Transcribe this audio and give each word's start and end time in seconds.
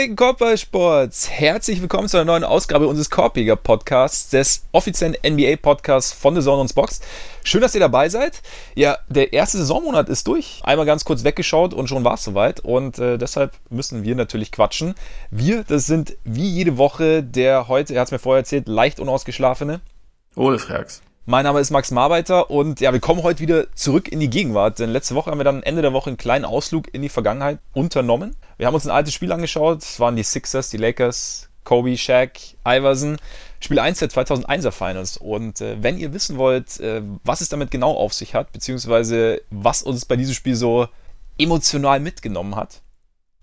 Gepflegten 0.00 0.16
Korbballsports, 0.16 1.28
herzlich 1.28 1.82
willkommen 1.82 2.08
zu 2.08 2.16
einer 2.16 2.24
neuen 2.24 2.42
Ausgabe 2.42 2.88
unseres 2.88 3.10
Korbjäger 3.10 3.56
Podcasts, 3.56 4.30
des 4.30 4.64
offiziellen 4.72 5.14
NBA 5.22 5.56
Podcasts 5.56 6.14
von 6.14 6.34
The 6.34 6.40
Zone 6.40 6.62
und 6.62 6.74
Box. 6.74 7.02
Schön, 7.44 7.60
dass 7.60 7.74
ihr 7.74 7.82
dabei 7.82 8.08
seid. 8.08 8.40
Ja, 8.74 8.96
der 9.10 9.34
erste 9.34 9.58
Saisonmonat 9.58 10.08
ist 10.08 10.26
durch. 10.26 10.62
Einmal 10.64 10.86
ganz 10.86 11.04
kurz 11.04 11.22
weggeschaut 11.22 11.74
und 11.74 11.88
schon 11.88 12.02
war 12.02 12.14
es 12.14 12.24
soweit. 12.24 12.60
Und 12.60 12.98
äh, 12.98 13.18
deshalb 13.18 13.52
müssen 13.68 14.02
wir 14.02 14.14
natürlich 14.14 14.52
quatschen. 14.52 14.94
Wir, 15.30 15.64
das 15.64 15.84
sind 15.84 16.16
wie 16.24 16.48
jede 16.48 16.78
Woche 16.78 17.22
der 17.22 17.68
heute, 17.68 17.92
er 17.92 18.00
hat 18.00 18.08
es 18.08 18.12
mir 18.12 18.18
vorher 18.18 18.40
erzählt, 18.40 18.68
leicht 18.68 19.00
unausgeschlafene. 19.00 19.82
Ole 20.34 20.58
Frags. 20.58 21.02
Mein 21.30 21.44
Name 21.44 21.60
ist 21.60 21.70
Max 21.70 21.92
Marbeiter 21.92 22.50
und 22.50 22.80
ja, 22.80 22.92
wir 22.92 22.98
kommen 22.98 23.22
heute 23.22 23.38
wieder 23.38 23.72
zurück 23.76 24.08
in 24.10 24.18
die 24.18 24.28
Gegenwart. 24.28 24.80
Denn 24.80 24.90
letzte 24.90 25.14
Woche 25.14 25.30
haben 25.30 25.38
wir 25.38 25.44
dann 25.44 25.62
Ende 25.62 25.80
der 25.80 25.92
Woche 25.92 26.10
einen 26.10 26.16
kleinen 26.16 26.44
Ausflug 26.44 26.92
in 26.92 27.02
die 27.02 27.08
Vergangenheit 27.08 27.60
unternommen. 27.72 28.34
Wir 28.56 28.66
haben 28.66 28.74
uns 28.74 28.84
ein 28.84 28.90
altes 28.90 29.14
Spiel 29.14 29.30
angeschaut. 29.30 29.80
Es 29.80 30.00
waren 30.00 30.16
die 30.16 30.24
Sixers, 30.24 30.70
die 30.70 30.76
Lakers, 30.76 31.48
Kobe, 31.62 31.96
Shaq, 31.96 32.32
Iverson. 32.66 33.16
Spiel 33.60 33.78
1 33.78 34.00
der 34.00 34.10
2001er 34.10 34.72
Finals. 34.72 35.18
Und 35.18 35.60
äh, 35.60 35.80
wenn 35.80 35.98
ihr 35.98 36.12
wissen 36.12 36.36
wollt, 36.36 36.80
äh, 36.80 37.00
was 37.22 37.42
es 37.42 37.48
damit 37.48 37.70
genau 37.70 37.92
auf 37.92 38.12
sich 38.12 38.34
hat, 38.34 38.50
beziehungsweise 38.50 39.40
was 39.50 39.84
uns 39.84 40.06
bei 40.06 40.16
diesem 40.16 40.34
Spiel 40.34 40.56
so 40.56 40.88
emotional 41.38 42.00
mitgenommen 42.00 42.56
hat, 42.56 42.82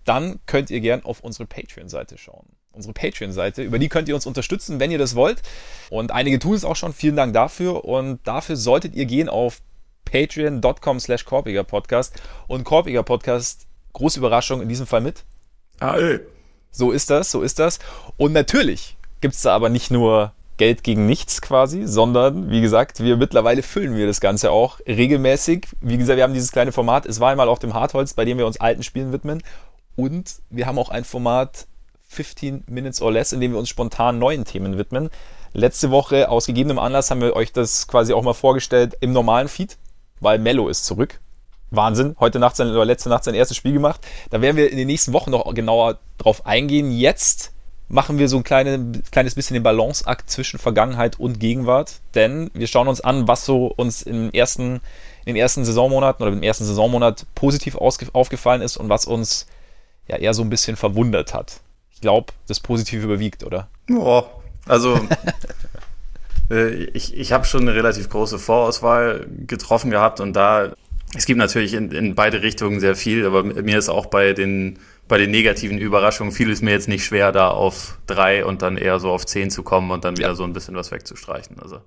dann 0.04 0.40
könnt 0.44 0.68
ihr 0.68 0.80
gern 0.80 1.06
auf 1.06 1.20
unsere 1.20 1.46
Patreon-Seite 1.46 2.18
schauen 2.18 2.57
unsere 2.78 2.94
Patreon-Seite. 2.94 3.62
Über 3.62 3.78
die 3.78 3.88
könnt 3.88 4.08
ihr 4.08 4.14
uns 4.14 4.24
unterstützen, 4.24 4.80
wenn 4.80 4.90
ihr 4.90 4.98
das 4.98 5.14
wollt. 5.14 5.42
Und 5.90 6.12
einige 6.12 6.38
tun 6.38 6.54
es 6.54 6.64
auch 6.64 6.76
schon. 6.76 6.94
Vielen 6.94 7.16
Dank 7.16 7.34
dafür. 7.34 7.84
Und 7.84 8.20
dafür 8.24 8.56
solltet 8.56 8.94
ihr 8.94 9.04
gehen 9.04 9.28
auf 9.28 9.60
patreon.com 10.06 11.00
slash 11.00 11.24
Podcast. 11.24 12.22
Und 12.46 12.64
Korpiger 12.64 13.02
Podcast, 13.02 13.66
große 13.92 14.18
Überraschung 14.18 14.62
in 14.62 14.68
diesem 14.68 14.86
Fall 14.86 15.02
mit. 15.02 15.24
Ah, 15.80 15.96
ey. 15.96 16.20
So 16.70 16.92
ist 16.92 17.10
das, 17.10 17.30
so 17.30 17.42
ist 17.42 17.58
das. 17.58 17.78
Und 18.16 18.32
natürlich 18.32 18.96
gibt 19.20 19.34
es 19.34 19.42
da 19.42 19.54
aber 19.54 19.68
nicht 19.68 19.90
nur 19.90 20.32
Geld 20.56 20.82
gegen 20.82 21.06
nichts 21.06 21.40
quasi, 21.40 21.86
sondern 21.86 22.50
wie 22.50 22.60
gesagt, 22.60 23.00
wir 23.00 23.16
mittlerweile 23.16 23.62
füllen 23.62 23.96
wir 23.96 24.06
das 24.06 24.20
Ganze 24.20 24.50
auch 24.50 24.80
regelmäßig. 24.86 25.66
Wie 25.80 25.96
gesagt, 25.96 26.16
wir 26.16 26.24
haben 26.24 26.34
dieses 26.34 26.52
kleine 26.52 26.72
Format, 26.72 27.06
es 27.06 27.20
war 27.20 27.30
einmal 27.30 27.48
auf 27.48 27.60
dem 27.60 27.74
Hartholz, 27.74 28.12
bei 28.14 28.24
dem 28.24 28.38
wir 28.38 28.46
uns 28.46 28.60
alten 28.60 28.82
Spielen 28.82 29.12
widmen. 29.12 29.42
Und 29.94 30.36
wir 30.50 30.66
haben 30.66 30.78
auch 30.78 30.90
ein 30.90 31.04
Format 31.04 31.67
15 32.08 32.64
Minutes 32.66 33.00
or 33.00 33.12
Less, 33.12 33.32
in 33.32 33.40
dem 33.40 33.52
wir 33.52 33.58
uns 33.58 33.68
spontan 33.68 34.18
neuen 34.18 34.44
Themen 34.44 34.78
widmen. 34.78 35.10
Letzte 35.52 35.90
Woche, 35.90 36.28
aus 36.28 36.46
gegebenem 36.46 36.78
Anlass, 36.78 37.10
haben 37.10 37.20
wir 37.20 37.36
euch 37.36 37.52
das 37.52 37.86
quasi 37.86 38.12
auch 38.12 38.22
mal 38.22 38.34
vorgestellt 38.34 38.96
im 39.00 39.12
normalen 39.12 39.48
Feed, 39.48 39.76
weil 40.20 40.38
Mello 40.38 40.68
ist 40.68 40.84
zurück. 40.84 41.20
Wahnsinn. 41.70 42.16
Heute 42.18 42.38
Nacht 42.38 42.56
sein, 42.56 42.70
oder 42.70 42.84
letzte 42.84 43.10
Nacht 43.10 43.24
sein 43.24 43.34
erstes 43.34 43.56
Spiel 43.56 43.72
gemacht. 43.72 44.00
Da 44.30 44.40
werden 44.40 44.56
wir 44.56 44.70
in 44.70 44.78
den 44.78 44.86
nächsten 44.86 45.12
Wochen 45.12 45.30
noch 45.30 45.52
genauer 45.54 45.98
drauf 46.16 46.46
eingehen. 46.46 46.90
Jetzt 46.90 47.52
machen 47.88 48.18
wir 48.18 48.28
so 48.28 48.38
ein 48.38 48.42
kleine, 48.42 48.92
kleines 49.10 49.34
bisschen 49.34 49.54
den 49.54 49.62
Balanceakt 49.62 50.30
zwischen 50.30 50.58
Vergangenheit 50.58 51.20
und 51.20 51.40
Gegenwart. 51.40 52.00
Denn 52.14 52.50
wir 52.54 52.66
schauen 52.66 52.88
uns 52.88 53.02
an, 53.02 53.28
was 53.28 53.44
so 53.44 53.66
uns 53.66 54.00
im 54.00 54.30
ersten, 54.32 54.76
in 55.24 55.34
den 55.34 55.36
ersten 55.36 55.64
Saisonmonaten 55.66 56.22
oder 56.22 56.32
im 56.32 56.42
ersten 56.42 56.64
Saisonmonat 56.64 57.26
positiv 57.34 57.76
aufgefallen 57.76 58.62
ist 58.62 58.78
und 58.78 58.88
was 58.88 59.04
uns 59.04 59.46
ja 60.06 60.16
eher 60.16 60.32
so 60.32 60.42
ein 60.42 60.50
bisschen 60.50 60.76
verwundert 60.76 61.34
hat 61.34 61.60
ich 61.98 62.02
glaube, 62.02 62.32
das 62.46 62.60
Positive 62.60 63.02
überwiegt, 63.02 63.42
oder? 63.42 63.68
Ja, 63.90 64.22
also 64.66 65.00
äh, 66.50 66.84
ich, 66.94 67.12
ich 67.16 67.32
habe 67.32 67.44
schon 67.44 67.62
eine 67.62 67.74
relativ 67.74 68.08
große 68.08 68.38
Vorauswahl 68.38 69.26
getroffen 69.48 69.90
gehabt 69.90 70.20
und 70.20 70.34
da, 70.34 70.74
es 71.16 71.26
gibt 71.26 71.38
natürlich 71.38 71.74
in, 71.74 71.90
in 71.90 72.14
beide 72.14 72.40
Richtungen 72.42 72.78
sehr 72.78 72.94
viel, 72.94 73.26
aber 73.26 73.42
mir 73.42 73.76
ist 73.76 73.88
auch 73.88 74.06
bei 74.06 74.32
den, 74.32 74.78
bei 75.08 75.18
den 75.18 75.32
negativen 75.32 75.76
Überraschungen 75.76 76.32
fiel 76.32 76.52
es 76.52 76.62
mir 76.62 76.70
jetzt 76.70 76.86
nicht 76.86 77.04
schwer, 77.04 77.32
da 77.32 77.48
auf 77.48 77.98
drei 78.06 78.44
und 78.44 78.62
dann 78.62 78.76
eher 78.76 79.00
so 79.00 79.10
auf 79.10 79.26
zehn 79.26 79.50
zu 79.50 79.64
kommen 79.64 79.90
und 79.90 80.04
dann 80.04 80.16
wieder 80.16 80.28
ja. 80.28 80.34
so 80.36 80.44
ein 80.44 80.52
bisschen 80.52 80.76
was 80.76 80.92
wegzustreichen. 80.92 81.58
Also 81.60 81.80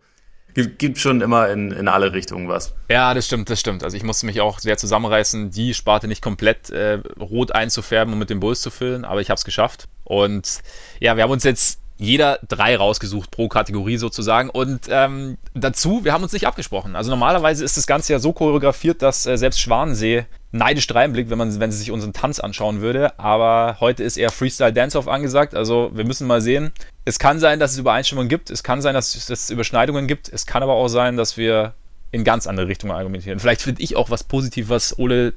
gibt 0.54 0.98
schon 0.98 1.22
immer 1.22 1.50
in, 1.50 1.72
in 1.72 1.88
alle 1.88 2.14
Richtungen 2.14 2.48
was. 2.48 2.74
Ja, 2.90 3.14
das 3.14 3.26
stimmt, 3.26 3.50
das 3.50 3.60
stimmt. 3.60 3.84
Also 3.84 3.98
ich 3.98 4.04
musste 4.04 4.26
mich 4.26 4.42
auch 4.42 4.60
sehr 4.60 4.78
zusammenreißen, 4.78 5.52
die 5.52 5.74
Sparte 5.74 6.08
nicht 6.08 6.22
komplett 6.22 6.70
äh, 6.70 7.00
rot 7.20 7.54
einzufärben 7.54 8.14
und 8.14 8.20
mit 8.20 8.30
dem 8.30 8.40
Bulls 8.40 8.62
zu 8.62 8.70
füllen, 8.70 9.06
aber 9.06 9.22
ich 9.22 9.30
habe 9.30 9.38
es 9.38 9.46
geschafft. 9.46 9.88
Und 10.04 10.60
ja, 11.00 11.16
wir 11.16 11.24
haben 11.24 11.32
uns 11.32 11.44
jetzt 11.44 11.80
jeder 11.98 12.40
drei 12.48 12.76
rausgesucht 12.76 13.30
pro 13.30 13.48
Kategorie 13.48 13.98
sozusagen. 13.98 14.50
Und 14.50 14.88
ähm, 14.90 15.38
dazu, 15.54 16.04
wir 16.04 16.14
haben 16.14 16.24
uns 16.24 16.34
nicht 16.34 16.48
abgesprochen. 16.48 16.96
Also 16.96 17.12
normalerweise 17.12 17.64
ist 17.64 17.78
das 17.78 17.86
Ganze 17.86 18.14
ja 18.14 18.20
so 18.20 18.34
choreografiert, 18.34 19.04
dass 19.04 19.28
äh, 19.28 19.38
selbst 19.38 19.62
Schwanensee 19.62 20.26
neidisch 20.52 20.94
reinblickt, 20.94 21.30
wenn 21.30 21.38
man, 21.38 21.60
wenn 21.60 21.72
sie 21.72 21.78
sich 21.78 21.92
unseren 21.92 22.14
Tanz 22.14 22.40
anschauen 22.40 22.82
würde. 22.82 23.18
Aber 23.20 23.78
heute 23.80 24.04
ist 24.04 24.18
eher 24.18 24.32
Freestyle 24.32 24.74
Dance-Off 24.74 25.08
angesagt. 25.08 25.56
Also 25.56 25.92
wir 25.94 26.06
müssen 26.06 26.28
mal 26.28 26.42
sehen. 26.42 26.72
Es 27.06 27.20
kann 27.20 27.40
sein, 27.40 27.60
dass 27.60 27.72
es 27.72 27.78
Übereinstimmungen 27.78 28.30
gibt. 28.30 28.50
Es 28.50 28.64
kann 28.64 28.82
sein, 28.82 28.94
dass 28.94 29.30
es 29.30 29.50
Überschneidungen 29.50 30.08
gibt. 30.08 30.30
Es 30.30 30.46
kann 30.46 30.62
aber 30.64 30.74
auch 30.74 30.90
sein, 30.90 31.18
dass 31.18 31.38
wir 31.38 31.74
in 32.12 32.24
ganz 32.24 32.48
andere 32.48 32.68
Richtungen 32.68 32.92
argumentieren. 32.92 33.40
Vielleicht 33.40 33.62
finde 33.62 33.82
ich 33.82 33.96
auch 33.96 34.10
was 34.10 34.24
positiv, 34.24 34.70
was 34.70 35.00
Ole 35.00 35.34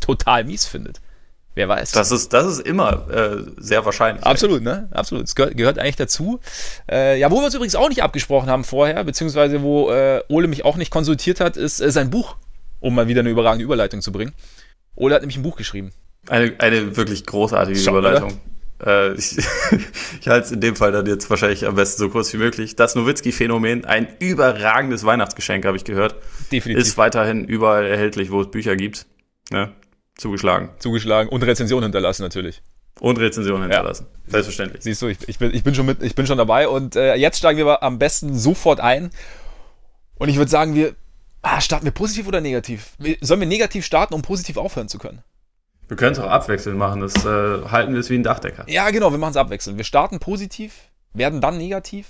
total 0.00 0.44
mies 0.44 0.66
findet. 0.66 1.00
Wer 1.54 1.68
weiß. 1.68 1.90
Das 1.92 2.12
ist, 2.12 2.32
das 2.32 2.46
ist 2.46 2.60
immer 2.60 3.10
äh, 3.10 3.44
sehr 3.56 3.84
wahrscheinlich. 3.84 4.24
Absolut, 4.24 4.62
ne? 4.62 4.88
Absolut. 4.92 5.24
Es 5.24 5.34
gehört, 5.34 5.56
gehört 5.56 5.78
eigentlich 5.78 5.96
dazu. 5.96 6.38
Äh, 6.88 7.18
ja, 7.18 7.30
wo 7.30 7.36
wir 7.36 7.46
uns 7.46 7.54
übrigens 7.54 7.74
auch 7.74 7.88
nicht 7.88 8.04
abgesprochen 8.04 8.48
haben 8.48 8.62
vorher, 8.62 9.02
beziehungsweise 9.02 9.62
wo 9.62 9.90
äh, 9.90 10.22
Ole 10.28 10.46
mich 10.46 10.64
auch 10.64 10.76
nicht 10.76 10.92
konsultiert 10.92 11.40
hat, 11.40 11.56
ist 11.56 11.80
äh, 11.80 11.90
sein 11.90 12.10
Buch, 12.10 12.36
um 12.80 12.94
mal 12.94 13.08
wieder 13.08 13.20
eine 13.20 13.30
überragende 13.30 13.64
Überleitung 13.64 14.02
zu 14.02 14.12
bringen. 14.12 14.32
Ole 14.96 15.14
hat 15.14 15.22
nämlich 15.22 15.36
ein 15.36 15.42
Buch 15.42 15.56
geschrieben. 15.56 15.92
Eine, 16.28 16.54
eine 16.58 16.96
wirklich 16.96 17.24
großartige 17.24 17.78
Schon, 17.78 17.94
Überleitung. 17.94 18.40
Äh, 18.84 19.14
ich 19.14 19.38
ich 20.20 20.28
halte 20.28 20.46
es 20.46 20.52
in 20.52 20.60
dem 20.60 20.76
Fall 20.76 20.92
dann 20.92 21.06
jetzt 21.06 21.28
wahrscheinlich 21.30 21.66
am 21.66 21.74
besten 21.74 21.98
so 21.98 22.08
kurz 22.08 22.32
wie 22.32 22.38
möglich. 22.38 22.76
Das 22.76 22.94
Nowitzki-Phänomen, 22.94 23.84
ein 23.84 24.08
überragendes 24.18 25.04
Weihnachtsgeschenk, 25.04 25.64
habe 25.64 25.76
ich 25.76 25.84
gehört. 25.84 26.16
Definitiv. 26.52 26.86
Ist 26.86 26.98
weiterhin 26.98 27.44
überall 27.44 27.86
erhältlich, 27.86 28.30
wo 28.30 28.40
es 28.40 28.50
Bücher 28.50 28.76
gibt. 28.76 29.06
Ne? 29.50 29.72
Zugeschlagen. 30.16 30.70
Zugeschlagen 30.78 31.28
und 31.30 31.42
Rezension 31.42 31.82
hinterlassen 31.82 32.22
natürlich. 32.22 32.62
Und 33.00 33.18
Rezension 33.18 33.62
hinterlassen. 33.62 34.06
Ja. 34.26 34.32
Selbstverständlich. 34.32 34.82
Siehst 34.82 35.00
du, 35.00 35.06
ich, 35.06 35.16
ich, 35.26 35.38
bin, 35.38 35.54
ich 35.54 35.64
bin 35.64 35.74
schon 35.74 35.86
mit, 35.86 36.02
ich 36.02 36.14
bin 36.14 36.26
schon 36.26 36.36
dabei 36.36 36.68
und 36.68 36.96
äh, 36.96 37.14
jetzt 37.14 37.38
steigen 37.38 37.58
wir 37.58 37.82
am 37.82 37.98
besten 37.98 38.38
sofort 38.38 38.80
ein. 38.80 39.10
Und 40.16 40.28
ich 40.28 40.36
würde 40.36 40.50
sagen, 40.50 40.74
wir 40.74 40.94
ah, 41.42 41.60
starten 41.60 41.84
wir 41.84 41.92
positiv 41.92 42.26
oder 42.26 42.40
negativ? 42.40 42.96
Sollen 43.20 43.40
wir 43.40 43.46
negativ 43.46 43.84
starten, 43.84 44.14
um 44.14 44.22
positiv 44.22 44.56
aufhören 44.56 44.88
zu 44.88 44.98
können? 44.98 45.22
Wir 45.88 45.96
können 45.96 46.12
es 46.12 46.18
auch 46.18 46.30
abwechselnd 46.30 46.78
machen. 46.78 47.00
Das 47.00 47.24
äh, 47.24 47.64
halten 47.68 47.92
wir 47.92 48.00
es 48.00 48.10
wie 48.10 48.14
ein 48.14 48.22
Dachdecker. 48.22 48.64
Ja, 48.68 48.90
genau, 48.90 49.10
wir 49.10 49.18
machen 49.18 49.32
es 49.32 49.36
abwechselnd. 49.36 49.76
Wir 49.76 49.84
starten 49.84 50.20
positiv, 50.20 50.74
werden 51.12 51.40
dann 51.40 51.58
negativ. 51.58 52.06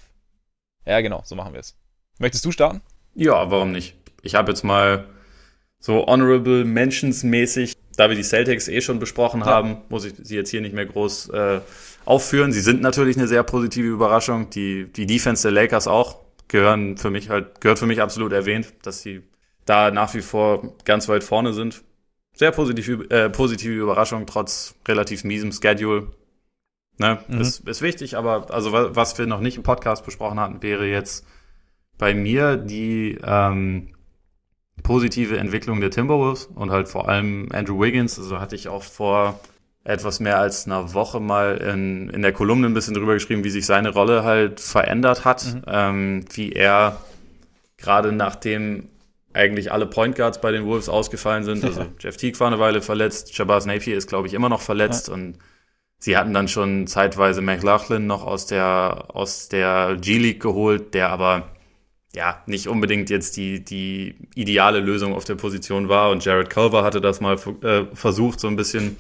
Ja, 0.85 1.01
genau, 1.01 1.23
so 1.25 1.35
machen 1.35 1.53
wir 1.53 1.61
es. 1.61 1.77
Möchtest 2.19 2.45
du 2.45 2.53
starten? 2.53 2.83
Ja, 3.15 3.51
warum 3.51 3.73
nicht? 3.73 3.97
Ich 4.23 4.35
habe 4.35 4.51
jetzt 4.51 4.65
mal 4.65 5.07
so 5.79 6.07
Honorable 6.07 6.65
Mentions 6.65 7.23
mäßig 7.23 7.77
da 8.01 8.09
wir 8.09 8.17
die 8.17 8.23
Celtics 8.23 8.67
eh 8.69 8.81
schon 8.81 8.99
besprochen 8.99 9.41
ja. 9.41 9.47
haben, 9.47 9.79
muss 9.91 10.07
ich 10.07 10.15
sie 10.23 10.35
jetzt 10.35 10.49
hier 10.49 10.63
nicht 10.63 10.75
mehr 10.75 10.87
groß 10.87 11.29
äh, 11.31 11.61
aufführen. 12.07 12.51
Sie 12.51 12.63
sind 12.63 12.81
natürlich 12.81 13.19
eine 13.19 13.29
sehr 13.29 13.43
positive 13.43 13.87
Überraschung. 13.87 14.49
Die, 14.49 14.87
die 14.91 15.05
Defense 15.05 15.43
der 15.43 15.53
Lakers 15.53 15.87
auch 15.87 16.17
gehören 16.51 16.97
für 16.97 17.11
mich 17.11 17.31
halt, 17.31 17.61
gehört 17.61 17.79
für 17.79 17.87
mich 17.87 18.03
absolut 18.03 18.33
erwähnt, 18.33 18.75
dass 18.83 19.03
sie 19.03 19.23
da 19.65 19.91
nach 19.91 20.15
wie 20.15 20.21
vor 20.21 20.75
ganz 20.85 21.09
weit 21.09 21.25
vorne 21.25 21.53
sind. 21.53 21.83
Sehr 22.35 22.51
positiv, 22.51 23.11
äh, 23.11 23.31
positive 23.31 23.73
Überraschung, 23.73 24.27
trotz 24.27 24.75
relativ 24.87 25.25
miesem 25.25 25.53
Schedule. 25.53 26.09
Ne? 26.99 27.19
Mhm. 27.29 27.41
Ist, 27.41 27.69
ist 27.69 27.83
wichtig, 27.83 28.17
aber 28.17 28.53
also 28.53 28.73
was 28.73 29.17
wir 29.17 29.27
noch 29.27 29.41
nicht 29.41 29.57
im 29.57 29.63
Podcast 29.63 30.05
besprochen 30.05 30.41
hatten, 30.41 30.63
wäre 30.63 30.87
jetzt 30.87 31.25
bei 31.99 32.15
mir 32.15 32.57
die 32.57 33.19
ähm, 33.23 33.95
positive 34.83 35.39
Entwicklung 35.39 35.81
der 35.81 35.91
Timberwolves 35.91 36.47
und 36.47 36.71
halt 36.71 36.89
vor 36.89 37.09
allem 37.09 37.49
Andrew 37.53 37.81
Wiggins. 37.81 38.19
Also 38.19 38.41
hatte 38.41 38.57
ich 38.57 38.69
auch 38.69 38.83
vor 38.83 39.39
etwas 39.85 40.21
mehr 40.21 40.39
als 40.39 40.67
einer 40.67 40.93
Woche 40.95 41.21
mal 41.21 41.57
in, 41.57 42.11
in 42.11 42.23
der 42.23 42.33
Kolumne 42.33 42.67
ein 42.67 42.75
bisschen 42.75 42.95
drüber 42.95 43.15
geschrieben, 43.15 43.45
wie 43.45 43.51
sich 43.51 43.67
seine 43.67 43.91
Rolle 43.91 44.25
halt 44.25 44.61
verändert 44.61 45.25
hat, 45.25 45.45
mhm. 45.45 45.63
ähm, 45.67 46.25
wie 46.33 46.53
er 46.53 46.99
gerade 47.79 48.13
nachdem 48.13 48.89
eigentlich 49.33 49.73
alle 49.73 49.87
Point 49.87 50.17
Guards 50.17 50.41
bei 50.41 50.53
den 50.53 50.67
Wolves 50.67 50.89
ausgefallen 50.89 51.45
sind. 51.45 51.65
Also 51.65 51.87
Jeff 52.01 52.17
Teague 52.17 52.39
war 52.41 52.49
eine 52.49 52.59
Weile 52.59 52.83
verletzt, 52.83 53.35
Shabazz 53.35 53.65
Napier 53.65 53.97
ist, 53.97 54.09
glaube 54.09 54.27
ich, 54.27 54.35
immer 54.35 54.49
noch 54.49 54.61
verletzt 54.61 55.09
ja. 55.09 55.15
und 55.15 55.39
sie 55.99 56.17
hatten 56.17 56.35
dann 56.35 56.49
schon 56.49 56.87
zeitweise 56.87 57.41
McLaughlin 57.41 58.07
noch 58.07 58.25
aus 58.25 58.47
der, 58.47 59.07
aus 59.09 59.49
der 59.49 59.97
G-League 60.01 60.43
geholt, 60.43 60.95
der 60.95 61.11
aber 61.11 61.49
ja, 62.13 62.43
nicht 62.47 62.67
unbedingt 62.67 63.09
jetzt 63.09 63.37
die, 63.37 63.65
die 63.65 64.17
ideale 64.35 64.81
Lösung 64.81 65.15
auf 65.15 65.25
der 65.25 65.37
Position 65.37 65.89
war. 65.89 66.11
Und 66.11 66.25
Jared 66.25 66.51
Culver 66.51 66.83
hatte 66.83 67.01
das 67.01 67.21
mal 67.21 67.37
äh, 67.63 67.85
versucht, 67.95 68.41
so 68.41 68.49
ein 68.49 68.57
bisschen 68.57 68.97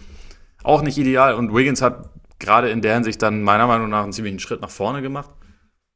auch 0.63 0.83
nicht 0.83 0.99
ideal. 0.99 1.35
Und 1.35 1.55
Wiggins 1.55 1.83
hat 1.83 2.11
gerade 2.39 2.71
in 2.71 2.83
der 2.83 2.95
Hinsicht 2.95 3.23
dann 3.23 3.43
meiner 3.43 3.67
Meinung 3.67 3.91
nach 3.91 4.03
einen 4.03 4.13
ziemlichen 4.13 4.39
Schritt 4.39 4.61
nach 4.61 4.71
vorne 4.71 5.03
gemacht. 5.03 5.31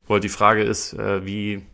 Weil 0.06 0.20
die 0.20 0.28
Frage 0.28 0.62
ist, 0.62 0.92
äh, 0.94 1.24
wie, 1.24 1.64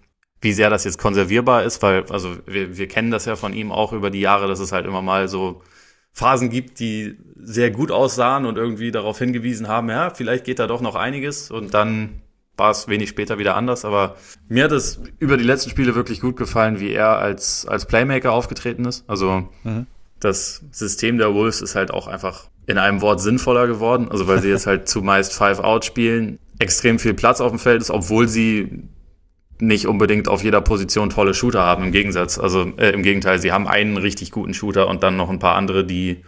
wie 0.40 0.52
sehr 0.52 0.70
das 0.70 0.84
jetzt 0.84 0.98
konservierbar 0.98 1.64
ist, 1.64 1.82
weil, 1.82 2.04
also 2.10 2.36
wir, 2.46 2.76
wir 2.76 2.88
kennen 2.88 3.10
das 3.10 3.24
ja 3.24 3.36
von 3.36 3.52
ihm 3.52 3.72
auch 3.72 3.92
über 3.92 4.10
die 4.10 4.20
Jahre, 4.20 4.46
dass 4.46 4.60
es 4.60 4.72
halt 4.72 4.86
immer 4.86 5.02
mal 5.02 5.28
so 5.28 5.62
Phasen 6.12 6.50
gibt, 6.50 6.80
die 6.80 7.16
sehr 7.36 7.70
gut 7.70 7.90
aussahen 7.90 8.46
und 8.46 8.56
irgendwie 8.56 8.90
darauf 8.90 9.18
hingewiesen 9.18 9.68
haben, 9.68 9.88
ja, 9.88 10.10
vielleicht 10.10 10.44
geht 10.44 10.58
da 10.58 10.66
doch 10.66 10.80
noch 10.80 10.94
einiges 10.94 11.50
und 11.50 11.74
dann 11.74 12.22
war 12.56 12.70
es 12.70 12.88
wenig 12.88 13.08
später 13.08 13.38
wieder 13.38 13.56
anders, 13.56 13.84
aber 13.84 14.16
mir 14.48 14.64
hat 14.64 14.72
es 14.72 15.00
über 15.18 15.36
die 15.36 15.44
letzten 15.44 15.70
Spiele 15.70 15.94
wirklich 15.94 16.20
gut 16.20 16.36
gefallen, 16.36 16.78
wie 16.78 16.92
er 16.92 17.18
als, 17.18 17.66
als 17.66 17.86
Playmaker 17.86 18.32
aufgetreten 18.32 18.84
ist. 18.84 19.04
Also 19.08 19.48
mhm. 19.64 19.86
das 20.18 20.62
System 20.70 21.16
der 21.16 21.32
Wolves 21.32 21.62
ist 21.62 21.74
halt 21.74 21.90
auch 21.90 22.06
einfach 22.06 22.50
in 22.70 22.78
einem 22.78 23.00
Wort 23.00 23.20
sinnvoller 23.20 23.66
geworden, 23.66 24.08
also 24.10 24.28
weil 24.28 24.40
sie 24.40 24.48
jetzt 24.48 24.66
halt 24.66 24.88
zumeist 24.88 25.34
Five-Out 25.34 25.84
spielen, 25.84 26.38
extrem 26.58 26.98
viel 26.98 27.14
Platz 27.14 27.40
auf 27.40 27.50
dem 27.50 27.58
Feld 27.58 27.82
ist, 27.82 27.90
obwohl 27.90 28.28
sie 28.28 28.84
nicht 29.58 29.86
unbedingt 29.86 30.28
auf 30.28 30.42
jeder 30.42 30.60
Position 30.60 31.10
tolle 31.10 31.34
Shooter 31.34 31.62
haben, 31.62 31.84
im 31.84 31.92
Gegensatz. 31.92 32.38
Also 32.38 32.72
äh, 32.76 32.90
im 32.90 33.02
Gegenteil, 33.02 33.38
sie 33.38 33.52
haben 33.52 33.68
einen 33.68 33.96
richtig 33.96 34.30
guten 34.30 34.54
Shooter 34.54 34.88
und 34.88 35.02
dann 35.02 35.16
noch 35.16 35.28
ein 35.28 35.38
paar 35.38 35.56
andere, 35.56 35.84
die 35.84 36.24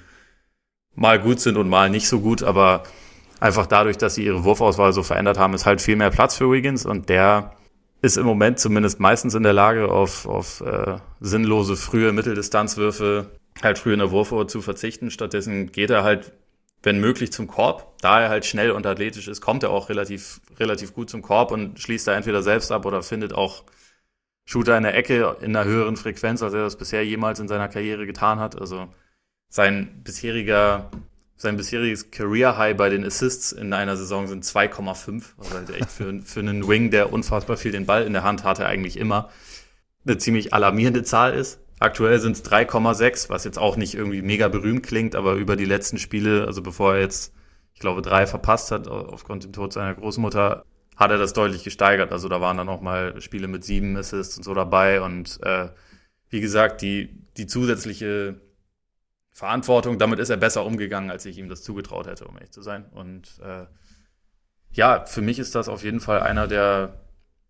mal 0.94 1.18
gut 1.18 1.40
sind 1.40 1.56
und 1.56 1.68
mal 1.68 1.88
nicht 1.88 2.08
so 2.08 2.20
gut, 2.20 2.42
aber 2.42 2.82
einfach 3.40 3.66
dadurch, 3.66 3.96
dass 3.96 4.16
sie 4.16 4.24
ihre 4.24 4.44
Wurfauswahl 4.44 4.92
so 4.92 5.02
verändert 5.02 5.38
haben, 5.38 5.54
ist 5.54 5.64
halt 5.64 5.80
viel 5.80 5.96
mehr 5.96 6.10
Platz 6.10 6.36
für 6.36 6.50
Wiggins 6.50 6.84
und 6.84 7.08
der 7.08 7.52
ist 8.02 8.16
im 8.16 8.26
Moment 8.26 8.58
zumindest 8.58 9.00
meistens 9.00 9.34
in 9.34 9.44
der 9.44 9.52
Lage, 9.52 9.90
auf, 9.90 10.26
auf 10.26 10.60
äh, 10.60 10.96
sinnlose 11.20 11.76
frühe 11.76 12.12
Mitteldistanzwürfe 12.12 13.30
halt 13.62 13.78
früh 13.78 13.92
in 13.92 13.98
der 13.98 14.10
Wurfuhr 14.10 14.48
zu 14.48 14.62
verzichten. 14.62 15.10
Stattdessen 15.10 15.72
geht 15.72 15.90
er 15.90 16.04
halt 16.04 16.32
wenn 16.82 17.00
möglich 17.00 17.32
zum 17.32 17.46
Korb. 17.46 17.98
Da 18.00 18.20
er 18.20 18.28
halt 18.28 18.44
schnell 18.44 18.72
und 18.72 18.86
athletisch 18.86 19.28
ist, 19.28 19.40
kommt 19.40 19.62
er 19.62 19.70
auch 19.70 19.88
relativ, 19.88 20.40
relativ 20.58 20.94
gut 20.94 21.10
zum 21.10 21.22
Korb 21.22 21.52
und 21.52 21.80
schließt 21.80 22.06
da 22.06 22.14
entweder 22.14 22.42
selbst 22.42 22.72
ab 22.72 22.84
oder 22.84 23.02
findet 23.02 23.32
auch 23.32 23.64
Shooter 24.44 24.76
in 24.76 24.82
der 24.82 24.96
Ecke 24.96 25.36
in 25.40 25.54
einer 25.56 25.68
höheren 25.68 25.96
Frequenz, 25.96 26.42
als 26.42 26.54
er 26.54 26.64
das 26.64 26.76
bisher 26.76 27.04
jemals 27.06 27.38
in 27.38 27.48
seiner 27.48 27.68
Karriere 27.68 28.06
getan 28.06 28.40
hat. 28.40 28.60
Also 28.60 28.88
sein 29.48 30.02
bisheriger, 30.02 30.90
sein 31.36 31.56
bisheriges 31.56 32.10
Career 32.10 32.58
High 32.58 32.76
bei 32.76 32.88
den 32.88 33.04
Assists 33.04 33.52
in 33.52 33.72
einer 33.72 33.96
Saison 33.96 34.26
sind 34.26 34.44
2,5. 34.44 35.22
Also 35.38 35.54
halt 35.54 35.70
echt 35.70 35.90
für, 35.90 36.20
für 36.22 36.40
einen 36.40 36.66
Wing, 36.66 36.90
der 36.90 37.12
unfassbar 37.12 37.56
viel 37.56 37.70
den 37.70 37.86
Ball 37.86 38.04
in 38.04 38.12
der 38.12 38.24
Hand 38.24 38.42
hatte, 38.42 38.66
eigentlich 38.66 38.96
immer 38.96 39.30
eine 40.04 40.18
ziemlich 40.18 40.52
alarmierende 40.52 41.04
Zahl 41.04 41.34
ist. 41.34 41.60
Aktuell 41.82 42.20
sind 42.20 42.36
es 42.36 42.44
3,6, 42.44 43.28
was 43.28 43.42
jetzt 43.42 43.58
auch 43.58 43.76
nicht 43.76 43.94
irgendwie 43.94 44.22
mega 44.22 44.46
berühmt 44.46 44.86
klingt, 44.86 45.16
aber 45.16 45.34
über 45.34 45.56
die 45.56 45.64
letzten 45.64 45.98
Spiele, 45.98 46.46
also 46.46 46.62
bevor 46.62 46.94
er 46.94 47.00
jetzt, 47.00 47.34
ich 47.74 47.80
glaube, 47.80 48.02
drei 48.02 48.24
verpasst 48.28 48.70
hat 48.70 48.86
aufgrund 48.86 49.42
dem 49.42 49.52
Tod 49.52 49.72
seiner 49.72 49.92
Großmutter, 49.94 50.64
hat 50.94 51.10
er 51.10 51.18
das 51.18 51.32
deutlich 51.32 51.64
gesteigert. 51.64 52.12
Also 52.12 52.28
da 52.28 52.40
waren 52.40 52.56
dann 52.56 52.68
auch 52.68 52.82
mal 52.82 53.20
Spiele 53.20 53.48
mit 53.48 53.64
sieben 53.64 53.96
Assists 53.96 54.36
und 54.36 54.44
so 54.44 54.54
dabei. 54.54 55.00
Und 55.00 55.40
äh, 55.42 55.70
wie 56.28 56.40
gesagt, 56.40 56.82
die, 56.82 57.08
die 57.36 57.48
zusätzliche 57.48 58.40
Verantwortung, 59.32 59.98
damit 59.98 60.20
ist 60.20 60.30
er 60.30 60.36
besser 60.36 60.64
umgegangen, 60.64 61.10
als 61.10 61.26
ich 61.26 61.36
ihm 61.36 61.48
das 61.48 61.64
zugetraut 61.64 62.06
hätte, 62.06 62.26
um 62.26 62.36
ehrlich 62.36 62.52
zu 62.52 62.62
sein. 62.62 62.84
Und 62.92 63.40
äh, 63.42 63.66
ja, 64.70 65.04
für 65.06 65.20
mich 65.20 65.40
ist 65.40 65.56
das 65.56 65.68
auf 65.68 65.82
jeden 65.82 65.98
Fall 65.98 66.20
einer 66.20 66.46
der 66.46 66.94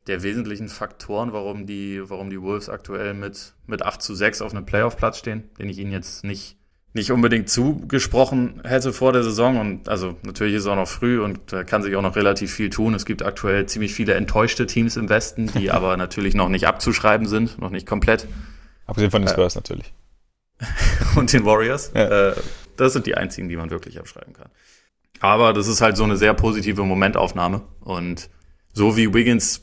der 0.07 0.23
wesentlichen 0.23 0.69
Faktoren, 0.69 1.33
warum 1.33 1.67
die, 1.67 2.03
warum 2.05 2.31
die 2.31 2.41
Wolves 2.41 2.69
aktuell 2.69 3.15
mit, 3.15 3.55
mit 3.67 3.83
8 3.83 4.03
zu 4.03 4.15
6 4.15 4.43
auf 4.43 4.53
einem 4.53 4.67
Playoff-Platz 4.67 5.19
stehen, 5.19 5.51
den 5.59 5.69
ich 5.69 5.79
ihnen 5.79 5.93
jetzt 5.93 6.25
nicht, 6.25 6.57
nicht 6.93 7.13
unbedingt 7.13 7.49
zugesprochen 7.49 8.61
hätte 8.65 8.93
vor 8.93 9.13
der 9.13 9.23
Saison. 9.23 9.59
Und 9.59 9.89
also 9.89 10.17
natürlich 10.23 10.55
ist 10.55 10.63
es 10.63 10.67
auch 10.67 10.77
noch 10.77 10.89
früh 10.89 11.21
und 11.21 11.53
da 11.53 11.63
kann 11.63 11.83
sich 11.83 11.95
auch 11.95 12.03
noch 12.03 12.17
relativ 12.17 12.53
viel 12.53 12.69
tun. 12.69 12.95
Es 12.95 13.07
gibt 13.07 13.23
aktuell 13.23 13.67
ziemlich 13.67 13.95
viele 13.95 14.15
enttäuschte 14.15 14.67
Teams 14.67 14.97
im 14.97 15.09
Westen, 15.09 15.47
die 15.47 15.71
aber 15.73 15.97
natürlich 15.97 16.35
noch 16.35 16.49
nicht 16.49 16.67
abzuschreiben 16.67 17.29
sind, 17.29 17.59
noch 17.59 17.71
nicht 17.71 17.87
komplett. 17.87 18.27
Abgesehen 18.87 19.13
von 19.13 19.23
den 19.23 19.29
äh, 19.29 19.33
Spurs 19.33 19.55
äh, 19.55 19.59
natürlich. 19.59 19.95
und 21.17 21.33
den 21.33 21.45
Warriors. 21.45 21.93
Ja. 21.95 22.31
Äh, 22.31 22.35
das 22.77 22.93
sind 22.93 23.07
die 23.07 23.17
einzigen, 23.17 23.49
die 23.49 23.57
man 23.57 23.71
wirklich 23.71 24.01
abschreiben 24.01 24.33
kann. 24.33 24.49
Aber 25.21 25.53
das 25.53 25.69
ist 25.69 25.81
halt 25.81 25.97
so 25.97 26.03
eine 26.03 26.17
sehr 26.17 26.35
positive 26.35 26.83
Momentaufnahme. 26.83 27.63
Und 27.81 28.29
so 28.73 28.97
wie 28.97 29.15
Wiggins 29.15 29.63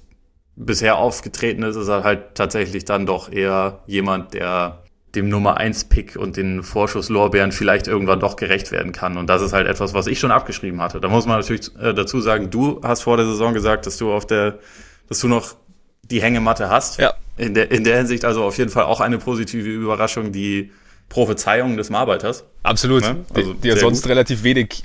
bisher 0.60 0.98
aufgetreten 0.98 1.64
ist, 1.64 1.78
ist 1.78 1.88
er 1.88 2.04
halt 2.04 2.36
tatsächlich 2.36 2.86
dann 2.86 3.06
doch 3.06 3.32
eher 3.32 3.80
jemand, 3.88 4.34
der 4.34 4.84
dem 5.16 5.28
Nummer 5.28 5.58
1 5.58 5.86
Pick 5.86 6.16
und 6.18 6.38
den 6.38 6.62
Vorschusslorbeeren 6.62 7.52
vielleicht 7.52 7.88
irgendwann 7.88 8.20
doch 8.20 8.36
gerecht 8.36 8.72
werden 8.72 8.92
kann. 8.92 9.18
Und 9.18 9.28
das 9.28 9.42
ist 9.42 9.54
halt 9.54 9.68
etwas, 9.68 9.96
was 9.96 10.06
ich 10.06 10.20
schon 10.20 10.30
abgeschrieben 10.30 10.82
hatte. 10.82 11.02
Da 11.02 11.08
muss 11.08 11.26
man 11.26 11.40
natürlich 11.40 11.76
äh, 11.82 11.94
dazu 11.96 12.22
sagen, 12.22 12.52
du 12.52 12.80
hast 12.84 13.02
vor 13.02 13.18
der 13.18 13.26
Saison 13.26 13.54
gesagt, 13.54 13.88
dass 13.88 13.98
du 13.98 14.12
auf 14.12 14.28
der, 14.28 14.60
dass 15.08 15.20
du 15.20 15.28
noch 15.28 15.56
die 16.04 16.22
Hängematte 16.22 16.70
hast. 16.70 17.00
Ja. 17.00 17.14
In 17.38 17.56
der, 17.56 17.72
in 17.72 17.84
der 17.84 17.98
Hinsicht 17.98 18.26
also 18.26 18.44
auf 18.44 18.58
jeden 18.58 18.70
Fall 18.70 18.84
auch 18.84 19.00
eine 19.00 19.18
positive 19.18 19.68
Überraschung, 19.68 20.32
die 20.32 20.72
Prophezeiungen 21.08 21.78
des 21.78 21.90
Marbeiters. 21.90 22.44
Absolut. 22.62 23.02
Ne? 23.02 23.26
Also 23.34 23.54
die, 23.54 23.62
die 23.62 23.68
ja 23.70 23.78
sonst 23.78 24.04
gut. 24.04 24.12
relativ 24.12 24.44
wenig 24.44 24.84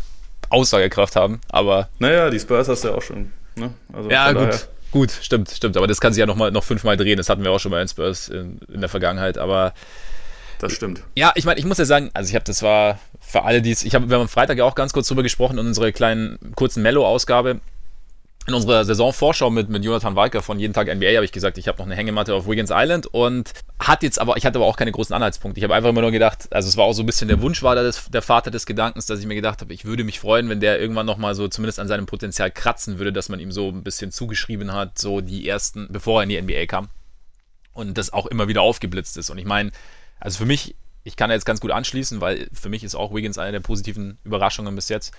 Aussagekraft 0.48 1.16
haben, 1.16 1.40
aber. 1.48 1.88
Naja, 1.98 2.30
die 2.30 2.38
Spurs 2.38 2.68
hast 2.68 2.84
du 2.84 2.88
ja 2.88 2.94
auch 2.94 3.02
schon. 3.02 3.32
Ne? 3.56 3.70
Also 3.92 4.08
ja, 4.08 4.32
gut. 4.32 4.42
Daher. 4.42 4.60
Gut, 4.94 5.10
stimmt, 5.10 5.50
stimmt. 5.50 5.76
Aber 5.76 5.88
das 5.88 6.00
kann 6.00 6.12
sich 6.12 6.20
ja 6.20 6.26
noch, 6.26 6.36
mal, 6.36 6.52
noch 6.52 6.62
fünfmal 6.62 6.96
drehen. 6.96 7.16
Das 7.16 7.28
hatten 7.28 7.42
wir 7.42 7.50
auch 7.50 7.58
schon 7.58 7.72
mal 7.72 7.82
in 7.82 7.88
Spurs 7.88 8.28
in, 8.28 8.60
in 8.72 8.78
der 8.78 8.88
Vergangenheit. 8.88 9.38
Aber 9.38 9.74
das 10.60 10.72
stimmt. 10.72 11.02
Ja, 11.16 11.32
ich 11.34 11.44
meine, 11.44 11.58
ich 11.58 11.66
muss 11.66 11.78
ja 11.78 11.84
sagen, 11.84 12.10
also 12.14 12.28
ich 12.28 12.36
habe, 12.36 12.44
das 12.44 12.62
war 12.62 13.00
für 13.18 13.42
alle, 13.42 13.60
die 13.60 13.72
es, 13.72 13.82
ich 13.82 13.96
habe, 13.96 14.08
wir 14.08 14.14
haben 14.14 14.22
am 14.22 14.28
Freitag 14.28 14.56
ja 14.56 14.62
auch 14.62 14.76
ganz 14.76 14.92
kurz 14.92 15.08
drüber 15.08 15.24
gesprochen 15.24 15.58
in 15.58 15.66
unserer 15.66 15.90
kleinen 15.90 16.38
kurzen 16.54 16.80
Mellow-Ausgabe 16.84 17.58
in 18.46 18.52
unserer 18.52 18.84
Saisonvorschau 18.84 19.48
mit, 19.48 19.70
mit 19.70 19.84
Jonathan 19.84 20.16
Walker 20.16 20.42
von 20.42 20.58
Jeden 20.58 20.74
Tag 20.74 20.94
NBA 20.94 21.14
habe 21.14 21.24
ich 21.24 21.32
gesagt, 21.32 21.56
ich 21.56 21.66
habe 21.66 21.78
noch 21.78 21.86
eine 21.86 21.96
Hängematte 21.96 22.34
auf 22.34 22.46
Wiggins 22.46 22.70
Island 22.72 23.06
und 23.06 23.52
hat 23.78 24.02
jetzt 24.02 24.20
aber, 24.20 24.36
ich 24.36 24.44
hatte 24.44 24.58
aber 24.58 24.66
auch 24.66 24.76
keine 24.76 24.92
großen 24.92 25.14
Anhaltspunkte. 25.14 25.58
Ich 25.58 25.64
habe 25.64 25.74
einfach 25.74 25.88
immer 25.88 26.02
nur 26.02 26.10
gedacht, 26.10 26.48
also 26.52 26.68
es 26.68 26.76
war 26.76 26.84
auch 26.84 26.92
so 26.92 27.02
ein 27.02 27.06
bisschen 27.06 27.28
der 27.28 27.40
Wunsch 27.40 27.62
war 27.62 27.74
des, 27.74 28.10
der 28.10 28.20
Vater 28.20 28.50
des 28.50 28.66
Gedankens, 28.66 29.06
dass 29.06 29.18
ich 29.18 29.26
mir 29.26 29.34
gedacht 29.34 29.62
habe, 29.62 29.72
ich 29.72 29.86
würde 29.86 30.04
mich 30.04 30.20
freuen, 30.20 30.48
wenn 30.50 30.60
der 30.60 30.78
irgendwann 30.78 31.06
nochmal 31.06 31.34
so 31.34 31.48
zumindest 31.48 31.80
an 31.80 31.88
seinem 31.88 32.04
Potenzial 32.04 32.50
kratzen 32.50 32.98
würde, 32.98 33.14
dass 33.14 33.30
man 33.30 33.40
ihm 33.40 33.50
so 33.50 33.70
ein 33.70 33.82
bisschen 33.82 34.12
zugeschrieben 34.12 34.72
hat, 34.72 34.98
so 34.98 35.22
die 35.22 35.48
ersten, 35.48 35.88
bevor 35.90 36.20
er 36.20 36.24
in 36.24 36.28
die 36.28 36.42
NBA 36.42 36.66
kam. 36.66 36.88
Und 37.72 37.96
das 37.96 38.12
auch 38.12 38.26
immer 38.26 38.46
wieder 38.46 38.60
aufgeblitzt 38.60 39.16
ist. 39.16 39.30
Und 39.30 39.38
ich 39.38 39.46
meine, 39.46 39.72
also 40.20 40.38
für 40.38 40.46
mich, 40.46 40.76
ich 41.02 41.16
kann 41.16 41.30
jetzt 41.30 41.46
ganz 41.46 41.60
gut 41.60 41.70
anschließen, 41.70 42.20
weil 42.20 42.48
für 42.52 42.68
mich 42.68 42.84
ist 42.84 42.94
auch 42.94 43.12
Wiggins 43.14 43.38
eine 43.38 43.52
der 43.52 43.60
positiven 43.60 44.18
Überraschungen 44.22 44.74
bis 44.76 44.90
jetzt 44.90 45.14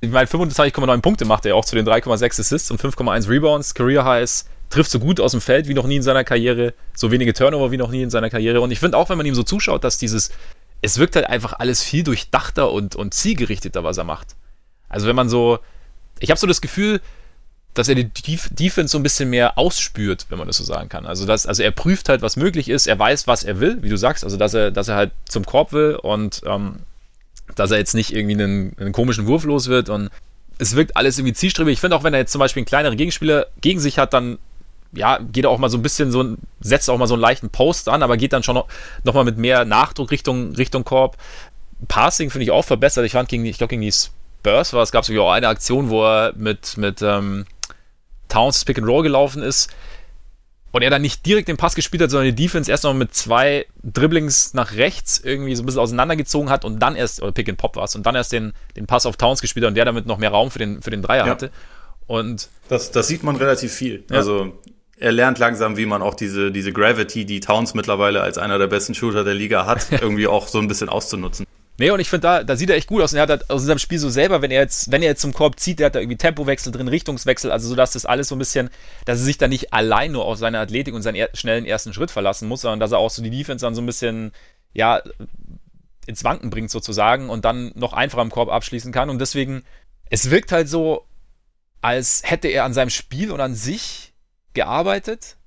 ich 0.00 0.10
meine, 0.10 0.26
25,9 0.26 1.00
Punkte 1.00 1.24
macht 1.24 1.44
er 1.46 1.56
auch 1.56 1.64
zu 1.64 1.76
den 1.76 1.86
3,6 1.86 2.40
Assists 2.40 2.70
und 2.70 2.80
5,1 2.80 3.28
Rebounds, 3.28 3.74
Career 3.74 4.04
Highs, 4.04 4.46
trifft 4.70 4.90
so 4.90 4.98
gut 4.98 5.20
aus 5.20 5.32
dem 5.32 5.40
Feld 5.40 5.68
wie 5.68 5.74
noch 5.74 5.86
nie 5.86 5.96
in 5.96 6.02
seiner 6.02 6.24
Karriere, 6.24 6.74
so 6.94 7.10
wenige 7.10 7.34
Turnover 7.34 7.70
wie 7.70 7.76
noch 7.76 7.90
nie 7.90 8.02
in 8.02 8.10
seiner 8.10 8.30
Karriere. 8.30 8.60
Und 8.60 8.70
ich 8.70 8.78
finde 8.78 8.96
auch, 8.96 9.08
wenn 9.08 9.18
man 9.18 9.26
ihm 9.26 9.34
so 9.34 9.42
zuschaut, 9.42 9.84
dass 9.84 9.98
dieses, 9.98 10.30
es 10.80 10.98
wirkt 10.98 11.16
halt 11.16 11.26
einfach 11.26 11.54
alles 11.58 11.82
viel 11.82 12.04
durchdachter 12.04 12.70
und, 12.70 12.96
und 12.96 13.12
zielgerichteter, 13.12 13.84
was 13.84 13.98
er 13.98 14.04
macht. 14.04 14.36
Also 14.88 15.06
wenn 15.06 15.16
man 15.16 15.28
so, 15.28 15.58
ich 16.18 16.30
habe 16.30 16.38
so 16.38 16.46
das 16.46 16.60
Gefühl, 16.60 17.00
dass 17.74 17.88
er 17.88 17.94
die 17.94 18.10
Defense 18.50 18.92
so 18.92 18.98
ein 18.98 19.02
bisschen 19.02 19.30
mehr 19.30 19.56
ausspürt, 19.58 20.26
wenn 20.28 20.38
man 20.38 20.46
das 20.46 20.56
so 20.56 20.64
sagen 20.64 20.88
kann. 20.88 21.06
Also, 21.06 21.24
dass, 21.24 21.46
also 21.46 21.62
er 21.62 21.70
prüft 21.70 22.08
halt, 22.08 22.20
was 22.20 22.36
möglich 22.36 22.68
ist, 22.68 22.88
er 22.88 22.98
weiß, 22.98 23.26
was 23.26 23.44
er 23.44 23.60
will, 23.60 23.82
wie 23.82 23.88
du 23.88 23.96
sagst, 23.96 24.24
also 24.24 24.36
dass 24.36 24.54
er, 24.54 24.70
dass 24.72 24.88
er 24.88 24.96
halt 24.96 25.12
zum 25.28 25.46
Korb 25.46 25.72
will 25.72 25.94
und 25.94 26.42
ähm, 26.46 26.80
dass 27.56 27.70
er 27.70 27.78
jetzt 27.78 27.94
nicht 27.94 28.14
irgendwie 28.14 28.42
einen, 28.42 28.76
einen 28.78 28.92
komischen 28.92 29.26
Wurf 29.26 29.44
los 29.44 29.68
wird 29.68 29.88
und 29.88 30.10
es 30.58 30.76
wirkt 30.76 30.96
alles 30.96 31.18
irgendwie 31.18 31.32
zielstrebig. 31.32 31.74
Ich 31.74 31.80
finde 31.80 31.96
auch, 31.96 32.04
wenn 32.04 32.12
er 32.12 32.20
jetzt 32.20 32.32
zum 32.32 32.38
Beispiel 32.38 32.60
einen 32.60 32.66
kleineren 32.66 32.96
Gegenspieler 32.96 33.46
gegen 33.60 33.80
sich 33.80 33.98
hat, 33.98 34.12
dann 34.12 34.38
ja, 34.92 35.18
geht 35.18 35.44
er 35.44 35.50
auch 35.50 35.58
mal 35.58 35.70
so 35.70 35.78
ein 35.78 35.82
bisschen 35.82 36.10
so, 36.10 36.36
setzt 36.60 36.90
auch 36.90 36.98
mal 36.98 37.06
so 37.06 37.14
einen 37.14 37.20
leichten 37.20 37.48
Post 37.48 37.88
an, 37.88 38.02
aber 38.02 38.16
geht 38.16 38.32
dann 38.32 38.42
schon 38.42 38.56
noch, 38.56 38.66
noch 39.04 39.14
mal 39.14 39.24
mit 39.24 39.38
mehr 39.38 39.64
Nachdruck 39.64 40.10
Richtung, 40.10 40.54
Richtung 40.54 40.84
Korb. 40.84 41.16
Passing 41.88 42.30
finde 42.30 42.44
ich 42.44 42.50
auch 42.50 42.64
verbessert. 42.64 43.06
Ich 43.06 43.12
fand 43.12 43.28
gegen, 43.28 43.44
ich 43.44 43.58
glaube, 43.58 43.70
gegen 43.70 43.82
die 43.82 43.92
Spurs 43.92 44.72
war 44.72 44.82
es, 44.82 44.92
gab 44.92 45.04
es 45.04 45.18
auch 45.18 45.30
eine 45.30 45.48
Aktion, 45.48 45.88
wo 45.88 46.04
er 46.04 46.34
mit, 46.36 46.76
mit 46.76 47.00
ähm, 47.02 47.46
Towns 48.28 48.64
Pick 48.64 48.78
and 48.78 48.86
Roll 48.86 49.02
gelaufen 49.02 49.42
ist 49.42 49.70
und 50.72 50.82
er 50.82 50.90
dann 50.90 51.02
nicht 51.02 51.26
direkt 51.26 51.48
den 51.48 51.56
Pass 51.56 51.74
gespielt 51.74 52.02
hat, 52.02 52.10
sondern 52.10 52.34
die 52.34 52.42
Defense 52.42 52.70
erst 52.70 52.84
noch 52.84 52.94
mit 52.94 53.14
zwei 53.14 53.66
Dribblings 53.82 54.54
nach 54.54 54.74
rechts 54.76 55.18
irgendwie 55.18 55.54
so 55.54 55.62
ein 55.62 55.66
bisschen 55.66 55.80
auseinandergezogen 55.80 56.50
hat 56.50 56.64
und 56.64 56.78
dann 56.78 56.96
erst, 56.96 57.22
oder 57.22 57.32
Pick 57.32 57.48
and 57.48 57.58
Pop 57.58 57.76
war 57.76 57.84
es, 57.84 57.96
und 57.96 58.06
dann 58.06 58.14
erst 58.14 58.32
den, 58.32 58.52
den 58.76 58.86
Pass 58.86 59.06
auf 59.06 59.16
Towns 59.16 59.40
gespielt 59.40 59.64
hat 59.64 59.68
und 59.68 59.74
der 59.74 59.84
damit 59.84 60.06
noch 60.06 60.18
mehr 60.18 60.30
Raum 60.30 60.50
für 60.50 60.58
den, 60.58 60.82
für 60.82 60.90
den 60.90 61.02
Dreier 61.02 61.26
ja. 61.26 61.30
hatte. 61.30 61.50
Und 62.06 62.48
das, 62.68 62.90
das 62.90 63.08
sieht 63.08 63.22
man 63.22 63.36
relativ 63.36 63.72
viel. 63.72 64.04
Ja. 64.10 64.16
Also 64.16 64.52
er 64.96 65.12
lernt 65.12 65.38
langsam, 65.38 65.76
wie 65.76 65.86
man 65.86 66.02
auch 66.02 66.14
diese, 66.14 66.52
diese 66.52 66.72
Gravity, 66.72 67.24
die 67.24 67.40
Towns 67.40 67.74
mittlerweile 67.74 68.20
als 68.20 68.38
einer 68.38 68.58
der 68.58 68.66
besten 68.66 68.94
Shooter 68.94 69.24
der 69.24 69.34
Liga 69.34 69.66
hat, 69.66 69.86
irgendwie 70.00 70.26
auch 70.26 70.46
so 70.46 70.58
ein 70.58 70.68
bisschen 70.68 70.88
auszunutzen. 70.88 71.46
Nee, 71.80 71.90
und 71.92 71.98
ich 71.98 72.10
finde, 72.10 72.28
da, 72.28 72.44
da 72.44 72.56
sieht 72.56 72.68
er 72.68 72.76
echt 72.76 72.88
gut 72.88 73.00
aus. 73.00 73.14
Und 73.14 73.16
er 73.16 73.22
hat 73.22 73.30
halt 73.30 73.48
aus 73.48 73.62
seinem 73.62 73.78
Spiel 73.78 73.98
so 73.98 74.10
selber, 74.10 74.42
wenn 74.42 74.50
er 74.50 74.60
jetzt, 74.60 74.92
wenn 74.92 75.00
er 75.00 75.08
jetzt 75.08 75.22
zum 75.22 75.32
Korb 75.32 75.58
zieht, 75.58 75.78
der 75.78 75.86
hat 75.86 75.94
da 75.94 76.00
irgendwie 76.00 76.18
Tempowechsel 76.18 76.72
drin, 76.72 76.88
Richtungswechsel, 76.88 77.50
also 77.50 77.70
so, 77.70 77.74
dass 77.74 77.92
das 77.92 78.04
alles 78.04 78.28
so 78.28 78.34
ein 78.34 78.38
bisschen, 78.38 78.68
dass 79.06 79.20
er 79.20 79.24
sich 79.24 79.38
da 79.38 79.48
nicht 79.48 79.72
allein 79.72 80.12
nur 80.12 80.26
auf 80.26 80.36
seine 80.36 80.58
Athletik 80.58 80.92
und 80.92 81.00
seinen 81.00 81.14
er 81.14 81.30
schnellen 81.32 81.64
ersten 81.64 81.94
Schritt 81.94 82.10
verlassen 82.10 82.48
muss, 82.48 82.60
sondern 82.60 82.80
dass 82.80 82.92
er 82.92 82.98
auch 82.98 83.08
so 83.08 83.22
die 83.22 83.30
Defense 83.30 83.64
dann 83.64 83.74
so 83.74 83.80
ein 83.80 83.86
bisschen, 83.86 84.32
ja, 84.74 85.00
ins 86.04 86.22
Wanken 86.22 86.50
bringt 86.50 86.70
sozusagen 86.70 87.30
und 87.30 87.46
dann 87.46 87.72
noch 87.74 87.94
einfacher 87.94 88.20
im 88.20 88.30
Korb 88.30 88.50
abschließen 88.50 88.92
kann. 88.92 89.08
Und 89.08 89.18
deswegen, 89.18 89.64
es 90.10 90.30
wirkt 90.30 90.52
halt 90.52 90.68
so, 90.68 91.06
als 91.80 92.20
hätte 92.26 92.48
er 92.48 92.64
an 92.64 92.74
seinem 92.74 92.90
Spiel 92.90 93.30
und 93.30 93.40
an 93.40 93.54
sich 93.54 94.12
gearbeitet. 94.52 95.38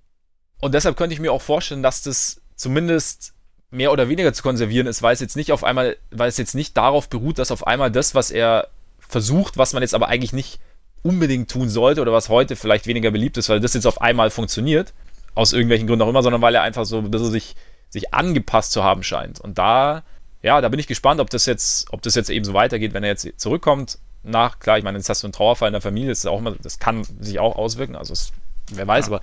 Und 0.62 0.74
deshalb 0.74 0.98
könnte 0.98 1.14
ich 1.14 1.20
mir 1.20 1.32
auch 1.32 1.44
vorstellen, 1.44 1.84
dass 1.84 2.02
das 2.02 2.42
zumindest 2.56 3.33
mehr 3.74 3.92
oder 3.92 4.08
weniger 4.08 4.32
zu 4.34 4.44
konservieren 4.44 4.88
ist, 4.88 5.02
weil 5.02 5.14
es 5.14 5.20
jetzt 5.20 5.36
nicht 5.36 5.52
auf 5.52 5.64
einmal, 5.64 5.98
weil 6.12 6.30
es 6.30 6.38
jetzt 6.38 6.54
nicht 6.54 6.78
darauf 6.78 7.10
beruht, 7.10 7.40
dass 7.40 7.52
auf 7.52 7.66
einmal 7.66 7.92
das, 7.92 8.14
was 8.14 8.30
er 8.30 8.68
versucht, 9.00 9.58
was 9.58 9.74
man 9.74 9.82
jetzt 9.82 9.96
aber 9.96 10.08
eigentlich 10.08 10.32
nicht 10.32 10.60
unbedingt 11.02 11.50
tun 11.50 11.70
sollte 11.70 12.02
oder 12.02 12.14
was 12.14 12.30
heute 12.30 12.56
vielleicht 12.56 12.86
weniger 12.86 13.10
beliebt 13.10 13.38
ist, 13.38 13.50
weil 13.50 13.60
das 13.60 13.74
jetzt 13.74 13.88
auf 13.88 14.00
einmal 14.00 14.30
funktioniert, 14.30 14.94
aus 15.34 15.54
irgendwelchen 15.54 15.88
Gründen 15.88 16.04
auch 16.04 16.10
immer, 16.10 16.22
sondern 16.22 16.42
weil 16.42 16.54
er 16.54 16.62
einfach 16.62 16.86
so 16.86 17.00
ein 17.00 17.10
bisschen 17.10 17.32
sich, 17.32 17.56
sich 17.90 18.14
angepasst 18.14 18.72
zu 18.72 18.84
haben 18.84 19.02
scheint. 19.02 19.42
Und 19.42 19.58
da, 19.58 20.04
ja, 20.44 20.62
da 20.62 20.70
bin 20.70 20.80
ich 20.80 20.88
gespannt, 20.88 21.20
ob 21.20 21.32
das 21.32 21.48
jetzt, 21.48 21.92
ob 21.92 22.04
das 22.04 22.14
jetzt 22.14 22.30
eben 22.30 22.46
so 22.46 22.54
weitergeht, 22.54 22.94
wenn 22.94 23.04
er 23.04 23.10
jetzt 23.10 23.28
zurückkommt. 23.40 23.98
Nach, 24.22 24.60
klar, 24.60 24.78
ich 24.78 24.84
meine, 24.84 25.00
jetzt 25.00 25.10
hast 25.10 25.24
du 25.24 25.28
einen 25.28 25.34
Trauerfall 25.34 25.68
in 25.68 25.74
der 25.74 25.82
Familie, 25.82 26.10
das 26.10 26.20
ist 26.20 26.28
auch 26.28 26.40
immer, 26.40 26.52
das 26.52 26.80
kann 26.80 27.04
sich 27.20 27.40
auch 27.40 27.58
auswirken, 27.58 27.96
also 27.96 28.14
es, 28.14 28.32
wer 28.72 28.88
weiß, 28.88 29.08
ja. 29.08 29.14
aber 29.14 29.22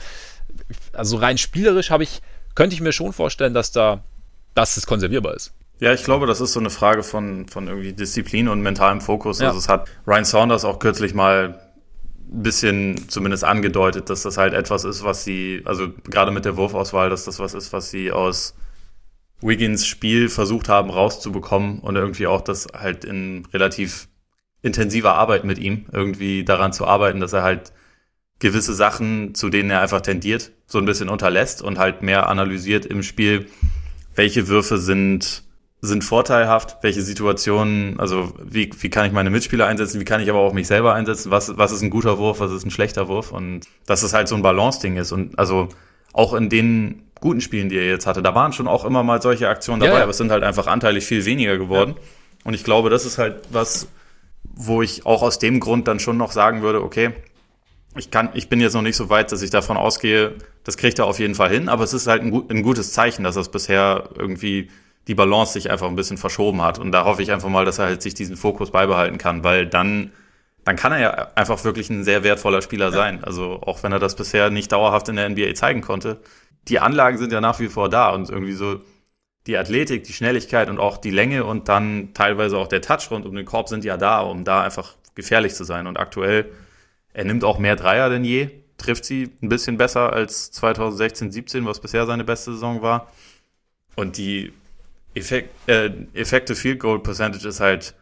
also 0.92 1.16
rein 1.16 1.38
spielerisch 1.38 1.90
habe 1.90 2.02
ich, 2.02 2.20
könnte 2.54 2.74
ich 2.74 2.82
mir 2.82 2.92
schon 2.92 3.14
vorstellen, 3.14 3.54
dass 3.54 3.72
da, 3.72 4.02
dass 4.54 4.76
es 4.76 4.86
konservierbar 4.86 5.34
ist. 5.34 5.52
Ja, 5.80 5.94
ich 5.94 6.04
glaube, 6.04 6.26
das 6.26 6.40
ist 6.40 6.52
so 6.52 6.60
eine 6.60 6.70
Frage 6.70 7.02
von, 7.02 7.48
von 7.48 7.66
irgendwie 7.66 7.94
Disziplin 7.94 8.48
und 8.48 8.60
mentalem 8.60 9.00
Fokus. 9.00 9.40
Ja. 9.40 9.48
Also 9.48 9.58
es 9.58 9.68
hat 9.68 9.88
Ryan 10.06 10.24
Saunders 10.24 10.64
auch 10.64 10.78
kürzlich 10.78 11.14
mal 11.14 11.58
ein 12.32 12.42
bisschen 12.42 13.08
zumindest 13.08 13.44
angedeutet, 13.44 14.10
dass 14.10 14.22
das 14.22 14.36
halt 14.36 14.52
etwas 14.52 14.84
ist, 14.84 15.04
was 15.04 15.24
sie, 15.24 15.62
also 15.64 15.88
gerade 16.04 16.30
mit 16.32 16.44
der 16.44 16.56
Wurfauswahl, 16.56 17.08
dass 17.08 17.24
das 17.24 17.38
was 17.38 17.54
ist, 17.54 17.72
was 17.72 17.90
sie 17.90 18.12
aus 18.12 18.54
Wiggins 19.40 19.86
Spiel 19.86 20.28
versucht 20.28 20.68
haben 20.68 20.90
rauszubekommen 20.90 21.78
und 21.80 21.96
irgendwie 21.96 22.26
auch 22.26 22.42
das 22.42 22.68
halt 22.74 23.06
in 23.06 23.46
relativ 23.52 24.08
intensiver 24.62 25.14
Arbeit 25.14 25.44
mit 25.44 25.58
ihm 25.58 25.86
irgendwie 25.92 26.44
daran 26.44 26.74
zu 26.74 26.86
arbeiten, 26.86 27.20
dass 27.20 27.32
er 27.32 27.42
halt 27.42 27.72
gewisse 28.38 28.74
Sachen, 28.74 29.34
zu 29.34 29.48
denen 29.48 29.70
er 29.70 29.80
einfach 29.80 30.02
tendiert, 30.02 30.52
so 30.66 30.78
ein 30.78 30.84
bisschen 30.84 31.08
unterlässt 31.08 31.62
und 31.62 31.78
halt 31.78 32.02
mehr 32.02 32.28
analysiert 32.28 32.84
im 32.86 33.02
Spiel, 33.02 33.46
welche 34.14 34.48
Würfe 34.48 34.78
sind 34.78 35.44
sind 35.82 36.04
vorteilhaft, 36.04 36.76
welche 36.82 37.00
Situationen, 37.00 37.98
also 37.98 38.34
wie, 38.42 38.70
wie 38.80 38.90
kann 38.90 39.06
ich 39.06 39.12
meine 39.12 39.30
Mitspieler 39.30 39.66
einsetzen, 39.66 39.98
wie 39.98 40.04
kann 40.04 40.20
ich 40.20 40.28
aber 40.28 40.40
auch 40.40 40.52
mich 40.52 40.66
selber 40.66 40.94
einsetzen, 40.94 41.30
was, 41.30 41.56
was 41.56 41.72
ist 41.72 41.80
ein 41.80 41.88
guter 41.88 42.18
Wurf, 42.18 42.40
was 42.40 42.52
ist 42.52 42.66
ein 42.66 42.70
schlechter 42.70 43.08
Wurf 43.08 43.32
und 43.32 43.62
dass 43.86 44.02
es 44.02 44.12
halt 44.12 44.28
so 44.28 44.34
ein 44.34 44.42
Balance-Ding 44.42 44.98
ist 44.98 45.12
und 45.12 45.38
also 45.38 45.68
auch 46.12 46.34
in 46.34 46.50
den 46.50 47.04
guten 47.20 47.40
Spielen, 47.40 47.70
die 47.70 47.78
er 47.78 47.86
jetzt 47.86 48.06
hatte, 48.06 48.22
da 48.22 48.34
waren 48.34 48.52
schon 48.52 48.68
auch 48.68 48.84
immer 48.84 49.02
mal 49.02 49.22
solche 49.22 49.48
Aktionen 49.48 49.80
dabei, 49.80 49.92
ja, 49.92 49.98
ja. 49.98 50.02
aber 50.02 50.10
es 50.10 50.18
sind 50.18 50.30
halt 50.30 50.42
einfach 50.42 50.66
anteilig 50.66 51.06
viel 51.06 51.24
weniger 51.24 51.56
geworden 51.56 51.94
ja. 51.96 52.02
und 52.44 52.52
ich 52.52 52.62
glaube, 52.62 52.90
das 52.90 53.06
ist 53.06 53.16
halt 53.16 53.36
was, 53.50 53.88
wo 54.42 54.82
ich 54.82 55.06
auch 55.06 55.22
aus 55.22 55.38
dem 55.38 55.60
Grund 55.60 55.88
dann 55.88 55.98
schon 55.98 56.18
noch 56.18 56.32
sagen 56.32 56.60
würde, 56.60 56.82
okay, 56.82 57.14
ich 57.96 58.10
kann, 58.10 58.30
ich 58.34 58.48
bin 58.48 58.60
jetzt 58.60 58.74
noch 58.74 58.82
nicht 58.82 58.96
so 58.96 59.10
weit, 59.10 59.32
dass 59.32 59.42
ich 59.42 59.50
davon 59.50 59.76
ausgehe, 59.76 60.34
das 60.64 60.76
kriegt 60.76 60.98
er 60.98 61.06
auf 61.06 61.18
jeden 61.18 61.34
Fall 61.34 61.50
hin, 61.50 61.68
aber 61.68 61.84
es 61.84 61.92
ist 61.92 62.06
halt 62.06 62.22
ein, 62.22 62.32
ein 62.48 62.62
gutes 62.62 62.92
Zeichen, 62.92 63.24
dass 63.24 63.36
es 63.36 63.48
bisher 63.48 64.10
irgendwie 64.16 64.70
die 65.08 65.14
Balance 65.14 65.54
sich 65.54 65.70
einfach 65.70 65.88
ein 65.88 65.96
bisschen 65.96 66.18
verschoben 66.18 66.62
hat. 66.62 66.78
Und 66.78 66.92
da 66.92 67.04
hoffe 67.04 67.22
ich 67.22 67.32
einfach 67.32 67.48
mal, 67.48 67.64
dass 67.64 67.78
er 67.78 67.86
halt 67.86 68.02
sich 68.02 68.14
diesen 68.14 68.36
Fokus 68.36 68.70
beibehalten 68.70 69.18
kann, 69.18 69.42
weil 69.42 69.66
dann, 69.66 70.12
dann 70.64 70.76
kann 70.76 70.92
er 70.92 71.00
ja 71.00 71.28
einfach 71.34 71.64
wirklich 71.64 71.90
ein 71.90 72.04
sehr 72.04 72.22
wertvoller 72.22 72.62
Spieler 72.62 72.86
ja. 72.86 72.92
sein. 72.92 73.24
Also 73.24 73.60
auch 73.62 73.82
wenn 73.82 73.92
er 73.92 73.98
das 73.98 74.14
bisher 74.14 74.50
nicht 74.50 74.70
dauerhaft 74.70 75.08
in 75.08 75.16
der 75.16 75.28
NBA 75.28 75.54
zeigen 75.54 75.80
konnte. 75.80 76.20
Die 76.68 76.78
Anlagen 76.78 77.18
sind 77.18 77.32
ja 77.32 77.40
nach 77.40 77.58
wie 77.58 77.68
vor 77.68 77.88
da 77.88 78.10
und 78.10 78.28
irgendwie 78.28 78.52
so 78.52 78.80
die 79.46 79.56
Athletik, 79.56 80.04
die 80.04 80.12
Schnelligkeit 80.12 80.68
und 80.68 80.78
auch 80.78 80.98
die 80.98 81.10
Länge 81.10 81.44
und 81.44 81.68
dann 81.68 82.10
teilweise 82.14 82.58
auch 82.58 82.68
der 82.68 82.82
Touch 82.82 83.10
rund 83.10 83.26
um 83.26 83.34
den 83.34 83.46
Korb 83.46 83.68
sind 83.68 83.84
ja 83.84 83.96
da, 83.96 84.20
um 84.20 84.44
da 84.44 84.62
einfach 84.62 84.94
gefährlich 85.14 85.54
zu 85.54 85.64
sein. 85.64 85.86
Und 85.86 85.98
aktuell, 85.98 86.50
er 87.12 87.24
nimmt 87.24 87.44
auch 87.44 87.58
mehr 87.58 87.76
Dreier 87.76 88.08
denn 88.08 88.24
je, 88.24 88.50
trifft 88.78 89.04
sie 89.04 89.30
ein 89.42 89.48
bisschen 89.48 89.76
besser 89.76 90.12
als 90.12 90.50
2016, 90.52 91.32
17, 91.32 91.66
was 91.66 91.80
bisher 91.80 92.06
seine 92.06 92.24
beste 92.24 92.52
Saison 92.52 92.82
war. 92.82 93.12
Und 93.96 94.16
die 94.16 94.52
Effekt, 95.14 95.50
äh, 95.68 95.90
Effective 96.14 96.56
Field 96.56 96.80
Goal 96.80 97.00
Percentage 97.00 97.46
ist 97.46 97.60
halt 97.60 97.94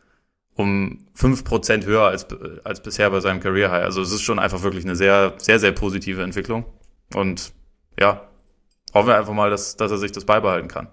um 0.54 1.06
5% 1.16 1.84
höher 1.84 2.02
als, 2.02 2.26
als 2.64 2.82
bisher 2.82 3.10
bei 3.10 3.20
seinem 3.20 3.40
Career 3.40 3.70
High. 3.70 3.84
Also 3.84 4.02
es 4.02 4.12
ist 4.12 4.22
schon 4.22 4.38
einfach 4.38 4.62
wirklich 4.62 4.84
eine 4.84 4.96
sehr, 4.96 5.34
sehr, 5.38 5.58
sehr 5.58 5.72
positive 5.72 6.22
Entwicklung. 6.22 6.64
Und 7.14 7.52
ja, 7.98 8.28
hoffen 8.92 9.08
wir 9.08 9.16
einfach 9.16 9.32
mal, 9.32 9.50
dass, 9.50 9.76
dass 9.76 9.90
er 9.90 9.98
sich 9.98 10.12
das 10.12 10.24
beibehalten 10.24 10.68
kann. 10.68 10.88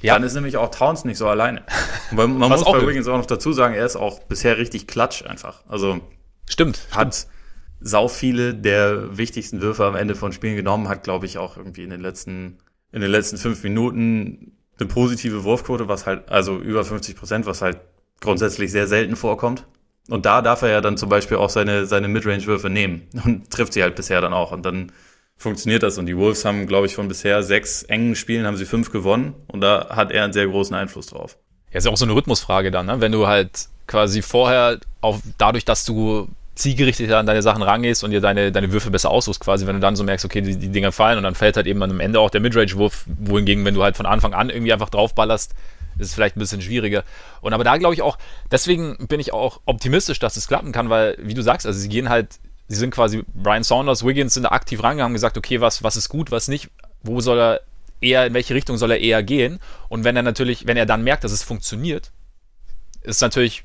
Ja. 0.00 0.14
Dann 0.14 0.22
ist 0.22 0.34
nämlich 0.34 0.56
auch 0.56 0.70
Towns 0.70 1.04
nicht 1.04 1.18
so 1.18 1.28
alleine. 1.28 1.62
man 2.10 2.38
man 2.38 2.48
muss 2.50 2.64
bei 2.64 2.86
Wiggins 2.86 3.06
auch 3.08 3.18
noch 3.18 3.26
dazu 3.26 3.52
sagen, 3.52 3.74
er 3.74 3.84
ist 3.84 3.96
auch 3.96 4.20
bisher 4.20 4.56
richtig 4.56 4.86
klatsch 4.86 5.24
einfach. 5.26 5.62
Also 5.68 6.00
stimmt. 6.48 6.80
Hat 6.92 7.14
stimmt. 7.14 7.34
Sau 7.80 8.08
viele 8.08 8.54
der 8.54 9.16
wichtigsten 9.16 9.60
Würfe 9.60 9.84
am 9.84 9.96
Ende 9.96 10.14
von 10.14 10.32
Spielen 10.32 10.56
genommen, 10.56 10.88
hat 10.88 11.04
glaube 11.04 11.26
ich 11.26 11.38
auch 11.38 11.56
irgendwie 11.56 11.84
in 11.84 11.90
den 11.90 12.00
letzten 12.00 12.58
in 12.92 13.00
den 13.00 13.10
letzten 13.10 13.36
fünf 13.36 13.62
Minuten 13.62 14.52
eine 14.78 14.88
positive 14.88 15.44
Wurfquote, 15.44 15.88
was 15.88 16.06
halt, 16.06 16.28
also 16.28 16.58
über 16.58 16.84
50 16.84 17.16
Prozent, 17.16 17.46
was 17.46 17.62
halt 17.62 17.78
grundsätzlich 18.20 18.70
sehr 18.72 18.86
selten 18.86 19.16
vorkommt. 19.16 19.64
Und 20.08 20.26
da 20.26 20.42
darf 20.42 20.62
er 20.62 20.70
ja 20.70 20.80
dann 20.80 20.96
zum 20.96 21.08
Beispiel 21.08 21.36
auch 21.36 21.50
seine, 21.50 21.86
seine 21.86 22.08
Midrange-Würfe 22.08 22.70
nehmen 22.70 23.06
und 23.24 23.50
trifft 23.50 23.72
sie 23.72 23.82
halt 23.82 23.94
bisher 23.94 24.20
dann 24.20 24.32
auch. 24.32 24.52
Und 24.52 24.64
dann 24.64 24.92
funktioniert 25.36 25.82
das. 25.82 25.98
Und 25.98 26.06
die 26.06 26.16
Wolves 26.16 26.44
haben, 26.44 26.66
glaube 26.66 26.86
ich, 26.86 26.94
von 26.94 27.08
bisher 27.08 27.42
sechs 27.42 27.82
engen 27.84 28.16
Spielen 28.16 28.46
haben 28.46 28.56
sie 28.56 28.66
fünf 28.66 28.90
gewonnen. 28.90 29.34
Und 29.46 29.60
da 29.60 29.88
hat 29.90 30.10
er 30.10 30.24
einen 30.24 30.32
sehr 30.32 30.46
großen 30.46 30.74
Einfluss 30.74 31.06
drauf. 31.06 31.38
Ja, 31.70 31.78
ist 31.78 31.84
ja 31.84 31.92
auch 31.92 31.96
so 31.96 32.04
eine 32.04 32.14
Rhythmusfrage 32.14 32.70
dann, 32.70 32.86
ne? 32.86 33.00
Wenn 33.00 33.12
du 33.12 33.28
halt 33.28 33.68
quasi 33.86 34.22
vorher 34.22 34.80
auf, 35.00 35.20
dadurch, 35.38 35.64
dass 35.64 35.84
du 35.84 36.28
zielgerichtet 36.54 37.10
an 37.12 37.26
deine 37.26 37.42
Sachen 37.42 37.62
rangehst 37.62 38.04
und 38.04 38.10
dir 38.10 38.20
deine, 38.20 38.52
deine 38.52 38.72
Würfe 38.72 38.90
besser 38.90 39.10
aussuchst, 39.10 39.40
quasi, 39.40 39.66
wenn 39.66 39.76
du 39.76 39.80
dann 39.80 39.96
so 39.96 40.04
merkst, 40.04 40.24
okay, 40.24 40.40
die, 40.40 40.56
die 40.56 40.68
Dinger 40.68 40.92
fallen 40.92 41.16
und 41.16 41.24
dann 41.24 41.34
fällt 41.34 41.56
halt 41.56 41.66
eben 41.66 41.82
am 41.82 42.00
Ende 42.00 42.20
auch 42.20 42.30
der 42.30 42.40
Midrange-Wurf, 42.40 43.04
wohingegen, 43.06 43.64
wenn 43.64 43.74
du 43.74 43.82
halt 43.82 43.96
von 43.96 44.06
Anfang 44.06 44.34
an 44.34 44.50
irgendwie 44.50 44.72
einfach 44.72 44.90
draufballerst, 44.90 45.54
ist 45.98 46.08
es 46.08 46.14
vielleicht 46.14 46.36
ein 46.36 46.40
bisschen 46.40 46.60
schwieriger. 46.60 47.04
Und 47.40 47.52
aber 47.52 47.64
da 47.64 47.76
glaube 47.76 47.94
ich 47.94 48.02
auch, 48.02 48.18
deswegen 48.50 49.06
bin 49.06 49.20
ich 49.20 49.32
auch 49.32 49.60
optimistisch, 49.64 50.18
dass 50.18 50.36
es 50.36 50.48
klappen 50.48 50.72
kann, 50.72 50.90
weil, 50.90 51.16
wie 51.20 51.34
du 51.34 51.42
sagst, 51.42 51.66
also 51.66 51.78
sie 51.78 51.88
gehen 51.88 52.08
halt, 52.08 52.38
sie 52.68 52.76
sind 52.76 52.90
quasi, 52.90 53.22
Brian 53.34 53.64
Saunders, 53.64 54.04
Wiggins 54.04 54.34
sind 54.34 54.44
da 54.44 54.50
aktiv 54.50 54.82
rangegangen, 54.82 55.04
haben 55.04 55.14
gesagt, 55.14 55.38
okay, 55.38 55.60
was, 55.60 55.82
was 55.82 55.96
ist 55.96 56.08
gut, 56.08 56.30
was 56.30 56.48
nicht, 56.48 56.70
wo 57.02 57.20
soll 57.20 57.38
er 57.38 57.60
eher, 58.00 58.26
in 58.26 58.34
welche 58.34 58.54
Richtung 58.54 58.76
soll 58.76 58.92
er 58.92 59.00
eher 59.00 59.22
gehen? 59.22 59.60
Und 59.88 60.04
wenn 60.04 60.16
er 60.16 60.22
natürlich, 60.22 60.66
wenn 60.66 60.76
er 60.76 60.86
dann 60.86 61.04
merkt, 61.04 61.24
dass 61.24 61.32
es 61.32 61.42
funktioniert, 61.42 62.10
ist 63.02 63.22
natürlich 63.22 63.64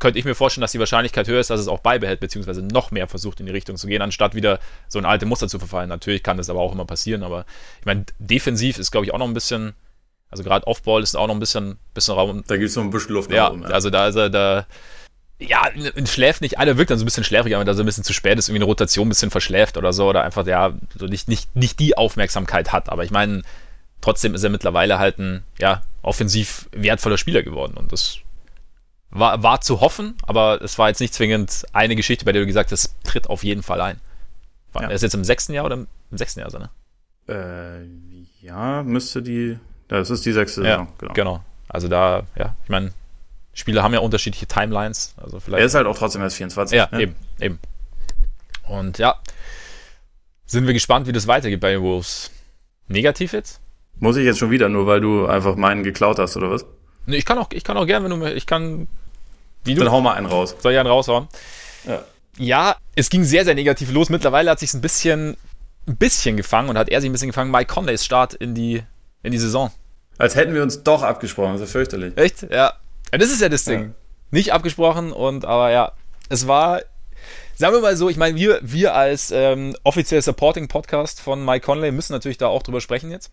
könnte 0.00 0.18
ich 0.18 0.24
mir 0.24 0.34
vorstellen, 0.34 0.62
dass 0.62 0.72
die 0.72 0.78
Wahrscheinlichkeit 0.78 1.28
höher 1.28 1.40
ist, 1.40 1.50
dass 1.50 1.60
es 1.60 1.68
auch 1.68 1.80
beibehält, 1.80 2.20
beziehungsweise 2.20 2.62
noch 2.62 2.90
mehr 2.90 3.06
versucht, 3.06 3.38
in 3.38 3.46
die 3.46 3.52
Richtung 3.52 3.76
zu 3.76 3.86
gehen, 3.86 4.02
anstatt 4.02 4.34
wieder 4.34 4.58
so 4.88 4.98
ein 4.98 5.04
alte 5.04 5.26
Muster 5.26 5.48
zu 5.48 5.58
verfallen. 5.58 5.88
Natürlich 5.88 6.22
kann 6.22 6.36
das 6.36 6.50
aber 6.50 6.60
auch 6.60 6.72
immer 6.72 6.84
passieren, 6.86 7.22
aber 7.22 7.44
ich 7.78 7.86
meine, 7.86 8.04
defensiv 8.18 8.78
ist, 8.78 8.90
glaube 8.90 9.06
ich, 9.06 9.14
auch 9.14 9.18
noch 9.18 9.28
ein 9.28 9.34
bisschen, 9.34 9.74
also 10.30 10.42
gerade 10.42 10.66
Offball 10.66 11.02
ist 11.02 11.16
auch 11.16 11.28
noch 11.28 11.34
ein 11.34 11.40
bisschen, 11.40 11.78
bisschen 11.94 12.14
Raum. 12.14 12.42
Da 12.46 12.56
gibt 12.56 12.70
es 12.70 12.76
noch 12.76 12.82
ein 12.82 12.90
bisschen 12.90 13.14
Luft 13.14 13.30
ja, 13.30 13.50
oben, 13.50 13.62
ja, 13.62 13.68
also 13.68 13.90
da 13.90 14.08
ist 14.08 14.16
er, 14.16 14.30
da, 14.30 14.66
ja, 15.38 15.62
schläft 16.06 16.40
nicht, 16.40 16.58
einer 16.58 16.76
wirkt 16.76 16.90
dann 16.90 16.98
so 16.98 17.04
ein 17.04 17.06
bisschen 17.06 17.24
schläfrig, 17.24 17.54
aber 17.54 17.64
da 17.64 17.74
so 17.74 17.82
ein 17.82 17.86
bisschen 17.86 18.04
zu 18.04 18.12
spät 18.12 18.38
ist, 18.38 18.48
irgendwie 18.48 18.62
eine 18.62 18.66
Rotation 18.66 19.06
ein 19.06 19.10
bisschen 19.10 19.30
verschläft 19.30 19.76
oder 19.76 19.92
so, 19.92 20.08
oder 20.08 20.22
einfach, 20.22 20.46
ja, 20.46 20.74
so 20.98 21.06
nicht, 21.06 21.28
nicht, 21.28 21.54
nicht 21.54 21.78
die 21.78 21.96
Aufmerksamkeit 21.96 22.72
hat. 22.72 22.88
Aber 22.88 23.04
ich 23.04 23.10
meine, 23.10 23.42
trotzdem 24.00 24.34
ist 24.34 24.44
er 24.44 24.50
mittlerweile 24.50 24.98
halt 24.98 25.18
ein, 25.18 25.42
ja, 25.58 25.82
offensiv 26.02 26.68
wertvoller 26.72 27.18
Spieler 27.18 27.42
geworden 27.42 27.74
und 27.76 27.92
das 27.92 28.18
war, 29.10 29.42
war 29.42 29.60
zu 29.60 29.80
hoffen, 29.80 30.14
aber 30.22 30.62
es 30.62 30.78
war 30.78 30.88
jetzt 30.88 31.00
nicht 31.00 31.14
zwingend 31.14 31.64
eine 31.72 31.96
Geschichte, 31.96 32.24
bei 32.24 32.32
der 32.32 32.42
du 32.42 32.46
gesagt 32.46 32.72
hast, 32.72 32.94
tritt 33.04 33.28
auf 33.28 33.42
jeden 33.44 33.62
Fall 33.62 33.80
ein. 33.80 34.00
War, 34.72 34.82
ja. 34.82 34.88
Er 34.88 34.94
ist 34.94 35.02
jetzt 35.02 35.14
im 35.14 35.24
sechsten 35.24 35.52
Jahr 35.52 35.64
oder 35.64 35.74
im, 35.74 35.86
im 36.10 36.18
sechsten 36.18 36.40
Jahr, 36.40 36.50
so, 36.50 36.58
ne? 36.58 36.70
Äh, 37.28 38.44
ja, 38.44 38.82
müsste 38.82 39.22
die. 39.22 39.58
Das 39.88 40.10
ist 40.10 40.24
die 40.24 40.32
sechste 40.32 40.62
Saison, 40.62 40.86
ja, 40.86 40.92
genau. 40.98 41.12
genau. 41.14 41.44
Also 41.68 41.88
da, 41.88 42.22
ja, 42.36 42.54
ich 42.62 42.68
meine, 42.68 42.92
Spieler 43.52 43.82
haben 43.82 43.92
ja 43.92 44.00
unterschiedliche 44.00 44.46
Timelines. 44.46 45.14
Also 45.16 45.40
vielleicht, 45.40 45.60
er 45.60 45.66
ist 45.66 45.74
halt 45.74 45.86
auch 45.86 45.98
trotzdem 45.98 46.22
erst 46.22 46.36
24. 46.36 46.76
Ja, 46.76 46.88
ne? 46.92 47.02
eben, 47.02 47.16
eben. 47.40 47.58
Und 48.68 48.98
ja, 48.98 49.20
sind 50.46 50.66
wir 50.66 50.74
gespannt, 50.74 51.06
wie 51.06 51.12
das 51.12 51.26
weitergeht 51.26 51.60
bei 51.60 51.72
den 51.72 51.82
Wolves. 51.82 52.30
Negativ 52.86 53.32
jetzt? 53.32 53.60
Muss 53.98 54.16
ich 54.16 54.24
jetzt 54.24 54.38
schon 54.38 54.50
wieder, 54.50 54.68
nur 54.68 54.86
weil 54.86 55.00
du 55.00 55.26
einfach 55.26 55.56
meinen 55.56 55.82
geklaut 55.82 56.18
hast, 56.18 56.36
oder 56.36 56.50
was? 56.50 56.64
Nee, 57.06 57.16
ich 57.16 57.24
kann 57.24 57.38
auch, 57.38 57.48
ich 57.52 57.64
kann 57.64 57.76
auch 57.76 57.86
gerne, 57.86 58.08
wenn 58.08 58.20
du 58.20 58.26
ich 58.26 58.46
kann. 58.46 58.88
Wie 59.64 59.74
du? 59.74 59.82
Dann 59.82 59.92
hau 59.92 60.00
mal 60.00 60.14
einen 60.14 60.26
raus. 60.26 60.56
Soll 60.58 60.72
ich 60.72 60.78
einen 60.78 60.88
raushauen? 60.88 61.28
Ja. 61.86 62.04
Ja, 62.38 62.76
es 62.94 63.10
ging 63.10 63.24
sehr, 63.24 63.44
sehr 63.44 63.54
negativ 63.54 63.92
los. 63.92 64.08
Mittlerweile 64.08 64.50
hat 64.50 64.60
sich 64.60 64.72
ein 64.72 64.80
bisschen, 64.80 65.36
ein 65.86 65.96
bisschen 65.96 66.36
gefangen 66.36 66.68
und 66.68 66.78
hat 66.78 66.88
er 66.88 67.00
sich 67.00 67.10
ein 67.10 67.12
bisschen 67.12 67.28
gefangen. 67.28 67.50
Mike 67.50 67.66
Conleys 67.66 68.04
Start 68.04 68.34
in 68.34 68.54
die, 68.54 68.82
in 69.22 69.32
die 69.32 69.38
Saison. 69.38 69.70
Als 70.16 70.36
hätten 70.36 70.54
wir 70.54 70.62
uns 70.62 70.82
doch 70.82 71.02
abgesprochen, 71.02 71.52
das 71.52 71.62
ist 71.62 71.68
ja 71.68 71.72
fürchterlich. 71.72 72.16
Echt? 72.16 72.42
Ja. 72.42 72.72
ja 73.12 73.18
das 73.18 73.30
ist 73.30 73.40
ja 73.40 73.48
das 73.48 73.64
Ding. 73.64 73.80
Ja. 73.80 73.90
Nicht 74.30 74.52
abgesprochen 74.52 75.12
und, 75.12 75.44
aber 75.44 75.70
ja, 75.70 75.92
es 76.28 76.46
war, 76.46 76.80
sagen 77.56 77.74
wir 77.74 77.80
mal 77.80 77.96
so, 77.96 78.08
ich 78.08 78.16
meine, 78.16 78.36
wir, 78.36 78.60
wir 78.62 78.94
als 78.94 79.32
ähm, 79.32 79.74
offiziell 79.82 80.22
Supporting 80.22 80.68
Podcast 80.68 81.20
von 81.20 81.44
Mike 81.44 81.66
Conley 81.66 81.90
müssen 81.90 82.12
natürlich 82.12 82.38
da 82.38 82.46
auch 82.46 82.62
drüber 82.62 82.80
sprechen 82.80 83.10
jetzt 83.10 83.32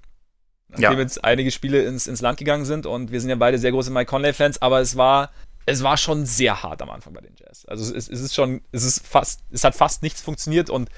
nachdem 0.69 0.93
ja. 0.93 1.00
jetzt 1.00 1.24
einige 1.24 1.51
Spiele 1.51 1.83
ins, 1.83 2.07
ins 2.07 2.21
Land 2.21 2.38
gegangen 2.38 2.65
sind 2.65 2.86
und 2.86 3.12
wir 3.12 3.21
sind 3.21 3.29
ja 3.29 3.36
beide 3.36 3.57
sehr 3.57 3.71
große 3.71 3.91
Mike 3.91 4.09
Conley-Fans, 4.09 4.62
aber 4.62 4.81
es 4.81 4.97
war, 4.97 5.31
es 5.65 5.83
war 5.83 5.97
schon 5.97 6.25
sehr 6.25 6.63
hart 6.63 6.81
am 6.81 6.89
Anfang 6.89 7.13
bei 7.13 7.21
den 7.21 7.36
Jazz. 7.38 7.65
Also 7.65 7.93
es, 7.93 8.09
es 8.09 8.21
ist 8.21 8.36
schon, 8.36 8.62
es 8.71 8.83
ist 8.83 9.05
fast, 9.07 9.41
es 9.51 9.63
hat 9.63 9.75
fast 9.75 10.03
nichts 10.03 10.21
funktioniert 10.21 10.69
und 10.69 10.89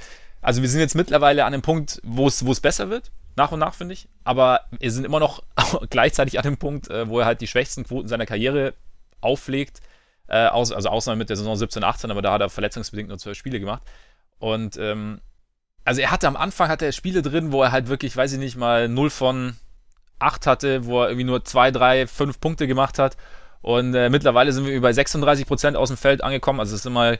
also 0.41 0.61
wir 0.61 0.69
sind 0.69 0.79
jetzt 0.79 0.95
mittlerweile 0.95 1.45
an 1.45 1.51
dem 1.51 1.61
Punkt, 1.61 1.99
wo 2.03 2.27
es, 2.27 2.45
wo 2.45 2.51
es 2.51 2.61
besser 2.61 2.89
wird. 2.89 3.11
nach 3.35 3.51
und 3.51 3.59
nach, 3.59 3.73
finde 3.73 3.93
ich. 3.93 4.07
Aber 4.23 4.61
wir 4.79 4.91
sind 4.91 5.05
immer 5.05 5.19
noch 5.19 5.43
gleichzeitig 5.89 6.37
an 6.37 6.43
dem 6.43 6.57
Punkt, 6.57 6.89
äh, 6.89 7.07
wo 7.09 7.19
er 7.19 7.25
halt 7.25 7.41
die 7.41 7.47
schwächsten 7.47 7.83
Quoten 7.83 8.07
seiner 8.07 8.25
Karriere 8.25 8.73
auflegt. 9.21 9.81
Äh, 10.27 10.37
also 10.37 10.75
Ausnahme 10.75 11.17
mit 11.17 11.29
der 11.29 11.37
Saison 11.37 11.55
17, 11.55 11.83
18, 11.83 12.11
aber 12.11 12.21
da 12.21 12.33
hat 12.33 12.41
er 12.41 12.49
verletzungsbedingt 12.49 13.09
nur 13.09 13.17
zwölf 13.17 13.37
Spiele 13.37 13.59
gemacht. 13.59 13.83
Und 14.39 14.77
ähm, 14.77 15.19
also 15.89 16.01
er 16.01 16.11
hatte 16.11 16.27
am 16.27 16.35
Anfang 16.35 16.69
hatte 16.69 16.85
er 16.85 16.91
Spiele 16.91 17.23
drin, 17.23 17.51
wo 17.51 17.63
er 17.63 17.71
halt 17.71 17.87
wirklich, 17.87 18.15
weiß 18.15 18.33
ich 18.33 18.37
nicht, 18.37 18.55
mal 18.55 18.87
0 18.87 19.09
von 19.09 19.55
8 20.19 20.45
hatte, 20.45 20.85
wo 20.85 21.01
er 21.01 21.09
irgendwie 21.09 21.23
nur 21.23 21.43
2, 21.43 21.71
3, 21.71 22.05
5 22.05 22.39
Punkte 22.39 22.67
gemacht 22.67 22.99
hat. 22.99 23.17
Und 23.63 23.95
äh, 23.95 24.11
mittlerweile 24.11 24.53
sind 24.53 24.67
wir 24.67 24.81
bei 24.81 24.93
36 24.93 25.47
Prozent 25.47 25.75
aus 25.75 25.87
dem 25.87 25.97
Feld 25.97 26.23
angekommen. 26.23 26.59
Also 26.59 26.75
es 26.75 26.83
sind 26.83 26.93
mal 26.93 27.17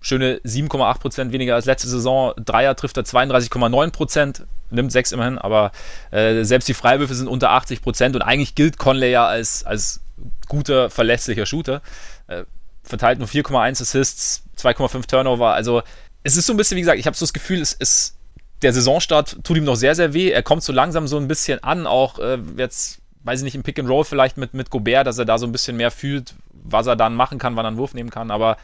schöne 0.00 0.36
7,8 0.44 1.00
Prozent 1.00 1.32
weniger 1.32 1.56
als 1.56 1.64
letzte 1.64 1.88
Saison. 1.88 2.34
Dreier 2.36 2.76
trifft 2.76 2.96
er 2.98 3.02
32,9 3.02 3.90
Prozent, 3.90 4.46
nimmt 4.70 4.92
6 4.92 5.10
immerhin, 5.10 5.36
aber 5.36 5.72
äh, 6.12 6.44
selbst 6.44 6.68
die 6.68 6.74
Freiwürfe 6.74 7.16
sind 7.16 7.26
unter 7.26 7.50
80 7.50 7.82
Prozent 7.82 8.14
und 8.14 8.22
eigentlich 8.22 8.54
gilt 8.54 8.78
Conley 8.78 9.10
ja 9.10 9.26
als, 9.26 9.66
als 9.66 10.02
guter, 10.46 10.88
verlässlicher 10.88 11.46
Shooter. 11.46 11.82
Äh, 12.28 12.44
verteilt 12.84 13.18
nur 13.18 13.26
4,1 13.26 13.82
Assists, 13.82 14.44
2,5 14.56 15.08
Turnover. 15.08 15.52
Also 15.52 15.82
es 16.22 16.36
ist 16.36 16.46
so 16.46 16.52
ein 16.52 16.56
bisschen, 16.56 16.76
wie 16.76 16.82
gesagt, 16.82 16.98
ich 16.98 17.06
habe 17.06 17.16
so 17.16 17.24
das 17.24 17.32
Gefühl, 17.32 17.60
es 17.60 17.72
ist 17.72 18.18
der 18.62 18.72
Saisonstart 18.72 19.44
tut 19.44 19.56
ihm 19.56 19.64
noch 19.64 19.76
sehr, 19.76 19.94
sehr 19.94 20.14
weh. 20.14 20.30
Er 20.30 20.42
kommt 20.42 20.62
so 20.62 20.72
langsam 20.72 21.06
so 21.06 21.16
ein 21.16 21.28
bisschen 21.28 21.62
an, 21.62 21.86
auch 21.86 22.18
äh, 22.18 22.38
jetzt, 22.56 23.00
weiß 23.22 23.40
ich 23.40 23.44
nicht, 23.44 23.54
im 23.54 23.62
Pick 23.62 23.78
and 23.78 23.88
Roll 23.88 24.04
vielleicht 24.04 24.36
mit, 24.36 24.54
mit 24.54 24.70
Gobert, 24.70 25.06
dass 25.06 25.18
er 25.18 25.24
da 25.24 25.38
so 25.38 25.46
ein 25.46 25.52
bisschen 25.52 25.76
mehr 25.76 25.90
fühlt, 25.90 26.34
was 26.52 26.86
er 26.86 26.96
dann 26.96 27.14
machen 27.14 27.38
kann, 27.38 27.56
wann 27.56 27.64
er 27.64 27.68
einen 27.68 27.76
Wurf 27.76 27.94
nehmen 27.94 28.10
kann. 28.10 28.30
Aber 28.30 28.56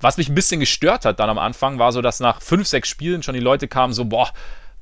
was 0.00 0.16
mich 0.16 0.28
ein 0.28 0.34
bisschen 0.34 0.60
gestört 0.60 1.04
hat 1.04 1.20
dann 1.20 1.30
am 1.30 1.38
Anfang, 1.38 1.78
war 1.78 1.92
so, 1.92 2.02
dass 2.02 2.20
nach 2.20 2.40
fünf, 2.40 2.66
sechs 2.66 2.88
Spielen 2.88 3.22
schon 3.22 3.34
die 3.34 3.40
Leute 3.40 3.68
kamen, 3.68 3.92
so, 3.92 4.06
boah, 4.06 4.30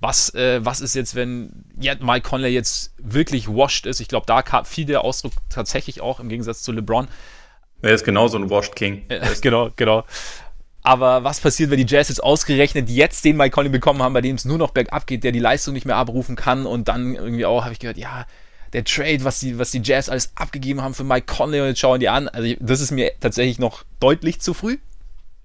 was, 0.00 0.35
äh, 0.35 0.64
was 0.64 0.80
ist 0.80 0.94
jetzt, 0.94 1.14
wenn 1.14 1.64
ja, 1.80 1.94
Mike 2.00 2.28
Conley 2.28 2.50
jetzt 2.50 2.94
wirklich 2.99 3.49
washed 3.49 3.87
ist? 3.87 4.00
Ich 4.00 4.09
glaube, 4.09 4.26
da 4.26 4.42
kam 4.42 4.64
viel 4.64 4.85
der 4.85 5.02
Ausdruck 5.02 5.33
tatsächlich 5.49 6.00
auch 6.00 6.21
im 6.21 6.28
Gegensatz 6.28 6.62
zu 6.62 6.73
LeBron. 6.73 7.09
Er 7.83 7.94
ist 7.94 8.04
genauso 8.04 8.38
ein 8.38 8.50
Washed 8.50 8.76
King. 8.76 9.04
genau, 9.40 9.71
genau. 9.76 10.04
Aber 10.87 11.25
was 11.25 11.41
passiert, 11.41 11.71
wenn 11.71 11.79
die 11.79 11.87
Jazz 11.87 12.11
jetzt 12.11 12.23
ausgerechnet 12.23 12.91
jetzt 12.91 13.25
den 13.25 13.38
Mike 13.38 13.55
Conley 13.55 13.71
bekommen 13.71 14.03
haben, 14.03 14.12
bei 14.12 14.21
dem 14.21 14.37
es 14.37 14.45
nur 14.45 14.59
noch 14.59 14.71
bergab 14.71 15.07
geht, 15.07 15.25
der 15.25 15.33
die 15.33 15.38
Leistung 15.38 15.73
nicht 15.73 15.87
mehr 15.87 15.97
abrufen 15.97 16.37
kann 16.37 16.67
und 16.67 16.88
dann 16.88 17.14
irgendwie 17.14 17.47
auch, 17.47 17.64
habe 17.64 17.73
ich 17.73 17.79
gehört, 17.79 17.97
ja, 17.97 18.26
der 18.75 18.85
Trade, 18.85 19.25
was 19.25 19.41
die, 19.41 19.59
was 19.59 19.71
die 19.71 19.81
Jazz 19.83 20.11
alles 20.11 20.33
abgegeben 20.35 20.83
haben 20.83 20.93
für 20.93 21.05
Mike 21.05 21.26
Conley 21.26 21.62
und 21.62 21.69
jetzt 21.69 21.81
schauen 21.81 22.00
die 22.00 22.11
an. 22.11 22.29
Also 22.29 22.55
das 22.61 22.83
ist 22.83 22.91
mir 22.91 23.12
tatsächlich 23.19 23.59
noch 23.59 23.85
deutlich 23.99 24.43
zu 24.43 24.53
früh. 24.53 24.76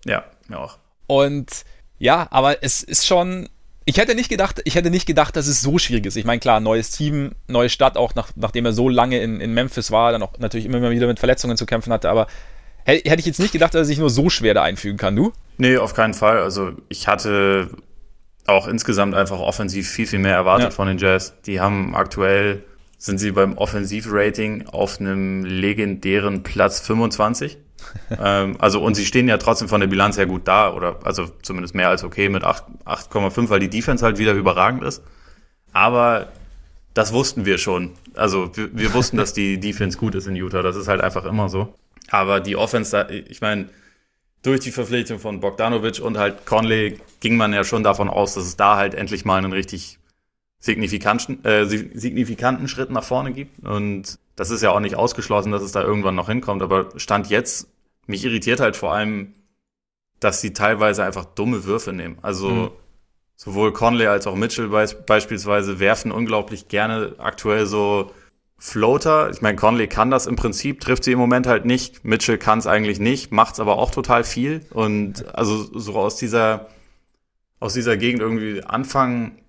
Ja, 0.06 0.26
mir 0.50 0.60
auch. 0.60 0.78
Und 1.08 1.64
ja, 2.00 2.28
aber 2.32 2.62
es 2.62 2.84
ist 2.84 3.08
schon, 3.08 3.48
ich 3.86 3.98
hätte 3.98 4.16
nicht 4.16 4.30
gedacht, 4.30 4.62
ich 4.66 4.76
hätte 4.76 4.90
nicht 4.90 5.06
gedacht, 5.06 5.38
dass 5.38 5.48
es 5.48 5.62
so 5.62 5.78
schwierig 5.78 6.06
ist. 6.06 6.18
Ich 6.18 6.26
meine, 6.26 6.40
klar, 6.42 6.60
neues 6.60 6.92
Team, 6.92 7.32
neue 7.48 7.70
Stadt, 7.70 7.96
auch 7.96 8.14
nach, 8.14 8.32
nachdem 8.36 8.66
er 8.66 8.74
so 8.74 8.90
lange 8.90 9.22
in, 9.22 9.40
in 9.40 9.54
Memphis 9.54 9.90
war, 9.90 10.12
dann 10.12 10.22
auch 10.22 10.38
natürlich 10.38 10.66
immer 10.66 10.90
wieder 10.90 11.08
mit 11.08 11.20
Verletzungen 11.20 11.56
zu 11.56 11.66
kämpfen 11.66 11.94
hatte, 11.94 12.10
aber 12.10 12.28
Hätte 12.86 13.20
ich 13.20 13.26
jetzt 13.26 13.40
nicht 13.40 13.52
gedacht, 13.52 13.74
dass 13.74 13.82
er 13.82 13.86
sich 13.86 14.00
nur 14.00 14.10
so 14.10 14.30
schwer 14.30 14.54
da 14.54 14.64
einfügen 14.64 14.98
kann, 14.98 15.16
du? 15.16 15.32
Nee, 15.58 15.78
auf 15.78 15.94
keinen 15.94 16.14
Fall. 16.14 16.40
Also 16.40 16.72
ich 16.88 17.08
hatte 17.08 17.70
auch 18.48 18.68
insgesamt 18.68 19.16
einfach 19.16 19.40
offensiv 19.40 19.90
viel, 19.90 20.08
viel 20.08 20.20
mehr 20.20 20.34
erwartet 20.34 20.70
ja. 20.70 20.72
von 20.72 20.88
den 20.88 20.98
Jazz. 20.98 21.34
Die 21.46 21.60
haben 21.60 21.96
aktuell, 21.96 22.64
sind 22.98 23.20
sie 23.20 23.32
beim 23.32 23.58
Offensivrating 23.58 24.68
auf 24.68 25.00
einem 25.00 25.46
legendären 25.46 26.44
Platz 26.44 26.80
25. 26.80 27.58
ähm, 28.22 28.58
also 28.60 28.82
und 28.82 28.96
sie 28.96 29.06
stehen 29.06 29.28
ja 29.28 29.38
trotzdem 29.38 29.70
von 29.70 29.80
der 29.80 29.88
Bilanz 29.88 30.18
her 30.18 30.26
gut 30.26 30.48
da, 30.48 30.74
oder 30.74 31.00
also 31.04 31.28
zumindest 31.42 31.76
mehr 31.76 31.90
als 31.90 32.04
okay 32.04 32.28
mit 32.30 32.44
8,5, 32.44 33.50
weil 33.50 33.60
die 33.60 33.70
Defense 33.70 34.04
halt 34.04 34.18
wieder 34.18 34.34
überragend 34.34 34.84
ist. 34.84 35.02
Aber 35.72 36.28
das 36.94 37.14
wussten 37.14 37.46
wir 37.46 37.58
schon. 37.58 37.92
Also 38.16 38.52
wir, 38.56 38.70
wir 38.74 38.94
wussten, 38.94 39.18
dass 39.18 39.34
die 39.34 39.60
Defense 39.60 39.98
gut 39.98 40.16
ist 40.16 40.28
in 40.28 40.36
Utah. 40.36 40.62
Das 40.62 40.76
ist 40.76 40.88
halt 40.88 41.02
einfach 41.02 41.26
immer 41.26 41.48
so. 41.48 41.74
Aber 42.12 42.40
die 42.40 42.56
Offense, 42.56 43.08
ich 43.30 43.42
meine, 43.42 43.70
durch 44.42 44.62
die 44.62 44.72
Verpflichtung 44.72 45.20
von 45.20 45.40
Bogdanovic 45.40 46.00
und 46.00 46.18
halt 46.18 46.46
Conley 46.46 47.00
ging 47.20 47.36
man 47.36 47.54
ja 47.54 47.64
schon 47.64 47.84
davon 47.84 48.10
aus, 48.10 48.36
dass 48.36 48.46
es 48.46 48.56
da 48.56 48.78
halt 48.78 48.96
endlich 48.96 49.26
mal 49.26 49.38
einen 49.38 49.54
richtig 49.54 50.00
signifikanten, 50.60 51.44
äh, 51.46 51.66
signifikanten 51.66 52.68
Schritt 52.68 52.90
nach 52.90 53.04
vorne 53.04 53.32
gibt. 53.32 53.66
Und 53.66 54.18
das 54.36 54.50
ist 54.50 54.62
ja 54.62 54.72
auch 54.72 54.80
nicht 54.80 54.96
ausgeschlossen, 54.96 55.52
dass 55.52 55.62
es 55.62 55.72
da 55.72 55.82
irgendwann 55.82 56.16
noch 56.16 56.30
hinkommt. 56.30 56.62
Aber 56.62 56.90
Stand 56.98 57.30
jetzt, 57.30 57.68
mich 58.08 58.26
irritiert 58.26 58.60
halt 58.60 58.76
vor 58.76 58.94
allem, 58.94 59.34
dass 60.20 60.42
sie 60.42 60.54
teilweise 60.54 61.04
einfach 61.04 61.26
dumme 61.26 61.64
Würfe 61.64 61.94
nehmen. 61.94 62.18
Also 62.22 62.50
mhm. 62.50 62.72
sowohl 63.36 63.72
Conley 63.72 64.08
als 64.08 64.28
auch 64.28 64.36
Mitchell 64.36 64.68
beispielsweise 64.68 65.80
werfen 65.80 66.12
unglaublich 66.12 66.68
gerne 66.68 67.16
aktuell 67.18 67.66
so 67.66 68.12
Floater. 68.60 69.30
Ich 69.32 69.42
meine, 69.42 69.56
Conley 69.56 69.88
kann 69.88 70.12
das 70.12 70.28
im 70.28 70.36
Prinzip, 70.36 70.82
trifft 70.82 71.06
sie 71.06 71.14
im 71.14 71.20
Moment 71.20 71.48
halt 71.48 71.66
nicht. 71.66 72.04
Mitchell 72.04 72.38
kann 72.38 72.60
es 72.60 72.68
eigentlich 72.68 73.00
nicht, 73.00 73.32
macht 73.32 73.54
es 73.54 73.60
aber 73.60 73.78
auch 73.78 73.90
total 73.90 74.24
viel. 74.24 74.66
Und 74.72 75.34
also 75.34 75.80
so 75.80 75.96
aus 75.96 76.18
dieser, 76.18 76.68
aus 77.60 77.74
dieser 77.74 77.96
Gegend 77.96 78.22
irgendwie 78.22 78.64
Anfang, 78.64 79.40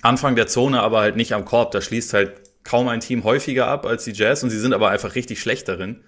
Anfang 0.00 0.36
der 0.36 0.46
Zone, 0.46 0.80
aber 0.80 1.00
halt 1.00 1.16
nicht 1.16 1.34
am 1.34 1.44
Korb. 1.44 1.72
Da 1.72 1.80
schließt 1.80 2.14
halt 2.14 2.40
kaum 2.62 2.88
ein 2.88 3.00
Team 3.00 3.24
häufiger 3.24 3.66
ab 3.66 3.84
als 3.84 4.04
die 4.04 4.12
Jazz 4.12 4.42
und 4.42 4.50
sie 4.50 4.60
sind 4.60 4.72
aber 4.72 4.90
einfach 4.90 5.16
richtig 5.16 5.40
schlecht 5.40 5.68
darin. 5.68 6.04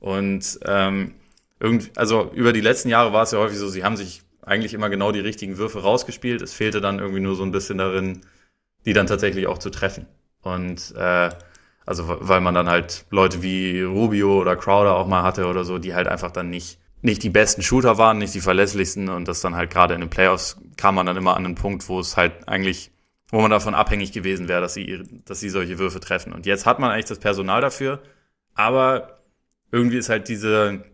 Und 0.00 0.58
ähm, 0.64 1.14
irgendwie, 1.60 1.90
also 1.96 2.30
über 2.34 2.52
die 2.52 2.60
letzten 2.60 2.88
Jahre 2.88 3.12
war 3.12 3.22
es 3.22 3.32
ja 3.32 3.38
häufig 3.38 3.58
so, 3.58 3.68
sie 3.68 3.84
haben 3.84 3.96
sich 3.96 4.22
eigentlich 4.42 4.74
immer 4.74 4.90
genau 4.90 5.12
die 5.12 5.20
richtigen 5.20 5.58
Würfe 5.58 5.82
rausgespielt. 5.82 6.42
Es 6.42 6.54
fehlte 6.54 6.80
dann 6.80 6.98
irgendwie 6.98 7.20
nur 7.20 7.36
so 7.36 7.44
ein 7.44 7.52
bisschen 7.52 7.78
darin, 7.78 8.22
die 8.84 8.92
dann 8.92 9.06
tatsächlich 9.06 9.46
auch 9.46 9.58
zu 9.58 9.70
treffen. 9.70 10.06
Und 10.42 10.94
äh, 10.96 11.30
also 11.88 12.04
weil 12.06 12.42
man 12.42 12.54
dann 12.54 12.68
halt 12.68 13.06
Leute 13.10 13.42
wie 13.42 13.80
Rubio 13.80 14.38
oder 14.38 14.56
Crowder 14.56 14.94
auch 14.96 15.06
mal 15.06 15.22
hatte 15.22 15.46
oder 15.46 15.64
so, 15.64 15.78
die 15.78 15.94
halt 15.94 16.06
einfach 16.06 16.30
dann 16.30 16.50
nicht 16.50 16.78
nicht 17.00 17.22
die 17.22 17.30
besten 17.30 17.62
Shooter 17.62 17.96
waren, 17.96 18.18
nicht 18.18 18.34
die 18.34 18.40
verlässlichsten 18.40 19.08
und 19.08 19.28
das 19.28 19.40
dann 19.40 19.54
halt 19.54 19.70
gerade 19.70 19.94
in 19.94 20.00
den 20.00 20.10
Playoffs 20.10 20.60
kam 20.76 20.96
man 20.96 21.06
dann 21.06 21.16
immer 21.16 21.36
an 21.36 21.44
einen 21.44 21.54
Punkt, 21.54 21.88
wo 21.88 22.00
es 22.00 22.16
halt 22.16 22.48
eigentlich, 22.48 22.90
wo 23.30 23.40
man 23.40 23.50
davon 23.50 23.74
abhängig 23.74 24.12
gewesen 24.12 24.48
wäre, 24.48 24.60
dass 24.60 24.74
sie, 24.74 25.04
dass 25.24 25.40
sie 25.40 25.48
solche 25.48 25.78
Würfe 25.78 26.00
treffen. 26.00 26.32
Und 26.32 26.44
jetzt 26.44 26.66
hat 26.66 26.80
man 26.80 26.90
eigentlich 26.90 27.06
das 27.06 27.20
Personal 27.20 27.60
dafür, 27.60 28.02
aber 28.54 29.20
irgendwie 29.70 29.98
ist 29.98 30.08
halt 30.08 30.28
diese, 30.28 30.84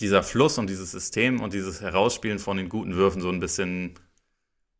dieser 0.00 0.22
Fluss 0.22 0.58
und 0.58 0.68
dieses 0.68 0.90
System 0.90 1.40
und 1.40 1.54
dieses 1.54 1.80
Herausspielen 1.80 2.38
von 2.38 2.56
den 2.58 2.68
guten 2.68 2.94
Würfen 2.94 3.22
so 3.22 3.30
ein 3.30 3.40
bisschen 3.40 3.94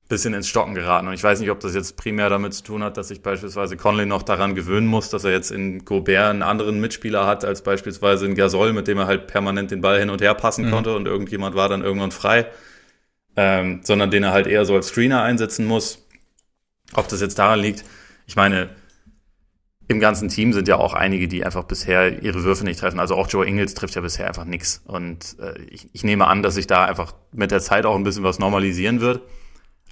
bisschen 0.09 0.35
ins 0.35 0.49
Stocken 0.49 0.75
geraten. 0.75 1.09
Und 1.09 1.15
ich 1.15 1.25
weiß 1.25 1.41
nicht, 1.41 1.51
ob 1.51 1.61
das 1.61 1.75
jetzt 1.75 1.97
primär 1.97 2.29
damit 2.29 2.53
zu 2.53 2.63
tun 2.63 2.83
hat, 2.83 2.97
dass 2.97 3.09
sich 3.09 3.23
beispielsweise 3.23 3.77
Conley 3.77 4.05
noch 4.05 4.23
daran 4.23 4.55
gewöhnen 4.55 4.87
muss, 4.87 5.09
dass 5.09 5.25
er 5.25 5.33
jetzt 5.33 5.51
in 5.51 5.85
Gobert 5.85 6.31
einen 6.31 6.43
anderen 6.43 6.81
Mitspieler 6.81 7.27
hat 7.27 7.45
als 7.45 7.63
beispielsweise 7.63 8.27
in 8.27 8.35
Gasol, 8.35 8.73
mit 8.73 8.87
dem 8.87 8.99
er 8.99 9.07
halt 9.07 9.27
permanent 9.27 9.71
den 9.71 9.81
Ball 9.81 9.99
hin 9.99 10.11
und 10.11 10.21
her 10.21 10.35
passen 10.35 10.67
mhm. 10.67 10.71
konnte 10.71 10.95
und 10.95 11.07
irgendjemand 11.07 11.57
war 11.57 11.69
dann 11.69 11.83
irgendwann 11.83 12.11
frei, 12.11 12.47
ähm, 13.37 13.81
sondern 13.83 14.11
den 14.11 14.25
er 14.25 14.33
halt 14.33 14.47
eher 14.47 14.67
so 14.67 14.75
als 14.75 14.89
Screener 14.89 15.23
einsetzen 15.23 15.65
muss. 15.65 16.07
Ob 16.93 17.09
das 17.09 17.23
jetzt 17.23 17.39
daran 17.39 17.61
liegt, 17.61 17.85
ich 18.27 18.37
meine, 18.37 18.69
im 19.89 20.01
ganzen 20.01 20.29
Team 20.29 20.53
sind 20.53 20.69
ja 20.69 20.77
auch 20.77 20.95
einige, 20.95 21.29
die 21.29 21.45
einfach 21.45 21.65
bisher 21.65 22.23
ihre 22.23 22.43
Würfe 22.43 22.65
nicht 22.65 22.81
treffen. 22.81 23.01
Also 23.01 23.17
auch 23.17 23.29
Joe 23.29 23.47
Ingles 23.47 23.75
trifft 23.75 23.95
ja 23.95 24.01
bisher 24.01 24.27
einfach 24.27 24.45
nichts. 24.45 24.83
Und 24.87 25.37
äh, 25.41 25.61
ich, 25.63 25.89
ich 25.93 26.05
nehme 26.05 26.27
an, 26.27 26.43
dass 26.43 26.55
sich 26.55 26.67
da 26.67 26.85
einfach 26.85 27.15
mit 27.33 27.51
der 27.51 27.61
Zeit 27.61 27.85
auch 27.85 27.95
ein 27.95 28.05
bisschen 28.05 28.23
was 28.23 28.39
normalisieren 28.39 29.01
wird. 29.01 29.23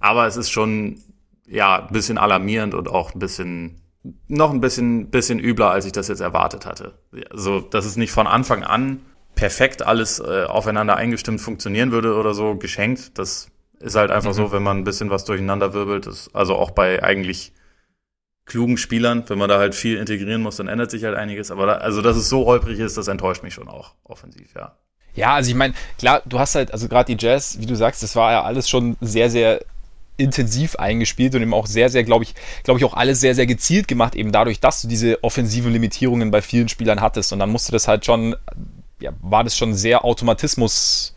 Aber 0.03 0.27
es 0.27 0.37
ist 0.37 0.51
schon, 0.51 1.01
ja, 1.47 1.87
ein 1.87 1.93
bisschen 1.93 2.19
alarmierend 2.19 2.75
und 2.75 2.89
auch 2.89 3.15
ein 3.15 3.21
bisschen, 3.21 3.81
noch 4.27 4.51
ein 4.51 4.61
bisschen, 4.61 5.11
bisschen 5.11 5.39
übler, 5.39 5.71
als 5.71 5.87
ich 5.87 5.93
das 5.93 6.09
jetzt 6.09 6.21
erwartet 6.21 6.67
hatte. 6.67 6.99
Also, 7.31 7.61
dass 7.61 7.85
es 7.87 7.97
nicht 7.97 8.11
von 8.11 8.27
Anfang 8.27 8.65
an 8.65 9.01
perfekt 9.37 9.83
alles 9.83 10.19
äh, 10.19 10.45
aufeinander 10.45 10.97
eingestimmt 10.97 11.41
funktionieren 11.41 11.93
würde 11.93 12.17
oder 12.17 12.35
so, 12.35 12.57
geschenkt. 12.57 13.17
Das 13.17 13.49
ist 13.79 13.95
halt 13.95 14.11
einfach 14.11 14.31
mhm. 14.31 14.37
so, 14.37 14.53
wenn 14.53 14.63
man 14.63 14.79
ein 14.79 14.85
bisschen 14.85 15.09
was 15.09 15.25
durcheinander 15.25 15.73
wirbelt. 15.73 16.07
Das, 16.07 16.35
also 16.35 16.57
auch 16.57 16.73
bei 16.73 17.03
eigentlich 17.03 17.53
klugen 18.45 18.79
Spielern, 18.79 19.23
wenn 19.29 19.39
man 19.39 19.49
da 19.49 19.59
halt 19.59 19.77
viel 19.77 19.99
integrieren 19.99 20.43
muss, 20.43 20.57
dann 20.57 20.67
ändert 20.67 20.91
sich 20.91 21.05
halt 21.05 21.17
einiges. 21.17 21.53
Aber 21.53 21.67
da, 21.67 21.73
also, 21.75 22.03
dass 22.03 22.17
es 22.17 22.29
so 22.29 22.45
holprig 22.45 22.81
ist, 22.81 22.97
das 22.97 23.07
enttäuscht 23.07 23.45
mich 23.45 23.55
schon 23.55 23.69
auch 23.69 23.95
offensiv, 24.03 24.53
ja. 24.57 24.77
Ja, 25.15 25.35
also 25.35 25.51
ich 25.51 25.57
meine, 25.57 25.75
klar, 25.99 26.23
du 26.25 26.39
hast 26.39 26.55
halt, 26.55 26.73
also 26.73 26.89
gerade 26.89 27.15
die 27.15 27.25
Jazz, 27.25 27.59
wie 27.61 27.67
du 27.67 27.77
sagst, 27.77 28.03
das 28.03 28.17
war 28.17 28.33
ja 28.33 28.43
alles 28.43 28.69
schon 28.69 28.97
sehr, 29.01 29.31
sehr 29.31 29.61
intensiv 30.17 30.77
eingespielt 30.77 31.35
und 31.35 31.43
eben 31.43 31.55
auch 31.55 31.67
sehr, 31.67 31.89
sehr, 31.89 32.05
glaube 32.05 32.25
ich, 32.25 32.35
glaube 32.65 32.79
ich, 32.79 32.85
auch 32.85 32.95
alles 32.95 33.21
sehr, 33.21 33.35
sehr 33.35 33.47
gezielt 33.47 33.89
gemacht, 33.89 34.15
eben 34.15 34.33
dadurch, 34.33 34.61
dass 34.61 34.83
du 34.83 34.89
diese 34.89 35.23
offensiven 35.25 35.73
Limitierungen 35.73 36.31
bei 36.31 36.43
vielen 36.43 36.69
Spielern 36.69 37.01
hattest. 37.01 37.33
Und 37.33 37.39
dann 37.39 37.51
musste 37.51 37.73
das 37.73 37.89
halt 37.89 38.05
schon, 38.05 38.37
ja, 39.01 39.13
war 39.21 39.45
das 39.45 39.57
schon 39.57 39.75
sehr 39.75 40.05
Automatismus 40.05 41.15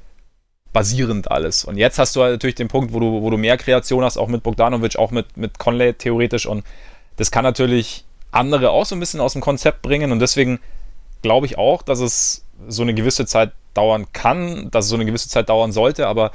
basierend 0.76 1.32
alles. 1.32 1.64
Und 1.64 1.78
jetzt 1.78 2.00
hast 2.00 2.16
du 2.16 2.22
halt 2.22 2.34
natürlich 2.34 2.56
den 2.56 2.68
Punkt, 2.68 2.94
wo 2.94 3.00
du, 3.00 3.22
wo 3.22 3.30
du 3.30 3.38
mehr 3.38 3.58
Kreation 3.58 4.04
hast, 4.04 4.18
auch 4.18 4.28
mit 4.28 4.44
Bogdanovic, 4.44 4.98
auch 4.98 5.12
mit, 5.12 5.38
mit 5.38 5.58
Conley 5.58 5.94
theoretisch. 5.94 6.46
Und 6.46 6.66
das 7.16 7.32
kann 7.32 7.44
natürlich 7.44 8.04
andere 8.32 8.72
auch 8.72 8.86
so 8.86 8.96
ein 8.96 9.00
bisschen 9.00 9.22
aus 9.22 9.34
dem 9.34 9.42
Konzept 9.42 9.82
bringen. 9.82 10.12
Und 10.12 10.20
deswegen 10.20 10.60
glaube 11.22 11.46
ich 11.46 11.58
auch, 11.58 11.82
dass 11.82 12.00
es 12.00 12.44
so 12.68 12.82
eine 12.82 12.94
gewisse 12.94 13.26
Zeit 13.26 13.52
dauern 13.74 14.08
kann, 14.12 14.70
dass 14.72 14.86
es 14.86 14.90
so 14.90 14.96
eine 14.96 15.06
gewisse 15.06 15.30
Zeit 15.30 15.48
dauern 15.50 15.72
sollte. 15.72 16.08
Aber 16.08 16.32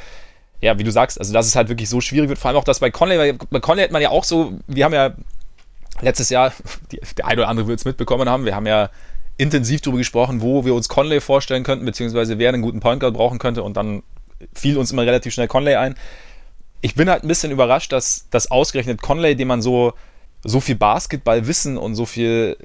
ja, 0.60 0.78
wie 0.78 0.84
du 0.84 0.92
sagst, 0.92 1.18
also 1.18 1.32
dass 1.32 1.46
es 1.46 1.56
halt 1.56 1.68
wirklich 1.68 1.88
so 1.88 2.00
schwierig 2.00 2.28
wird, 2.28 2.38
vor 2.38 2.48
allem 2.48 2.58
auch 2.58 2.64
das 2.64 2.80
bei 2.80 2.90
Conley, 2.90 3.18
weil 3.18 3.34
bei 3.50 3.60
Conley 3.60 3.82
hat 3.82 3.92
man 3.92 4.02
ja 4.02 4.10
auch 4.10 4.24
so, 4.24 4.52
wir 4.66 4.84
haben 4.84 4.92
ja 4.92 5.12
letztes 6.00 6.28
Jahr, 6.30 6.52
die, 6.92 7.00
der 7.16 7.26
eine 7.26 7.42
oder 7.42 7.48
andere 7.48 7.66
wird 7.66 7.78
es 7.78 7.84
mitbekommen 7.84 8.28
haben, 8.28 8.44
wir 8.44 8.54
haben 8.54 8.66
ja 8.66 8.90
intensiv 9.36 9.80
darüber 9.80 9.98
gesprochen, 9.98 10.42
wo 10.42 10.64
wir 10.66 10.74
uns 10.74 10.88
Conley 10.88 11.20
vorstellen 11.20 11.64
könnten, 11.64 11.86
beziehungsweise 11.86 12.38
wer 12.38 12.50
einen 12.50 12.62
guten 12.62 12.80
Point 12.80 13.00
Guard 13.00 13.14
brauchen 13.14 13.38
könnte 13.38 13.62
und 13.62 13.76
dann 13.76 14.02
fiel 14.52 14.76
uns 14.76 14.92
immer 14.92 15.02
relativ 15.02 15.32
schnell 15.32 15.48
Conley 15.48 15.76
ein. 15.76 15.94
Ich 16.82 16.94
bin 16.94 17.08
halt 17.08 17.24
ein 17.24 17.28
bisschen 17.28 17.50
überrascht, 17.50 17.92
dass 17.92 18.26
das 18.30 18.50
ausgerechnet 18.50 19.00
Conley, 19.00 19.36
dem 19.36 19.48
man 19.48 19.62
so, 19.62 19.94
so 20.44 20.60
viel 20.60 20.76
Basketballwissen 20.76 21.78
und 21.78 21.94
so 21.94 22.04
viel, 22.04 22.56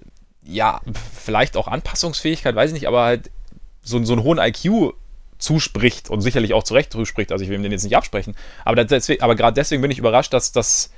ja, 0.44 0.82
vielleicht 1.14 1.56
auch 1.56 1.68
Anpassungsfähigkeit, 1.68 2.56
weiß 2.56 2.72
ich 2.72 2.74
nicht, 2.74 2.88
aber 2.88 3.04
halt 3.04 3.32
so, 3.82 4.04
so 4.04 4.14
einen 4.14 4.24
hohen 4.24 4.40
IQ 4.40 4.96
zuspricht 5.46 6.10
und 6.10 6.22
sicherlich 6.22 6.54
auch 6.54 6.64
zu 6.64 6.74
Recht 6.74 6.92
zuspricht. 6.92 7.32
Also 7.32 7.44
ich 7.44 7.50
will 7.50 7.58
ihm 7.58 7.64
den 7.64 7.72
jetzt 7.72 7.84
nicht 7.84 7.96
absprechen. 7.96 8.36
Aber, 8.66 8.86
aber 9.20 9.36
gerade 9.36 9.54
deswegen 9.54 9.82
bin 9.82 9.92
ich 9.92 10.00
überrascht, 10.00 10.34
dass, 10.34 10.52
dass, 10.52 10.92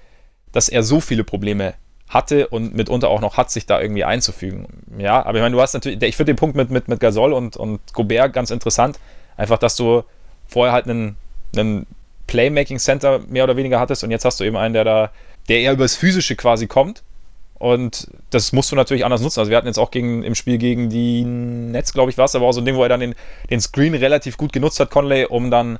dass 0.52 0.70
er 0.70 0.82
so 0.84 1.00
viele 1.00 1.24
Probleme 1.24 1.76
hatte 2.08 2.48
und 2.48 2.74
mitunter 2.74 3.10
auch 3.10 3.20
noch 3.20 3.36
hat, 3.38 3.52
sich 3.52 3.66
da 3.66 3.82
irgendwie 3.82 4.06
einzufügen. 4.06 4.68
Ja, 4.98 5.26
aber 5.26 5.38
ich 5.38 5.42
meine, 5.42 5.56
du 5.56 5.62
hast 5.62 5.74
natürlich, 5.74 6.02
ich 6.02 6.16
finde 6.16 6.34
den 6.34 6.38
Punkt 6.38 6.56
mit, 6.56 6.72
mit, 6.72 6.88
mit 6.88 7.00
Gasol 7.00 7.34
und, 7.34 7.58
und 7.58 7.82
Gobert 7.94 8.34
ganz 8.34 8.50
interessant. 8.50 8.98
Einfach, 9.36 9.60
dass 9.60 9.76
du 9.76 10.04
vorher 10.48 10.74
halt 10.74 10.88
einen, 10.88 11.18
einen 11.56 11.86
Playmaking 12.28 12.80
Center 12.80 13.20
mehr 13.28 13.44
oder 13.44 13.58
weniger 13.58 13.80
hattest 13.80 14.04
und 14.04 14.12
jetzt 14.12 14.24
hast 14.24 14.40
du 14.40 14.46
eben 14.46 14.56
einen, 14.56 14.74
der 14.74 14.86
da, 14.86 15.12
der 15.50 15.60
eher 15.60 15.74
übers 15.74 15.96
Physische 15.96 16.36
quasi 16.36 16.68
kommt. 16.68 17.04
Und 17.60 18.08
das 18.30 18.54
musst 18.54 18.72
du 18.72 18.76
natürlich 18.76 19.04
anders 19.04 19.22
nutzen. 19.22 19.40
Also 19.40 19.50
wir 19.50 19.58
hatten 19.58 19.68
jetzt 19.68 19.80
auch 19.80 19.92
gegen, 19.92 20.24
im 20.24 20.36
Spiel 20.36 20.58
gegen 20.58 20.90
die 20.90 21.24
Netz, 21.24 21.92
glaube 21.92 22.12
ich, 22.12 22.18
war 22.18 22.26
es, 22.26 22.36
aber 22.36 22.46
auch 22.46 22.52
so 22.52 22.62
ein 22.62 22.66
Ding, 22.66 22.76
wo 22.76 22.84
er 22.84 22.90
dann 22.90 23.00
den, 23.00 23.16
den 23.50 23.60
Screen 23.62 23.96
relativ 23.96 24.38
gut 24.38 24.54
genutzt 24.54 24.80
hat, 24.80 24.92
Conley, 24.92 25.26
um 25.26 25.50
dann 25.50 25.80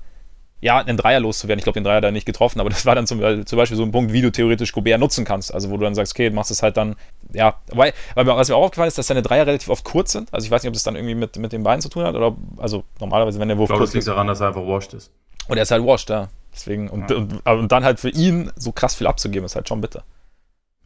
ja, 0.60 0.80
einen 0.80 0.98
Dreier 0.98 1.20
loszuwerden. 1.20 1.60
Ich 1.60 1.64
glaube, 1.64 1.80
den 1.80 1.84
Dreier 1.84 1.98
hat 1.98 2.04
er 2.04 2.12
nicht 2.12 2.26
getroffen, 2.26 2.60
aber 2.60 2.70
das 2.72 2.86
war 2.86 2.96
dann 2.96 3.06
zum, 3.06 3.46
zum, 3.46 3.58
Beispiel 3.58 3.78
so 3.78 3.84
ein 3.84 3.92
Punkt, 3.92 4.12
wie 4.12 4.22
du 4.22 4.32
theoretisch 4.32 4.72
Gobert 4.72 5.00
nutzen 5.00 5.26
kannst. 5.26 5.54
Also, 5.54 5.70
wo 5.70 5.78
du 5.78 5.84
dann 5.84 5.96
sagst, 5.96 6.14
okay, 6.14 6.30
du 6.30 6.36
machst 6.36 6.52
es 6.52 6.64
halt 6.64 6.78
dann, 6.78 6.96
ja, 7.34 7.56
weil, 7.72 7.94
weil 8.16 8.26
was 8.26 8.50
mir 8.50 8.56
auch 8.56 8.64
aufgefallen 8.64 8.88
ist, 8.88 8.98
dass 8.98 9.08
seine 9.08 9.22
Dreier 9.22 9.46
relativ 9.46 9.70
oft 9.70 9.84
kurz 9.84 10.14
sind. 10.14 10.34
Also, 10.34 10.46
ich 10.46 10.52
weiß 10.52 10.64
nicht, 10.64 10.70
ob 10.70 10.74
das 10.74 10.84
dann 10.84 10.96
irgendwie 10.96 11.16
mit, 11.16 11.38
mit 11.38 11.54
den 11.54 11.64
Beinen 11.64 11.82
zu 11.82 11.90
tun 11.90 12.04
hat 12.04 12.16
oder, 12.16 12.36
also, 12.58 12.84
normalerweise, 13.00 13.40
wenn 13.40 13.50
der 13.50 13.58
Wurf 13.58 13.66
ich 13.66 13.70
glaube, 13.70 13.84
kurz 13.84 13.94
liegt 13.94 14.08
daran, 14.08 14.28
dass 14.28 14.42
er 14.42 14.48
einfach 14.48 14.66
washed 14.66 14.94
ist. 14.94 15.12
Und 15.48 15.58
er 15.58 15.64
ist 15.64 15.72
halt 15.72 15.86
washed, 15.86 16.10
ja. 16.10 16.30
Deswegen, 16.54 16.90
und, 16.90 17.12
ja. 17.12 17.18
und, 17.18 17.46
und, 17.46 17.72
dann 17.72 17.84
halt 17.84 18.00
für 18.00 18.10
ihn 18.10 18.52
so 18.56 18.72
krass 18.72 18.96
viel 18.96 19.06
abzugeben, 19.06 19.46
ist 19.46 19.56
halt 19.56 19.70
schon 19.70 19.80
bitter. 19.80 20.04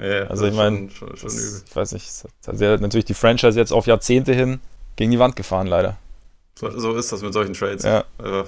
Ja, 0.02 0.24
also, 0.28 0.48
ich 0.48 0.56
meine, 0.56 0.88
ich 0.88 1.76
weiß 1.76 1.92
nicht, 1.92 2.10
also 2.48 2.66
er 2.66 2.74
hat 2.74 2.82
natürlich 2.82 3.06
die 3.06 3.14
Franchise 3.14 3.60
jetzt 3.60 3.72
auf 3.72 3.86
Jahrzehnte 3.86 4.34
hin 4.34 4.60
gegen 4.96 5.12
die 5.12 5.20
Wand 5.20 5.36
gefahren, 5.36 5.68
leider. 5.68 5.98
So, 6.56 6.72
so 6.78 6.96
ist 6.96 7.12
das 7.12 7.22
mit 7.22 7.34
solchen 7.34 7.54
Trades. 7.54 7.84
Ja. 7.84 8.04
Also, 8.18 8.46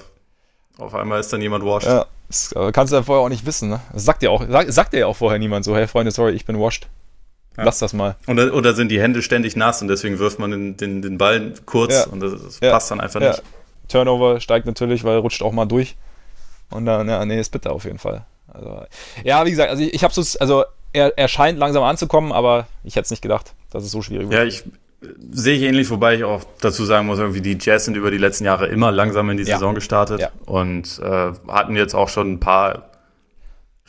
auf 0.80 0.96
einmal 0.96 1.20
ist 1.20 1.32
dann 1.32 1.42
jemand 1.42 1.64
washed. 1.64 1.88
Ja, 1.88 2.06
das 2.28 2.54
kannst 2.74 2.92
du 2.92 2.98
ja 2.98 3.04
vorher 3.04 3.24
auch 3.24 3.30
nicht 3.30 3.46
wissen, 3.46 3.70
ne? 3.70 3.82
Das 3.94 4.04
sagt 4.04 4.24
dir 4.24 4.32
auch, 4.32 4.44
sag, 4.50 4.72
sagt 4.72 4.94
ja 4.94 5.06
auch 5.06 5.16
vorher 5.16 5.38
niemand 5.38 5.64
so, 5.64 5.76
hey 5.76 5.88
Freunde, 5.88 6.12
sorry, 6.12 6.34
ich 6.34 6.46
bin 6.46 6.60
washed. 6.60 6.88
Ja. 7.56 7.66
Lass 7.66 7.78
das 7.78 7.94
mal. 7.94 8.16
Oder, 8.26 8.52
oder 8.56 8.74
sind 8.74 8.90
die 8.90 9.00
Hände 9.00 9.22
ständig 9.22 9.56
nass 9.56 9.82
und 9.84 9.88
deswegen 9.88 10.18
wirft 10.18 10.40
man 10.40 10.50
den, 10.50 10.76
den, 10.78 11.04
den 11.04 11.20
Ball 11.20 11.54
kurz 11.68 11.94
ja. 11.94 12.06
und 12.08 12.20
das, 12.20 12.32
das 12.42 12.60
ja. 12.62 12.72
passt 12.72 12.90
dann 12.90 13.00
einfach 13.00 13.20
nicht. 13.20 13.44
Turnover 13.90 14.40
steigt 14.40 14.66
natürlich, 14.66 15.04
weil 15.04 15.18
er 15.18 15.20
rutscht 15.20 15.44
auch 15.44 15.52
mal 15.52 15.66
durch. 15.66 15.96
Und 16.72 16.88
dann, 16.88 17.08
ja, 17.08 17.24
nee, 17.26 17.40
ist 17.40 17.52
bitter 17.52 17.72
auf 17.72 17.86
jeden 17.86 18.00
Fall. 18.00 18.26
Also, 18.48 18.84
ja, 19.24 19.46
wie 19.46 19.52
gesagt, 19.52 19.70
also 19.70 19.84
ich, 19.84 19.94
ich 19.94 20.04
habe 20.04 20.14
so, 20.14 20.24
also 20.40 20.66
er, 20.94 21.18
er 21.18 21.28
scheint 21.28 21.60
langsam 21.60 21.84
anzukommen, 21.84 22.32
aber 22.32 22.68
ich 22.84 22.96
hätte 22.96 23.06
es 23.06 23.12
nicht 23.12 23.22
gedacht, 23.22 23.54
dass 23.72 23.84
es 23.84 23.92
so 23.92 24.02
schwierig 24.02 24.30
wird. 24.30 24.40
Ja, 24.40 24.46
ich, 24.46 24.64
Sehe 25.32 25.56
ich 25.58 25.64
ähnlich, 25.64 25.90
wobei 25.90 26.16
ich 26.16 26.24
auch 26.24 26.44
dazu 26.62 26.86
sagen 26.86 27.08
muss, 27.08 27.20
irgendwie 27.20 27.42
die 27.42 27.58
Jazz 27.60 27.86
sind 27.86 27.98
über 27.98 28.10
die 28.10 28.18
letzten 28.18 28.46
Jahre 28.46 28.68
immer 28.68 28.92
langsam 28.92 29.30
in 29.30 29.38
die 29.38 29.44
ja. 29.44 29.56
Saison 29.56 29.76
gestartet 29.76 30.22
ja. 30.22 30.30
und 30.46 31.00
äh, 31.04 31.32
hatten 31.48 31.76
jetzt 31.76 31.94
auch 31.94 32.08
schon 32.08 32.34
ein 32.34 32.40
paar 32.40 32.90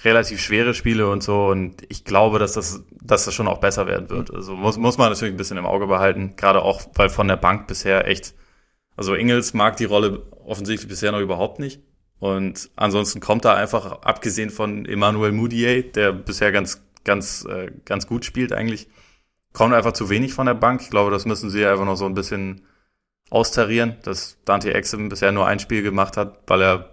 relativ 0.02 0.40
schwere 0.40 0.74
Spiele 0.74 1.08
und 1.08 1.22
so 1.22 1.46
und 1.46 1.82
ich 1.88 2.04
glaube, 2.04 2.38
dass 2.38 2.54
das, 2.54 2.82
dass 3.00 3.24
das 3.26 3.34
schon 3.34 3.46
auch 3.46 3.58
besser 3.58 3.86
werden 3.86 4.10
wird. 4.10 4.34
Also 4.34 4.54
muss, 4.54 4.76
muss 4.76 4.98
man 4.98 5.10
natürlich 5.10 5.34
ein 5.34 5.36
bisschen 5.36 5.56
im 5.56 5.66
Auge 5.66 5.86
behalten, 5.86 6.34
gerade 6.36 6.62
auch, 6.62 6.82
weil 6.94 7.10
von 7.10 7.28
der 7.28 7.36
Bank 7.36 7.68
bisher 7.68 8.08
echt, 8.08 8.34
also 8.96 9.14
Ingels 9.14 9.54
mag 9.54 9.76
die 9.76 9.84
Rolle 9.84 10.22
offensichtlich 10.44 10.88
bisher 10.88 11.12
noch 11.12 11.20
überhaupt 11.20 11.60
nicht 11.60 11.80
und 12.18 12.70
ansonsten 12.74 13.20
kommt 13.20 13.44
da 13.44 13.54
einfach, 13.54 14.02
abgesehen 14.02 14.50
von 14.50 14.84
Emmanuel 14.84 15.32
Moudier, 15.32 15.82
der 15.92 16.12
bisher 16.12 16.50
ganz, 16.50 16.82
ganz, 17.04 17.44
äh, 17.44 17.70
ganz 17.84 18.06
gut 18.06 18.24
spielt 18.24 18.52
eigentlich, 18.52 18.88
kommt 19.52 19.74
einfach 19.74 19.92
zu 19.92 20.10
wenig 20.10 20.34
von 20.34 20.46
der 20.46 20.54
Bank. 20.54 20.82
Ich 20.82 20.90
glaube, 20.90 21.10
das 21.10 21.24
müssen 21.24 21.50
sie 21.50 21.64
einfach 21.64 21.84
noch 21.84 21.96
so 21.96 22.06
ein 22.06 22.14
bisschen 22.14 22.62
austarieren, 23.30 23.96
dass 24.02 24.36
Dante 24.44 24.74
Exim 24.74 25.08
bisher 25.08 25.32
nur 25.32 25.46
ein 25.46 25.58
Spiel 25.58 25.82
gemacht 25.82 26.16
hat, 26.16 26.38
weil 26.46 26.62
er 26.62 26.90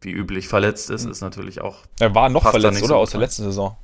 wie 0.00 0.12
üblich 0.12 0.48
verletzt 0.48 0.90
ist, 0.90 1.04
ist 1.04 1.20
natürlich 1.20 1.60
auch. 1.60 1.78
Er 1.98 2.14
war 2.14 2.28
noch 2.28 2.48
verletzt, 2.48 2.78
oder? 2.78 2.88
So 2.88 2.96
aus 2.96 3.10
der 3.10 3.20
letzten 3.20 3.44
Saison. 3.44 3.76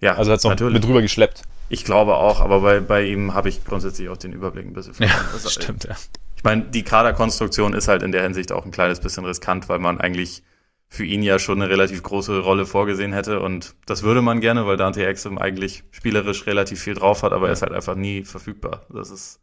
Ja, 0.00 0.14
also 0.14 0.30
hat 0.30 0.38
es 0.38 0.44
noch 0.44 0.50
natürlich. 0.50 0.74
mit 0.74 0.84
drüber 0.84 1.02
geschleppt. 1.02 1.42
Ich 1.68 1.84
glaube 1.84 2.14
auch, 2.14 2.40
aber 2.40 2.60
bei, 2.60 2.80
bei 2.80 3.02
ihm 3.04 3.34
habe 3.34 3.48
ich 3.48 3.64
grundsätzlich 3.64 4.08
auch 4.08 4.16
den 4.16 4.32
Überblick 4.32 4.66
ein 4.66 4.72
bisschen 4.72 4.94
verloren. 4.94 5.16
Ja, 5.16 5.38
das 5.42 5.52
stimmt, 5.52 5.84
ja. 5.84 5.96
Ich 6.36 6.44
meine, 6.44 6.62
die 6.62 6.82
Kaderkonstruktion 6.82 7.72
ist 7.72 7.88
halt 7.88 8.02
in 8.02 8.12
der 8.12 8.22
Hinsicht 8.22 8.52
auch 8.52 8.64
ein 8.64 8.70
kleines 8.70 9.00
bisschen 9.00 9.24
riskant, 9.24 9.68
weil 9.68 9.78
man 9.78 10.00
eigentlich 10.00 10.42
für 10.88 11.04
ihn 11.04 11.22
ja 11.22 11.38
schon 11.38 11.60
eine 11.60 11.70
relativ 11.70 12.02
große 12.02 12.38
Rolle 12.40 12.66
vorgesehen 12.66 13.12
hätte. 13.12 13.40
Und 13.40 13.74
das 13.86 14.02
würde 14.02 14.22
man 14.22 14.40
gerne, 14.40 14.66
weil 14.66 14.76
Dante 14.76 15.04
Exum 15.04 15.38
eigentlich 15.38 15.84
spielerisch 15.90 16.46
relativ 16.46 16.80
viel 16.80 16.94
drauf 16.94 17.22
hat, 17.22 17.32
aber 17.32 17.48
er 17.48 17.52
ist 17.52 17.62
halt 17.62 17.72
einfach 17.72 17.96
nie 17.96 18.24
verfügbar. 18.24 18.86
Das 18.90 19.10
ist 19.10 19.40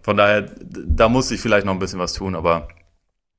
von 0.00 0.16
daher, 0.16 0.42
da 0.62 1.08
muss 1.08 1.28
sich 1.28 1.40
vielleicht 1.40 1.66
noch 1.66 1.72
ein 1.72 1.80
bisschen 1.80 1.98
was 1.98 2.12
tun, 2.12 2.34
aber 2.34 2.68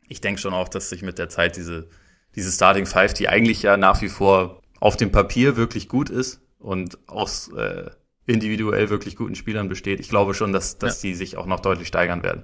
ich 0.08 0.22
denke 0.22 0.42
schon 0.42 0.54
auch, 0.54 0.68
dass 0.68 0.90
sich 0.90 1.02
mit 1.02 1.18
der 1.18 1.30
Zeit 1.30 1.56
diese, 1.56 1.88
diese 2.36 2.52
Starting 2.52 2.86
Five, 2.86 3.14
die 3.14 3.30
eigentlich 3.30 3.64
ja 3.64 3.78
nach 3.78 4.02
wie 4.02 4.10
vor 4.10 4.62
auf 4.80 4.98
dem 4.98 5.12
Papier 5.12 5.56
wirklich 5.56 5.88
gut 5.88 6.10
ist 6.10 6.42
und 6.58 6.98
aus 7.08 7.52
äh, 7.54 7.90
individuell 8.26 8.90
wirklich 8.90 9.16
guten 9.16 9.36
Spielern 9.36 9.70
besteht, 9.70 10.00
ich 10.00 10.10
glaube 10.10 10.34
schon, 10.34 10.52
dass, 10.54 10.78
dass 10.78 11.02
ja. 11.02 11.10
die 11.10 11.16
sich 11.16 11.38
auch 11.38 11.46
noch 11.46 11.60
deutlich 11.60 11.88
steigern 11.88 12.24
werden. 12.24 12.44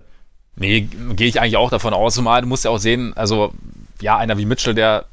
Nee, 0.57 0.81
gehe 0.81 1.27
ich 1.27 1.39
eigentlich 1.39 1.57
auch 1.57 1.69
davon 1.69 1.93
aus. 1.93 2.15
Zumal 2.15 2.41
du 2.41 2.47
musst 2.47 2.65
ja 2.65 2.71
auch 2.71 2.77
sehen, 2.77 3.13
also 3.15 3.53
ja, 4.01 4.17
einer 4.17 4.37
wie 4.37 4.45
Mitchell, 4.45 4.73
der 4.73 5.05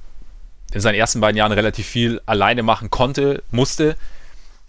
in 0.73 0.81
seinen 0.81 0.95
ersten 0.95 1.21
beiden 1.21 1.37
Jahren 1.37 1.53
relativ 1.53 1.87
viel 1.87 2.21
alleine 2.27 2.63
machen 2.63 2.91
konnte, 2.91 3.43
musste. 3.51 3.97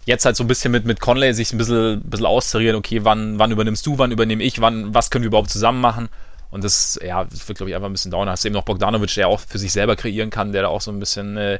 Jetzt 0.04 0.26
halt 0.26 0.36
so 0.36 0.44
ein 0.44 0.48
bisschen 0.48 0.70
mit, 0.70 0.84
mit 0.84 1.00
Conley 1.00 1.32
sich 1.32 1.52
ein 1.52 1.58
bisschen, 1.58 2.02
bisschen 2.02 2.26
austarieren, 2.26 2.76
okay, 2.76 3.04
wann, 3.04 3.38
wann 3.38 3.50
übernimmst 3.50 3.86
du, 3.86 3.96
wann 3.98 4.12
übernehme 4.12 4.42
ich, 4.42 4.60
wann, 4.60 4.92
was 4.92 5.10
können 5.10 5.22
wir 5.22 5.28
überhaupt 5.28 5.50
zusammen 5.50 5.80
machen? 5.80 6.08
Und 6.50 6.62
das, 6.62 6.98
ja, 7.02 7.24
das 7.24 7.48
wird, 7.48 7.58
glaube 7.58 7.70
ich, 7.70 7.74
einfach 7.74 7.88
ein 7.88 7.92
bisschen 7.92 8.10
dauern. 8.10 8.28
Hast 8.28 8.44
du 8.44 8.48
eben 8.48 8.54
noch 8.54 8.64
Bogdanovic, 8.64 9.14
der 9.14 9.28
auch 9.28 9.40
für 9.40 9.58
sich 9.58 9.72
selber 9.72 9.96
kreieren 9.96 10.30
kann, 10.30 10.52
der 10.52 10.62
da 10.62 10.68
auch 10.68 10.82
so 10.82 10.92
ein 10.92 11.00
bisschen, 11.00 11.36
äh, 11.36 11.58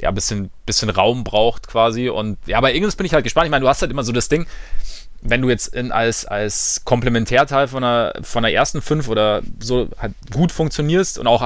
ja, 0.00 0.10
bisschen, 0.10 0.50
bisschen 0.64 0.88
Raum 0.90 1.24
braucht 1.24 1.66
quasi. 1.66 2.08
Und 2.08 2.38
ja, 2.46 2.60
bei 2.60 2.72
Ingels 2.72 2.96
bin 2.96 3.04
ich 3.04 3.12
halt 3.12 3.24
gespannt. 3.24 3.46
Ich 3.46 3.50
meine, 3.50 3.62
du 3.62 3.68
hast 3.68 3.82
halt 3.82 3.90
immer 3.90 4.04
so 4.04 4.12
das 4.12 4.28
Ding, 4.28 4.46
wenn 5.28 5.42
du 5.42 5.48
jetzt 5.48 5.68
in, 5.68 5.92
als, 5.92 6.24
als 6.24 6.82
Komplementärteil 6.84 7.68
von 7.68 7.82
der, 7.82 8.18
von 8.22 8.42
der 8.42 8.52
ersten 8.52 8.82
fünf 8.82 9.08
oder 9.08 9.42
so 9.60 9.88
halt 9.98 10.12
gut 10.32 10.52
funktionierst 10.52 11.18
und 11.18 11.26
auch 11.26 11.42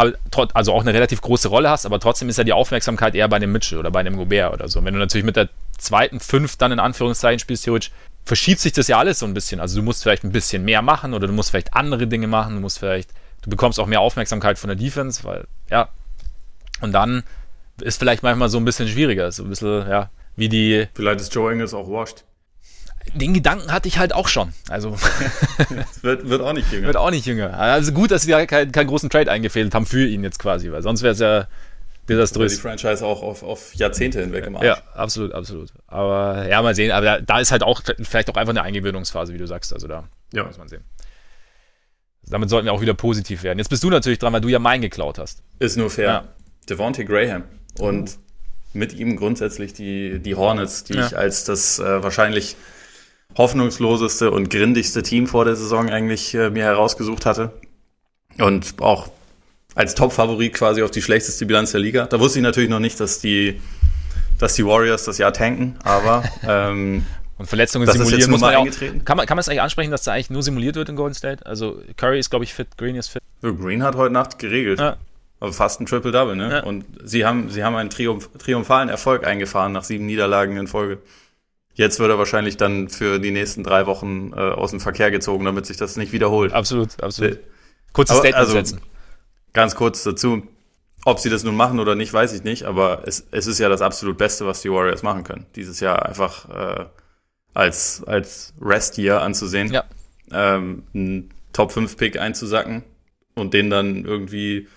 also 0.55 0.73
auch 0.73 0.83
eine 0.83 0.95
relativ 0.95 1.21
große 1.21 1.49
Rolle 1.49 1.71
hast, 1.71 1.87
aber 1.87 2.01
trotzdem 2.01 2.29
ist 2.29 2.39
ja 2.39 2.45
die 2.45 2.53
Aufmerksamkeit 2.53 3.15
eher 3.15 3.29
bei 3.29 3.37
einem 3.37 3.53
Mitchell 3.53 3.79
oder 3.79 3.91
bei 3.91 4.01
einem 4.01 4.17
Gobert 4.17 4.53
oder 4.53 4.69
so. 4.69 4.85
wenn 4.85 4.95
du 4.95 5.01
natürlich 5.01 5.25
mit 5.25 5.37
der 5.37 5.49
zweiten 5.79 6.21
fünf 6.21 6.57
dann 6.57 6.73
in 6.73 6.81
Anführungszeichen 6.81 7.39
spielst, 7.39 7.65
theoretisch, 7.65 7.91
verschiebt 8.25 8.61
sich 8.61 8.73
das 8.73 8.89
ja 8.89 8.99
alles 8.99 9.19
so 9.19 9.27
ein 9.27 9.35
bisschen. 9.35 9.61
Also 9.61 9.77
du 9.77 9.83
musst 9.83 10.03
vielleicht 10.03 10.25
ein 10.25 10.33
bisschen 10.33 10.65
mehr 10.65 10.83
machen 10.83 11.15
oder 11.15 11.27
du 11.27 11.33
musst 11.33 11.51
vielleicht 11.51 11.75
andere 11.75 12.07
Dinge 12.07 12.27
machen, 12.27 12.55
du 12.55 12.61
musst 12.61 12.79
vielleicht, 12.79 13.11
du 13.43 13.51
bekommst 13.51 13.81
auch 13.81 13.87
mehr 13.87 14.01
Aufmerksamkeit 14.01 14.59
von 14.59 14.69
der 14.69 14.77
Defense, 14.77 15.25
weil, 15.25 15.47
ja. 15.71 15.89
Und 16.81 16.93
dann 16.93 17.23
ist 17.81 17.99
vielleicht 17.99 18.23
manchmal 18.23 18.51
so 18.51 18.59
ein 18.59 18.65
bisschen 18.65 18.89
schwieriger, 18.89 19.33
so 19.33 19.43
ein 19.43 19.49
bisschen, 19.49 19.89
ja, 19.89 20.11
wie 20.37 20.49
die. 20.49 20.87
Vielleicht 20.95 21.21
ist 21.21 21.35
Joe 21.35 21.53
Ingles 21.53 21.73
auch 21.73 21.89
washed 21.89 22.25
den 23.15 23.35
Gedanken 23.35 23.73
hatte 23.73 23.89
ich 23.89 23.99
halt 23.99 24.13
auch 24.13 24.29
schon. 24.29 24.53
Also 24.69 24.97
wird, 26.03 26.29
wird 26.29 26.43
auch 26.43 26.53
nicht 26.53 26.71
jünger. 26.71 26.87
Wird 26.87 26.97
auch 26.97 27.11
nicht 27.11 27.27
jünger. 27.27 27.59
Also 27.59 27.93
gut, 27.93 28.11
dass 28.11 28.23
sie 28.23 28.31
da 28.31 28.45
keinen, 28.47 28.73
keinen 28.73 28.87
großen 28.87 29.11
Trade 29.11 29.31
eingefehlt 29.31 29.75
haben 29.75 29.87
für 29.87 30.07
ihn 30.07 30.23
jetzt 30.23 30.39
quasi, 30.39 30.71
weil 30.71 30.83
sonst 30.83 31.03
wäre 31.03 31.13
es 31.13 31.19
ja 31.19 31.47
desaströs. 32.09 32.57
Die 32.57 32.61
Franchise 32.61 33.05
auch 33.05 33.23
auf, 33.23 33.43
auf 33.43 33.75
Jahrzehnte 33.75 34.21
hinweg 34.21 34.47
im 34.47 34.57
Arsch. 34.57 34.65
Ja, 34.65 34.79
absolut, 34.95 35.33
absolut. 35.33 35.73
Aber 35.87 36.47
ja, 36.49 36.61
mal 36.63 36.75
sehen. 36.75 36.91
Aber 36.93 37.05
da, 37.05 37.21
da, 37.21 37.41
ist 37.41 37.53
halt 37.53 37.63
auch 37.63 37.83
vielleicht 38.01 38.31
auch 38.31 38.37
einfach 38.37 38.53
eine 38.53 38.63
Eingewöhnungsphase, 38.63 39.33
wie 39.33 39.39
du 39.39 39.47
sagst. 39.47 39.73
Also 39.73 39.89
da 39.89 40.05
ja. 40.33 40.45
muss 40.45 40.59
man 40.59 40.69
sehen. 40.69 40.85
Damit 42.27 42.51
sollten 42.51 42.67
wir 42.67 42.73
auch 42.73 42.81
wieder 42.81 42.95
positiv 42.95 43.43
werden. 43.43 43.59
Jetzt 43.59 43.69
bist 43.69 43.83
du 43.83 43.91
natürlich 43.91 44.19
dran, 44.19 44.33
weil 44.33 44.41
du 44.41 44.49
ja 44.49 44.59
meinen 44.59 44.83
geklaut 44.83 45.19
hast. 45.19 45.43
Ist 45.59 45.77
nur 45.77 45.91
fair. 45.91 46.07
Ja. 46.07 46.25
Devontae 46.69 47.05
Graham. 47.05 47.45
Und 47.79 48.19
mit 48.73 48.93
ihm 48.93 49.17
grundsätzlich 49.17 49.73
die, 49.73 50.21
die 50.21 50.35
Hornets, 50.37 50.85
die 50.85 50.95
ja. 50.95 51.07
ich 51.07 51.17
als 51.17 51.45
das 51.45 51.81
äh, 51.81 52.03
wahrscheinlich 52.03 52.57
hoffnungsloseste 53.37 54.31
und 54.31 54.51
grindigste 54.51 55.03
Team 55.03 55.27
vor 55.27 55.45
der 55.45 55.57
Saison 55.57 55.89
eigentlich 55.89 56.35
äh, 56.35 56.51
mir 56.51 56.65
herausgesucht 56.65 57.27
hatte. 57.27 57.53
Und 58.39 58.75
auch 58.81 59.09
als 59.75 59.95
Top-Favorit 59.95 60.53
quasi 60.53 60.83
auf 60.83 60.91
die 60.91 61.03
schlechteste 61.03 61.47
Bilanz 61.47 61.73
der 61.73 61.81
Liga. 61.81 62.07
Da 62.07 62.21
wusste 62.21 62.39
ich 62.39 62.43
natürlich 62.43 62.71
noch 62.71 62.81
nicht, 62.81 62.99
dass 62.99 63.21
die, 63.21 63.61
dass 64.39 64.55
die 64.55 64.67
Warriors 64.67 65.05
das 65.05 65.19
Jahr 65.19 65.33
tanken, 65.33 65.77
aber 65.85 66.25
ähm, 66.47 67.07
und 67.39 67.47
Verletzungen 67.47 67.87
das 67.87 67.95
simulieren 67.95 68.19
ist 68.19 68.27
jetzt 68.27 68.31
muss 68.31 68.41
man 68.43 68.55
auch, 68.55 68.67
kann 69.05 69.17
man 69.17 69.27
kann 69.27 69.37
man 69.37 69.39
es 69.39 69.49
eigentlich 69.49 69.63
ansprechen, 69.63 69.91
dass 69.91 70.03
da 70.03 70.13
eigentlich 70.13 70.29
nur 70.29 70.43
simuliert 70.43 70.77
wird 70.77 70.91
in 70.91 70.97
Golden 70.97 71.15
State? 71.15 71.47
Also 71.47 71.81
Curry 71.97 72.19
ist 72.19 72.29
glaube 72.29 72.45
ich 72.45 72.53
fit, 72.53 72.77
Green 72.77 72.97
ist 72.97 73.09
fit. 73.09 73.23
Green 73.41 73.83
hat 73.83 73.95
heute 73.97 74.13
Nacht 74.13 74.39
geregelt. 74.39 74.79
Ja. 74.79 74.99
Also 75.41 75.55
fast 75.55 75.81
ein 75.81 75.87
Triple-Double, 75.87 76.37
ne? 76.37 76.51
Ja. 76.51 76.63
Und 76.65 76.85
sie 77.03 77.25
haben, 77.25 77.49
sie 77.49 77.65
haben 77.65 77.75
einen 77.75 77.89
Triumph, 77.89 78.29
triumphalen 78.39 78.91
Erfolg 78.91 79.27
eingefahren 79.27 79.73
nach 79.73 79.85
sieben 79.85 80.05
Niederlagen 80.05 80.59
in 80.59 80.67
Folge. 80.67 80.99
Jetzt 81.75 81.99
wird 82.01 82.11
er 82.11 82.19
wahrscheinlich 82.19 82.57
dann 82.57 82.89
für 82.89 83.19
die 83.19 83.31
nächsten 83.31 83.63
drei 83.63 83.87
Wochen 83.87 84.33
äh, 84.35 84.41
aus 84.41 84.71
dem 84.71 84.81
Verkehr 84.81 85.11
gezogen, 85.11 85.45
damit 85.45 85.67
sich 85.67 85.77
das 85.77 85.97
nicht 85.97 86.13
wiederholt. 86.13 86.53
Absolut, 86.53 87.03
absolut. 87.03 87.35
Äh, 87.35 87.39
Kurzes 87.93 88.17
Statement 88.19 88.37
also- 88.37 88.53
setzen. 88.53 88.81
Ganz 89.53 89.75
kurz 89.75 90.05
dazu, 90.05 90.43
ob 91.05 91.19
sie 91.19 91.29
das 91.31 91.43
nun 91.43 91.57
machen 91.57 91.81
oder 91.81 91.95
nicht, 91.97 92.13
weiß 92.13 92.33
ich 92.35 92.45
nicht, 92.45 92.65
aber 92.65 93.03
es, 93.07 93.27
es 93.33 93.47
ist 93.49 93.59
ja 93.59 93.69
das 93.69 93.83
absolut 93.83 94.17
Beste, 94.17 94.47
was 94.47 94.61
die 94.63 94.71
Warriors 94.71 95.03
machen 95.03 95.25
können. 95.25 95.47
Dieses 95.57 95.81
Jahr 95.81 96.07
einfach 96.07 96.49
äh, 96.51 96.85
als, 97.55 98.05
als 98.07 98.55
Rest-Year 98.61 99.21
anzusehen, 99.23 99.73
Ja. 99.73 99.85
ähm, 100.33 100.85
einen 100.95 101.31
Top-5-Pick 101.53 102.21
einzusacken 102.21 102.85
und 103.35 103.55
den 103.55 103.71
dann 103.71 104.05
irgendwie 104.05 104.69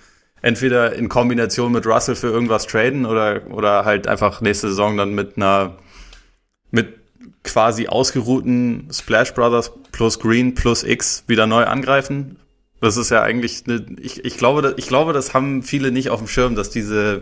entweder 0.41 0.93
in 0.95 1.07
Kombination 1.07 1.71
mit 1.71 1.85
Russell 1.85 2.15
für 2.15 2.27
irgendwas 2.27 2.65
traden 2.65 3.05
oder, 3.05 3.45
oder 3.51 3.85
halt 3.85 4.07
einfach 4.07 4.41
nächste 4.41 4.69
Saison 4.69 4.97
dann 4.97 5.13
mit 5.13 5.37
einer 5.37 5.77
mit 6.73 6.95
quasi 7.43 7.87
ausgeruhten 7.87 8.87
Splash 8.91 9.33
Brothers 9.33 9.71
plus 9.91 10.19
Green 10.19 10.55
plus 10.55 10.83
X 10.83 11.23
wieder 11.27 11.45
neu 11.45 11.65
angreifen. 11.65 12.37
Das 12.81 12.97
ist 12.97 13.11
ja 13.11 13.21
eigentlich 13.21 13.63
eine, 13.67 13.85
ich, 14.01 14.25
ich 14.25 14.37
glaube, 14.37 14.61
das, 14.63 14.73
ich 14.77 14.87
glaube, 14.87 15.13
das 15.13 15.33
haben 15.33 15.61
viele 15.61 15.91
nicht 15.91 16.09
auf 16.09 16.19
dem 16.19 16.27
Schirm, 16.27 16.55
dass 16.55 16.69
diese, 16.71 17.21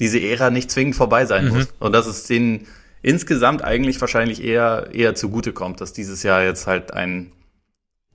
diese 0.00 0.20
Ära 0.20 0.50
nicht 0.50 0.70
zwingend 0.70 0.96
vorbei 0.96 1.26
sein 1.26 1.44
Mhm. 1.46 1.50
muss. 1.54 1.68
Und 1.78 1.92
dass 1.92 2.06
es 2.06 2.24
denen 2.24 2.66
insgesamt 3.02 3.62
eigentlich 3.62 4.00
wahrscheinlich 4.00 4.42
eher, 4.42 4.88
eher 4.92 5.14
zugute 5.14 5.52
kommt, 5.52 5.80
dass 5.80 5.92
dieses 5.92 6.22
Jahr 6.22 6.42
jetzt 6.42 6.66
halt 6.66 6.94
ein 6.94 7.30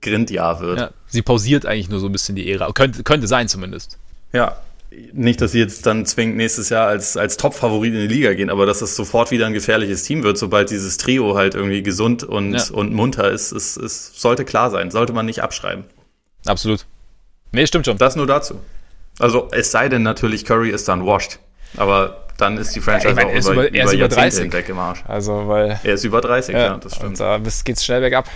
Grindjahr 0.02 0.60
wird. 0.60 0.78
Ja, 0.80 0.90
sie 1.06 1.22
pausiert 1.22 1.66
eigentlich 1.66 1.88
nur 1.88 2.00
so 2.00 2.06
ein 2.06 2.12
bisschen 2.12 2.34
die 2.36 2.50
Ära. 2.50 2.70
Könnte, 2.72 3.02
könnte 3.04 3.28
sein 3.28 3.48
zumindest. 3.48 3.98
Ja, 4.32 4.60
nicht, 5.12 5.40
dass 5.40 5.52
sie 5.52 5.58
jetzt 5.58 5.84
dann 5.86 6.06
zwingend 6.06 6.36
nächstes 6.36 6.68
Jahr 6.70 6.86
als, 6.88 7.16
als 7.16 7.36
Top-Favorit 7.36 7.92
in 7.94 8.00
die 8.00 8.06
Liga 8.14 8.32
gehen, 8.34 8.50
aber 8.50 8.66
dass 8.66 8.82
es 8.82 8.96
sofort 8.96 9.30
wieder 9.30 9.46
ein 9.46 9.52
gefährliches 9.52 10.02
Team 10.04 10.22
wird, 10.22 10.38
sobald 10.38 10.70
dieses 10.70 10.96
Trio 10.96 11.36
halt 11.36 11.54
irgendwie 11.54 11.82
gesund 11.82 12.22
und, 12.24 12.54
Ja. 12.54 12.64
und 12.72 12.92
munter 12.92 13.30
ist, 13.30 13.52
ist, 13.52 13.76
ist, 13.76 14.20
sollte 14.20 14.44
klar 14.44 14.70
sein, 14.70 14.90
sollte 14.90 15.12
man 15.12 15.26
nicht 15.26 15.42
abschreiben. 15.42 15.84
Absolut. 16.46 16.86
Nee, 17.52 17.66
stimmt 17.66 17.86
schon. 17.86 17.98
Das 17.98 18.16
nur 18.16 18.26
dazu. 18.26 18.60
Also, 19.18 19.48
es 19.52 19.70
sei 19.70 19.88
denn 19.88 20.02
natürlich, 20.02 20.44
Curry 20.44 20.70
ist 20.70 20.88
dann 20.88 21.04
washed. 21.06 21.38
Aber 21.76 22.26
dann 22.38 22.56
ist 22.58 22.74
die 22.76 22.80
Franchise 22.80 23.06
Ja, 23.08 23.10
ich 23.12 23.16
meine, 23.16 23.28
auch 23.28 23.32
er 23.32 23.38
ist 23.38 23.46
über, 23.48 23.54
über- 23.68 23.74
er 23.74 23.84
über 23.84 23.94
Jahrzehnte 23.94 24.14
30. 24.20 24.42
hinweg 24.42 24.68
im 24.68 24.78
Arsch. 24.78 25.02
Also, 25.08 25.48
weil. 25.48 25.80
Er 25.82 25.94
ist 25.94 26.04
über 26.04 26.20
30, 26.20 26.54
ja, 26.54 26.76
das 26.76 26.92
Und 26.92 26.98
stimmt. 26.98 27.20
da 27.20 27.38
bis- 27.38 27.64
geht's 27.64 27.84
schnell 27.84 28.00
bergab. 28.00 28.28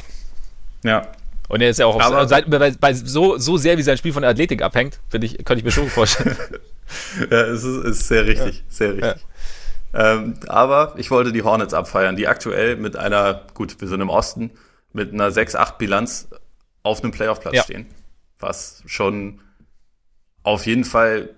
Ja. 0.83 1.07
Und 1.51 1.61
er 1.61 1.71
ist 1.71 1.79
ja 1.81 1.87
auch 1.87 1.97
auf, 1.97 2.03
Aber- 2.03 2.29
seit, 2.29 2.49
bei, 2.49 2.71
bei 2.71 2.95
so, 2.95 3.37
so 3.37 3.57
sehr 3.57 3.77
wie 3.77 3.83
sein 3.83 3.99
Spiel 3.99 4.13
von 4.13 4.23
der 4.23 4.31
Athletik 4.31 4.63
abhängt, 4.63 5.01
finde 5.09 5.27
ich, 5.27 5.37
könnte 5.45 5.57
ich 5.59 5.65
mir 5.65 5.71
schon 5.73 5.89
vorstellen. 5.89 6.37
Ja, 7.31 7.43
es 7.43 7.63
ist, 7.63 7.85
ist 7.85 8.09
sehr 8.09 8.27
richtig, 8.27 8.65
sehr 8.69 8.95
richtig. 8.95 9.25
Ähm, 9.95 10.35
aber 10.49 10.95
ich 10.97 11.13
wollte 11.13 11.31
die 11.31 11.45
Hornets 11.45 11.73
abfeiern, 11.73 12.17
die 12.17 12.27
aktuell 12.27 12.75
mit 12.75 12.97
einer, 12.97 13.47
gut, 13.55 13.81
wir 13.81 13.87
sind 13.87 14.01
im 14.01 14.09
Osten, 14.09 14.51
mit 14.93 15.13
einer 15.13 15.29
6-8-Bilanz 15.31 16.29
auf 16.83 17.01
einem 17.05 17.13
Playoff-Platz 17.13 17.55
Ja. 17.55 17.63
stehen. 17.63 17.87
Was 18.41 18.83
schon 18.87 19.41
auf 20.43 20.67
jeden 20.67 20.85
Fall, 20.85 21.31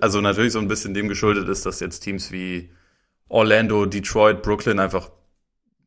also 0.00 0.20
natürlich 0.20 0.52
so 0.54 0.58
ein 0.58 0.66
bisschen 0.66 0.92
dem 0.92 1.08
geschuldet 1.08 1.48
ist, 1.48 1.64
dass 1.64 1.78
jetzt 1.78 2.00
Teams 2.00 2.32
wie 2.32 2.70
Orlando, 3.28 3.86
Detroit, 3.86 4.42
Brooklyn 4.42 4.80
einfach 4.80 5.08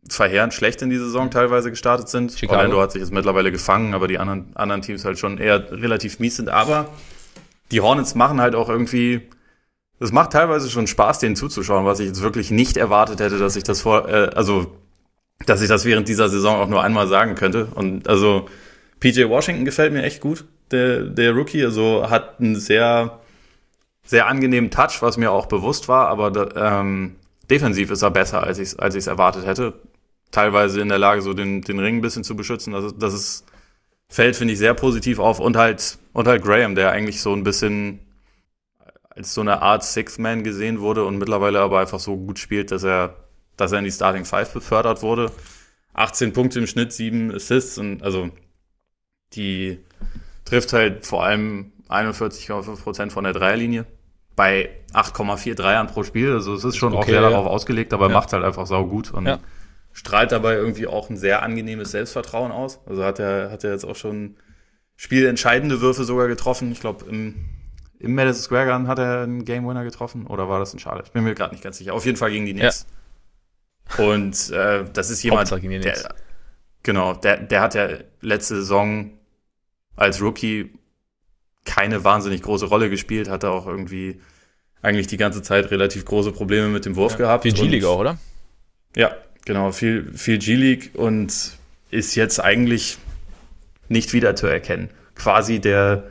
verheerend 0.10 0.54
schlecht 0.54 0.82
in 0.82 0.90
die 0.90 0.98
Saison 0.98 1.30
teilweise 1.30 1.70
gestartet 1.70 2.10
sind. 2.10 2.32
Chicago. 2.32 2.58
Orlando 2.58 2.82
hat 2.82 2.92
sich 2.92 3.02
jetzt 3.02 3.14
mittlerweile 3.14 3.52
gefangen, 3.52 3.94
aber 3.94 4.08
die 4.08 4.18
anderen, 4.18 4.56
anderen 4.56 4.82
Teams 4.82 5.06
halt 5.06 5.20
schon 5.20 5.38
eher 5.38 5.72
relativ 5.72 6.20
mies 6.20 6.38
sind. 6.38 6.50
Aber 6.50 6.90
die 7.72 7.82
Hornets 7.82 8.16
machen 8.16 8.42
halt 8.42 8.56
auch 8.56 8.70
irgendwie, 8.70 9.30
es 10.00 10.12
macht 10.12 10.32
teilweise 10.32 10.70
schon 10.70 10.88
Spaß, 10.88 11.20
denen 11.20 11.36
zuzuschauen, 11.36 11.86
was 11.86 12.00
ich 12.00 12.08
jetzt 12.08 12.22
wirklich 12.22 12.52
nicht 12.52 12.78
erwartet 12.78 13.20
hätte, 13.20 13.38
dass 13.38 13.56
ich 13.56 13.64
das 13.64 13.82
vor, 13.82 14.10
äh, 14.10 14.32
also, 14.36 14.76
dass 15.46 15.62
ich 15.62 15.70
das 15.70 15.86
während 15.86 16.08
dieser 16.08 16.30
Saison 16.30 16.58
auch 16.58 16.68
nur 16.68 16.84
einmal 16.84 17.08
sagen 17.08 17.36
könnte. 17.36 17.68
Und 17.74 18.08
also, 18.10 18.48
PJ 19.00 19.30
Washington 19.30 19.66
gefällt 19.66 19.94
mir 19.94 20.04
echt 20.04 20.22
gut, 20.22 20.46
der, 20.72 21.02
der 21.02 21.34
Rookie, 21.34 21.64
also 21.64 22.10
hat 22.10 22.40
einen 22.40 22.56
sehr, 22.56 23.20
sehr 24.04 24.28
angenehmen 24.28 24.72
Touch, 24.72 25.02
was 25.02 25.18
mir 25.18 25.32
auch 25.32 25.46
bewusst 25.46 25.88
war, 25.88 26.08
aber 26.08 26.56
ähm, 26.56 27.16
defensiv 27.50 27.92
ist 27.92 28.02
er 28.02 28.12
besser, 28.12 28.44
als 28.44 28.58
ich 28.58 28.70
es 28.70 28.80
als 28.80 28.96
ich's 28.96 29.08
erwartet 29.08 29.46
hätte. 29.46 29.74
Teilweise 30.32 30.82
in 30.82 30.90
der 30.90 30.98
Lage, 31.00 31.22
so 31.22 31.34
den, 31.34 31.62
den 31.62 31.80
Ring 31.80 31.98
ein 31.98 32.02
bisschen 32.02 32.24
zu 32.24 32.36
beschützen. 32.36 32.74
Das, 32.74 32.86
ist- 32.86 32.96
das 33.00 33.14
ist, 33.14 33.46
fällt, 34.10 34.36
finde 34.36 34.54
ich, 34.54 34.60
sehr 34.60 34.74
positiv 34.74 35.20
auf. 35.20 35.40
Und 35.40 35.58
halt, 35.58 35.98
und 36.14 36.28
halt 36.28 36.44
Graham, 36.44 36.76
der 36.76 36.92
eigentlich 36.92 37.22
so 37.22 37.34
ein 37.34 37.44
bisschen 37.44 38.00
als 39.10 39.34
so 39.34 39.42
eine 39.42 39.62
Art 39.62 39.84
Sixth 39.84 40.20
Man 40.20 40.44
gesehen 40.44 40.80
wurde 40.80 41.04
und 41.06 41.18
mittlerweile 41.18 41.60
aber 41.60 41.80
einfach 41.80 42.00
so 42.00 42.16
gut 42.16 42.40
spielt, 42.40 42.72
dass 42.72 42.84
er, 42.84 43.16
dass 43.58 43.74
er 43.74 43.80
in 43.80 43.84
die 43.86 43.92
Starting 43.92 44.24
Five 44.26 44.54
befördert 44.54 45.02
wurde. 45.02 45.32
18 45.94 46.32
Punkte 46.32 46.60
im 46.60 46.68
Schnitt, 46.68 46.94
7 46.94 47.36
Assists 47.36 47.78
und 47.78 48.02
also 48.04 48.30
die 49.34 49.80
trifft 50.46 50.74
halt 50.74 51.06
vor 51.06 51.24
allem 51.24 51.72
41,5 51.90 52.82
Prozent 52.84 53.12
von 53.14 53.24
der 53.24 53.34
Dreierlinie 53.34 53.86
bei 54.36 54.70
8,4 54.94 55.56
Dreiern 55.56 55.88
pro 55.88 56.04
Spiel. 56.04 56.32
Also 56.34 56.54
es 56.54 56.64
ist 56.64 56.78
schon 56.78 56.94
auch 56.94 57.00
Okay, 57.00 57.12
sehr 57.12 57.22
ja. 57.22 57.30
darauf 57.30 57.46
ausgelegt, 57.48 57.94
aber 57.94 58.08
Ja. 58.08 58.14
macht 58.14 58.32
halt 58.34 58.44
einfach 58.44 58.66
sau 58.66 58.86
gut 58.86 59.12
und 59.12 59.26
Ja. 59.26 59.40
Strahlt 59.94 60.32
dabei 60.32 60.54
irgendwie 60.56 60.88
auch 60.88 61.10
ein 61.10 61.18
sehr 61.18 61.44
angenehmes 61.44 61.92
Selbstvertrauen 61.92 62.52
aus. 62.52 62.80
Also 62.86 63.04
hat 63.04 63.20
er, 63.20 63.52
hat 63.52 63.64
er 63.64 63.72
jetzt 63.72 63.86
auch 63.86 63.96
schon 63.96 64.36
spielentscheidende 64.96 65.82
Würfe 65.82 66.04
sogar 66.04 66.28
getroffen. 66.28 66.72
Ich 66.72 66.80
glaube, 66.80 67.06
im, 67.06 67.36
im 68.00 68.16
Madison 68.16 68.44
Square 68.44 68.66
Garden 68.68 68.88
hat 68.88 69.00
er 69.00 69.22
einen 69.24 69.46
Game 69.46 69.68
Winner 69.68 69.84
getroffen 69.84 70.28
oder 70.28 70.48
war 70.48 70.60
das 70.60 70.74
in 70.74 70.80
Charlotte? 70.80 71.08
Ich 71.08 71.12
bin 71.14 71.24
mir 71.24 71.34
gerade 71.36 71.54
nicht 71.54 71.64
ganz 71.64 71.78
sicher. 71.78 71.94
Auf 71.94 72.06
jeden 72.06 72.18
Fall 72.18 72.32
gegen 72.32 72.46
die 72.46 72.54
Knicks. 72.54 72.86
Und 73.98 74.52
äh, 74.52 74.86
das 74.94 75.10
ist 75.10 75.22
jemand, 75.24 75.50
gegen 75.50 75.70
die 75.70 75.80
Knicks. 75.80 76.04
der, 76.04 76.16
genau, 76.84 77.14
der, 77.14 77.38
der 77.38 77.62
hat 77.62 77.76
ja 77.76 77.90
letzte 78.22 78.56
Saison 78.56 79.12
als 79.96 80.22
Rookie 80.22 80.72
keine 81.66 82.04
wahnsinnig 82.04 82.42
große 82.42 82.66
Rolle 82.66 82.90
gespielt, 82.90 83.30
hatte 83.30 83.50
auch 83.50 83.68
irgendwie 83.68 84.22
eigentlich 84.82 85.08
die 85.08 85.18
ganze 85.18 85.42
Zeit 85.42 85.70
relativ 85.72 86.06
große 86.06 86.32
Probleme 86.32 86.70
mit 86.70 86.86
dem 86.86 86.96
Wurf 86.96 87.18
gehabt. 87.18 87.44
Viel 87.44 87.54
G-League 87.54 87.84
Und- 87.84 87.90
auch, 87.90 88.00
oder? 88.00 88.18
ja, 88.96 89.14
genau, 89.46 89.72
viel, 89.72 90.12
viel 90.14 90.38
G-League 90.38 90.92
und 90.94 91.34
ist 91.90 92.16
jetzt 92.16 92.40
eigentlich 92.40 92.98
nicht 93.90 94.14
wiederzuerkennen. 94.14 94.90
Quasi 95.16 95.60
der, 95.60 96.04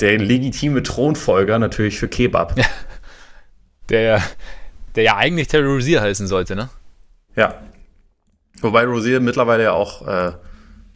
der 0.00 0.18
legitime 0.18 0.82
Thronfolger 0.82 1.58
natürlich 1.58 1.98
für 1.98 2.08
Kebab. 2.08 2.58
Ja. 2.58 2.66
Der, 3.88 4.22
der 4.94 5.02
ja 5.02 5.16
eigentlich 5.16 5.48
Terry 5.48 5.66
Rozier 5.66 6.00
heißen 6.00 6.26
sollte, 6.26 6.54
ne? 6.54 6.70
Wobei 8.62 8.84
Rosier 8.84 9.20
mittlerweile 9.20 9.64
ja 9.64 9.72
auch 9.72 10.06
äh, 10.06 10.32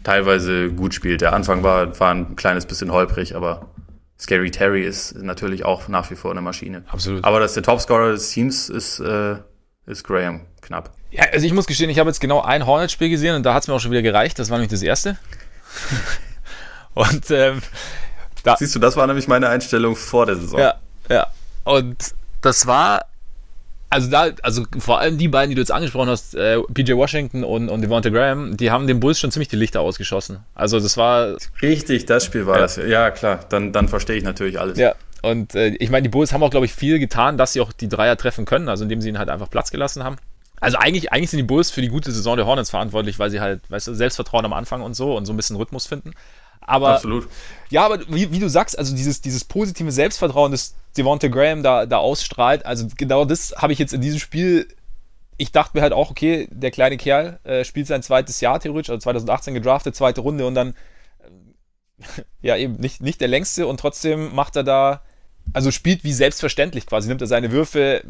teilweise 0.05 0.71
gut 0.71 0.95
spielt. 0.95 1.21
Der 1.21 1.33
Anfang 1.33 1.63
war, 1.63 1.99
war 1.99 2.15
ein 2.15 2.37
kleines 2.37 2.65
bisschen 2.65 2.93
holprig, 2.93 3.35
aber 3.35 3.69
Scary 4.19 4.51
Terry 4.51 4.85
ist 4.85 5.17
natürlich 5.17 5.65
auch 5.65 5.89
nach 5.89 6.11
wie 6.11 6.15
vor 6.15 6.31
eine 6.31 6.41
Maschine. 6.41 6.85
Absolut. 6.87 7.25
Aber 7.25 7.41
dass 7.41 7.55
der 7.55 7.65
Topscorer 7.65 8.13
des 8.13 8.31
Teams 8.31 8.69
ist, 8.69 9.01
äh, 9.01 9.37
ist 9.87 10.05
Graham 10.05 10.43
knapp. 10.61 10.91
Ja, 11.11 11.25
also 11.33 11.47
ich 11.47 11.53
muss 11.53 11.67
gestehen, 11.67 11.89
ich 11.91 11.99
habe 11.99 12.11
jetzt 12.11 12.21
genau 12.21 12.43
ein 12.43 12.67
Hornets-Spiel 12.67 13.09
gesehen 13.09 13.37
und 13.37 13.43
da 13.45 13.55
hat 13.55 13.63
es 13.63 13.69
mir 13.69 13.75
auch 13.75 13.81
schon 13.81 13.91
wieder 13.93 14.03
gereicht. 14.03 14.39
Das 14.39 14.51
war 14.51 14.59
nämlich 14.59 14.71
das 14.71 14.83
erste. 14.83 15.17
und 16.95 17.31
ähm, 17.31 17.63
da, 18.43 18.57
Siehst 18.57 18.75
du, 18.75 18.79
das 18.79 18.97
war 18.97 19.07
nämlich 19.07 19.29
meine 19.29 19.49
Einstellung 19.49 19.97
vor 19.97 20.27
der 20.27 20.37
Saison. 20.37 20.59
ja, 20.61 20.75
ja. 21.09 21.27
Und 21.65 21.97
das 22.43 22.67
war, 22.67 23.07
also 23.91 24.09
da, 24.11 24.29
also 24.43 24.65
vor 24.79 25.01
allem 25.01 25.19
die 25.19 25.29
beiden, 25.29 25.51
die 25.51 25.55
du 25.57 25.61
jetzt 25.61 25.73
angesprochen 25.73 26.09
hast, 26.11 26.35
äh, 26.35 26.61
PJ 26.75 26.93
Washington 26.95 27.43
und, 27.45 27.69
und 27.69 27.81
Devonta 27.83 28.09
Graham, 28.11 28.57
die 28.57 28.71
haben 28.71 28.87
den 28.87 29.01
Bulls 29.01 29.19
schon 29.19 29.31
ziemlich 29.33 29.49
die 29.49 29.57
Lichter 29.57 29.81
ausgeschossen. 29.81 30.41
Also 30.55 30.79
das 30.81 30.97
war, 30.97 31.37
Richtig, 31.63 32.07
das 32.07 32.25
Spiel 32.25 32.47
war 32.47 32.57
Ja. 32.57 32.63
das. 32.63 32.77
Ja, 32.77 33.11
klar, 33.11 33.41
dann, 33.49 33.73
dann 33.73 33.89
verstehe 33.89 34.17
ich 34.17 34.25
natürlich 34.25 34.61
alles. 34.61 34.79
ja. 34.79 34.95
Und 35.27 35.57
äh, 35.57 35.71
ich 35.81 35.91
meine, 35.91 36.05
die 36.05 36.09
Bulls 36.09 36.33
haben 36.33 36.43
auch, 36.45 36.51
glaube 36.51 36.67
ich, 36.67 36.73
viel 36.73 37.01
getan, 37.01 37.37
dass 37.37 37.53
sie 37.53 37.61
auch 37.61 37.73
die 37.73 37.89
Dreier 37.89 38.17
treffen 38.17 38.45
können, 38.45 38.69
also 38.69 38.85
indem 38.85 39.01
sie 39.01 39.09
ihnen 39.09 39.19
halt 39.19 39.29
einfach 39.29 39.51
Platz 39.51 39.73
gelassen 39.73 40.05
haben. 40.05 40.19
Also 40.61 40.79
eigentlich, 40.79 41.13
eigentlich 41.13 41.31
sind 41.31 41.39
die 41.39 41.43
Bulls 41.43 41.73
für 41.73 41.83
die 41.83 41.89
gute 41.89 42.13
Saison 42.13 42.37
der 42.37 42.47
Hornets 42.47 42.71
verantwortlich, 42.71 43.19
weil 43.19 43.31
sie 43.31 43.41
halt, 43.41 43.69
weißt 43.69 43.89
du, 43.89 43.95
Selbstvertrauen 43.95 44.45
am 44.45 44.53
Anfang 44.53 44.83
und 44.83 44.95
so 44.95 45.17
und 45.17 45.27
so 45.27 45.33
ein 45.33 45.37
bisschen 45.37 45.57
Rhythmus 45.57 45.87
finden. 45.87 46.13
Aber 46.61 46.95
Absolut. 46.95 47.29
ja, 47.71 47.85
aber 47.85 48.01
wie, 48.09 48.31
wie 48.31 48.39
du 48.39 48.49
sagst, 48.49 48.79
also 48.79 48.95
dieses, 48.95 49.21
dieses 49.21 49.43
positive 49.43 49.91
Selbstvertrauen, 49.91 50.53
das 50.53 50.77
Devonta 50.97 51.27
Graham 51.27 51.65
da, 51.65 51.87
da 51.87 51.99
ausstrahlt, 51.99 52.65
also 52.65 52.87
genau 52.97 53.25
das 53.25 53.53
habe 53.57 53.73
ich 53.73 53.81
jetzt 53.81 53.93
in 53.93 54.01
diesem 54.01 54.21
Spiel. 54.21 54.69
Ich 55.39 55.51
dachte 55.51 55.77
mir 55.77 55.83
halt 55.83 55.93
auch, 55.93 56.11
okay, 56.13 56.49
der 56.53 56.71
kleine 56.71 56.97
Kerl 56.97 57.41
äh, 57.43 57.65
spielt 57.65 57.89
sein 57.89 58.03
zweites 58.03 58.41
Jahr 58.41 58.61
theoretisch, 58.61 58.91
also 58.91 59.01
2018 59.01 59.55
gedraftet, 59.55 59.97
zweite 59.97 60.21
Runde 60.21 60.47
und 60.47 60.55
dann 60.55 60.75
ja 62.43 62.57
eben 62.57 62.75
nicht, 62.77 63.03
nicht 63.03 63.21
der 63.21 63.29
längste 63.29 63.67
und 63.67 63.81
trotzdem 63.81 64.33
macht 64.35 64.55
er 64.55 64.63
da, 64.63 65.03
also 65.53 65.71
spielt 65.71 66.05
wie 66.05 66.13
selbstverständlich 66.13 66.87
quasi, 66.87 67.09
nimmt 67.09 67.21
er 67.21 67.27
seine 67.27 67.53
Würfe, 67.53 68.03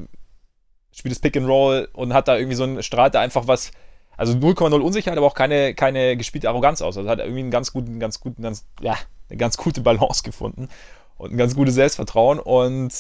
spielt 0.93 1.13
das 1.13 1.21
Pick 1.21 1.37
and 1.37 1.49
Roll 1.49 1.89
und 1.93 2.15
hat 2.15 2.29
da 2.29 2.37
irgendwie 2.37 2.57
so 2.57 2.65
ein, 2.65 2.83
strahlt 2.83 3.15
da 3.15 3.21
einfach 3.21 3.47
was, 3.47 3.71
also 4.17 4.33
0,0 4.33 4.81
Unsicherheit, 4.81 5.19
aber 5.19 5.27
auch 5.27 5.35
keine, 5.35 5.75
keine 5.75 6.17
gespielte 6.17 6.49
Arroganz 6.49 6.81
aus. 6.81 6.97
Also 6.97 7.09
hat 7.09 7.19
er 7.19 7.27
irgendwie 7.27 7.43
einen 7.43 7.51
ganz 7.51 7.73
guten, 7.73 8.01
ganz 8.01 8.21
guten, 8.21 8.43
ganz, 8.43 8.65
ja, 8.81 8.97
eine 9.29 9.37
ganz 9.37 9.57
gute 9.57 9.83
Balance 9.83 10.23
gefunden. 10.23 10.69
und 11.19 11.33
ein 11.33 11.37
ganz 11.37 11.55
gutes 11.55 11.75
Selbstvertrauen. 11.75 12.39
Und 12.39 12.93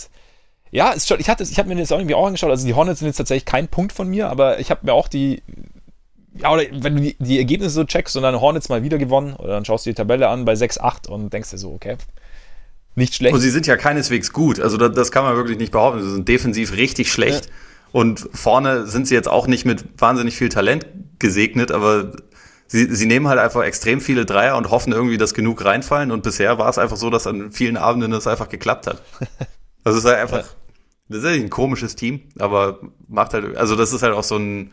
ja, 0.70 0.90
ist 0.90 1.08
schon, 1.08 1.20
ich 1.20 1.28
hatte, 1.28 1.42
ich 1.44 1.58
habe 1.58 1.68
mir 1.68 1.76
das 1.76 1.92
auch 1.92 1.98
irgendwie 1.98 2.14
auch 2.14 2.26
angeschaut. 2.26 2.50
Also 2.50 2.66
die 2.66 2.74
Hornets 2.74 3.00
sind 3.00 3.08
jetzt 3.08 3.16
tatsächlich 3.16 3.44
kein 3.44 3.68
Punkt 3.68 3.92
von 3.92 4.08
mir, 4.08 4.28
aber 4.28 4.58
ich 4.58 4.70
habe 4.70 4.80
mir 4.84 4.92
auch 4.92 5.08
die, 5.08 5.42
ja, 6.34 6.52
oder 6.52 6.64
wenn 6.70 6.96
du 6.96 7.02
die, 7.02 7.16
die, 7.18 7.38
Ergebnisse 7.38 7.70
so 7.70 7.84
checkst 7.84 8.16
und 8.16 8.22
dann 8.22 8.40
Hornets 8.40 8.68
mal 8.68 8.82
wieder 8.82 8.98
gewonnen, 8.98 9.34
oder 9.34 9.54
dann 9.54 9.64
schaust 9.64 9.86
du 9.86 9.90
die 9.90 9.94
Tabelle 9.94 10.28
an 10.28 10.44
bei 10.44 10.54
6-8 10.54 11.08
und 11.08 11.32
denkst 11.32 11.50
dir 11.50 11.58
so, 11.58 11.72
okay, 11.72 11.96
nicht 12.96 13.14
schlecht. 13.14 13.34
Und 13.34 13.40
sie 13.40 13.50
sind 13.50 13.66
ja 13.66 13.76
keineswegs 13.76 14.32
gut. 14.32 14.58
Also 14.58 14.76
das, 14.76 14.92
das 14.92 15.12
kann 15.12 15.24
man 15.24 15.36
wirklich 15.36 15.58
nicht 15.58 15.72
behaupten. 15.72 16.02
Sie 16.02 16.10
sind 16.10 16.28
defensiv 16.28 16.72
richtig 16.72 17.12
schlecht. 17.12 17.46
Ja. 17.46 17.52
Und 17.92 18.28
vorne 18.32 18.86
sind 18.86 19.06
sie 19.06 19.14
jetzt 19.14 19.28
auch 19.28 19.46
nicht 19.46 19.64
mit 19.64 19.84
wahnsinnig 19.98 20.36
viel 20.36 20.48
Talent 20.48 20.86
gesegnet, 21.18 21.70
aber 21.70 22.12
sie, 22.66 22.94
sie 22.94 23.06
nehmen 23.06 23.28
halt 23.28 23.38
einfach 23.38 23.62
extrem 23.62 24.00
viele 24.00 24.26
Dreier 24.26 24.56
und 24.56 24.70
hoffen 24.70 24.92
irgendwie, 24.92 25.18
dass 25.18 25.34
genug 25.34 25.64
reinfallen. 25.64 26.10
Und 26.10 26.22
bisher 26.22 26.58
war 26.58 26.68
es 26.68 26.78
einfach 26.78 26.96
so, 26.96 27.10
dass 27.10 27.26
an 27.26 27.52
vielen 27.52 27.76
Abenden 27.76 28.10
das 28.10 28.26
einfach 28.26 28.48
geklappt 28.48 28.86
hat. 28.86 29.02
Also 29.84 29.98
es 29.98 30.04
ist 30.04 30.10
halt 30.10 30.20
einfach, 30.20 30.44
das 31.08 31.18
ist 31.18 31.24
halt 31.24 31.40
ein 31.40 31.48
komisches 31.48 31.94
Team, 31.94 32.22
aber 32.40 32.80
macht 33.06 33.34
halt, 33.34 33.56
also 33.56 33.76
das 33.76 33.92
ist 33.92 34.02
halt 34.02 34.14
auch 34.14 34.24
so 34.24 34.36
ein 34.36 34.72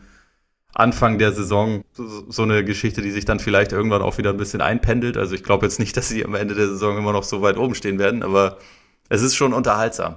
Anfang 0.74 1.18
der 1.18 1.32
Saison 1.32 1.84
so, 1.92 2.42
eine 2.42 2.64
Geschichte, 2.64 3.00
die 3.00 3.12
sich 3.12 3.24
dann 3.24 3.38
vielleicht 3.38 3.72
irgendwann 3.72 4.02
auch 4.02 4.18
wieder 4.18 4.30
ein 4.30 4.36
bisschen 4.36 4.60
einpendelt. 4.60 5.16
Also 5.16 5.34
ich 5.34 5.44
glaube 5.44 5.66
jetzt 5.66 5.78
nicht, 5.78 5.96
dass 5.96 6.08
sie 6.08 6.24
am 6.24 6.34
Ende 6.34 6.54
der 6.54 6.66
Saison 6.66 6.98
immer 6.98 7.12
noch 7.12 7.24
so 7.24 7.42
weit 7.42 7.56
oben 7.56 7.74
stehen 7.74 7.98
werden, 7.98 8.22
aber 8.22 8.58
es 9.08 9.22
ist 9.22 9.34
schon 9.34 9.52
unterhaltsam. 9.52 10.16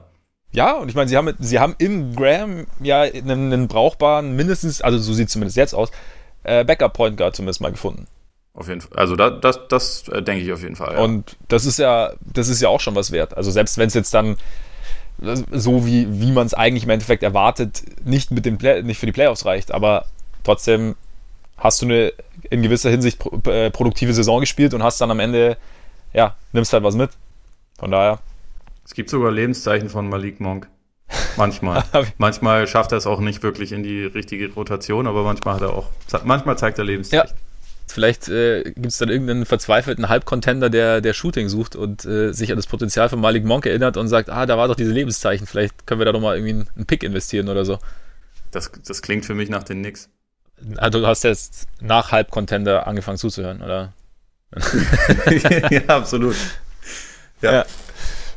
Ja, 0.51 0.73
und 0.73 0.89
ich 0.89 0.95
meine, 0.95 1.09
sie 1.09 1.17
haben, 1.17 1.33
sie 1.39 1.59
haben 1.59 1.75
im 1.77 2.15
Graham 2.15 2.65
ja 2.79 3.01
einen, 3.01 3.53
einen 3.53 3.67
brauchbaren, 3.67 4.35
mindestens, 4.35 4.81
also 4.81 4.97
so 4.97 5.13
sieht 5.13 5.27
es 5.27 5.33
zumindest 5.33 5.57
jetzt 5.57 5.73
aus, 5.73 5.91
äh, 6.43 6.63
Backup-Point 6.63 7.17
Guard 7.17 7.35
zumindest 7.35 7.61
mal 7.61 7.71
gefunden. 7.71 8.07
Auf 8.53 8.67
jeden 8.69 8.81
Fall. 8.81 8.97
Also 8.97 9.15
da, 9.15 9.29
das, 9.29 9.67
das 9.67 10.07
äh, 10.07 10.23
denke 10.23 10.43
ich 10.43 10.51
auf 10.51 10.63
jeden 10.63 10.75
Fall. 10.75 10.95
Ja. 10.95 11.03
Und 11.03 11.37
das 11.47 11.65
ist 11.65 11.77
ja, 11.77 12.13
das 12.21 12.47
ist 12.47 12.61
ja 12.61 12.69
auch 12.69 12.79
schon 12.79 12.95
was 12.95 13.11
wert. 13.11 13.37
Also 13.37 13.51
selbst 13.51 13.77
wenn 13.77 13.87
es 13.87 13.93
jetzt 13.93 14.13
dann 14.13 14.37
so 15.51 15.85
wie, 15.85 16.21
wie 16.21 16.31
man 16.31 16.45
es 16.45 16.53
eigentlich 16.53 16.83
im 16.83 16.89
Endeffekt 16.91 17.23
erwartet, 17.23 17.83
nicht 18.05 18.31
mit 18.31 18.45
dem 18.45 18.57
Play 18.57 18.83
nicht 18.83 18.99
für 18.99 19.05
die 19.05 19.11
Playoffs 19.11 19.45
reicht, 19.45 19.71
aber 19.71 20.05
trotzdem 20.47 20.95
hast 21.57 21.81
du 21.81 21.85
eine 21.85 22.13
in 22.49 22.61
gewisser 22.61 22.89
Hinsicht 22.89 23.19
pro, 23.19 23.37
äh, 23.49 23.69
produktive 23.69 24.13
Saison 24.13 24.39
gespielt 24.39 24.73
und 24.73 24.81
hast 24.81 25.01
dann 25.01 25.11
am 25.11 25.19
Ende, 25.19 25.57
ja, 26.13 26.35
nimmst 26.53 26.71
halt 26.71 26.83
was 26.83 26.95
mit. 26.95 27.11
Von 27.77 27.91
daher. 27.91 28.19
Es 28.85 28.93
gibt 28.93 29.09
sogar 29.09 29.31
Lebenszeichen 29.31 29.89
von 29.89 30.07
Malik 30.07 30.39
Monk. 30.39 30.69
Manchmal. 31.35 31.83
manchmal 32.17 32.65
schafft 32.67 32.93
er 32.93 32.97
es 32.97 33.07
auch 33.07 33.19
nicht 33.19 33.43
wirklich 33.43 33.73
in 33.73 33.83
die 33.83 34.03
richtige 34.05 34.53
Rotation, 34.53 35.07
aber 35.07 35.23
manchmal 35.23 35.55
hat 35.55 35.61
er 35.63 35.73
auch, 35.73 35.89
manchmal 36.23 36.57
zeigt 36.57 36.77
er 36.79 36.85
Lebenszeichen. 36.85 37.27
Ja. 37.27 37.33
Vielleicht 37.89 38.29
äh, 38.29 38.63
gibt 38.63 38.87
es 38.87 38.97
dann 38.97 39.09
irgendeinen 39.09 39.45
verzweifelten 39.45 40.09
Halbcontender, 40.09 40.69
der, 40.69 41.01
der 41.01 41.13
Shooting 41.13 41.49
sucht 41.49 41.75
und 41.75 42.05
äh, 42.05 42.33
sich 42.33 42.51
an 42.51 42.57
das 42.57 42.67
Potenzial 42.67 43.09
von 43.09 43.19
Malik 43.19 43.45
Monk 43.45 43.65
erinnert 43.65 43.97
und 43.97 44.07
sagt, 44.07 44.29
ah, 44.29 44.45
da 44.45 44.57
war 44.57 44.67
doch 44.67 44.75
diese 44.75 44.91
Lebenszeichen, 44.91 45.47
vielleicht 45.47 45.87
können 45.87 45.99
wir 45.99 46.05
da 46.05 46.11
doch 46.11 46.21
mal 46.21 46.35
irgendwie 46.35 46.53
einen, 46.53 46.69
einen 46.75 46.85
Pick 46.85 47.03
investieren 47.03 47.49
oder 47.49 47.65
so. 47.65 47.79
Das, 48.51 48.71
das 48.85 49.01
klingt 49.01 49.25
für 49.25 49.35
mich 49.35 49.49
nach 49.49 49.63
den 49.63 49.79
Knicks. 49.79 50.09
Also 50.77 50.99
du 50.99 51.07
hast 51.07 51.23
jetzt 51.23 51.67
nach 51.81 52.11
Halbcontender 52.11 52.87
angefangen 52.87 53.17
zuzuhören, 53.17 53.61
oder? 53.61 53.93
ja, 55.69 55.81
absolut. 55.87 56.35
Ja. 57.41 57.53
ja. 57.53 57.65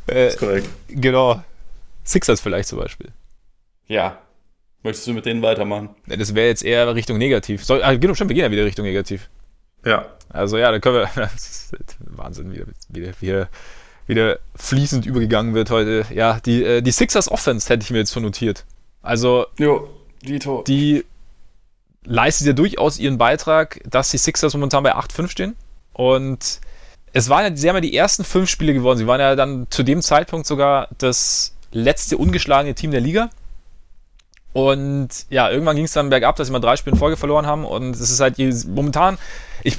Äh, 0.09 0.29
ist 0.29 0.39
korrekt. 0.39 0.69
Genau. 0.89 1.43
Sixers 2.05 2.41
vielleicht 2.41 2.69
zum 2.69 2.79
Beispiel. 2.79 3.09
Ja. 3.87 4.19
Möchtest 4.83 5.07
du 5.07 5.13
mit 5.13 5.27
denen 5.27 5.43
weitermachen? 5.43 5.91
Das 6.07 6.35
wäre 6.35 6.49
jetzt 6.49 6.65
eher 6.65 6.95
Richtung 6.95 7.19
negativ. 7.19 7.65
Soll, 7.65 7.83
ah, 7.83 7.95
genau, 7.95 8.15
stimmt, 8.15 8.31
wir 8.31 8.35
gehen 8.35 8.45
ja 8.45 8.51
wieder 8.51 8.65
Richtung 8.65 8.85
negativ. 8.85 9.29
Ja. 9.85 10.07
Also 10.31 10.59
ja, 10.59 10.71
dann 10.71 10.81
können 10.81 10.97
wir. 10.97 11.11
Wahnsinn, 12.01 12.53
wie 12.53 12.65
wieder, 12.89 13.13
wieder, 13.21 13.49
wieder 14.07 14.39
fließend 14.57 15.07
übergegangen 15.07 15.55
wird 15.55 15.71
heute. 15.71 16.07
Ja, 16.15 16.41
die, 16.41 16.65
äh, 16.65 16.83
die 16.83 16.93
Sixers 16.93 17.31
Offense 17.31 17.69
hätte 17.69 17.85
ich 17.85 17.91
mir 17.91 17.99
jetzt 17.99 18.13
so 18.13 18.21
notiert. 18.21 18.65
Also. 19.03 19.47
Jo, 19.59 19.89
Dito. 20.23 20.63
Die 20.67 21.05
leistet 22.05 22.47
ja 22.47 22.53
durchaus 22.53 22.99
ihren 22.99 23.19
Beitrag, 23.19 23.81
dass 23.89 24.11
die 24.11 24.19
Sixers 24.19 24.55
momentan 24.55 24.83
bei 24.83 24.95
8-5 24.95 25.29
stehen. 25.29 25.57
Und 25.93 26.61
es 27.13 27.29
waren 27.29 27.45
ja, 27.45 27.57
sie 27.57 27.69
haben 27.69 27.77
ja 27.77 27.81
die 27.81 27.97
ersten 27.97 28.25
fünf 28.25 28.49
Spiele 28.49 28.75
gewonnen. 28.75 28.99
Sie 28.99 29.07
waren 29.07 29.21
ja 29.21 29.37
dann 29.37 29.67
zu 29.71 29.83
dem 29.83 30.01
Zeitpunkt 30.01 30.47
sogar 30.47 30.89
das 30.99 31.55
letzte 31.73 32.17
ungeschlagene 32.17 32.75
Team 32.75 32.91
der 32.91 33.01
Liga. 33.01 33.31
Und 34.53 35.09
ja, 35.29 35.51
irgendwann 35.51 35.77
ging 35.77 35.85
es 35.85 35.93
dann 35.93 36.11
bergab, 36.11 36.37
dass 36.37 36.49
sie 36.49 36.53
mal 36.53 36.61
drei 36.61 36.77
Spiele 36.77 36.95
in 36.95 36.99
Folge 36.99 37.17
verloren 37.17 37.47
haben. 37.47 37.65
Und 37.65 37.95
es 37.95 38.11
ist 38.11 38.21
halt 38.21 38.39
momentan, 38.67 39.19
ich, 39.63 39.79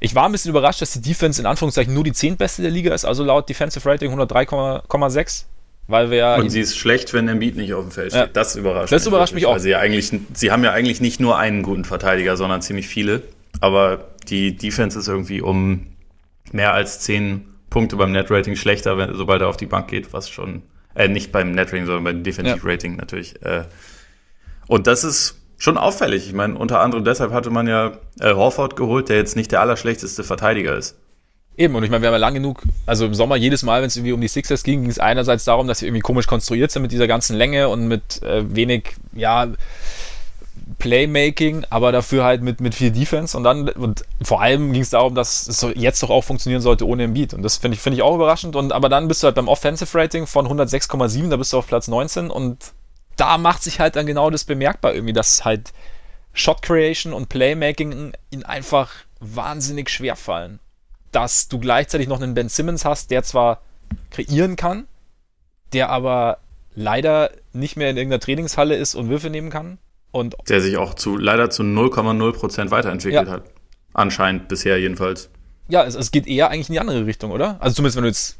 ich 0.00 0.14
war 0.14 0.26
ein 0.26 0.32
bisschen 0.32 0.50
überrascht, 0.50 0.82
dass 0.82 0.92
die 0.92 1.00
Defense 1.00 1.40
in 1.40 1.46
Anführungszeichen 1.46 1.94
nur 1.94 2.04
die 2.04 2.12
zehntbeste 2.12 2.62
der 2.62 2.70
Liga 2.70 2.94
ist, 2.94 3.04
also 3.04 3.24
laut 3.24 3.48
Defensive 3.48 3.88
Rating 3.88 4.12
103,6. 4.12 5.44
Weil 5.86 6.10
wir 6.10 6.18
ja 6.18 6.36
Und 6.36 6.50
sie 6.50 6.60
ist 6.60 6.78
schlecht, 6.78 7.12
wenn 7.12 7.28
Embiid 7.28 7.56
nicht 7.56 7.74
auf 7.74 7.84
dem 7.84 7.90
Feld 7.90 8.12
steht. 8.12 8.20
Ja. 8.22 8.26
Das 8.32 8.56
überrascht 8.56 8.84
das 8.84 8.90
mich. 8.90 8.98
Das 9.00 9.06
überrascht 9.06 9.34
mich 9.34 9.46
auch. 9.46 9.52
Weil 9.52 9.60
sie, 9.60 9.70
ja 9.70 9.78
eigentlich, 9.80 10.12
sie 10.32 10.50
haben 10.50 10.64
ja 10.64 10.72
eigentlich 10.72 11.00
nicht 11.00 11.20
nur 11.20 11.38
einen 11.38 11.62
guten 11.62 11.84
Verteidiger, 11.84 12.36
sondern 12.36 12.62
ziemlich 12.62 12.88
viele. 12.88 13.22
Aber 13.60 14.08
die 14.28 14.56
Defense 14.56 14.98
ist 14.98 15.08
irgendwie 15.08 15.42
um 15.42 15.88
mehr 16.52 16.72
als 16.72 17.00
zehn 17.00 17.44
Punkte 17.68 17.96
beim 17.96 18.12
Net-Rating 18.12 18.56
schlechter, 18.56 18.96
wenn, 18.96 19.14
sobald 19.14 19.42
er 19.42 19.48
auf 19.48 19.56
die 19.56 19.66
Bank 19.66 19.88
geht, 19.88 20.12
was 20.12 20.30
schon, 20.30 20.62
äh, 20.94 21.08
nicht 21.08 21.32
beim 21.32 21.52
Net-Rating, 21.52 21.86
sondern 21.86 22.04
beim 22.04 22.22
Defensive-Rating 22.22 22.92
ja. 22.92 22.98
natürlich. 22.98 23.42
Äh, 23.42 23.64
und 24.66 24.86
das 24.86 25.04
ist 25.04 25.40
schon 25.58 25.76
auffällig. 25.76 26.26
Ich 26.26 26.32
meine, 26.32 26.56
unter 26.56 26.80
anderem 26.80 27.04
deshalb 27.04 27.32
hatte 27.32 27.50
man 27.50 27.66
ja 27.66 27.92
äh, 28.20 28.32
Horford 28.32 28.76
geholt, 28.76 29.08
der 29.08 29.16
jetzt 29.16 29.36
nicht 29.36 29.52
der 29.52 29.60
allerschlechteste 29.60 30.24
Verteidiger 30.24 30.76
ist. 30.76 30.96
Eben, 31.56 31.74
und 31.76 31.84
ich 31.84 31.90
meine, 31.90 32.02
wir 32.02 32.08
haben 32.08 32.14
ja 32.14 32.18
lang 32.18 32.34
genug, 32.34 32.62
also 32.84 33.06
im 33.06 33.14
Sommer 33.14 33.36
jedes 33.36 33.62
Mal, 33.62 33.80
wenn 33.80 33.86
es 33.86 33.96
irgendwie 33.96 34.12
um 34.12 34.20
die 34.20 34.28
Sixers 34.28 34.64
ging, 34.64 34.82
ging 34.82 34.90
es 34.90 34.98
einerseits 34.98 35.44
darum, 35.44 35.68
dass 35.68 35.78
sie 35.78 35.86
irgendwie 35.86 36.00
komisch 36.00 36.26
konstruiert 36.26 36.72
sind 36.72 36.82
mit 36.82 36.90
dieser 36.90 37.06
ganzen 37.06 37.36
Länge 37.36 37.68
und 37.68 37.86
mit 37.86 38.22
äh, 38.22 38.42
wenig, 38.54 38.96
ja, 39.12 39.48
Playmaking, 40.78 41.64
aber 41.70 41.92
dafür 41.92 42.24
halt 42.24 42.42
mit, 42.42 42.60
mit 42.60 42.74
viel 42.74 42.90
Defense. 42.90 43.36
Und 43.36 43.44
dann, 43.44 43.68
und 43.68 44.04
vor 44.22 44.40
allem 44.40 44.72
ging 44.72 44.82
es 44.82 44.90
darum, 44.90 45.14
dass 45.14 45.46
es 45.46 45.64
jetzt 45.74 46.02
doch 46.02 46.10
auch 46.10 46.24
funktionieren 46.24 46.62
sollte 46.62 46.86
ohne 46.86 47.04
Embiid. 47.04 47.34
Und 47.34 47.42
das 47.42 47.58
finde 47.58 47.76
ich, 47.76 47.80
finde 47.80 47.96
ich 47.96 48.02
auch 48.02 48.14
überraschend. 48.14 48.56
Und 48.56 48.72
aber 48.72 48.88
dann 48.88 49.06
bist 49.06 49.22
du 49.22 49.26
halt 49.26 49.36
beim 49.36 49.48
Offensive 49.48 49.96
Rating 49.96 50.26
von 50.26 50.48
106,7, 50.48 51.28
da 51.28 51.36
bist 51.36 51.52
du 51.52 51.58
auf 51.58 51.66
Platz 51.66 51.88
19 51.88 52.30
und 52.30 52.72
da 53.16 53.38
macht 53.38 53.62
sich 53.62 53.78
halt 53.78 53.96
dann 53.96 54.06
genau 54.06 54.30
das 54.30 54.44
bemerkbar 54.44 54.94
irgendwie, 54.94 55.12
dass 55.12 55.44
halt 55.44 55.72
Shot 56.32 56.62
Creation 56.62 57.12
und 57.12 57.28
Playmaking 57.28 58.12
ihnen 58.30 58.42
einfach 58.42 58.90
wahnsinnig 59.20 59.88
schwer 59.88 60.16
fallen. 60.16 60.58
Dass 61.14 61.48
du 61.48 61.58
gleichzeitig 61.58 62.08
noch 62.08 62.20
einen 62.20 62.34
Ben 62.34 62.48
Simmons 62.48 62.84
hast, 62.84 63.10
der 63.10 63.22
zwar 63.22 63.62
kreieren 64.10 64.56
kann, 64.56 64.86
der 65.72 65.90
aber 65.90 66.38
leider 66.74 67.30
nicht 67.52 67.76
mehr 67.76 67.90
in 67.90 67.96
irgendeiner 67.96 68.20
Trainingshalle 68.20 68.76
ist 68.76 68.94
und 68.94 69.08
Würfe 69.08 69.30
nehmen 69.30 69.50
kann. 69.50 69.78
Und 70.10 70.36
der 70.48 70.60
sich 70.60 70.76
auch 70.76 70.94
zu 70.94 71.16
leider 71.16 71.50
zu 71.50 71.62
0,0% 71.62 72.70
weiterentwickelt 72.70 73.26
ja. 73.26 73.32
hat. 73.32 73.44
Anscheinend 73.92 74.48
bisher 74.48 74.78
jedenfalls. 74.78 75.30
Ja, 75.68 75.84
es, 75.84 75.94
es 75.94 76.10
geht 76.10 76.26
eher 76.26 76.50
eigentlich 76.50 76.68
in 76.68 76.74
die 76.74 76.80
andere 76.80 77.06
Richtung, 77.06 77.30
oder? 77.30 77.56
Also 77.60 77.76
zumindest 77.76 77.96
wenn 77.96 78.02
du 78.04 78.08
jetzt 78.08 78.38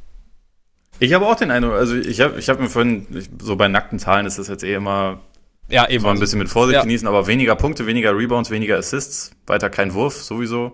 ich 1.01 1.13
habe 1.13 1.27
auch 1.27 1.35
den 1.35 1.51
Eindruck, 1.51 1.73
also 1.73 1.97
ich 1.97 2.21
habe 2.21 2.39
ich 2.39 2.49
hab 2.49 2.61
mir 2.61 2.69
vorhin, 2.69 3.07
so 3.43 3.57
bei 3.57 3.67
nackten 3.67 3.99
Zahlen 3.99 4.27
ist 4.27 4.39
das 4.39 4.47
jetzt 4.49 4.63
eh 4.63 4.75
immer 4.75 5.21
ja, 5.69 5.89
eben. 5.89 6.03
So 6.03 6.09
ein 6.09 6.21
bisschen 6.21 6.39
mit 6.39 6.49
Vorsicht 6.49 6.77
ja. 6.77 6.83
genießen, 6.83 7.09
aber 7.09 7.27
weniger 7.27 7.57
Punkte, 7.57 7.87
weniger 7.87 8.17
Rebounds, 8.17 8.51
weniger 8.51 8.77
Assists, 8.77 9.33
weiter 9.47 9.71
kein 9.71 9.95
Wurf 9.95 10.23
sowieso. 10.23 10.73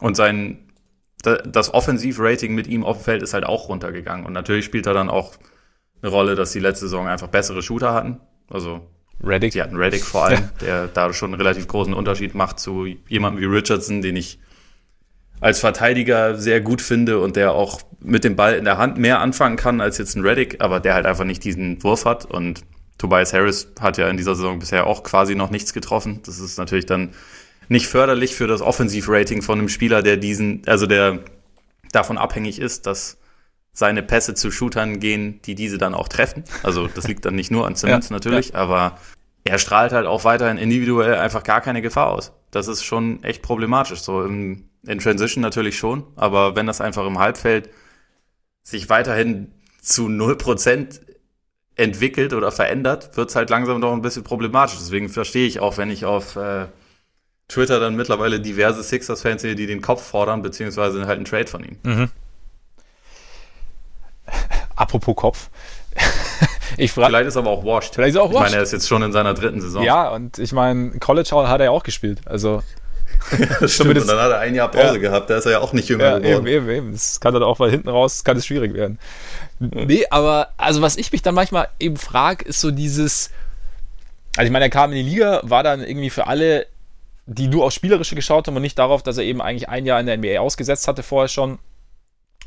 Und 0.00 0.16
sein, 0.16 0.58
das 1.22 1.72
Offensivrating 1.74 2.54
mit 2.54 2.66
ihm 2.66 2.84
auf 2.84 2.98
dem 2.98 3.04
Feld 3.04 3.22
ist 3.22 3.34
halt 3.34 3.44
auch 3.44 3.68
runtergegangen. 3.68 4.26
Und 4.26 4.32
natürlich 4.32 4.64
spielt 4.64 4.86
er 4.86 4.94
dann 4.94 5.08
auch 5.08 5.34
eine 6.02 6.10
Rolle, 6.10 6.34
dass 6.34 6.52
die 6.52 6.60
letzte 6.60 6.86
Saison 6.86 7.06
einfach 7.08 7.28
bessere 7.28 7.62
Shooter 7.62 7.92
hatten. 7.92 8.20
Also 8.48 8.80
Reddick. 9.22 9.52
Die 9.52 9.62
hatten 9.62 9.76
Reddick 9.76 10.04
vor 10.04 10.26
allem, 10.26 10.48
der 10.60 10.88
da 10.88 11.12
schon 11.12 11.32
einen 11.32 11.40
relativ 11.40 11.68
großen 11.68 11.94
Unterschied 11.94 12.34
macht 12.34 12.58
zu 12.58 12.86
jemandem 13.08 13.42
wie 13.42 13.46
Richardson, 13.46 14.02
den 14.02 14.16
ich 14.16 14.38
als 15.40 15.60
Verteidiger 15.60 16.36
sehr 16.36 16.60
gut 16.60 16.82
finde 16.82 17.18
und 17.18 17.36
der 17.36 17.52
auch 17.52 17.80
mit 18.00 18.24
dem 18.24 18.36
Ball 18.36 18.54
in 18.54 18.64
der 18.64 18.78
Hand 18.78 18.98
mehr 18.98 19.20
anfangen 19.20 19.56
kann 19.56 19.80
als 19.80 19.98
jetzt 19.98 20.14
ein 20.14 20.22
Reddick, 20.22 20.62
aber 20.62 20.80
der 20.80 20.94
halt 20.94 21.06
einfach 21.06 21.24
nicht 21.24 21.44
diesen 21.44 21.82
Wurf 21.82 22.04
hat. 22.04 22.26
Und 22.26 22.62
Tobias 22.98 23.32
Harris 23.32 23.72
hat 23.80 23.96
ja 23.96 24.08
in 24.08 24.18
dieser 24.18 24.34
Saison 24.34 24.58
bisher 24.58 24.86
auch 24.86 25.02
quasi 25.02 25.34
noch 25.34 25.50
nichts 25.50 25.72
getroffen. 25.72 26.20
Das 26.26 26.38
ist 26.38 26.58
natürlich 26.58 26.86
dann 26.86 27.10
nicht 27.70 27.86
förderlich 27.86 28.34
für 28.34 28.48
das 28.48 28.62
Offensivrating 28.62 29.42
von 29.42 29.60
einem 29.60 29.68
Spieler, 29.68 30.02
der 30.02 30.16
diesen, 30.16 30.62
also 30.66 30.86
der 30.86 31.20
davon 31.92 32.18
abhängig 32.18 32.58
ist, 32.58 32.86
dass 32.86 33.16
seine 33.72 34.02
Pässe 34.02 34.34
zu 34.34 34.50
Shootern 34.50 34.98
gehen, 34.98 35.40
die 35.42 35.54
diese 35.54 35.78
dann 35.78 35.94
auch 35.94 36.08
treffen. 36.08 36.42
Also 36.64 36.88
das 36.88 37.06
liegt 37.06 37.24
dann 37.24 37.36
nicht 37.36 37.52
nur 37.52 37.68
an 37.68 37.76
Simmons 37.76 38.08
ja, 38.10 38.14
natürlich, 38.14 38.48
ja. 38.48 38.56
aber 38.56 38.98
er 39.44 39.58
strahlt 39.60 39.92
halt 39.92 40.06
auch 40.06 40.24
weiterhin 40.24 40.58
individuell 40.58 41.14
einfach 41.14 41.44
gar 41.44 41.60
keine 41.60 41.80
Gefahr 41.80 42.10
aus. 42.10 42.32
Das 42.50 42.66
ist 42.66 42.82
schon 42.82 43.22
echt 43.22 43.40
problematisch. 43.40 44.00
So 44.00 44.24
im, 44.24 44.68
in 44.84 44.98
Transition 44.98 45.40
natürlich 45.40 45.78
schon, 45.78 46.02
aber 46.16 46.56
wenn 46.56 46.66
das 46.66 46.80
einfach 46.80 47.06
im 47.06 47.20
Halbfeld 47.20 47.70
sich 48.64 48.88
weiterhin 48.88 49.52
zu 49.80 50.08
0% 50.08 51.00
entwickelt 51.76 52.32
oder 52.32 52.50
verändert, 52.50 53.16
wird 53.16 53.30
es 53.30 53.36
halt 53.36 53.48
langsam 53.48 53.80
doch 53.80 53.92
ein 53.92 54.02
bisschen 54.02 54.24
problematisch. 54.24 54.78
Deswegen 54.80 55.08
verstehe 55.08 55.46
ich 55.46 55.60
auch, 55.60 55.78
wenn 55.78 55.90
ich 55.90 56.04
auf 56.04 56.34
äh, 56.34 56.66
Twitter 57.50 57.80
dann 57.80 57.96
mittlerweile 57.96 58.40
diverse 58.40 58.82
Sixers-Fans 58.82 59.42
die 59.42 59.66
den 59.66 59.82
Kopf 59.82 60.06
fordern, 60.06 60.42
beziehungsweise 60.42 61.06
halt 61.06 61.16
einen 61.16 61.24
Trade 61.24 61.46
von 61.46 61.64
ihm. 61.64 61.76
Mhm. 61.82 62.10
apropos 64.76 65.16
Kopf. 65.16 65.50
ich 66.76 66.92
frage. 66.92 67.08
Vielleicht 67.08 67.28
ist 67.28 67.36
er 67.36 67.40
aber 67.40 67.50
auch 67.50 67.64
washed. 67.64 67.94
Vielleicht 67.94 68.10
ist 68.10 68.16
er 68.16 68.22
auch 68.22 68.32
washed. 68.32 68.36
Ich 68.36 68.50
meine, 68.52 68.56
er 68.56 68.62
ist 68.62 68.72
jetzt 68.72 68.88
schon 68.88 69.02
in 69.02 69.12
seiner 69.12 69.34
dritten 69.34 69.60
Saison. 69.60 69.82
Ja, 69.82 70.10
und 70.10 70.38
ich 70.38 70.52
meine, 70.52 70.92
College 70.98 71.30
hat 71.48 71.60
er 71.60 71.66
ja 71.66 71.70
auch 71.70 71.82
gespielt. 71.82 72.20
Also. 72.26 72.62
Stimmt, 73.66 73.98
und 73.98 74.08
dann 74.08 74.18
hat 74.18 74.30
er 74.30 74.38
ein 74.38 74.54
Jahr 74.54 74.70
Pause 74.70 74.94
ja. 74.94 74.98
gehabt, 74.98 75.28
da 75.28 75.36
ist 75.36 75.44
er 75.44 75.52
ja 75.52 75.58
auch 75.60 75.72
nicht 75.72 75.88
jünger 75.88 76.04
ja, 76.04 76.18
geworden. 76.18 76.46
Eben, 76.46 76.68
eben, 76.68 76.70
eben. 76.70 76.92
Das 76.92 77.20
kann 77.20 77.34
dann 77.34 77.42
auch, 77.42 77.58
weil 77.60 77.70
hinten 77.70 77.88
raus 77.88 78.24
kann 78.24 78.36
es 78.36 78.46
schwierig 78.46 78.72
werden. 78.72 78.98
Nee, 79.58 80.06
aber 80.10 80.50
also 80.56 80.80
was 80.80 80.96
ich 80.96 81.12
mich 81.12 81.20
dann 81.20 81.34
manchmal 81.34 81.68
eben 81.78 81.96
frage, 81.96 82.44
ist 82.46 82.60
so 82.60 82.70
dieses, 82.70 83.30
also 84.36 84.46
ich 84.46 84.52
meine, 84.52 84.66
er 84.66 84.70
kam 84.70 84.92
in 84.92 85.04
die 85.04 85.10
Liga, 85.10 85.40
war 85.42 85.62
dann 85.62 85.82
irgendwie 85.82 86.08
für 86.08 86.28
alle, 86.28 86.66
die 87.32 87.46
nur 87.46 87.64
aufs 87.64 87.76
Spielerische 87.76 88.16
geschaut 88.16 88.48
haben 88.48 88.56
und 88.56 88.62
nicht 88.62 88.78
darauf, 88.78 89.04
dass 89.04 89.16
er 89.16 89.22
eben 89.22 89.40
eigentlich 89.40 89.68
ein 89.68 89.86
Jahr 89.86 90.00
in 90.00 90.06
der 90.06 90.16
NBA 90.16 90.40
ausgesetzt 90.40 90.88
hatte 90.88 91.04
vorher 91.04 91.28
schon, 91.28 91.60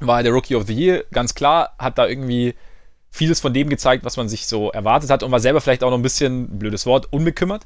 war 0.02 0.18
er 0.18 0.24
der 0.24 0.34
Rookie 0.34 0.56
of 0.56 0.68
the 0.68 0.74
Year, 0.74 1.06
ganz 1.12 1.36
klar, 1.36 1.74
hat 1.80 1.98
da 1.98 2.06
irgendwie 2.06 2.54
vieles 3.10 3.40
von 3.40 3.54
dem 3.54 3.70
gezeigt, 3.70 4.04
was 4.04 4.18
man 4.18 4.28
sich 4.28 4.46
so 4.46 4.72
erwartet 4.72 5.10
hat 5.10 5.24
und 5.24 5.32
war 5.32 5.40
selber 5.40 5.62
vielleicht 5.62 5.84
auch 5.84 5.90
noch 5.90 5.98
ein 5.98 6.04
bisschen, 6.04 6.60
blödes 6.60 6.86
Wort, 6.86 7.14
unbekümmert. 7.14 7.66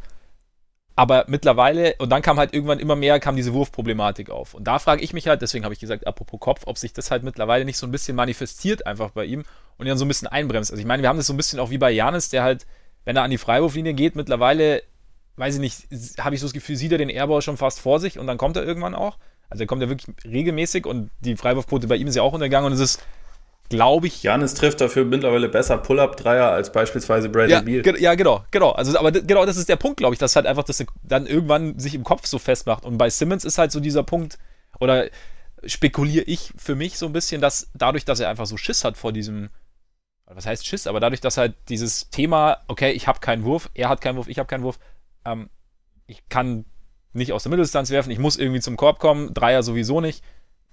Aber 0.95 1.25
mittlerweile, 1.27 1.95
und 1.97 2.11
dann 2.11 2.21
kam 2.21 2.37
halt 2.37 2.53
irgendwann 2.53 2.79
immer 2.79 2.95
mehr, 2.95 3.19
kam 3.19 3.35
diese 3.35 3.53
Wurfproblematik 3.53 4.29
auf. 4.29 4.53
Und 4.53 4.65
da 4.65 4.77
frage 4.77 5.01
ich 5.01 5.13
mich 5.13 5.27
halt, 5.27 5.41
deswegen 5.41 5.63
habe 5.63 5.73
ich 5.73 5.79
gesagt, 5.79 6.05
apropos 6.05 6.39
Kopf, 6.39 6.61
ob 6.65 6.77
sich 6.77 6.93
das 6.93 7.09
halt 7.09 7.23
mittlerweile 7.23 7.65
nicht 7.65 7.77
so 7.77 7.87
ein 7.87 7.91
bisschen 7.91 8.15
manifestiert 8.15 8.85
einfach 8.85 9.11
bei 9.11 9.25
ihm 9.25 9.43
und 9.77 9.85
ihn 9.85 9.89
dann 9.89 9.97
so 9.97 10.05
ein 10.05 10.07
bisschen 10.07 10.27
einbremst. 10.27 10.69
Also 10.69 10.81
ich 10.81 10.87
meine, 10.87 11.01
wir 11.01 11.09
haben 11.09 11.17
das 11.17 11.27
so 11.27 11.33
ein 11.33 11.37
bisschen 11.37 11.59
auch 11.59 11.71
wie 11.71 11.77
bei 11.79 11.89
Janis, 11.89 12.29
der 12.29 12.43
halt, 12.43 12.67
wenn 13.05 13.15
er 13.15 13.23
an 13.23 13.31
die 13.31 13.37
Freiwurflinie 13.39 13.93
geht, 13.93 14.15
mittlerweile, 14.15 14.83
weiß 15.37 15.55
ich 15.55 15.61
nicht, 15.61 15.87
habe 16.19 16.35
ich 16.35 16.41
so 16.41 16.47
das 16.47 16.53
Gefühl, 16.53 16.75
sieht 16.75 16.91
er 16.91 16.97
den 16.97 17.09
Airball 17.09 17.41
schon 17.41 17.57
fast 17.57 17.79
vor 17.79 17.99
sich 17.99 18.19
und 18.19 18.27
dann 18.27 18.37
kommt 18.37 18.57
er 18.57 18.63
irgendwann 18.63 18.95
auch. 18.95 19.17
Also 19.49 19.63
er 19.63 19.67
kommt 19.67 19.81
ja 19.81 19.89
wirklich 19.89 20.13
regelmäßig 20.25 20.85
und 20.85 21.09
die 21.21 21.37
Freiwurfquote 21.37 21.87
bei 21.87 21.95
ihm 21.95 22.07
ist 22.07 22.15
ja 22.15 22.21
auch 22.21 22.33
untergegangen 22.33 22.67
und 22.67 22.73
es 22.73 22.79
ist 22.79 23.01
glaube 23.69 24.07
ich. 24.07 24.23
Janis 24.23 24.53
trifft 24.53 24.81
dafür 24.81 25.05
mittlerweile 25.05 25.49
besser 25.49 25.77
Pull-Up-Dreier 25.77 26.51
als 26.51 26.71
beispielsweise 26.71 27.29
Bradley 27.29 27.53
ja, 27.53 27.61
Beal. 27.61 27.99
Ja, 27.99 28.15
genau, 28.15 28.43
genau. 28.51 28.71
Also, 28.71 28.97
aber 28.97 29.11
genau 29.11 29.45
das 29.45 29.57
ist 29.57 29.69
der 29.69 29.75
Punkt, 29.75 29.97
glaube 29.97 30.13
ich, 30.13 30.19
dass 30.19 30.35
halt 30.35 30.45
einfach 30.45 30.63
das 30.63 30.83
dann 31.03 31.27
irgendwann 31.27 31.77
sich 31.79 31.95
im 31.95 32.03
Kopf 32.03 32.25
so 32.27 32.39
festmacht. 32.39 32.85
Und 32.85 32.97
bei 32.97 33.09
Simmons 33.09 33.45
ist 33.45 33.57
halt 33.57 33.71
so 33.71 33.79
dieser 33.79 34.03
Punkt, 34.03 34.37
oder 34.79 35.07
spekuliere 35.65 36.23
ich 36.25 36.53
für 36.57 36.75
mich 36.75 36.97
so 36.97 37.07
ein 37.07 37.13
bisschen, 37.13 37.41
dass 37.41 37.69
dadurch, 37.73 38.05
dass 38.05 38.19
er 38.19 38.29
einfach 38.29 38.45
so 38.45 38.57
Schiss 38.57 38.83
hat 38.83 38.97
vor 38.97 39.11
diesem, 39.11 39.49
was 40.25 40.45
heißt 40.45 40.65
Schiss, 40.65 40.87
aber 40.87 40.99
dadurch, 40.99 41.21
dass 41.21 41.37
halt 41.37 41.55
dieses 41.69 42.09
Thema, 42.09 42.59
okay, 42.67 42.91
ich 42.91 43.07
habe 43.07 43.19
keinen 43.19 43.43
Wurf, 43.43 43.69
er 43.73 43.89
hat 43.89 44.01
keinen 44.01 44.17
Wurf, 44.17 44.27
ich 44.27 44.39
habe 44.39 44.47
keinen 44.47 44.63
Wurf, 44.63 44.79
ähm, 45.27 45.49
ich 46.07 46.27
kann 46.29 46.65
nicht 47.13 47.33
aus 47.33 47.43
der 47.43 47.49
Mitteldistanz 47.49 47.89
werfen, 47.89 48.11
ich 48.11 48.19
muss 48.19 48.37
irgendwie 48.37 48.61
zum 48.61 48.77
Korb 48.77 48.99
kommen, 48.99 49.33
Dreier 49.33 49.63
sowieso 49.63 50.01
nicht 50.01 50.23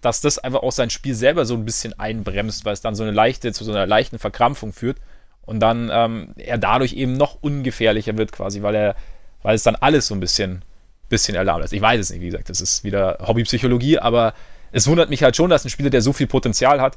dass 0.04 0.20
das 0.20 0.38
einfach 0.38 0.62
auch 0.62 0.72
sein 0.72 0.90
Spiel 0.90 1.14
selber 1.14 1.46
so 1.46 1.54
ein 1.54 1.64
bisschen 1.64 1.98
einbremst, 1.98 2.64
weil 2.64 2.74
es 2.74 2.80
dann 2.80 2.94
so 2.94 3.02
eine 3.02 3.12
leichte, 3.12 3.52
zu 3.52 3.64
so 3.64 3.72
einer 3.72 3.86
leichten 3.86 4.18
Verkrampfung 4.18 4.72
führt 4.72 4.98
und 5.42 5.60
dann 5.60 5.90
ähm, 5.92 6.34
er 6.36 6.58
dadurch 6.58 6.92
eben 6.92 7.14
noch 7.14 7.38
ungefährlicher 7.40 8.16
wird 8.16 8.32
quasi, 8.32 8.62
weil 8.62 8.74
er, 8.74 8.96
weil 9.42 9.54
es 9.54 9.62
dann 9.62 9.76
alles 9.76 10.06
so 10.06 10.14
ein 10.14 10.20
bisschen, 10.20 10.62
bisschen 11.08 11.34
erlaubt 11.34 11.64
ist. 11.64 11.72
Ich 11.72 11.80
weiß 11.80 12.00
es 12.00 12.10
nicht, 12.10 12.20
wie 12.20 12.26
gesagt, 12.26 12.50
das 12.50 12.60
ist 12.60 12.84
wieder 12.84 13.18
Hobbypsychologie, 13.26 13.98
aber 13.98 14.34
es 14.72 14.86
wundert 14.86 15.10
mich 15.10 15.22
halt 15.22 15.36
schon, 15.36 15.50
dass 15.50 15.64
ein 15.64 15.70
Spieler, 15.70 15.90
der 15.90 16.02
so 16.02 16.12
viel 16.12 16.26
Potenzial 16.26 16.80
hat, 16.80 16.96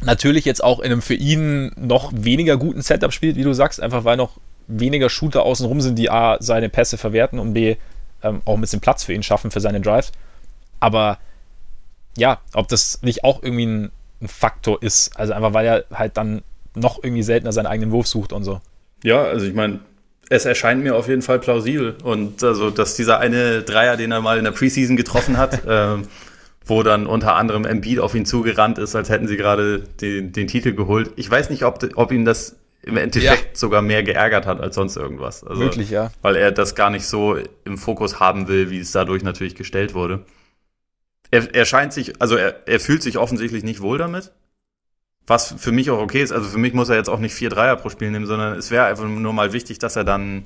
natürlich 0.00 0.44
jetzt 0.44 0.64
auch 0.64 0.80
in 0.80 0.92
einem 0.92 1.02
für 1.02 1.14
ihn 1.14 1.72
noch 1.76 2.10
weniger 2.14 2.56
guten 2.56 2.82
Setup 2.82 3.12
spielt, 3.12 3.36
wie 3.36 3.44
du 3.44 3.52
sagst, 3.52 3.82
einfach 3.82 4.04
weil 4.04 4.16
noch 4.16 4.40
weniger 4.80 5.08
Shooter 5.08 5.42
außenrum 5.42 5.80
sind, 5.80 5.98
die 5.98 6.10
A, 6.10 6.36
seine 6.40 6.68
Pässe 6.68 6.98
verwerten 6.98 7.38
und 7.38 7.54
B, 7.54 7.76
ähm, 8.22 8.42
auch 8.44 8.54
ein 8.54 8.60
bisschen 8.60 8.80
Platz 8.80 9.04
für 9.04 9.12
ihn 9.12 9.22
schaffen, 9.22 9.50
für 9.50 9.60
seine 9.60 9.80
Drives. 9.80 10.12
Aber 10.80 11.18
ja, 12.16 12.40
ob 12.54 12.68
das 12.68 13.00
nicht 13.02 13.24
auch 13.24 13.42
irgendwie 13.42 13.66
ein, 13.66 13.90
ein, 14.20 14.28
Faktor 14.28 14.82
ist. 14.82 15.16
Also 15.18 15.32
einfach, 15.32 15.54
weil 15.54 15.66
er 15.66 15.84
halt 15.92 16.16
dann 16.16 16.42
noch 16.74 17.02
irgendwie 17.02 17.22
seltener 17.22 17.52
seinen 17.52 17.66
eigenen 17.66 17.90
Wurf 17.90 18.06
sucht 18.06 18.32
und 18.32 18.44
so. 18.44 18.60
Ja, 19.02 19.22
also 19.22 19.46
ich 19.46 19.54
meine, 19.54 19.80
es 20.28 20.44
erscheint 20.44 20.82
mir 20.82 20.96
auf 20.96 21.08
jeden 21.08 21.22
Fall 21.22 21.38
plausibel. 21.38 21.96
Und 22.02 22.42
also, 22.42 22.70
dass 22.70 22.94
dieser 22.96 23.18
eine 23.18 23.62
Dreier, 23.62 23.96
den 23.96 24.12
er 24.12 24.20
mal 24.20 24.38
in 24.38 24.44
der 24.44 24.52
Preseason 24.52 24.96
getroffen 24.96 25.36
hat, 25.36 25.62
ähm, 25.68 26.08
wo 26.64 26.82
dann 26.82 27.06
unter 27.06 27.34
anderem 27.34 27.64
Embiid 27.64 27.98
auf 27.98 28.14
ihn 28.14 28.24
zugerannt 28.24 28.78
ist, 28.78 28.94
als 28.94 29.08
hätten 29.08 29.26
sie 29.26 29.36
gerade 29.36 29.80
den, 30.00 30.32
den 30.32 30.46
Titel 30.46 30.74
geholt. 30.74 31.10
Ich 31.16 31.30
weiß 31.30 31.50
nicht, 31.50 31.64
ob, 31.64 31.84
ob 31.96 32.12
ihn 32.12 32.24
das 32.24 32.56
im 32.82 32.96
Endeffekt 32.96 33.44
ja. 33.44 33.54
sogar 33.54 33.82
mehr 33.82 34.02
geärgert 34.02 34.46
hat 34.46 34.60
als 34.60 34.74
sonst 34.74 34.96
irgendwas. 34.96 35.44
Also, 35.44 35.60
Wirklich, 35.60 35.90
ja. 35.90 36.10
Weil 36.20 36.36
er 36.36 36.52
das 36.52 36.74
gar 36.74 36.90
nicht 36.90 37.06
so 37.06 37.36
im 37.64 37.78
Fokus 37.78 38.20
haben 38.20 38.48
will, 38.48 38.70
wie 38.70 38.80
es 38.80 38.92
dadurch 38.92 39.22
natürlich 39.22 39.54
gestellt 39.54 39.94
wurde 39.94 40.24
er, 41.32 41.52
er 41.54 41.64
scheint 41.64 41.92
sich, 41.92 42.20
also 42.20 42.36
er, 42.36 42.68
er 42.68 42.78
fühlt 42.78 43.02
sich 43.02 43.18
offensichtlich 43.18 43.64
nicht 43.64 43.80
wohl 43.80 43.98
damit. 43.98 44.30
Was 45.26 45.54
für 45.56 45.72
mich 45.72 45.90
auch 45.90 46.00
okay 46.00 46.22
ist. 46.22 46.32
Also 46.32 46.48
für 46.48 46.58
mich 46.58 46.74
muss 46.74 46.88
er 46.88 46.96
jetzt 46.96 47.08
auch 47.08 47.18
nicht 47.18 47.34
vier 47.34 47.48
Dreier 47.48 47.76
pro 47.76 47.88
Spiel 47.88 48.10
nehmen, 48.10 48.26
sondern 48.26 48.56
es 48.56 48.70
wäre 48.70 48.84
einfach 48.84 49.06
nur 49.06 49.32
mal 49.32 49.52
wichtig, 49.52 49.78
dass 49.78 49.96
er 49.96 50.04
dann 50.04 50.44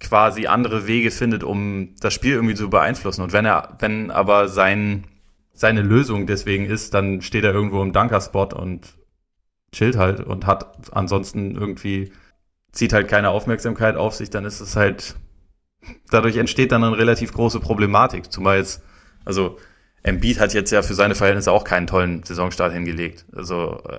quasi 0.00 0.46
andere 0.46 0.86
Wege 0.86 1.10
findet, 1.10 1.44
um 1.44 1.94
das 2.00 2.12
Spiel 2.12 2.32
irgendwie 2.32 2.56
zu 2.56 2.70
beeinflussen. 2.70 3.22
Und 3.22 3.32
wenn 3.32 3.44
er, 3.44 3.76
wenn 3.78 4.10
aber 4.10 4.48
sein, 4.48 5.04
seine 5.52 5.82
Lösung 5.82 6.26
deswegen 6.26 6.66
ist, 6.66 6.92
dann 6.92 7.22
steht 7.22 7.44
er 7.44 7.54
irgendwo 7.54 7.82
im 7.82 7.92
Dunker-Spot 7.92 8.48
und 8.56 8.94
chillt 9.72 9.96
halt 9.96 10.20
und 10.20 10.46
hat 10.46 10.92
ansonsten 10.92 11.54
irgendwie, 11.54 12.12
zieht 12.72 12.92
halt 12.92 13.08
keine 13.08 13.30
Aufmerksamkeit 13.30 13.96
auf 13.96 14.14
sich, 14.14 14.30
dann 14.30 14.44
ist 14.44 14.60
es 14.60 14.76
halt, 14.76 15.16
dadurch 16.10 16.36
entsteht 16.36 16.72
dann 16.72 16.84
eine 16.84 16.96
relativ 16.96 17.32
große 17.32 17.60
Problematik. 17.60 18.30
Zumal 18.30 18.58
jetzt 18.58 18.82
also 19.24 19.58
Embiid 20.02 20.40
hat 20.40 20.54
jetzt 20.54 20.70
ja 20.70 20.82
für 20.82 20.94
seine 20.94 21.14
Verhältnisse 21.14 21.52
auch 21.52 21.64
keinen 21.64 21.86
tollen 21.86 22.22
Saisonstart 22.24 22.72
hingelegt. 22.72 23.24
Also 23.34 23.80
äh, 23.88 23.98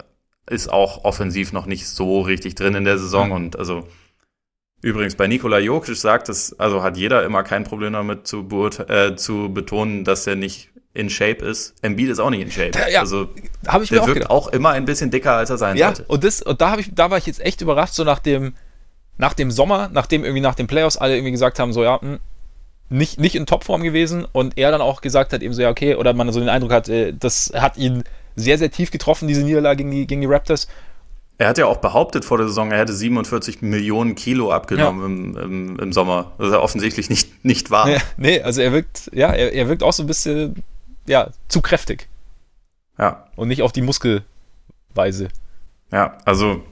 ist 0.53 0.71
auch 0.71 1.05
offensiv 1.05 1.53
noch 1.53 1.65
nicht 1.65 1.88
so 1.88 2.21
richtig 2.21 2.55
drin 2.55 2.76
in 2.76 2.84
der 2.84 2.97
Saison 2.97 3.32
und 3.32 3.57
also 3.57 3.88
übrigens 4.82 5.15
bei 5.15 5.28
Nikola 5.28 5.59
Jokic 5.59 5.95
sagt 5.95 6.28
es, 6.28 6.59
also 6.59 6.84
hat 6.84 6.97
jeder 6.97 7.24
immer 7.24 7.43
kein 7.43 7.63
Problem 7.63 7.93
damit 7.93 8.28
zu, 8.28 8.45
äh, 8.89 9.15
zu 9.15 9.53
betonen, 9.53 10.03
dass 10.03 10.28
er 10.28 10.36
nicht 10.36 10.72
in 10.94 11.10
Shape 11.10 11.44
ist. 11.44 11.74
Embiid 11.82 12.10
ist 12.10 12.20
auch 12.20 12.30
nicht 12.30 12.41
in 12.41 12.52
Shape. 12.52 12.72
Ja, 12.91 13.00
also 13.00 13.30
habe 13.68 13.84
ich 13.84 13.89
der 13.89 14.00
mir 14.00 14.04
auch 14.04 14.08
wirkt 14.08 14.22
gedacht. 14.22 14.32
auch 14.32 14.48
immer 14.50 14.70
ein 14.70 14.86
bisschen 14.86 15.10
dicker, 15.10 15.34
als 15.34 15.50
er 15.50 15.58
sein 15.58 15.76
ja, 15.76 15.88
sollte. 15.88 16.04
Und 16.12 16.24
das 16.24 16.41
und 16.41 16.62
da 16.62 16.72
habe 16.72 16.82
ich 16.82 16.94
da 16.94 17.10
war 17.10 17.18
ich 17.18 17.26
jetzt 17.26 17.41
echt 17.41 17.62
überrascht 17.62 17.94
so 17.94 18.04
nach 18.04 18.20
dem 18.20 18.54
nach 19.18 19.34
dem 19.34 19.52
Sommer, 19.52 19.89
nachdem 19.91 20.24
irgendwie 20.24 20.41
nach 20.41 20.56
den 20.56 20.68
Playoffs 20.68 20.98
alle 20.98 21.16
irgendwie 21.16 21.32
gesagt 21.32 21.60
haben 21.60 21.74
so 21.74 21.84
ja, 21.84 22.00
mh, 22.02 22.02
hm, 22.02 22.20
nicht, 22.94 23.20
nicht 23.20 23.36
in 23.36 23.46
Topform 23.46 23.82
gewesen 23.82 24.26
und 24.32 24.58
er 24.58 24.72
dann 24.72 24.82
auch 24.82 25.02
gesagt 25.02 25.34
hat, 25.34 25.41
eben 25.41 25.54
so, 25.54 25.62
ja, 25.62 25.70
okay, 25.70 25.96
oder 25.96 26.14
man 26.14 26.32
so 26.32 26.39
den 26.39 26.50
Eindruck 26.50 26.72
hat, 26.72 26.89
äh, 26.89 27.14
das 27.14 27.52
hat 27.56 27.78
ihn 27.78 28.04
sehr, 28.36 28.58
sehr 28.58 28.72
tief 28.72 28.91
getroffen, 28.91 29.28
diese 29.28 29.44
Niederlage 29.44 29.78
gegen 29.78 29.91
die, 29.91 30.08
gegen 30.08 30.22
die 30.22 30.28
Raptors. 30.28 30.68
Er 31.39 31.48
hat 31.48 31.58
ja 31.58 31.66
auch 31.66 31.78
behauptet 31.78 32.24
vor 32.24 32.38
der 32.38 32.48
Saison, 32.48 32.72
er 32.72 32.80
hätte 32.80 32.94
47 32.94 33.62
Millionen 33.62 34.14
Kilo 34.16 34.52
abgenommen 34.52 35.34
ja. 35.34 35.41
im, 35.41 35.70
im, 35.72 35.80
im, 35.80 35.94
Sommer. 35.94 36.34
Das 36.38 36.48
ist 36.48 36.54
ja 36.54 36.60
offensichtlich 36.60 37.10
nicht, 37.10 37.44
nicht 37.44 37.72
wahr. 37.72 37.89
Ja, 37.89 37.98
nee, 38.18 38.41
also 38.41 38.62
er 38.62 38.72
wirkt, 38.72 39.10
ja, 39.14 39.32
er, 39.32 39.54
er 39.54 39.68
wirkt 39.68 39.82
auch 39.82 39.94
so 39.94 40.04
ein 40.04 40.08
bisschen, 40.08 40.64
ja, 41.06 41.30
zu 41.47 41.62
kräftig. 41.62 42.08
Ja. 42.97 43.28
Und 43.36 43.47
nicht 43.47 43.62
auf 43.62 43.72
die 43.72 43.82
Muskelweise. 43.82 45.30
Ja, 45.91 46.18
also, 46.26 46.64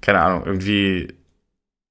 keine 0.00 0.20
Ahnung, 0.20 0.44
irgendwie 0.46 1.14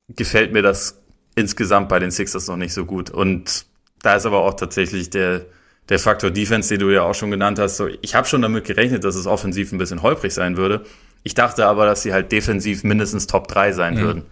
gefällt 0.10 0.52
mir 0.54 0.62
das 0.62 1.00
insgesamt 1.36 1.90
bei 1.90 2.00
den 2.00 2.12
Sixers 2.12 2.48
noch 2.48 2.58
nicht 2.58 2.74
so 2.74 2.86
gut. 2.86 3.10
Und 3.10 3.66
da 4.02 4.16
ist 4.16 4.26
aber 4.26 4.40
auch 4.40 4.56
tatsächlich 4.56 5.10
der, 5.10 5.46
der 5.90 6.00
Faktor 6.00 6.32
Defense, 6.32 6.70
den 6.70 6.80
du 6.80 6.94
ja 6.94 7.04
auch 7.04 7.16
schon 7.16 7.32
genannt 7.32 7.60
hast. 7.60 7.78
So, 7.78 7.88
ich 7.88 8.16
habe 8.16 8.28
schon 8.28 8.42
damit 8.42 8.66
gerechnet, 8.66 9.04
dass 9.04 9.16
es 9.16 9.28
offensiv 9.28 9.72
ein 9.72 9.78
bisschen 9.78 10.02
holprig 10.02 10.34
sein 10.34 10.58
würde. 10.58 10.86
Ich 11.24 11.34
dachte 11.34 11.68
aber, 11.68 11.86
dass 11.86 12.02
sie 12.02 12.14
halt 12.14 12.32
defensiv 12.32 12.84
mindestens 12.84 13.28
Top 13.28 13.48
3 13.48 13.74
sein 13.74 13.96
mhm. 13.96 14.00
würden. 14.00 14.24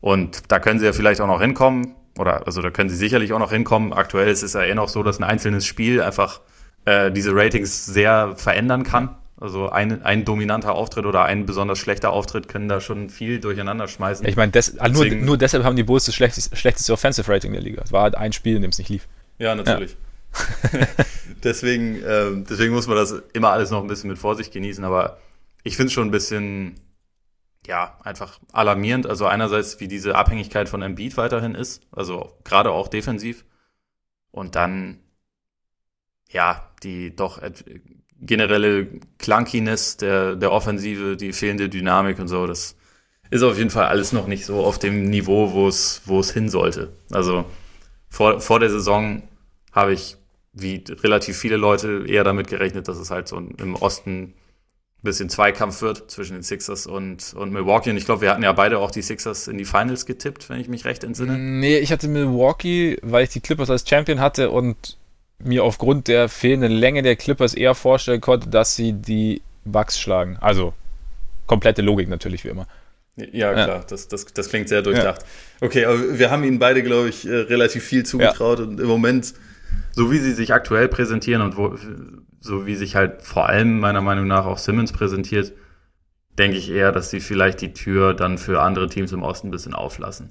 Und 0.00 0.50
da 0.50 0.58
können 0.58 0.78
sie 0.78 0.86
ja 0.86 0.92
vielleicht 0.92 1.20
auch 1.20 1.26
noch 1.26 1.40
hinkommen. 1.40 1.94
Oder 2.18 2.46
also 2.46 2.62
da 2.62 2.70
können 2.70 2.90
sie 2.90 2.96
sicherlich 2.96 3.32
auch 3.32 3.38
noch 3.38 3.52
hinkommen. 3.52 3.92
Aktuell 3.92 4.28
ist 4.28 4.42
es 4.42 4.54
ja 4.54 4.62
eh 4.62 4.74
noch 4.74 4.88
so, 4.88 5.02
dass 5.02 5.18
ein 5.18 5.24
einzelnes 5.24 5.66
Spiel 5.66 6.02
einfach 6.02 6.40
äh, 6.84 7.10
diese 7.10 7.34
Ratings 7.34 7.86
sehr 7.86 8.34
verändern 8.36 8.84
kann. 8.84 9.16
Also 9.40 9.70
ein, 9.70 10.02
ein 10.02 10.26
dominanter 10.26 10.74
Auftritt 10.74 11.06
oder 11.06 11.24
ein 11.24 11.46
besonders 11.46 11.78
schlechter 11.78 12.10
Auftritt 12.10 12.48
können 12.48 12.68
da 12.68 12.80
schon 12.80 13.08
viel 13.08 13.40
durcheinander 13.40 13.88
schmeißen. 13.88 14.26
Ich 14.28 14.36
meine, 14.36 14.52
des, 14.52 14.78
also 14.78 15.02
nur, 15.02 15.14
nur 15.14 15.38
deshalb 15.38 15.64
haben 15.64 15.76
die 15.76 15.82
Bulls 15.82 16.04
das 16.04 16.14
schlechteste, 16.14 16.54
schlechteste 16.56 16.92
Offensive 16.92 17.32
Rating 17.32 17.52
der 17.52 17.62
Liga. 17.62 17.82
Es 17.82 17.90
war 17.90 18.02
halt 18.02 18.16
ein 18.16 18.32
Spiel, 18.32 18.56
in 18.56 18.62
dem 18.62 18.70
es 18.70 18.78
nicht 18.78 18.90
lief. 18.90 19.08
Ja, 19.38 19.54
natürlich. 19.54 19.96
Ja. 20.72 20.80
deswegen, 21.42 22.02
ähm, 22.06 22.44
deswegen 22.48 22.74
muss 22.74 22.86
man 22.86 22.96
das 22.96 23.12
immer 23.32 23.50
alles 23.50 23.70
noch 23.70 23.80
ein 23.80 23.88
bisschen 23.88 24.10
mit 24.10 24.18
Vorsicht 24.18 24.52
genießen, 24.52 24.84
aber 24.84 25.18
ich 25.62 25.76
finde 25.76 25.88
es 25.88 25.92
schon 25.94 26.08
ein 26.08 26.12
bisschen, 26.12 26.78
ja, 27.66 27.98
einfach 28.04 28.38
alarmierend. 28.52 29.06
Also 29.06 29.26
einerseits, 29.26 29.80
wie 29.80 29.88
diese 29.88 30.16
Abhängigkeit 30.16 30.68
von 30.68 30.82
Embiid 30.82 31.16
weiterhin 31.16 31.54
ist, 31.54 31.82
also 31.92 32.36
gerade 32.44 32.70
auch 32.70 32.88
defensiv. 32.88 33.44
Und 34.30 34.54
dann, 34.54 35.00
ja, 36.30 36.68
die 36.82 37.14
doch 37.14 37.40
generelle 38.20 38.86
Clunkiness 39.18 39.96
der, 39.96 40.36
der 40.36 40.52
Offensive, 40.52 41.16
die 41.16 41.32
fehlende 41.32 41.68
Dynamik 41.68 42.18
und 42.18 42.28
so, 42.28 42.46
das 42.46 42.76
ist 43.30 43.42
auf 43.42 43.56
jeden 43.56 43.70
Fall 43.70 43.86
alles 43.86 44.12
noch 44.12 44.26
nicht 44.26 44.44
so 44.44 44.64
auf 44.64 44.78
dem 44.78 45.08
Niveau, 45.08 45.52
wo 45.52 45.68
es, 45.68 46.02
wo 46.04 46.20
es 46.20 46.32
hin 46.32 46.48
sollte. 46.48 46.92
Also 47.10 47.44
vor, 48.08 48.40
vor 48.40 48.60
der 48.60 48.70
Saison 48.70 49.22
habe 49.72 49.92
ich, 49.92 50.16
wie 50.52 50.82
relativ 50.88 51.38
viele 51.38 51.56
Leute, 51.56 52.04
eher 52.06 52.24
damit 52.24 52.48
gerechnet, 52.48 52.88
dass 52.88 52.98
es 52.98 53.10
halt 53.10 53.28
so 53.28 53.36
im 53.36 53.76
Osten 53.76 54.34
bisschen 55.02 55.30
Zweikampf 55.30 55.80
wird 55.80 56.10
zwischen 56.10 56.34
den 56.34 56.42
Sixers 56.42 56.86
und, 56.86 57.32
und 57.34 57.52
Milwaukee. 57.52 57.90
Und 57.90 57.96
ich 57.96 58.04
glaube, 58.04 58.20
wir 58.20 58.30
hatten 58.30 58.42
ja 58.42 58.52
beide 58.52 58.78
auch 58.78 58.90
die 58.90 59.00
Sixers 59.00 59.48
in 59.48 59.56
die 59.56 59.64
Finals 59.64 60.04
getippt, 60.04 60.50
wenn 60.50 60.60
ich 60.60 60.68
mich 60.68 60.84
recht 60.84 61.04
entsinne. 61.04 61.38
Nee, 61.38 61.78
ich 61.78 61.90
hatte 61.90 62.06
Milwaukee, 62.08 62.98
weil 63.00 63.24
ich 63.24 63.30
die 63.30 63.40
Clippers 63.40 63.70
als 63.70 63.88
Champion 63.88 64.20
hatte 64.20 64.50
und 64.50 64.98
mir 65.42 65.64
aufgrund 65.64 66.08
der 66.08 66.28
fehlenden 66.28 66.72
Länge 66.72 67.02
der 67.02 67.16
Clippers 67.16 67.54
eher 67.54 67.74
vorstellen 67.74 68.20
konnte, 68.20 68.48
dass 68.48 68.74
sie 68.76 68.92
die 68.92 69.42
Bucks 69.64 69.98
schlagen. 69.98 70.36
Also 70.40 70.74
komplette 71.46 71.82
Logik 71.82 72.08
natürlich 72.08 72.44
wie 72.44 72.48
immer. 72.48 72.66
Ja, 73.16 73.52
klar, 73.52 73.68
ja. 73.68 73.84
Das, 73.88 74.08
das, 74.08 74.26
das 74.26 74.48
klingt 74.48 74.68
sehr 74.68 74.82
durchdacht. 74.82 75.22
Ja. 75.22 75.66
Okay, 75.66 75.84
aber 75.84 76.18
wir 76.18 76.30
haben 76.30 76.44
ihnen 76.44 76.58
beide, 76.58 76.82
glaube 76.82 77.08
ich, 77.08 77.26
äh, 77.26 77.34
relativ 77.34 77.84
viel 77.84 78.04
zugetraut 78.04 78.60
ja. 78.60 78.64
und 78.64 78.80
im 78.80 78.86
Moment, 78.86 79.34
so 79.92 80.10
wie 80.10 80.18
sie 80.18 80.32
sich 80.32 80.54
aktuell 80.54 80.88
präsentieren 80.88 81.42
und 81.42 81.56
wo, 81.56 81.76
so 82.40 82.66
wie 82.66 82.76
sich 82.76 82.96
halt 82.96 83.22
vor 83.22 83.48
allem 83.48 83.80
meiner 83.80 84.00
Meinung 84.00 84.26
nach 84.26 84.46
auch 84.46 84.58
Simmons 84.58 84.92
präsentiert, 84.92 85.52
denke 86.38 86.56
ich 86.56 86.70
eher, 86.70 86.92
dass 86.92 87.10
sie 87.10 87.20
vielleicht 87.20 87.60
die 87.60 87.74
Tür 87.74 88.14
dann 88.14 88.38
für 88.38 88.62
andere 88.62 88.88
Teams 88.88 89.12
im 89.12 89.22
Osten 89.22 89.48
ein 89.48 89.50
bisschen 89.50 89.74
auflassen, 89.74 90.30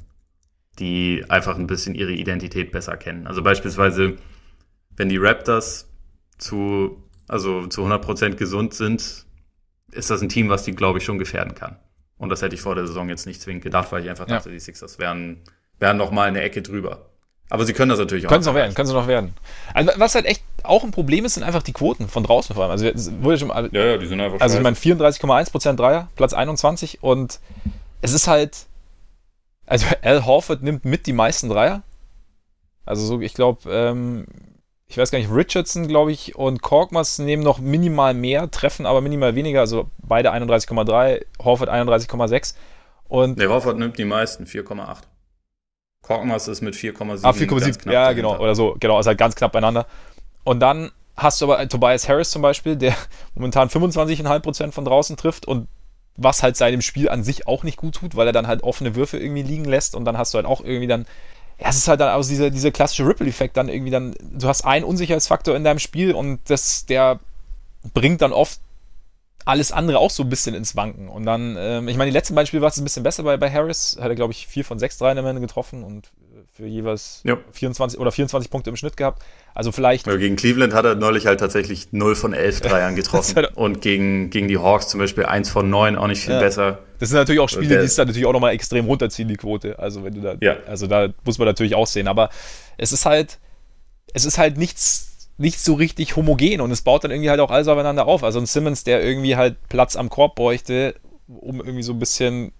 die 0.79 1.23
einfach 1.29 1.57
ein 1.57 1.67
bisschen 1.67 1.93
ihre 1.93 2.13
Identität 2.13 2.71
besser 2.71 2.97
kennen. 2.97 3.27
Also 3.27 3.43
beispielsweise, 3.43 4.15
wenn 4.99 5.07
die 5.07 5.17
Raptors 5.17 5.87
zu, 6.37 7.01
also 7.27 7.67
zu 7.67 7.85
100% 7.85 8.35
gesund 8.35 8.73
sind, 8.73 9.25
ist 9.91 10.09
das 10.09 10.21
ein 10.21 10.27
Team, 10.27 10.49
was 10.49 10.63
die, 10.63 10.73
glaube 10.73 10.99
ich, 10.99 11.05
schon 11.05 11.17
gefährden 11.17 11.55
kann. 11.55 11.77
Und 12.17 12.29
das 12.29 12.41
hätte 12.41 12.53
ich 12.53 12.61
vor 12.61 12.75
der 12.75 12.85
Saison 12.85 13.07
jetzt 13.07 13.25
nicht 13.25 13.41
zwingend 13.41 13.63
gedacht, 13.63 13.93
weil 13.93 14.03
ich 14.03 14.09
einfach 14.09 14.25
dachte, 14.25 14.51
die 14.51 14.59
Sixers 14.59 14.99
wären, 14.99 15.41
wären 15.79 15.95
noch 15.95 16.11
mal 16.11 16.27
eine 16.27 16.41
Ecke 16.41 16.61
drüber. 16.61 17.09
Aber 17.49 17.63
sie 17.65 17.71
können 17.71 17.89
das 17.89 17.97
natürlich 17.97 18.27
auch. 18.27 18.29
Können 18.29 18.43
sie 18.43 18.49
noch 18.49 18.55
werden, 18.55 18.75
können 18.75 18.87
sie 18.87 18.93
noch 18.93 19.07
werden. 19.07 19.33
Also, 19.73 19.91
was 19.95 20.15
halt 20.15 20.25
echt 20.25 20.43
auch 20.63 20.83
ein 20.83 20.91
Problem 20.91 21.23
ist, 21.23 21.35
sind 21.35 21.43
einfach 21.43 21.63
die 21.63 21.71
Quoten 21.71 22.09
von 22.09 22.23
draußen 22.23 22.53
vor 22.53 22.65
allem. 22.65 22.71
Also, 22.71 22.85
wurde 23.23 23.39
schon, 23.39 23.49
ja, 23.71 23.85
ja, 23.85 23.97
die 23.97 24.05
sind 24.05 24.19
einfach 24.19 24.41
Also, 24.41 24.57
ich 24.57 24.63
meine, 24.63 24.75
34,1% 24.75 25.75
Dreier, 25.75 26.09
Platz 26.17 26.33
21 26.33 27.01
und 27.01 27.39
es 28.01 28.11
ist 28.11 28.27
halt, 28.27 28.67
also 29.65 29.87
Al 30.01 30.25
Horford 30.25 30.61
nimmt 30.61 30.83
mit 30.83 31.07
die 31.07 31.13
meisten 31.13 31.47
Dreier. 31.47 31.83
Also, 32.85 33.05
so, 33.05 33.21
ich 33.21 33.33
glaube, 33.33 33.61
ähm, 33.71 34.25
ich 34.89 34.97
weiß 34.97 35.11
gar 35.11 35.19
nicht, 35.19 35.31
Richardson, 35.31 35.87
glaube 35.87 36.11
ich, 36.11 36.35
und 36.35 36.63
Korkmaz 36.63 37.19
nehmen 37.19 37.43
noch 37.43 37.59
minimal 37.59 38.15
mehr, 38.15 38.49
treffen 38.49 38.87
aber 38.87 39.01
minimal 39.01 39.35
weniger. 39.35 39.59
Also, 39.59 39.89
beide 39.99 40.33
31,3, 40.33 41.23
Horford 41.43 41.69
31,6. 41.69 42.55
Und. 43.07 43.37
Nee, 43.37 43.45
Horford 43.45 43.77
nimmt 43.77 43.99
die 43.99 44.05
meisten, 44.05 44.45
4,8. 44.45 45.03
Korkmaz 46.01 46.47
ist 46.47 46.61
mit 46.61 46.73
4,7. 46.73 47.19
Ah, 47.23 47.29
4,7, 47.29 47.91
ja, 47.91 48.13
genau, 48.13 48.39
oder 48.39 48.55
so, 48.55 48.75
genau, 48.79 48.99
ist 48.99 49.05
halt 49.05 49.19
ganz 49.19 49.35
knapp 49.35 49.51
beieinander. 49.51 49.85
Und 50.43 50.59
dann 50.59 50.91
hast 51.15 51.39
du 51.39 51.45
aber 51.45 51.69
Tobias 51.69 52.09
Harris 52.09 52.31
zum 52.31 52.41
Beispiel, 52.41 52.75
der 52.75 52.95
momentan 53.35 53.69
25,5% 53.69 54.71
von 54.71 54.85
draußen 54.85 55.17
trifft 55.17 55.47
und 55.47 55.67
was 56.17 56.41
halt 56.41 56.57
seinem 56.57 56.81
Spiel 56.81 57.09
an 57.09 57.23
sich 57.23 57.47
auch 57.47 57.63
nicht 57.63 57.77
gut 57.77 57.95
tut, 57.95 58.15
weil 58.15 58.25
er 58.25 58.33
dann 58.33 58.47
halt 58.47 58.63
offene 58.63 58.95
Würfe 58.95 59.19
irgendwie 59.19 59.43
liegen 59.43 59.65
lässt 59.65 59.95
und 59.95 60.03
dann 60.05 60.17
hast 60.17 60.33
du 60.33 60.37
halt 60.37 60.47
auch 60.47 60.61
irgendwie 60.61 60.87
dann, 60.87 61.05
ja, 61.59 61.69
es 61.69 61.77
ist 61.77 61.87
halt 61.87 61.99
dann 61.99 62.09
auch 62.13 62.25
dieser, 62.25 62.49
dieser 62.49 62.71
klassische 62.71 63.05
Ripple-Effekt 63.05 63.57
dann 63.57 63.69
irgendwie 63.69 63.91
dann, 63.91 64.15
du 64.21 64.47
hast 64.47 64.65
einen 64.65 64.85
Unsicherheitsfaktor 64.85 65.55
in 65.55 65.63
deinem 65.63 65.79
Spiel 65.79 66.13
und 66.13 66.39
das, 66.49 66.85
der 66.85 67.19
bringt 67.93 68.21
dann 68.21 68.31
oft 68.31 68.61
alles 69.45 69.71
andere 69.71 69.99
auch 69.99 70.11
so 70.11 70.23
ein 70.23 70.29
bisschen 70.29 70.53
ins 70.53 70.75
Wanken. 70.75 71.09
Und 71.09 71.25
dann, 71.25 71.55
ähm, 71.57 71.87
ich 71.87 71.97
meine, 71.97 72.11
die 72.11 72.15
letzten 72.15 72.35
beiden 72.35 72.47
Spiele 72.47 72.61
war 72.61 72.69
es 72.69 72.77
ein 72.77 72.83
bisschen 72.83 73.03
besser 73.03 73.23
bei, 73.23 73.35
bei 73.37 73.51
Harris. 73.51 73.97
Hat 73.99 74.09
er, 74.09 74.15
glaube 74.15 74.31
ich, 74.31 74.47
vier 74.47 74.63
von 74.63 74.79
sechs 74.79 74.97
Dreien 74.97 75.17
am 75.17 75.25
Ende 75.25 75.41
getroffen 75.41 75.83
und 75.83 76.11
für 76.59 76.67
jeweils 76.67 77.21
ja. 77.23 77.37
24 77.53 77.99
oder 77.99 78.11
24 78.11 78.51
Punkte 78.51 78.69
im 78.69 78.75
Schnitt 78.75 78.97
gehabt. 78.97 79.23
Also 79.55 79.71
vielleicht. 79.71 80.07
Ja, 80.07 80.17
gegen 80.17 80.35
Cleveland 80.35 80.73
hat 80.73 80.83
er 80.83 80.95
neulich 80.95 81.25
halt 81.25 81.39
tatsächlich 81.39 81.93
0 81.93 82.15
von 82.15 82.33
11 82.33 82.61
Dreiern 82.61 82.95
getroffen. 82.95 83.45
und 83.55 83.81
gegen, 83.81 84.29
gegen 84.29 84.49
die 84.49 84.57
Hawks 84.57 84.89
zum 84.89 84.99
Beispiel 84.99 85.25
1 85.25 85.49
von 85.49 85.69
9 85.69 85.95
auch 85.95 86.07
nicht 86.07 86.21
viel 86.21 86.33
ja. 86.33 86.39
besser. 86.39 86.79
Das 86.99 87.09
sind 87.09 87.17
natürlich 87.17 87.39
auch 87.39 87.47
Spiele, 87.47 87.79
die 87.79 87.85
es 87.85 87.95
dann 87.95 88.07
natürlich 88.07 88.25
auch 88.25 88.33
nochmal 88.33 88.53
extrem 88.53 88.85
runterziehen, 88.85 89.29
die 89.29 89.37
Quote. 89.37 89.79
Also 89.79 90.03
wenn 90.03 90.13
du 90.13 90.21
da, 90.21 90.35
ja. 90.41 90.57
also 90.67 90.85
da 90.85 91.07
muss 91.23 91.37
man 91.37 91.47
natürlich 91.47 91.75
auch 91.75 91.87
sehen. 91.87 92.09
Aber 92.09 92.29
es 92.77 92.91
ist 92.91 93.05
halt, 93.05 93.39
es 94.13 94.25
ist 94.25 94.37
halt 94.37 94.57
nichts 94.57 95.29
nicht 95.37 95.61
so 95.61 95.75
richtig 95.75 96.17
homogen 96.17 96.59
und 96.59 96.69
es 96.71 96.81
baut 96.81 97.05
dann 97.05 97.11
irgendwie 97.11 97.29
halt 97.29 97.39
auch 97.39 97.51
alles 97.51 97.69
aufeinander 97.69 98.05
auf. 98.05 98.25
Also 98.25 98.39
ein 98.39 98.45
Simmons, 98.45 98.83
der 98.83 99.01
irgendwie 99.01 99.37
halt 99.37 99.55
Platz 99.69 99.95
am 99.95 100.09
Korb 100.09 100.35
bräuchte, 100.35 100.95
um 101.27 101.59
irgendwie 101.61 101.83
so 101.83 101.93
ein 101.93 101.99
bisschen 101.99 102.51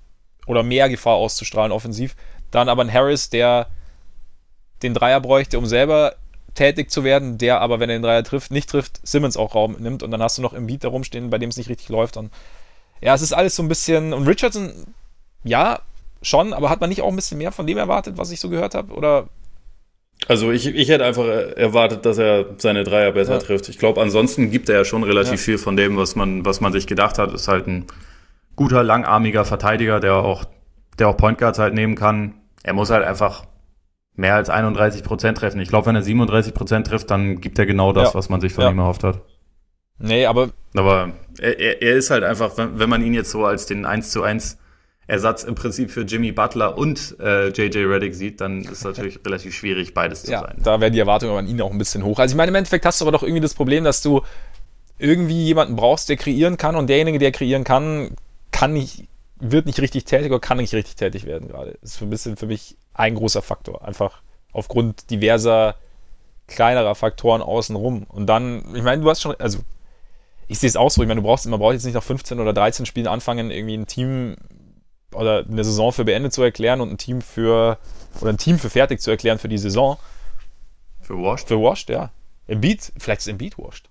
oder 0.48 0.64
mehr 0.64 0.88
Gefahr 0.88 1.16
auszustrahlen 1.16 1.74
offensiv. 1.74 2.16
Dann 2.52 2.70
aber 2.70 2.82
ein 2.82 2.94
Harris, 2.94 3.30
der 3.30 3.68
den 4.84 4.94
Dreier 4.94 5.20
bräuchte, 5.22 5.58
um 5.58 5.66
selber 5.66 6.16
tätig 6.56 6.92
zu 6.92 7.04
werden, 7.04 7.38
der 7.38 7.62
aber, 7.62 7.80
wenn 7.80 7.90
er 7.90 7.98
den 7.98 8.04
Dreier 8.04 8.24
trifft, 8.24 8.52
nicht 8.52 8.70
trifft, 8.70 9.00
Simmons 9.04 9.38
auch 9.38 9.56
Raum 9.56 9.78
nimmt 9.80 10.04
und 10.04 10.12
dann 10.12 10.22
hast 10.22 10.38
du 10.38 10.42
noch 10.42 10.54
im 10.54 10.68
Beat 10.68 10.84
da 10.84 10.90
rumstehen, 10.90 11.30
bei 11.30 11.38
dem 11.38 11.50
es 11.50 11.58
nicht 11.58 11.70
richtig 11.70 11.90
läuft. 11.90 12.18
Und 12.18 12.32
ja, 13.02 13.14
es 13.14 13.22
ist 13.22 13.34
alles 13.34 13.56
so 13.56 13.64
ein 13.64 13.70
bisschen. 13.70 14.14
Und 14.14 14.28
Richardson, 14.28 14.72
ja, 15.44 15.80
schon, 16.22 16.54
aber 16.54 16.70
hat 16.70 16.82
man 16.82 16.90
nicht 16.90 17.02
auch 17.02 17.10
ein 17.10 17.16
bisschen 17.16 17.38
mehr 17.38 17.52
von 17.52 17.68
dem 17.68 17.78
erwartet, 17.78 18.18
was 18.18 18.32
ich 18.32 18.40
so 18.40 18.50
gehört 18.50 18.76
habe? 18.76 18.94
Oder 18.94 19.30
also 20.28 20.52
ich, 20.52 20.68
ich 20.68 20.90
hätte 20.90 21.06
einfach 21.06 21.26
erwartet, 21.26 22.06
dass 22.06 22.18
er 22.18 22.46
seine 22.58 22.84
Dreier 22.84 23.14
besser 23.14 23.34
ja. 23.34 23.40
trifft. 23.40 23.70
Ich 23.70 23.80
glaube, 23.80 24.02
ansonsten 24.02 24.52
gibt 24.52 24.70
er 24.70 24.76
ja 24.80 24.86
schon 24.86 25.04
relativ 25.04 25.34
ja. 25.34 25.38
viel 25.38 25.58
von 25.58 25.78
dem, 25.78 25.96
was 25.98 26.16
man, 26.16 26.46
was 26.46 26.60
man 26.62 26.74
sich 26.74 26.88
gedacht 26.88 27.18
hat. 27.18 27.34
Ist 27.34 27.48
halt 27.48 27.68
ein 27.68 27.86
guter, 28.56 28.84
langarmiger 28.84 29.46
Verteidiger, 29.46 30.00
der 30.00 30.16
auch, 30.16 30.44
der 31.00 31.08
auch 31.08 31.18
Point 31.18 31.38
Guards 31.38 31.58
halt 31.58 31.74
nehmen 31.74 31.96
kann. 31.96 32.34
Er 32.64 32.74
muss 32.74 32.90
halt 32.90 33.06
einfach 33.06 33.46
mehr 34.20 34.36
als 34.36 34.50
31 34.50 35.04
Prozent 35.04 35.38
treffen. 35.38 35.60
Ich 35.62 35.70
glaube, 35.70 35.88
wenn 35.88 35.96
er 35.96 36.04
37 36.04 36.54
Prozent 36.54 36.88
trifft, 36.88 37.10
dann 37.10 37.42
gibt 37.42 37.58
er 37.58 37.66
genau 37.66 37.94
das, 37.94 38.10
ja. 38.10 38.16
was 38.16 38.30
man 38.30 38.42
sich 38.42 38.54
von 38.54 38.70
ihm 38.70 38.80
erhofft 38.80 39.04
hat. 39.04 39.22
Nee, 39.98 40.26
aber. 40.26 40.50
Aber 40.76 41.14
er, 41.40 41.82
er 41.82 41.96
ist 41.96 42.10
halt 42.10 42.24
einfach, 42.24 42.58
wenn, 42.58 42.78
wenn 42.80 42.90
man 42.90 43.04
ihn 43.04 43.14
jetzt 43.14 43.32
so 43.32 43.46
als 43.46 43.66
den 43.66 43.86
1 43.86 44.12
zu 44.12 44.22
1 44.22 44.58
Ersatz 45.08 45.44
im 45.44 45.56
Prinzip 45.56 45.90
für 45.90 46.02
Jimmy 46.02 46.32
Butler 46.32 46.78
und 46.78 47.16
äh, 47.20 47.48
JJ 47.48 47.86
Reddick 47.86 48.14
sieht, 48.14 48.42
dann 48.42 48.62
ist 48.62 48.72
es 48.72 48.84
natürlich 48.84 49.20
relativ 49.26 49.56
schwierig, 49.56 49.94
beides 49.94 50.24
zu 50.24 50.32
ja, 50.32 50.42
sein. 50.42 50.58
Da 50.62 50.80
werden 50.80 50.94
die 50.94 51.00
Erwartungen 51.00 51.36
an 51.36 51.48
ihn 51.48 51.60
auch 51.62 51.72
ein 51.72 51.78
bisschen 51.78 52.04
hoch. 52.04 52.20
Also 52.20 52.34
ich 52.34 52.38
meine, 52.38 52.50
im 52.50 52.56
Endeffekt 52.56 52.86
hast 52.86 53.02
du 53.02 53.06
aber 53.06 53.12
doch 53.12 53.24
irgendwie 53.24 53.42
das 53.42 53.56
Problem, 53.56 53.84
dass 53.84 54.02
du 54.02 54.22
irgendwie 55.00 55.46
jemanden 55.46 55.76
brauchst, 55.76 56.10
der 56.10 56.18
kreieren 56.18 56.58
kann 56.58 56.76
und 56.76 56.88
derjenige, 56.88 57.18
der 57.18 57.32
kreieren 57.32 57.64
kann, 57.64 58.12
kann 58.52 58.74
nicht, 58.74 59.08
wird 59.40 59.66
nicht 59.66 59.80
richtig 59.80 60.04
tätig 60.04 60.30
oder 60.30 60.40
kann 60.40 60.58
nicht 60.58 60.74
richtig 60.74 60.96
tätig 60.96 61.26
werden 61.26 61.48
gerade. 61.48 61.78
Das 61.82 61.96
ist 61.96 62.02
ein 62.02 62.10
bisschen 62.10 62.38
für 62.38 62.46
mich 62.48 62.78
ein 63.00 63.16
großer 63.16 63.42
Faktor. 63.42 63.84
Einfach 63.86 64.22
aufgrund 64.52 65.10
diverser 65.10 65.76
kleinerer 66.48 66.96
Faktoren 66.96 67.42
außenrum. 67.42 68.04
Und 68.04 68.28
dann, 68.28 68.76
ich 68.76 68.84
meine, 68.84 69.02
du 69.02 69.10
hast 69.10 69.22
schon, 69.22 69.36
also 69.40 69.60
ich 70.48 70.60
sehe 70.60 70.68
es 70.68 70.76
auch 70.76 70.92
so, 70.92 71.02
ich 71.02 71.08
meine, 71.08 71.22
du 71.22 71.28
brauchst, 71.28 71.46
man 71.48 71.60
braucht 71.60 71.74
jetzt 71.74 71.86
nicht 71.86 71.94
nach 71.94 72.04
15 72.04 72.40
oder 72.40 72.54
13 72.54 72.86
Spielen 72.86 73.08
anfangen, 73.08 73.52
irgendwie 73.52 73.76
ein 73.76 73.88
Team 73.88 74.36
oder 75.14 75.46
eine 75.50 75.64
Saison 75.64 75.92
für 75.92 76.04
beendet 76.04 76.34
zu 76.34 76.44
erklären 76.44 76.82
und 76.82 76.92
ein 76.92 76.98
Team 76.98 77.22
für 77.22 77.78
oder 78.20 78.32
ein 78.32 78.38
Team 78.38 78.60
für 78.60 78.70
fertig 78.70 79.00
zu 79.00 79.12
erklären 79.12 79.40
für 79.40 79.50
die 79.50 79.58
Saison. 79.58 79.98
Für 81.00 81.16
washed? 81.16 81.48
Für 81.48 81.62
washed, 81.62 81.90
ja. 81.90 82.12
Embiid, 82.48 82.92
vielleicht 82.98 83.22
ist 83.22 83.28
Embiid 83.28 83.58
washed. 83.58 83.90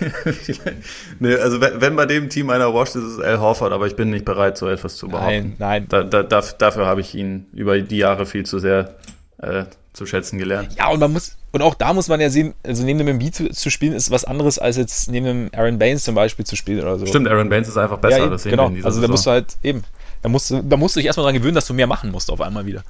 nee, 1.20 1.34
also 1.34 1.60
wenn, 1.60 1.80
wenn, 1.80 1.96
bei 1.96 2.06
dem 2.06 2.28
Team 2.28 2.50
einer 2.50 2.72
washed 2.72 2.96
ist, 2.96 3.04
ist 3.04 3.12
es 3.14 3.20
Al 3.20 3.40
Horford, 3.40 3.72
aber 3.72 3.86
ich 3.86 3.96
bin 3.96 4.10
nicht 4.10 4.24
bereit, 4.24 4.56
so 4.56 4.68
etwas 4.68 4.96
zu 4.96 5.08
behaupten. 5.08 5.56
Nein, 5.58 5.86
nein. 5.90 6.10
Da, 6.10 6.22
da, 6.22 6.40
dafür 6.40 6.86
habe 6.86 7.00
ich 7.00 7.14
ihn 7.14 7.46
über 7.52 7.78
die 7.80 7.98
Jahre 7.98 8.26
viel 8.26 8.46
zu 8.46 8.58
sehr 8.58 8.96
äh, 9.38 9.64
zu 9.92 10.06
schätzen 10.06 10.38
gelernt. 10.38 10.76
Ja, 10.78 10.88
und 10.88 11.00
man 11.00 11.12
muss, 11.12 11.36
und 11.52 11.62
auch 11.62 11.74
da 11.74 11.92
muss 11.92 12.08
man 12.08 12.20
ja 12.20 12.30
sehen, 12.30 12.54
also 12.64 12.84
neben 12.84 12.98
dem 12.98 13.08
Embiid 13.08 13.34
zu, 13.34 13.50
zu, 13.50 13.70
spielen, 13.70 13.92
ist 13.92 14.10
was 14.10 14.24
anderes, 14.24 14.58
als 14.58 14.76
jetzt 14.76 15.10
neben 15.10 15.26
dem 15.26 15.50
Aaron 15.54 15.78
Baines 15.78 16.04
zum 16.04 16.14
Beispiel 16.14 16.46
zu 16.46 16.56
spielen 16.56 16.82
oder 16.82 16.98
so. 16.98 17.06
Stimmt, 17.06 17.28
Aaron 17.28 17.48
Baines 17.48 17.68
ist 17.68 17.76
einfach 17.76 17.98
besser, 17.98 18.18
ja, 18.18 18.22
eben, 18.24 18.32
das 18.32 18.42
sehen 18.44 18.50
genau. 18.50 18.70
wir 18.70 18.78
in 18.78 18.84
Also 18.84 19.00
da 19.00 19.08
musst 19.08 19.26
du 19.26 19.30
halt 19.30 19.56
eben, 19.62 19.82
da 20.22 20.28
musst, 20.28 20.50
du, 20.50 20.62
da 20.62 20.76
musst 20.76 20.96
du 20.96 21.00
dich 21.00 21.06
erstmal 21.06 21.24
daran 21.24 21.36
gewöhnen, 21.36 21.54
dass 21.54 21.66
du 21.66 21.74
mehr 21.74 21.86
machen 21.86 22.10
musst 22.10 22.30
auf 22.30 22.40
einmal 22.40 22.66
wieder. 22.66 22.82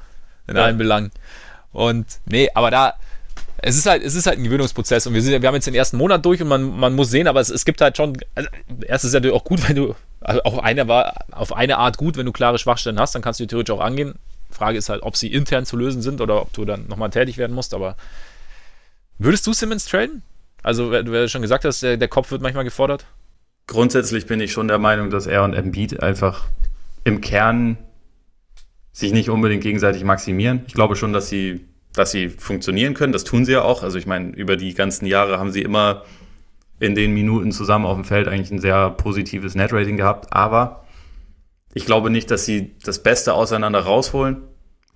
In 0.46 0.56
ja. 0.56 0.64
allen 0.64 0.78
Belangen. 0.78 1.10
Und 1.72 2.06
nee, 2.26 2.48
aber 2.54 2.70
da, 2.70 2.94
es 3.62 3.76
ist 3.76 3.86
halt, 3.86 4.02
es 4.02 4.14
ist 4.14 4.26
halt 4.26 4.38
ein 4.38 4.44
Gewöhnungsprozess 4.44 5.06
und 5.06 5.14
wir, 5.14 5.22
sind, 5.22 5.40
wir 5.40 5.46
haben 5.46 5.54
jetzt 5.54 5.66
den 5.66 5.74
ersten 5.74 5.96
Monat 5.96 6.24
durch 6.24 6.40
und 6.40 6.48
man, 6.48 6.78
man 6.78 6.94
muss 6.94 7.10
sehen, 7.10 7.26
aber 7.26 7.40
es, 7.40 7.50
es 7.50 7.64
gibt 7.64 7.80
halt 7.80 7.96
schon, 7.96 8.16
also, 8.34 8.48
erst 8.86 9.04
ist 9.04 9.12
ja 9.12 9.20
natürlich 9.20 9.36
auch 9.36 9.44
gut, 9.44 9.60
wenn 9.68 9.76
du, 9.76 9.94
also 10.20 10.42
auf 10.42 10.62
eine, 10.62 10.88
war, 10.88 11.24
auf 11.30 11.52
eine 11.52 11.78
Art 11.78 11.96
gut, 11.96 12.16
wenn 12.16 12.26
du 12.26 12.32
klare 12.32 12.58
Schwachstellen 12.58 12.98
hast, 12.98 13.14
dann 13.14 13.22
kannst 13.22 13.40
du 13.40 13.44
die 13.44 13.48
theoretisch 13.48 13.74
auch 13.74 13.80
angehen. 13.80 14.14
Frage 14.50 14.78
ist 14.78 14.88
halt, 14.88 15.02
ob 15.02 15.16
sie 15.16 15.32
intern 15.32 15.64
zu 15.64 15.76
lösen 15.76 16.02
sind 16.02 16.20
oder 16.20 16.42
ob 16.42 16.52
du 16.52 16.64
dann 16.64 16.88
nochmal 16.88 17.10
tätig 17.10 17.38
werden 17.38 17.54
musst, 17.54 17.74
aber 17.74 17.96
würdest 19.18 19.46
du 19.46 19.52
Simmons 19.52 19.84
traden? 19.84 20.22
Also, 20.62 20.90
du 20.90 21.12
ja 21.12 21.28
schon 21.28 21.42
gesagt 21.42 21.64
hast, 21.64 21.82
der, 21.82 21.96
der 21.96 22.08
Kopf 22.08 22.30
wird 22.30 22.42
manchmal 22.42 22.64
gefordert. 22.64 23.06
Grundsätzlich 23.66 24.26
bin 24.26 24.40
ich 24.40 24.52
schon 24.52 24.68
der 24.68 24.78
Meinung, 24.78 25.10
dass 25.10 25.26
er 25.26 25.44
und 25.44 25.54
Embiid 25.54 26.02
einfach 26.02 26.46
im 27.04 27.20
Kern 27.20 27.78
sich 28.92 29.12
nicht 29.12 29.30
unbedingt 29.30 29.62
gegenseitig 29.62 30.04
maximieren. 30.04 30.64
Ich 30.66 30.74
glaube 30.74 30.96
schon, 30.96 31.12
dass 31.12 31.28
sie, 31.28 31.60
dass 31.94 32.12
sie 32.12 32.28
funktionieren 32.28 32.94
können. 32.94 33.12
Das 33.12 33.24
tun 33.24 33.44
sie 33.44 33.52
ja 33.52 33.62
auch. 33.62 33.82
Also 33.82 33.98
ich 33.98 34.06
meine, 34.06 34.30
über 34.30 34.56
die 34.56 34.74
ganzen 34.74 35.06
Jahre 35.06 35.38
haben 35.38 35.50
sie 35.50 35.62
immer 35.62 36.04
in 36.78 36.94
den 36.94 37.12
Minuten 37.12 37.52
zusammen 37.52 37.86
auf 37.86 37.96
dem 37.96 38.04
Feld 38.04 38.26
eigentlich 38.26 38.50
ein 38.50 38.60
sehr 38.60 38.90
positives 38.90 39.54
Netrating 39.54 39.96
gehabt. 39.96 40.32
Aber 40.32 40.84
ich 41.74 41.84
glaube 41.84 42.10
nicht, 42.10 42.30
dass 42.30 42.44
sie 42.44 42.74
das 42.84 43.02
Beste 43.02 43.34
auseinander 43.34 43.80
rausholen. 43.80 44.38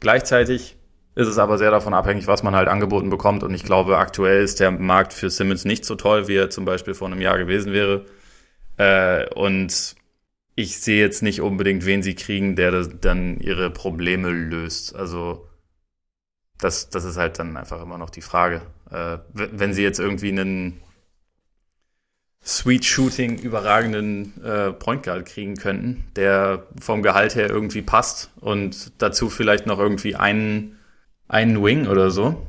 Gleichzeitig 0.00 0.76
ist 1.14 1.28
es 1.28 1.38
aber 1.38 1.58
sehr 1.58 1.70
davon 1.70 1.94
abhängig, 1.94 2.26
was 2.26 2.42
man 2.42 2.56
halt 2.56 2.68
angeboten 2.68 3.10
bekommt. 3.10 3.44
Und 3.44 3.54
ich 3.54 3.64
glaube, 3.64 3.98
aktuell 3.98 4.42
ist 4.42 4.60
der 4.60 4.70
Markt 4.70 5.12
für 5.12 5.30
Simmons 5.30 5.64
nicht 5.64 5.84
so 5.84 5.94
toll, 5.94 6.26
wie 6.26 6.36
er 6.36 6.50
zum 6.50 6.64
Beispiel 6.64 6.94
vor 6.94 7.06
einem 7.06 7.20
Jahr 7.20 7.38
gewesen 7.38 7.72
wäre. 7.72 8.06
Äh, 8.76 9.28
und 9.34 9.94
ich 10.56 10.78
sehe 10.80 11.00
jetzt 11.00 11.22
nicht 11.22 11.40
unbedingt, 11.40 11.84
wen 11.86 12.02
sie 12.02 12.14
kriegen, 12.14 12.56
der 12.56 12.84
dann 12.86 13.38
ihre 13.38 13.70
Probleme 13.70 14.30
löst. 14.30 14.96
Also 14.96 15.46
das, 16.58 16.88
das 16.88 17.04
ist 17.04 17.16
halt 17.16 17.38
dann 17.38 17.56
einfach 17.56 17.82
immer 17.82 17.98
noch 17.98 18.10
die 18.10 18.22
Frage. 18.22 18.62
Äh, 18.90 19.18
wenn 19.32 19.74
sie 19.74 19.82
jetzt 19.82 19.98
irgendwie 19.98 20.30
einen 20.30 20.80
Sweet 22.44 22.84
Shooting 22.84 23.38
überragenden 23.38 24.44
äh, 24.44 24.72
Point 24.72 25.02
Guard 25.02 25.24
kriegen 25.24 25.56
könnten, 25.56 26.04
der 26.14 26.66
vom 26.78 27.02
Gehalt 27.02 27.34
her 27.34 27.48
irgendwie 27.48 27.80
passt 27.80 28.30
und 28.40 28.92
dazu 28.98 29.30
vielleicht 29.30 29.66
noch 29.66 29.78
irgendwie 29.78 30.14
einen, 30.14 30.78
einen 31.26 31.62
Wing 31.64 31.86
oder 31.86 32.10
so, 32.10 32.46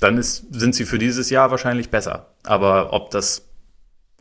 dann 0.00 0.18
ist, 0.18 0.54
sind 0.54 0.74
sie 0.74 0.84
für 0.84 0.98
dieses 0.98 1.30
Jahr 1.30 1.50
wahrscheinlich 1.50 1.88
besser. 1.88 2.34
Aber 2.44 2.92
ob 2.92 3.10
das, 3.10 3.48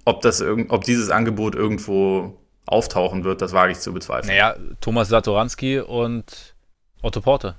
ob 0.06 0.22
das 0.22 0.41
ob 0.41 0.86
dieses 0.86 1.10
Angebot 1.10 1.56
irgendwo 1.56 2.39
auftauchen 2.66 3.26
wird, 3.26 3.41
das 3.41 3.51
wage 3.51 3.74
ich 3.74 3.80
zu 3.80 3.93
bezweifeln. 3.93 4.30
Naja, 4.30 4.56
Thomas 4.80 5.10
Satoranski 5.10 5.80
und 5.80 6.56
Otto 7.01 7.20
Porte. 7.20 7.56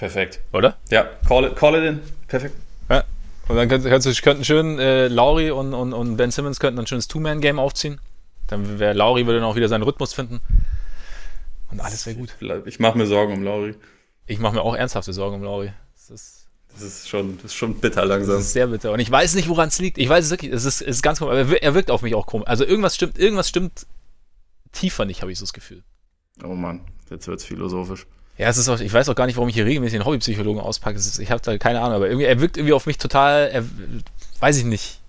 Perfekt. 0.00 0.40
Oder? 0.54 0.78
Ja, 0.88 1.10
call 1.28 1.44
it, 1.44 1.56
call 1.56 1.74
it 1.74 1.84
in. 1.84 2.00
Perfekt. 2.26 2.56
Ja. 2.88 3.04
Und 3.48 3.56
dann 3.56 3.68
könnten, 3.68 3.90
könnten 3.90 4.44
schön 4.44 4.78
äh, 4.78 5.08
Lauri 5.08 5.50
und, 5.50 5.74
und, 5.74 5.92
und 5.92 6.16
Ben 6.16 6.30
Simmons 6.30 6.58
könnten 6.58 6.80
ein 6.80 6.86
schönes 6.86 7.06
Two-Man-Game 7.06 7.58
aufziehen. 7.58 8.00
Dann 8.46 8.78
wäre 8.78 8.94
Lauri 8.94 9.26
würde 9.26 9.40
dann 9.40 9.48
auch 9.48 9.56
wieder 9.56 9.68
seinen 9.68 9.82
Rhythmus 9.82 10.14
finden. 10.14 10.40
Und 11.70 11.80
alles 11.80 12.06
wäre 12.06 12.16
gut. 12.16 12.34
Ich 12.64 12.80
mache 12.80 12.96
mir 12.96 13.06
Sorgen 13.06 13.34
um 13.34 13.42
Lauri. 13.42 13.74
Ich 14.24 14.38
mache 14.38 14.54
mir 14.54 14.62
auch 14.62 14.74
ernsthafte 14.74 15.12
Sorgen 15.12 15.36
um 15.36 15.42
Lauri. 15.42 15.70
Das 15.94 16.08
ist, 16.08 16.46
das 16.72 16.82
ist, 16.82 17.08
schon, 17.10 17.36
das 17.36 17.52
ist 17.52 17.56
schon 17.56 17.74
bitter 17.74 18.06
langsam. 18.06 18.36
Das 18.36 18.46
ist 18.46 18.54
sehr 18.54 18.68
bitter. 18.68 18.92
Und 18.92 19.00
ich 19.00 19.10
weiß 19.10 19.34
nicht, 19.34 19.50
woran 19.50 19.68
es 19.68 19.80
liegt. 19.80 19.98
Ich 19.98 20.08
weiß 20.08 20.24
es 20.24 20.30
wirklich. 20.30 20.50
Es 20.50 20.64
ist, 20.64 20.80
es 20.80 20.96
ist 20.96 21.02
ganz 21.02 21.18
komisch. 21.18 21.32
Aber 21.38 21.62
er 21.62 21.74
wirkt 21.74 21.90
auf 21.90 22.00
mich 22.00 22.14
auch 22.14 22.24
komisch. 22.26 22.48
Also 22.48 22.64
irgendwas 22.64 22.94
stimmt, 22.94 23.18
irgendwas 23.18 23.50
stimmt 23.50 23.86
tiefer 24.72 25.04
nicht, 25.04 25.20
habe 25.20 25.30
ich 25.30 25.38
so 25.38 25.42
das 25.42 25.52
Gefühl. 25.52 25.84
Oh 26.42 26.54
Mann, 26.54 26.86
jetzt 27.10 27.28
wird 27.28 27.40
es 27.40 27.44
philosophisch. 27.44 28.06
Ja, 28.40 28.48
es 28.48 28.56
ist 28.56 28.70
auch, 28.70 28.80
ich 28.80 28.90
weiß 28.90 29.06
auch 29.10 29.14
gar 29.14 29.26
nicht, 29.26 29.36
warum 29.36 29.50
ich 29.50 29.54
hier 29.54 29.66
regelmäßig 29.66 29.96
einen 29.96 30.06
Hobbypsychologen 30.06 30.62
auspacke. 30.62 30.96
Ist, 30.96 31.18
ich 31.18 31.30
habe 31.30 31.42
da 31.44 31.58
keine 31.58 31.80
Ahnung, 31.82 31.96
aber 31.96 32.08
irgendwie, 32.08 32.24
er 32.24 32.40
wirkt 32.40 32.56
irgendwie 32.56 32.72
auf 32.72 32.86
mich 32.86 32.96
total, 32.96 33.50
er, 33.52 33.64
weiß 34.40 34.56
ich 34.56 34.64
nicht, 34.64 35.00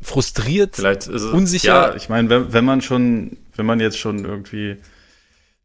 frustriert, 0.00 0.74
Vielleicht 0.74 1.06
ist 1.06 1.22
es, 1.22 1.32
unsicher. 1.32 1.90
Ja, 1.90 1.94
ich 1.94 2.08
meine, 2.08 2.28
wenn, 2.28 2.52
wenn 2.52 2.64
man 2.64 2.80
schon, 2.80 3.36
wenn 3.54 3.66
man 3.66 3.78
jetzt 3.78 3.98
schon 3.98 4.24
irgendwie 4.24 4.78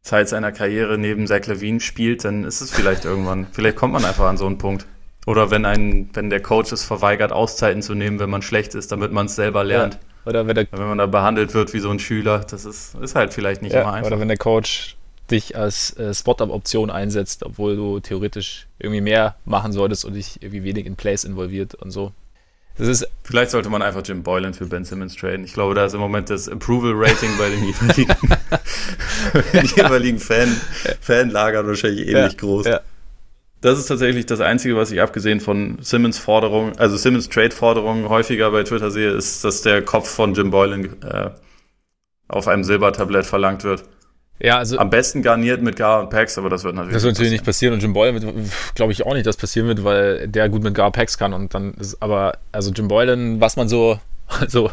Zeit 0.00 0.28
seiner 0.28 0.52
Karriere 0.52 0.96
neben 0.96 1.26
Zach 1.26 1.44
Levine 1.46 1.80
spielt, 1.80 2.24
dann 2.24 2.44
ist 2.44 2.60
es 2.60 2.70
vielleicht 2.70 3.04
irgendwann, 3.04 3.48
vielleicht 3.50 3.74
kommt 3.74 3.92
man 3.92 4.04
einfach 4.04 4.26
an 4.26 4.36
so 4.36 4.46
einen 4.46 4.58
Punkt. 4.58 4.86
Oder 5.26 5.50
wenn 5.50 5.64
ein, 5.64 6.10
wenn 6.12 6.30
der 6.30 6.40
Coach 6.40 6.70
es 6.70 6.84
verweigert, 6.84 7.32
Auszeiten 7.32 7.82
zu 7.82 7.96
nehmen, 7.96 8.20
wenn 8.20 8.30
man 8.30 8.42
schlecht 8.42 8.76
ist, 8.76 8.92
damit 8.92 9.10
man 9.10 9.26
es 9.26 9.34
selber 9.34 9.64
lernt. 9.64 9.94
Ja. 9.94 10.00
Oder 10.26 10.46
wenn, 10.46 10.54
der, 10.54 10.68
wenn 10.70 10.86
man 10.86 10.98
da 10.98 11.06
behandelt 11.06 11.52
wird 11.52 11.74
wie 11.74 11.80
so 11.80 11.90
ein 11.90 11.98
Schüler, 11.98 12.46
das 12.48 12.64
ist, 12.64 12.94
ist 12.94 13.16
halt 13.16 13.34
vielleicht 13.34 13.60
nicht 13.60 13.72
ja, 13.72 13.82
immer 13.82 13.94
einfach. 13.94 14.12
Oder 14.12 14.20
wenn 14.20 14.28
der 14.28 14.36
Coach 14.36 14.96
dich 15.30 15.56
als 15.56 15.96
äh, 15.96 16.12
Spot-Up-Option 16.12 16.90
einsetzt, 16.90 17.44
obwohl 17.44 17.76
du 17.76 18.00
theoretisch 18.00 18.66
irgendwie 18.78 19.00
mehr 19.00 19.36
machen 19.44 19.72
solltest 19.72 20.04
und 20.04 20.14
dich 20.14 20.42
irgendwie 20.42 20.64
wenig 20.64 20.86
in 20.86 20.96
Plays 20.96 21.24
involviert 21.24 21.74
und 21.74 21.90
so. 21.90 22.12
Das 22.76 22.88
ist 22.88 23.06
Vielleicht 23.22 23.52
sollte 23.52 23.70
man 23.70 23.82
einfach 23.82 24.02
Jim 24.04 24.22
Boylan 24.22 24.52
für 24.52 24.66
Ben 24.66 24.84
Simmons 24.84 25.14
traden. 25.14 25.44
Ich 25.44 25.52
glaube, 25.52 25.74
da 25.74 25.84
ist 25.84 25.94
im 25.94 26.00
Moment 26.00 26.28
das 26.28 26.48
Approval-Rating 26.48 27.38
bei 27.38 27.48
den 27.48 27.64
jeweiligen, 27.64 28.14
den 29.52 29.66
jeweiligen 29.66 30.18
Fan, 30.18 30.48
Fanlagern 31.00 31.66
wahrscheinlich 31.66 32.08
ähnlich 32.08 32.32
ja, 32.32 32.38
groß. 32.38 32.66
Ja. 32.66 32.80
Das 33.60 33.78
ist 33.78 33.86
tatsächlich 33.86 34.26
das 34.26 34.40
Einzige, 34.40 34.76
was 34.76 34.90
ich 34.90 35.00
abgesehen 35.00 35.40
von 35.40 35.78
Simmons 35.80 36.18
Forderungen, 36.18 36.76
also 36.78 36.98
Simmons 36.98 37.30
Trade-Forderungen 37.30 38.10
häufiger 38.10 38.50
bei 38.50 38.62
Twitter 38.62 38.90
sehe, 38.90 39.10
ist, 39.10 39.42
dass 39.44 39.62
der 39.62 39.80
Kopf 39.80 40.10
von 40.10 40.34
Jim 40.34 40.50
Boylan 40.50 40.84
äh, 41.02 41.30
auf 42.28 42.48
einem 42.48 42.64
Silbertablett 42.64 43.24
verlangt 43.24 43.64
wird. 43.64 43.84
Ja, 44.40 44.58
also 44.58 44.78
Am 44.78 44.90
besten 44.90 45.22
garniert 45.22 45.62
mit 45.62 45.76
Gar 45.76 46.00
und 46.00 46.10
Pax, 46.10 46.36
aber 46.38 46.50
das 46.50 46.64
wird 46.64 46.74
natürlich, 46.74 46.94
das 46.94 47.04
wird 47.04 47.14
natürlich 47.14 47.32
nicht 47.32 47.44
passieren. 47.44 47.74
Und 47.74 47.82
Jim 47.82 47.92
Boylan 47.92 48.20
wird, 48.20 48.34
glaube 48.74 48.92
ich, 48.92 49.06
auch 49.06 49.14
nicht, 49.14 49.26
dass 49.26 49.36
passieren 49.36 49.68
wird, 49.68 49.84
weil 49.84 50.26
der 50.26 50.48
gut 50.48 50.62
mit 50.62 50.74
Gar 50.74 50.86
und 50.86 50.92
Pax 50.92 51.16
kann. 51.16 51.32
Und 51.32 51.54
dann 51.54 51.74
ist, 51.74 52.02
aber, 52.02 52.38
also 52.50 52.72
Jim 52.72 52.88
Boylan, 52.88 53.40
was 53.40 53.56
man 53.56 53.68
so, 53.68 54.00
so 54.48 54.70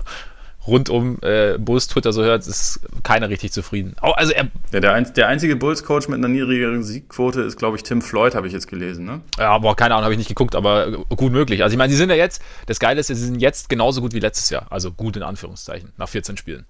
rund 0.67 0.89
um 0.89 1.17
äh, 1.21 1.57
Bulls 1.57 1.87
Twitter 1.87 2.13
so 2.13 2.23
hört, 2.23 2.45
ist 2.45 2.81
keiner 3.03 3.29
richtig 3.29 3.51
zufrieden. 3.51 3.95
Oh, 4.01 4.11
also 4.11 4.31
er, 4.31 4.47
ja, 4.71 4.79
der, 4.79 4.93
ein, 4.93 5.11
der 5.13 5.27
einzige 5.27 5.55
Bulls-Coach 5.55 6.07
mit 6.07 6.17
einer 6.17 6.27
niedrigeren 6.27 6.83
Siegquote 6.83 7.41
ist, 7.41 7.57
glaube 7.57 7.77
ich, 7.77 7.83
Tim 7.83 8.01
Floyd, 8.01 8.35
habe 8.35 8.47
ich 8.47 8.53
jetzt 8.53 8.67
gelesen, 8.67 9.05
ne? 9.05 9.21
Ja, 9.37 9.49
aber 9.49 9.75
keine 9.75 9.95
Ahnung, 9.95 10.05
habe 10.05 10.13
ich 10.13 10.19
nicht 10.19 10.27
geguckt, 10.27 10.55
aber 10.55 10.91
gut 11.15 11.31
möglich. 11.31 11.63
Also 11.63 11.73
ich 11.73 11.77
meine, 11.77 11.91
sie 11.91 11.97
sind 11.97 12.09
ja 12.09 12.15
jetzt, 12.15 12.41
das 12.67 12.79
Geile 12.79 12.99
ist, 12.99 13.07
sie 13.07 13.15
sind 13.15 13.39
jetzt 13.39 13.69
genauso 13.69 14.01
gut 14.01 14.13
wie 14.13 14.19
letztes 14.19 14.49
Jahr. 14.49 14.67
Also 14.69 14.91
gut 14.91 15.17
in 15.17 15.23
Anführungszeichen, 15.23 15.93
nach 15.97 16.09
14 16.09 16.37
Spielen. 16.37 16.65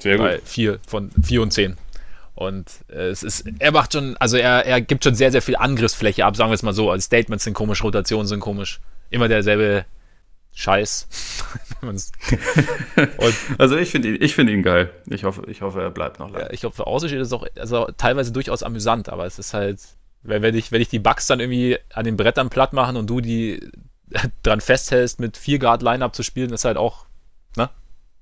Sehr 0.00 0.16
gut. 0.16 0.26
Bei 0.26 0.40
vier 0.44 0.78
von 0.86 1.10
vier 1.22 1.42
und 1.42 1.52
zehn. 1.52 1.76
Und 2.38 2.84
äh, 2.88 3.08
es 3.08 3.24
ist, 3.24 3.50
er 3.58 3.72
macht 3.72 3.94
schon, 3.94 4.16
also 4.18 4.36
er, 4.36 4.64
er 4.64 4.80
gibt 4.80 5.02
schon 5.02 5.16
sehr, 5.16 5.32
sehr 5.32 5.42
viel 5.42 5.56
Angriffsfläche 5.56 6.24
ab, 6.24 6.36
sagen 6.36 6.50
wir 6.50 6.54
es 6.54 6.62
mal 6.62 6.72
so. 6.72 6.88
Also 6.88 7.04
Statements 7.04 7.42
sind 7.42 7.54
komisch, 7.54 7.82
Rotationen 7.82 8.28
sind 8.28 8.38
komisch. 8.38 8.78
Immer 9.10 9.26
derselbe 9.26 9.86
Scheiß. 10.54 11.08
also 13.58 13.76
ich 13.76 13.90
finde 13.90 14.10
ihn, 14.10 14.18
ich 14.20 14.36
finde 14.36 14.52
ihn 14.52 14.62
geil. 14.62 14.92
Ich 15.06 15.24
hoffe, 15.24 15.42
ich 15.48 15.62
hoffe, 15.62 15.82
er 15.82 15.90
bleibt 15.90 16.20
noch 16.20 16.30
lange. 16.30 16.44
Ja, 16.44 16.52
ich 16.52 16.60
glaube, 16.60 16.76
für 16.76 16.86
Außen 16.86 17.08
steht 17.08 17.20
es 17.20 17.32
auch 17.32 17.44
also 17.58 17.88
teilweise 17.96 18.30
durchaus 18.30 18.62
amüsant, 18.62 19.08
aber 19.08 19.26
es 19.26 19.40
ist 19.40 19.52
halt, 19.52 19.80
wenn, 20.22 20.40
wenn, 20.40 20.54
ich, 20.54 20.70
wenn 20.70 20.80
ich 20.80 20.88
die 20.88 21.00
Bugs 21.00 21.26
dann 21.26 21.40
irgendwie 21.40 21.76
an 21.92 22.04
den 22.04 22.16
Brettern 22.16 22.50
platt 22.50 22.72
machen 22.72 22.96
und 22.96 23.10
du 23.10 23.20
die 23.20 23.68
dran 24.44 24.60
festhältst, 24.60 25.18
mit 25.18 25.36
4 25.36 25.58
Guard 25.58 25.82
Lineup 25.82 26.14
zu 26.14 26.22
spielen, 26.22 26.52
ist 26.52 26.64
halt 26.64 26.76
auch, 26.76 27.06
ne? 27.56 27.68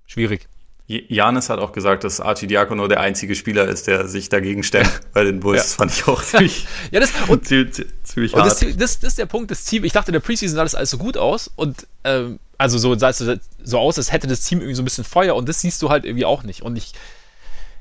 Schwierig. 0.07 0.49
Janis 0.89 1.51
hat 1.51 1.59
auch 1.59 1.72
gesagt, 1.72 2.05
dass 2.05 2.20
Archie 2.20 2.47
Diakono 2.47 2.87
der 2.87 3.01
einzige 3.01 3.34
Spieler 3.34 3.66
ist, 3.66 3.89
der 3.89 4.07
sich 4.07 4.28
dagegen 4.28 4.62
stemmt 4.62 5.01
bei 5.12 5.24
den 5.24 5.41
Bulls. 5.41 5.57
Ja. 5.57 5.62
Das 5.62 5.74
fand 5.74 5.93
ich 5.93 6.07
auch 6.07 6.22
ziemlich, 6.22 6.66
ja, 6.93 7.01
das, 7.01 7.11
und, 7.26 7.45
ziemlich, 7.47 7.87
ziemlich 8.05 8.34
und 8.34 8.41
hart. 8.41 8.51
Das, 8.51 8.61
das, 8.61 9.01
das, 9.01 9.03
ist 9.03 9.18
der 9.18 9.26
Punkt, 9.26 9.51
das 9.51 9.64
Team, 9.64 9.84
ich 9.84 9.93
dachte, 9.93 10.11
in 10.11 10.12
der 10.12 10.20
Preseason 10.20 10.55
sah 10.55 10.62
das 10.62 10.76
alles 10.76 10.91
so 10.91 10.99
gut 10.99 11.16
aus 11.16 11.51
und 11.57 11.87
ähm, 12.05 12.39
also 12.57 12.78
so 12.78 12.97
sah 12.97 13.09
es 13.09 13.24
so 13.64 13.78
aus, 13.78 13.99
als 13.99 14.12
hätte 14.12 14.28
das 14.28 14.43
Team 14.43 14.61
irgendwie 14.61 14.76
so 14.76 14.82
ein 14.82 14.84
bisschen 14.84 15.05
Feuer 15.05 15.34
und 15.34 15.49
das 15.49 15.61
siehst 15.61 15.82
du 15.82 15.91
halt 15.91 16.05
irgendwie 16.05 16.24
auch 16.24 16.45
nicht. 16.45 16.62
Und 16.62 16.76
ich, 16.76 16.93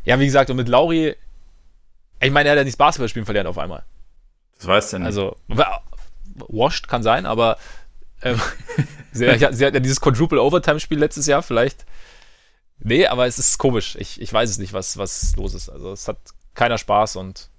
ja, 0.03 0.19
wie 0.19 0.25
gesagt, 0.25 0.49
und 0.49 0.57
mit 0.57 0.67
Lauri, 0.67 1.15
ich 2.19 2.31
meine, 2.31 2.49
er 2.49 2.53
hat 2.53 2.57
ja 2.57 2.63
nicht 2.63 2.73
das 2.73 2.77
Basketballspielen 2.77 3.25
verlernt 3.25 3.47
auf 3.47 3.59
einmal. 3.59 3.83
Das 4.57 4.67
weißt 4.67 4.93
du 4.93 4.97
nicht. 4.99 5.05
Also, 5.05 5.37
washed 6.47 6.87
kann 6.87 7.03
sein, 7.03 7.25
aber 7.25 7.57
ähm, 8.23 8.41
sie, 9.11 9.25
sie 9.51 9.65
hat 9.65 9.73
ja 9.73 9.79
dieses 9.79 10.01
Quadruple 10.01 10.41
Overtime-Spiel 10.41 10.97
letztes 10.97 11.27
Jahr, 11.27 11.43
vielleicht 11.43 11.85
Nee, 12.85 13.07
aber 13.07 13.25
es 13.25 13.39
ist 13.39 13.57
komisch. 13.57 13.97
Ich, 13.99 14.21
ich 14.21 14.31
weiß 14.31 14.47
es 14.47 14.59
nicht, 14.59 14.71
was, 14.71 14.97
was 14.97 15.35
los 15.35 15.55
ist. 15.55 15.69
Also 15.69 15.91
es 15.91 16.07
hat 16.07 16.17
keiner 16.53 16.77
Spaß 16.77 17.15
und 17.15 17.49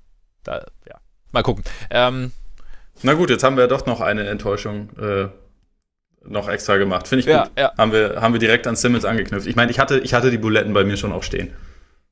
da, 0.45 0.65
ja. 0.89 1.01
Mal 1.33 1.43
gucken. 1.43 1.65
Ähm, 1.91 2.31
Na 3.03 3.15
gut, 3.15 3.31
jetzt 3.31 3.43
haben 3.43 3.57
wir 3.57 3.67
doch 3.67 3.87
noch 3.87 4.01
eine 4.01 4.29
Enttäuschung 4.29 4.91
äh, 4.97 5.29
noch 6.25 6.49
extra 6.49 6.77
gemacht. 6.77 7.09
Finde 7.09 7.21
ich 7.21 7.27
ja, 7.27 7.45
gut. 7.45 7.59
Ja. 7.59 7.73
Haben, 7.77 7.91
wir, 7.91 8.21
haben 8.21 8.35
wir 8.35 8.39
direkt 8.39 8.69
an 8.69 8.77
Simmons 8.77 9.05
angeknüpft. 9.05 9.49
Ich 9.49 9.57
meine, 9.57 9.73
ich 9.73 9.81
hatte, 9.81 9.99
ich 9.99 10.15
hatte 10.15 10.31
die 10.31 10.39
Buletten 10.39 10.73
bei 10.73 10.85
mir 10.85 10.97
schon 10.97 11.13
auch 11.13 11.25
stehen. 11.25 11.53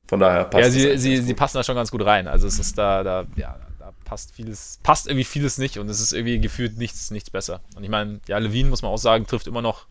Von 0.07 0.19
daher 0.19 0.43
passt 0.43 0.65
Ja, 0.65 0.69
sie, 0.69 0.97
sie, 0.97 1.17
sie 1.17 1.33
passen 1.33 1.57
da 1.57 1.63
schon 1.63 1.75
ganz 1.75 1.91
gut 1.91 2.05
rein. 2.05 2.27
Also 2.27 2.47
es 2.47 2.59
ist 2.59 2.77
da, 2.77 3.01
da, 3.01 3.25
ja, 3.37 3.57
da 3.79 3.93
passt 4.03 4.33
vieles, 4.35 4.81
passt 4.83 5.07
irgendwie 5.07 5.23
vieles 5.23 5.57
nicht 5.57 5.79
und 5.79 5.87
es 5.87 6.01
ist 6.01 6.11
irgendwie 6.11 6.39
gefühlt 6.39 6.77
nichts, 6.77 7.11
nichts 7.11 7.29
besser. 7.29 7.61
Und 7.77 7.83
ich 7.85 7.89
meine, 7.89 8.19
ja, 8.27 8.37
Levine 8.39 8.69
muss 8.69 8.81
man 8.81 8.91
auch 8.91 8.97
sagen, 8.97 9.25
trifft 9.25 9.47
immer 9.47 9.61
noch 9.61 9.87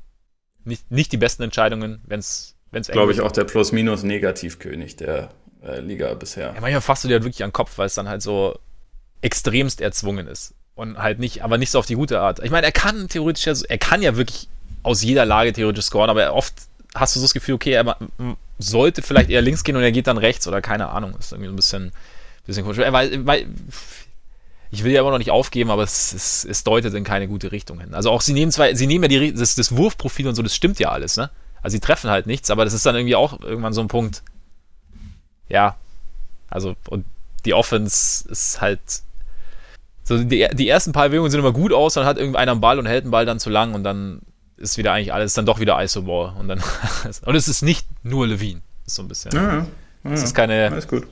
nicht, 0.64 0.90
nicht 0.90 1.10
die 1.10 1.16
besten 1.16 1.42
Entscheidungen, 1.42 2.02
wenn 2.06 2.20
es 2.20 2.53
Wenn's 2.74 2.88
Glaube 2.88 3.12
ich 3.12 3.20
auch 3.20 3.32
der 3.32 3.44
Plus-Minus-Negativkönig 3.44 4.96
der 4.96 5.30
äh, 5.64 5.80
Liga 5.80 6.12
bisher. 6.14 6.52
Ja, 6.54 6.60
manchmal 6.60 6.80
fasst 6.80 7.04
du 7.04 7.08
dir 7.08 7.14
halt 7.14 7.24
wirklich 7.24 7.42
an 7.42 7.50
den 7.50 7.54
Kopf, 7.54 7.78
weil 7.78 7.86
es 7.86 7.94
dann 7.94 8.08
halt 8.08 8.22
so 8.22 8.58
extremst 9.22 9.80
erzwungen 9.80 10.26
ist. 10.26 10.54
Und 10.74 10.98
halt 10.98 11.20
nicht, 11.20 11.42
aber 11.44 11.56
nicht 11.56 11.70
so 11.70 11.78
auf 11.78 11.86
die 11.86 11.94
gute 11.94 12.20
Art. 12.20 12.40
Ich 12.42 12.50
meine, 12.50 12.66
er 12.66 12.72
kann 12.72 13.08
theoretisch 13.08 13.46
ja, 13.46 13.54
er 13.68 13.78
kann 13.78 14.02
ja 14.02 14.16
wirklich 14.16 14.48
aus 14.82 15.02
jeder 15.02 15.24
Lage 15.24 15.52
theoretisch 15.52 15.86
scoren, 15.86 16.10
aber 16.10 16.34
oft 16.34 16.52
hast 16.94 17.14
du 17.14 17.20
so 17.20 17.24
das 17.24 17.32
Gefühl, 17.32 17.54
okay, 17.54 17.72
er 17.72 17.96
sollte 18.58 19.02
vielleicht 19.02 19.30
eher 19.30 19.40
links 19.40 19.64
gehen 19.64 19.76
und 19.76 19.82
er 19.82 19.92
geht 19.92 20.06
dann 20.06 20.18
rechts 20.18 20.46
oder 20.48 20.60
keine 20.60 20.88
Ahnung. 20.88 21.12
Das 21.16 21.26
ist 21.26 21.32
irgendwie 21.32 21.50
ein 21.50 21.56
bisschen, 21.56 21.92
bisschen 22.46 22.64
komisch. 22.64 22.78
Weil, 22.78 23.46
ich 24.70 24.82
will 24.82 24.92
ja 24.92 25.00
immer 25.00 25.10
noch 25.10 25.18
nicht 25.18 25.30
aufgeben, 25.30 25.70
aber 25.70 25.84
es, 25.84 26.12
es, 26.12 26.44
es 26.44 26.64
deutet 26.64 26.94
in 26.94 27.04
keine 27.04 27.28
gute 27.28 27.52
Richtung 27.52 27.80
hin. 27.80 27.94
Also 27.94 28.10
auch 28.10 28.20
sie 28.20 28.32
nehmen 28.32 28.50
zwar, 28.50 28.74
sie 28.74 28.86
nehmen 28.86 29.04
ja 29.04 29.20
die, 29.20 29.32
das, 29.32 29.54
das 29.54 29.76
Wurfprofil 29.76 30.26
und 30.26 30.34
so, 30.34 30.42
das 30.42 30.54
stimmt 30.54 30.78
ja 30.80 30.90
alles, 30.90 31.16
ne? 31.16 31.30
Also 31.64 31.76
sie 31.76 31.80
treffen 31.80 32.10
halt 32.10 32.26
nichts, 32.26 32.50
aber 32.50 32.64
das 32.64 32.74
ist 32.74 32.84
dann 32.84 32.94
irgendwie 32.94 33.16
auch 33.16 33.40
irgendwann 33.40 33.72
so 33.72 33.80
ein 33.80 33.88
Punkt. 33.88 34.22
Ja. 35.48 35.76
Also, 36.50 36.76
und 36.90 37.06
die 37.46 37.54
Offense 37.54 38.28
ist 38.28 38.60
halt. 38.60 38.80
So, 40.02 40.22
die, 40.22 40.46
die 40.52 40.68
ersten 40.68 40.92
paar 40.92 41.08
Bewegungen 41.08 41.30
sind 41.30 41.40
immer 41.40 41.54
gut 41.54 41.72
aus, 41.72 41.94
dann 41.94 42.04
hat 42.04 42.18
irgendeiner 42.18 42.52
einen 42.52 42.60
Ball 42.60 42.78
und 42.78 42.84
hält 42.84 43.04
den 43.04 43.10
Ball 43.10 43.24
dann 43.24 43.40
zu 43.40 43.48
lang 43.48 43.72
und 43.72 43.82
dann 43.82 44.20
ist 44.58 44.76
wieder 44.76 44.92
eigentlich 44.92 45.14
alles, 45.14 45.32
dann 45.32 45.46
doch 45.46 45.58
wieder 45.58 45.82
Isoball. 45.82 46.34
Und 46.38 46.48
dann. 46.48 46.62
und 47.24 47.34
es 47.34 47.48
ist 47.48 47.62
nicht 47.62 47.86
nur 48.02 48.26
Levine. 48.26 48.60
Ist 48.84 48.96
so 48.96 49.02
ein 49.02 49.08
bisschen. 49.08 49.32
Ja, 49.32 49.42
ja. 49.42 49.66
ja 50.04 50.10
es 50.10 50.22
ist 50.22 50.34
keine. 50.34 50.70
Alles 50.70 50.86
gut. 50.86 51.06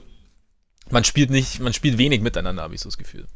Man 0.90 1.04
spielt 1.04 1.30
nicht, 1.30 1.60
man 1.60 1.72
spielt 1.72 1.96
wenig 1.96 2.20
miteinander, 2.20 2.62
habe 2.62 2.74
ich 2.74 2.82
so 2.82 2.90
das 2.90 2.98
Gefühl. 2.98 3.26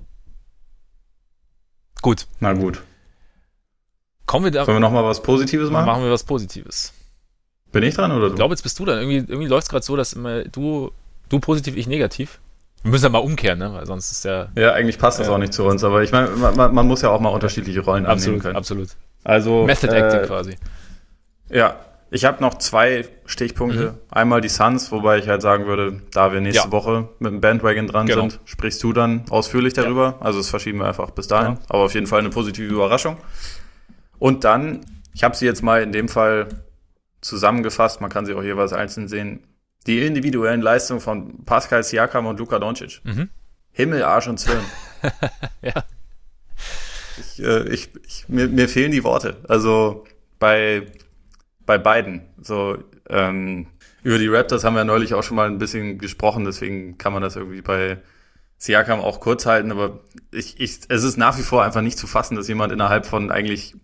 Gut. 2.02 2.26
Na 2.40 2.52
gut. 2.52 2.82
Kommen 4.26 4.44
wir 4.44 4.50
da. 4.50 4.66
Sollen 4.66 4.76
wir 4.76 4.80
nochmal 4.80 5.04
was 5.04 5.22
Positives 5.22 5.70
machen? 5.70 5.86
Machen 5.86 6.02
wir 6.02 6.10
was 6.10 6.24
Positives. 6.24 6.92
Bin 7.80 7.88
ich 7.88 7.94
dran 7.94 8.12
oder 8.12 8.26
du? 8.26 8.32
Ich 8.32 8.36
glaube, 8.36 8.52
jetzt 8.54 8.62
bist 8.62 8.78
du 8.78 8.84
dann. 8.84 8.98
Irgendwie, 8.98 9.16
irgendwie 9.30 9.48
läuft 9.48 9.64
es 9.64 9.68
gerade 9.70 9.84
so, 9.84 9.96
dass 9.96 10.12
immer 10.12 10.44
du, 10.44 10.90
du 11.28 11.40
positiv, 11.40 11.76
ich 11.76 11.86
negativ. 11.86 12.38
Wir 12.82 12.90
müssen 12.92 13.04
ja 13.04 13.08
mal 13.10 13.18
umkehren, 13.18 13.58
ne? 13.58 13.72
Weil 13.72 13.86
sonst 13.86 14.12
ist 14.12 14.24
ja. 14.24 14.48
Ja, 14.56 14.72
eigentlich 14.72 14.98
passt 14.98 15.18
das 15.18 15.26
Ja. 15.26 15.32
auch 15.34 15.38
nicht 15.38 15.52
zu 15.52 15.64
uns, 15.64 15.82
aber 15.84 16.02
ich 16.02 16.12
meine, 16.12 16.28
man, 16.30 16.74
man 16.74 16.86
muss 16.86 17.02
ja 17.02 17.10
auch 17.10 17.20
mal 17.20 17.30
unterschiedliche 17.30 17.80
Rollen 17.80 18.06
annehmen 18.06 18.36
Absolut, 18.36 18.42
können. 18.42 18.56
absolut. 18.56 18.88
Also 19.24 19.64
Method 19.64 19.92
äh, 19.94 20.00
Acting 20.00 20.22
quasi. 20.22 20.56
Ja, 21.50 21.76
ich 22.10 22.24
habe 22.24 22.40
noch 22.40 22.58
zwei 22.58 23.04
Stichpunkte. 23.24 23.94
Einmal 24.10 24.40
die 24.40 24.48
Suns, 24.48 24.92
wobei 24.92 25.18
ich 25.18 25.26
halt 25.28 25.42
sagen 25.42 25.66
würde, 25.66 26.00
da 26.12 26.32
wir 26.32 26.40
nächste 26.40 26.66
Ja. 26.66 26.72
Woche 26.72 27.08
mit 27.18 27.32
dem 27.32 27.40
Bandwagon 27.40 27.88
dran 27.88 28.06
Genau. 28.06 28.20
sind, 28.22 28.38
sprichst 28.44 28.80
du 28.84 28.92
dann 28.92 29.24
ausführlich 29.30 29.72
darüber. 29.72 30.16
Also 30.20 30.38
das 30.38 30.48
verschieben 30.48 30.78
wir 30.78 30.86
einfach 30.86 31.10
bis 31.10 31.26
dahin. 31.26 31.54
Ja. 31.54 31.58
Aber 31.68 31.80
auf 31.84 31.94
jeden 31.94 32.06
Fall 32.06 32.20
eine 32.20 32.30
positive 32.30 32.72
Überraschung. 32.72 33.16
Und 34.20 34.44
dann, 34.44 34.80
ich 35.12 35.24
habe 35.24 35.34
sie 35.36 35.44
jetzt 35.46 35.62
mal 35.62 35.82
in 35.82 35.90
dem 35.90 36.08
Fall 36.08 36.46
zusammengefasst, 37.20 38.00
man 38.00 38.10
kann 38.10 38.26
sie 38.26 38.34
auch 38.34 38.42
jeweils 38.42 38.72
einzeln 38.72 39.08
sehen, 39.08 39.44
die 39.86 40.04
individuellen 40.04 40.62
Leistungen 40.62 41.00
von 41.00 41.44
Pascal 41.44 41.82
Siakam 41.82 42.26
und 42.26 42.38
Luka 42.38 42.58
Doncic. 42.58 43.00
Mhm. 43.04 43.28
Himmel, 43.72 44.02
Arsch 44.02 44.28
und 44.28 44.38
Zwirn. 44.38 44.64
Ja. 45.62 45.84
Ich, 47.18 47.42
äh, 47.42 47.68
ich, 47.68 47.90
ich, 48.06 48.28
mir, 48.28 48.48
mir 48.48 48.68
fehlen 48.68 48.92
die 48.92 49.04
Worte. 49.04 49.36
Also 49.48 50.04
bei, 50.38 50.86
bei 51.64 51.78
beiden. 51.78 52.22
So, 52.40 52.78
ähm, 53.08 53.66
über 54.02 54.18
die 54.18 54.28
Raptors 54.28 54.64
haben 54.64 54.74
wir 54.74 54.84
neulich 54.84 55.14
auch 55.14 55.22
schon 55.22 55.36
mal 55.36 55.48
ein 55.48 55.58
bisschen 55.58 55.98
gesprochen, 55.98 56.44
deswegen 56.44 56.98
kann 56.98 57.12
man 57.12 57.22
das 57.22 57.36
irgendwie 57.36 57.62
bei 57.62 57.98
Siakam 58.58 59.00
auch 59.00 59.20
kurz 59.20 59.46
halten, 59.46 59.70
aber 59.70 60.00
ich, 60.32 60.58
ich, 60.60 60.80
es 60.88 61.04
ist 61.04 61.16
nach 61.16 61.38
wie 61.38 61.42
vor 61.42 61.62
einfach 61.62 61.82
nicht 61.82 61.98
zu 61.98 62.06
fassen, 62.06 62.36
dass 62.36 62.48
jemand 62.48 62.72
innerhalb 62.72 63.04
von 63.04 63.30
eigentlich 63.30 63.74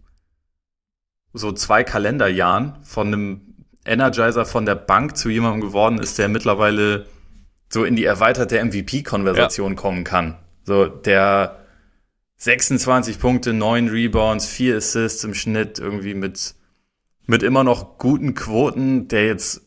so 1.33 1.53
zwei 1.53 1.85
Kalenderjahren 1.85 2.77
von 2.83 3.09
einem 3.09 3.41
Energizer 3.85 4.45
von 4.45 4.67
der 4.67 4.75
Bank 4.75 5.17
zu 5.17 5.29
jemandem 5.29 5.61
geworden 5.61 5.99
ist, 5.99 6.19
der 6.19 6.29
mittlerweile 6.29 7.07
so 7.69 7.85
in 7.85 7.97
die 7.97 8.05
erweiterte 8.05 8.63
MVP-Konversation 8.63 9.77
kommen 9.77 10.05
kann. 10.05 10.37
So, 10.65 10.87
der 10.87 11.59
26 12.37 13.19
Punkte, 13.19 13.53
9 13.53 13.89
Rebounds, 13.89 14.47
4 14.47 14.77
Assists 14.77 15.25
im 15.25 15.35
Schnitt, 15.35 15.79
irgendwie 15.79 16.15
mit, 16.15 16.55
mit 17.27 17.43
immer 17.43 17.65
noch 17.65 17.99
guten 17.99 18.35
Quoten, 18.35 19.09
der 19.09 19.27
jetzt 19.27 19.63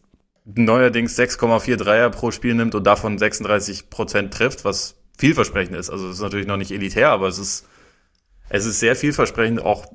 neuerdings 0.46 1.18
6,4 1.18 1.76
Dreier 1.78 2.10
pro 2.12 2.32
Spiel 2.32 2.54
nimmt 2.54 2.76
und 2.76 2.86
davon 2.86 3.18
36 3.18 3.90
Prozent 3.90 4.34
trifft, 4.34 4.64
was 4.64 4.96
vielversprechend 5.18 5.76
ist. 5.76 5.90
Also 5.90 6.08
es 6.08 6.16
ist 6.16 6.22
natürlich 6.22 6.48
noch 6.48 6.58
nicht 6.58 6.72
elitär, 6.72 7.10
aber 7.10 7.28
es 7.28 7.40
ist, 7.40 7.68
es 8.50 8.66
ist 8.66 8.80
sehr 8.80 8.96
vielversprechend, 8.96 9.62
auch 9.62 9.86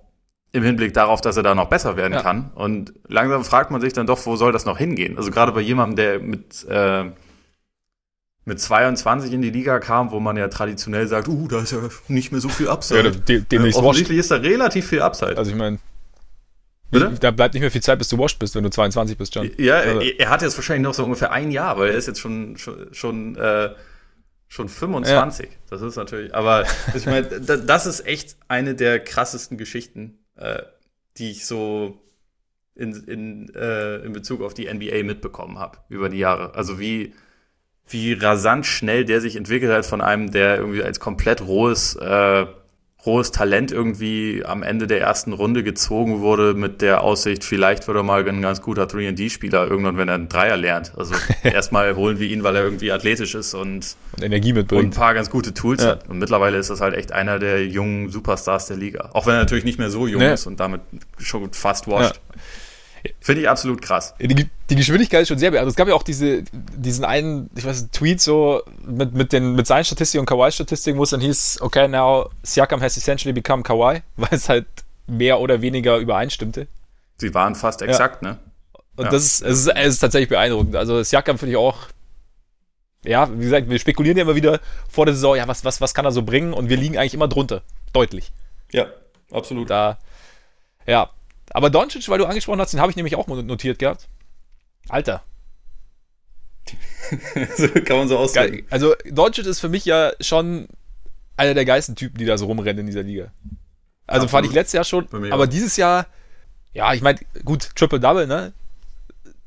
im 0.52 0.62
Hinblick 0.64 0.94
darauf, 0.94 1.20
dass 1.20 1.36
er 1.36 1.42
da 1.44 1.54
noch 1.54 1.68
besser 1.68 1.96
werden 1.96 2.14
Ja. 2.14 2.22
kann. 2.22 2.50
Und 2.54 2.92
langsam 3.06 3.44
fragt 3.44 3.70
man 3.70 3.80
sich 3.80 3.92
dann 3.92 4.06
doch, 4.06 4.24
wo 4.26 4.34
soll 4.36 4.52
das 4.52 4.64
noch 4.64 4.78
hingehen? 4.78 5.16
Also 5.16 5.30
gerade 5.30 5.52
bei 5.52 5.60
jemandem, 5.60 5.96
der 5.96 6.18
mit, 6.20 6.66
äh, 6.68 7.04
mit 8.44 8.58
22 8.60 9.32
in 9.32 9.42
die 9.42 9.50
Liga 9.50 9.78
kam, 9.78 10.10
wo 10.10 10.18
man 10.18 10.36
ja 10.36 10.48
traditionell 10.48 11.06
sagt, 11.06 11.28
uh, 11.28 11.46
da 11.46 11.60
ist 11.60 11.70
ja 11.72 11.78
nicht 12.08 12.32
mehr 12.32 12.40
so 12.40 12.48
viel 12.48 12.68
Upside. 12.68 13.02
Ja, 13.04 13.10
de- 13.10 13.40
demnächst 13.42 13.78
äh, 13.78 13.82
offensichtlich 13.82 14.18
ist 14.18 14.30
da 14.30 14.36
relativ 14.36 14.88
viel 14.88 15.02
Upside. 15.02 15.36
Also 15.36 15.50
ich 15.52 15.56
meine, 15.56 15.78
da 16.90 17.30
bleibt 17.30 17.54
nicht 17.54 17.60
mehr 17.60 17.70
viel 17.70 17.82
Zeit, 17.82 17.98
bis 17.98 18.08
du 18.08 18.18
washed 18.18 18.38
bist, 18.40 18.56
wenn 18.56 18.64
du 18.64 18.70
22 18.70 19.16
bist, 19.16 19.34
John. 19.34 19.48
Ja, 19.58 19.76
Also- 19.76 20.00
er, 20.00 20.30
hat 20.30 20.42
jetzt 20.42 20.56
wahrscheinlich 20.56 20.82
noch 20.82 20.94
so 20.94 21.04
ungefähr 21.04 21.30
ein 21.30 21.52
Jahr, 21.52 21.78
weil 21.78 21.90
er 21.90 21.94
ist 21.96 22.08
jetzt 22.08 22.18
schon 22.18 22.56
schon 22.56 22.88
schon, 22.92 23.36
äh, 23.36 23.70
schon 24.48 24.68
25. 24.68 25.48
Das 25.68 25.80
ist 25.82 25.94
natürlich, 25.94 26.34
aber 26.34 26.64
ich 26.94 27.06
meine, 27.06 27.22
da- 27.40 27.56
das 27.56 27.86
ist 27.86 28.04
echt 28.06 28.36
eine 28.48 28.74
der 28.74 28.98
krassesten 28.98 29.58
Geschichten, 29.58 30.18
äh, 30.40 30.62
die 31.16 31.30
ich 31.30 31.46
so 31.46 32.00
in, 32.74 32.94
in, 33.04 33.54
äh, 33.54 33.96
in 33.98 34.12
Bezug 34.12 34.42
auf 34.42 34.54
die 34.54 34.72
NBA 34.72 35.02
mitbekommen 35.02 35.58
habe 35.58 35.78
über 35.88 36.08
die 36.08 36.18
Jahre. 36.18 36.54
Also 36.54 36.78
wie 36.80 37.14
wie 37.92 38.12
rasant 38.12 38.66
schnell 38.66 39.04
der 39.04 39.20
sich 39.20 39.36
entwickelt 39.36 39.72
hat 39.72 39.84
von 39.84 40.00
einem, 40.00 40.30
der 40.30 40.58
irgendwie 40.58 40.82
als 40.82 41.00
komplett 41.00 41.42
rohes 41.42 41.96
äh, 41.96 42.46
rohes 43.06 43.30
Talent 43.30 43.72
irgendwie 43.72 44.42
am 44.44 44.62
Ende 44.62 44.86
der 44.86 45.00
ersten 45.00 45.32
Runde 45.32 45.62
gezogen 45.62 46.20
wurde 46.20 46.52
mit 46.54 46.82
der 46.82 47.02
Aussicht, 47.02 47.44
vielleicht 47.44 47.88
wird 47.88 47.96
er 47.96 48.02
mal 48.02 48.28
ein 48.28 48.42
ganz 48.42 48.60
guter 48.60 48.84
3D-Spieler 48.84 49.66
irgendwann, 49.70 49.96
wenn 49.96 50.08
er 50.08 50.14
einen 50.16 50.28
Dreier 50.28 50.56
lernt. 50.58 50.92
Also 50.96 51.14
erstmal 51.42 51.96
holen 51.96 52.18
wir 52.18 52.28
ihn, 52.28 52.42
weil 52.42 52.56
er 52.56 52.62
irgendwie 52.64 52.92
athletisch 52.92 53.34
ist 53.34 53.54
und, 53.54 53.96
Und 54.16 54.22
Energie 54.22 54.50
und 54.52 54.58
ein 54.58 54.60
mitbringt. 54.62 54.94
paar 54.94 55.14
ganz 55.14 55.30
gute 55.30 55.54
Tools 55.54 55.82
Ja. 55.82 55.90
hat. 55.92 56.08
Und 56.08 56.18
mittlerweile 56.18 56.58
ist 56.58 56.68
das 56.70 56.80
halt 56.82 56.94
echt 56.94 57.12
einer 57.12 57.38
der 57.38 57.66
jungen 57.66 58.10
Superstars 58.10 58.66
der 58.66 58.76
Liga. 58.76 59.10
Auch 59.14 59.26
wenn 59.26 59.34
er 59.34 59.40
natürlich 59.40 59.64
nicht 59.64 59.78
mehr 59.78 59.90
so 59.90 60.06
jung 60.06 60.20
Nee. 60.20 60.34
ist 60.34 60.46
und 60.46 60.60
damit 60.60 60.82
schon 61.18 61.50
fast 61.52 61.88
washed. 61.88 62.20
Finde 63.20 63.42
ich 63.42 63.48
absolut 63.48 63.82
krass. 63.82 64.14
Die, 64.20 64.48
die 64.70 64.76
Geschwindigkeit 64.76 65.22
ist 65.22 65.28
schon 65.28 65.38
sehr 65.38 65.50
beeindruckend. 65.50 65.72
Es 65.72 65.76
gab 65.76 65.88
ja 65.88 65.94
auch 65.94 66.02
diese, 66.02 66.42
diesen 66.52 67.04
einen, 67.04 67.50
ich 67.56 67.64
weiß 67.64 67.82
nicht, 67.82 67.92
Tweet 67.92 68.20
so 68.20 68.62
mit, 68.84 69.14
mit, 69.14 69.32
den, 69.32 69.54
mit 69.54 69.66
seinen 69.66 69.84
Statistiken 69.84 70.20
und 70.20 70.26
Kawhi 70.26 70.50
Statistiken, 70.52 70.98
wo 70.98 71.02
es 71.04 71.10
dann 71.10 71.20
hieß, 71.20 71.60
okay, 71.62 71.88
now 71.88 72.30
Siakam 72.42 72.80
has 72.80 72.96
essentially 72.96 73.32
become 73.32 73.62
Kawhi, 73.62 74.02
weil 74.16 74.28
es 74.32 74.48
halt 74.48 74.66
mehr 75.06 75.40
oder 75.40 75.62
weniger 75.62 75.96
übereinstimmte. 75.98 76.66
Sie 77.16 77.34
waren 77.34 77.54
fast 77.54 77.82
exakt, 77.82 78.22
ne? 78.22 78.38
Und 78.96 79.04
Ja. 79.06 79.10
das 79.10 79.24
ist, 79.24 79.42
es 79.42 79.58
ist, 79.60 79.66
es 79.68 79.94
ist 79.94 79.98
tatsächlich 80.00 80.28
beeindruckend. 80.28 80.76
Also 80.76 81.02
Siakam 81.02 81.38
finde 81.38 81.52
ich 81.52 81.56
auch, 81.56 81.88
ja, 83.04 83.30
wie 83.32 83.44
gesagt, 83.44 83.68
wir 83.70 83.78
spekulieren 83.78 84.18
ja 84.18 84.22
immer 84.24 84.34
wieder 84.34 84.60
vor 84.90 85.06
der 85.06 85.14
Saison, 85.14 85.36
ja, 85.36 85.48
was, 85.48 85.64
was, 85.64 85.80
was 85.80 85.94
kann 85.94 86.04
er 86.04 86.12
so 86.12 86.22
bringen? 86.22 86.52
Und 86.52 86.68
wir 86.68 86.76
liegen 86.76 86.98
eigentlich 86.98 87.14
immer 87.14 87.28
drunter. 87.28 87.62
Deutlich. 87.92 88.30
Ja, 88.72 88.86
absolut. 89.30 89.70
Da, 89.70 89.98
ja. 90.86 91.10
Aber 91.50 91.70
Doncic, 91.70 92.08
weil 92.08 92.18
du 92.18 92.26
angesprochen 92.26 92.60
hast, 92.60 92.72
den 92.72 92.80
habe 92.80 92.90
ich 92.90 92.96
nämlich 92.96 93.16
auch 93.16 93.26
notiert 93.26 93.78
gehabt. 93.78 94.08
Alter, 94.88 95.22
so 97.56 97.68
kann 97.68 97.96
man 97.98 98.08
so 98.08 98.18
ausdrücken. 98.18 98.66
Also 98.70 98.94
Doncic 99.10 99.46
ist 99.46 99.60
für 99.60 99.68
mich 99.68 99.84
ja 99.84 100.12
schon 100.20 100.68
einer 101.36 101.54
der 101.54 101.64
geilsten 101.64 101.96
Typen, 101.96 102.18
die 102.18 102.24
da 102.24 102.38
so 102.38 102.46
rumrennen 102.46 102.80
in 102.80 102.86
dieser 102.86 103.02
Liga. 103.02 103.32
Also 104.06 104.24
Absolut. 104.24 104.30
fand 104.30 104.46
ich 104.46 104.52
letztes 104.52 104.72
Jahr 104.74 104.84
schon, 104.84 105.06
aber 105.32 105.44
auch. 105.44 105.46
dieses 105.46 105.76
Jahr, 105.76 106.06
ja, 106.72 106.92
ich 106.94 107.02
meine, 107.02 107.18
gut, 107.44 107.70
Triple-Double, 107.76 108.26
ne? 108.26 108.52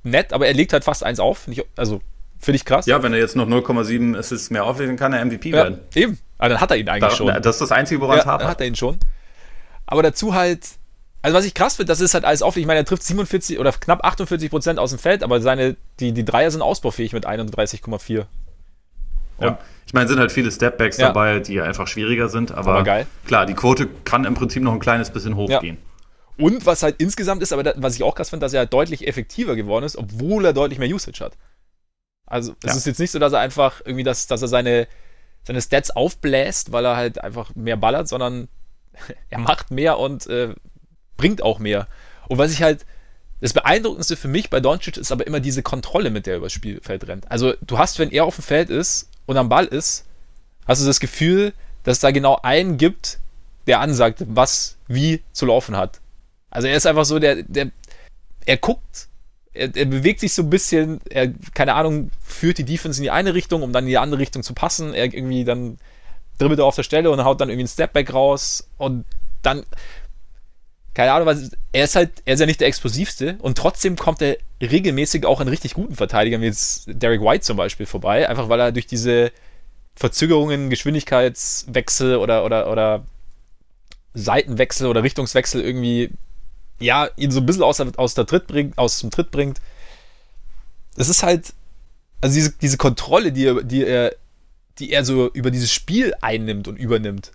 Nett, 0.04 0.34
aber 0.34 0.48
er 0.48 0.54
legt 0.54 0.74
halt 0.74 0.84
fast 0.84 1.04
eins 1.04 1.20
auf. 1.20 1.40
Find 1.40 1.58
ich, 1.58 1.66
also, 1.78 2.02
finde 2.40 2.58
ich 2.58 2.66
krass. 2.66 2.86
Ja, 2.86 3.02
wenn 3.04 3.14
er 3.14 3.20
jetzt 3.20 3.36
noch 3.36 3.48
0,7 3.48 4.18
Assists 4.18 4.50
mehr 4.50 4.66
auflegt, 4.66 4.90
dann 4.90 4.98
kann 4.98 5.14
er 5.14 5.24
MVP 5.24 5.50
Ja, 5.50 5.56
werden. 5.58 5.80
eben. 5.96 6.20
Aber 6.38 6.50
dann 6.50 6.60
hat 6.62 6.72
er 6.72 6.78
ihn 6.78 6.90
eigentlich 6.90 7.10
Da, 7.12 7.16
schon. 7.16 7.28
Das 7.42 7.56
ist 7.56 7.62
das 7.62 7.72
Einzige, 7.72 8.02
woran 8.02 8.18
es 8.20 8.26
ja, 8.26 8.32
dann 8.32 8.34
hapert. 8.34 8.48
hat 8.50 8.62
er 8.62 8.68
ihn 8.68 8.76
schon. 8.76 8.98
Aber 9.86 10.04
dazu 10.04 10.34
halt, 10.34 10.68
also 11.24 11.36
was 11.38 11.46
ich 11.46 11.54
krass 11.56 11.78
finde, 11.78 11.88
das 11.88 12.00
ist 12.02 12.14
halt 12.14 12.26
alles 12.26 12.42
auflegt. 12.44 12.64
Ich 12.64 12.68
meine, 12.68 12.82
er 12.82 12.86
trifft 12.86 13.02
47 13.04 13.58
oder 13.58 13.72
knapp 13.72 14.04
48 14.06 14.50
Prozent 14.52 14.78
aus 14.78 14.92
dem 14.92 15.00
Feld, 15.00 15.24
aber 15.24 15.42
seine, 15.42 15.76
die, 16.00 16.12
die 16.12 16.24
Dreier 16.26 16.52
sind 16.52 16.62
ausbaufähig 16.62 17.14
mit 17.14 17.26
31,4. 17.26 18.26
Ja. 19.40 19.58
Ich 19.88 19.94
meine, 19.94 20.08
sind 20.08 20.20
halt 20.20 20.32
viele 20.32 20.52
Stepbacks 20.52 20.98
Ja. 20.98 21.08
dabei, 21.08 21.40
die 21.40 21.60
einfach 21.62 21.88
schwieriger 21.88 22.30
sind, 22.30 22.52
aber, 22.52 22.74
Aber 22.76 22.84
geil. 22.84 23.08
klar, 23.26 23.46
die 23.46 23.54
Quote 23.54 23.88
kann 24.06 24.26
im 24.26 24.34
Prinzip 24.36 24.64
noch 24.64 24.74
ein 24.74 24.80
kleines 24.80 25.10
bisschen 25.12 25.36
hochgehen. 25.36 25.78
Und 26.38 26.66
was 26.66 26.84
halt 26.84 26.96
insgesamt 27.00 27.42
ist, 27.44 27.54
aber 27.54 27.64
da, 27.64 27.74
was 27.78 27.96
ich 27.96 28.04
auch 28.04 28.16
krass 28.16 28.30
finde, 28.30 28.44
dass 28.46 28.54
er 28.54 28.60
halt 28.60 28.74
deutlich 28.74 29.08
effektiver 29.08 29.56
geworden 29.56 29.86
ist, 29.86 29.96
obwohl 29.98 30.46
er 30.46 30.54
deutlich 30.54 30.80
mehr 30.80 30.90
Usage 30.90 31.24
hat. 31.24 31.34
Also 32.26 32.54
es 32.64 32.72
Ja. 32.72 32.78
ist 32.78 32.86
jetzt 32.88 33.00
nicht 33.00 33.12
so, 33.12 33.20
dass 33.20 33.34
er 33.34 33.40
einfach 33.40 33.82
irgendwie, 33.86 34.04
das, 34.04 34.28
dass 34.28 34.42
er 34.42 34.48
seine, 34.48 34.88
seine 35.44 35.62
Stats 35.62 35.92
aufbläst, 35.92 36.72
weil 36.72 36.86
er 36.86 36.96
halt 36.96 37.22
einfach 37.24 37.54
mehr 37.56 37.78
ballert, 37.78 38.08
sondern 38.08 38.48
er 39.30 39.40
macht 39.40 39.70
mehr 39.72 40.00
und 40.00 40.26
äh, 40.28 40.54
bringt 41.18 41.42
auch 41.42 41.60
mehr. 41.60 41.88
Und 42.28 42.38
was 42.38 42.52
ich 42.52 42.62
halt, 42.62 42.86
das 43.42 43.54
Beeindruckendste 43.54 44.16
für 44.16 44.28
mich 44.28 44.50
bei 44.50 44.60
Doncic 44.60 44.98
ist 44.98 45.12
aber 45.12 45.28
immer 45.28 45.40
diese 45.40 45.64
Kontrolle, 45.64 46.10
mit 46.10 46.26
der 46.26 46.36
er 46.36 46.38
übers 46.38 46.54
Spielfeld 46.54 47.08
rennt. 47.08 47.30
Also 47.30 47.54
du 47.62 47.78
hast, 47.78 48.00
wenn 48.00 48.12
er 48.12 48.26
auf 48.26 48.36
dem 48.36 48.44
Feld 48.44 48.70
ist 48.70 49.10
und 49.26 49.38
am 49.38 49.50
Ball 49.50 49.66
ist, 49.66 50.06
hast 50.66 50.82
du 50.82 50.86
das 50.86 51.00
Gefühl, 51.00 51.54
dass 51.84 52.00
da 52.00 52.12
genau 52.12 52.40
einen 52.42 52.78
gibt, 52.78 53.20
der 53.68 53.80
ansagt, 53.80 54.24
was 54.28 54.78
wie 54.88 55.22
zu 55.32 55.46
laufen 55.46 55.76
hat. 55.76 56.00
Also 56.50 56.68
er 56.68 56.78
ist 56.78 56.86
einfach 56.86 57.06
so, 57.06 57.20
der, 57.20 57.44
der, 57.44 57.72
er 58.46 58.58
guckt, 58.58 59.08
er, 59.54 59.76
er 59.76 59.86
bewegt 59.86 60.20
sich 60.20 60.34
so 60.34 60.44
ein 60.44 60.50
bisschen, 60.50 61.02
er, 61.10 61.34
keine 61.54 61.76
Ahnung, 61.76 62.12
führt 62.22 62.58
die 62.58 62.66
Defense 62.66 63.00
in 63.00 63.04
die 63.04 63.12
eine 63.12 63.34
Richtung, 63.34 63.62
um 63.62 63.74
dann 63.74 63.86
in 63.86 63.90
die 63.90 63.98
andere 63.98 64.20
Richtung 64.20 64.44
zu 64.44 64.54
passen. 64.54 64.94
Er 64.94 65.06
irgendwie 65.06 65.44
dann 65.44 65.78
dribbelt 66.38 66.60
er 66.60 66.66
auf 66.66 66.76
der 66.76 66.84
Stelle 66.84 67.12
und 67.12 67.24
haut 67.24 67.42
dann 67.42 67.50
irgendwie 67.50 67.64
einen 67.64 67.68
Stepback 67.68 68.14
raus 68.14 68.68
und 68.78 69.06
dann, 69.42 69.66
keine 70.94 71.12
Ahnung, 71.12 71.26
was, 71.26 71.52
er 71.72 71.84
ist 71.86 71.96
halt, 71.96 72.12
er 72.26 72.36
ist 72.36 72.40
ja 72.40 72.46
nicht 72.46 72.62
der 72.62 72.68
explosivste 72.68 73.38
und 73.40 73.58
trotzdem 73.58 73.96
kommt 73.96 74.22
er 74.22 74.38
regelmäßig 74.62 75.26
auch 75.26 75.40
an 75.40 75.48
richtig 75.48 75.74
guten 75.74 75.96
Verteidigern, 75.96 76.42
wie 76.42 76.46
jetzt 76.46 76.84
Derek 76.88 77.22
White 77.22 77.42
zum 77.42 77.58
Beispiel 77.58 77.86
vorbei, 77.86 78.30
einfach 78.30 78.50
weil 78.50 78.60
er 78.60 78.72
durch 78.72 78.86
diese 78.86 79.32
Verzögerungen, 79.96 80.70
Geschwindigkeitswechsel 80.70 82.18
oder, 82.18 82.46
oder, 82.46 82.72
oder 82.72 83.06
Seitenwechsel 84.14 84.88
oder 84.88 85.04
Richtungswechsel 85.04 85.62
irgendwie, 85.62 86.12
ja, 86.80 87.10
ihn 87.18 87.32
so 87.32 87.40
ein 87.40 87.46
bisschen 87.46 87.64
aus, 87.64 87.80
aus, 87.80 88.14
der 88.14 88.26
Tritt 88.26 88.48
bringt, 88.48 88.78
aus 88.78 89.00
dem 89.00 89.10
Tritt 89.10 89.32
bringt. 89.32 89.62
Es 90.96 91.10
ist 91.10 91.24
halt, 91.24 91.54
also 92.22 92.36
diese, 92.36 92.52
diese 92.52 92.78
Kontrolle, 92.78 93.32
die 93.32 93.46
er, 93.46 93.64
die 93.64 93.86
er, 93.86 94.16
die 94.80 94.92
er 94.92 95.06
so 95.06 95.30
über 95.32 95.52
dieses 95.52 95.72
Spiel 95.72 96.14
einnimmt 96.22 96.68
und 96.68 96.78
übernimmt, 96.78 97.32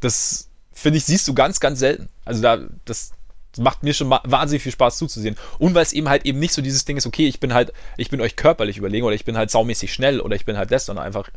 das 0.00 0.48
finde 0.76 0.98
ich, 0.98 1.04
siehst 1.04 1.26
du 1.26 1.34
ganz, 1.34 1.58
ganz 1.58 1.78
selten. 1.78 2.08
Also 2.24 2.42
da, 2.42 2.58
das 2.84 3.12
macht 3.58 3.82
mir 3.82 3.94
schon 3.94 4.10
wahnsinnig 4.10 4.62
viel 4.62 4.72
Spaß 4.72 4.98
zuzusehen. 4.98 5.36
Und 5.58 5.74
weil 5.74 5.82
es 5.82 5.94
eben 5.94 6.08
halt 6.08 6.26
eben 6.26 6.38
nicht 6.38 6.52
so 6.52 6.60
dieses 6.60 6.84
Ding 6.84 6.98
ist, 6.98 7.06
okay, 7.06 7.26
ich 7.26 7.40
bin 7.40 7.54
halt, 7.54 7.72
ich 7.96 8.10
bin 8.10 8.20
euch 8.20 8.36
körperlich 8.36 8.76
überlegen 8.76 9.06
oder 9.06 9.14
ich 9.14 9.24
bin 9.24 9.38
halt 9.38 9.50
saumäßig 9.50 9.92
schnell 9.92 10.20
oder 10.20 10.36
ich 10.36 10.44
bin 10.44 10.58
halt 10.58 10.70
das, 10.70 10.86
sondern 10.86 11.06
einfach, 11.06 11.30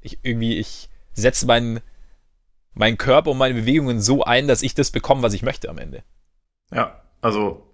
ich 0.00 0.18
irgendwie, 0.22 0.56
ich 0.56 0.88
setze 1.12 1.46
meinen, 1.46 1.80
meinen 2.72 2.96
Körper 2.96 3.32
und 3.32 3.38
meine 3.38 3.54
Bewegungen 3.54 4.00
so 4.00 4.24
ein, 4.24 4.48
dass 4.48 4.62
ich 4.62 4.74
das 4.74 4.90
bekomme, 4.90 5.22
was 5.22 5.34
ich 5.34 5.42
möchte 5.42 5.68
am 5.68 5.78
Ende. 5.78 6.02
Ja, 6.72 7.02
also 7.20 7.66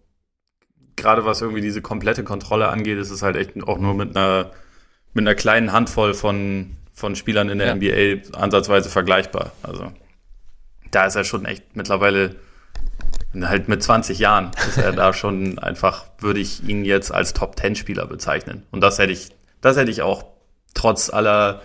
gerade 0.97 1.25
was 1.25 1.41
irgendwie 1.41 1.63
diese 1.63 1.83
komplette 1.83 2.25
Kontrolle 2.25 2.69
angeht, 2.69 2.99
ist 2.99 3.11
es 3.11 3.23
halt 3.23 3.37
echt 3.37 3.63
auch 3.63 3.79
nur 3.79 3.95
mit 3.95 4.17
einer, 4.17 4.51
mit 5.15 5.23
einer 5.23 5.37
kleinen 5.37 5.73
Handvoll 5.73 6.15
von, 6.15 6.77
von 6.93 7.15
Spielern 7.15 7.49
in 7.49 7.59
der 7.59 7.69
ja. 7.69 7.75
NBA 7.77 8.37
ansatzweise 8.37 8.91
vergleichbar. 8.91 9.53
Also 9.63 9.93
da 10.93 11.07
ist 11.07 11.17
er 11.17 11.25
schon 11.25 11.45
echt 11.45 11.75
mittlerweile 11.75 12.37
halt 13.41 13.69
mit 13.69 13.83
20 13.83 14.19
Jahren 14.19 14.51
ist 14.69 14.79
er 14.79 14.93
da 14.93 15.13
schon 15.13 15.59
einfach, 15.59 16.05
würde 16.19 16.41
ich 16.41 16.67
ihn 16.69 16.85
jetzt 16.85 17.13
als 17.13 17.33
Top 17.33 17.59
10 17.59 17.77
Spieler 17.77 18.07
bezeichnen. 18.07 18.65
Und 18.71 18.83
das 18.83 18.99
hätte 18.99 19.13
ich, 19.13 19.31
das 19.61 19.77
hätte 19.77 19.91
ich 19.91 20.03
auch 20.03 20.25
trotz 20.75 21.11
aller 21.11 21.63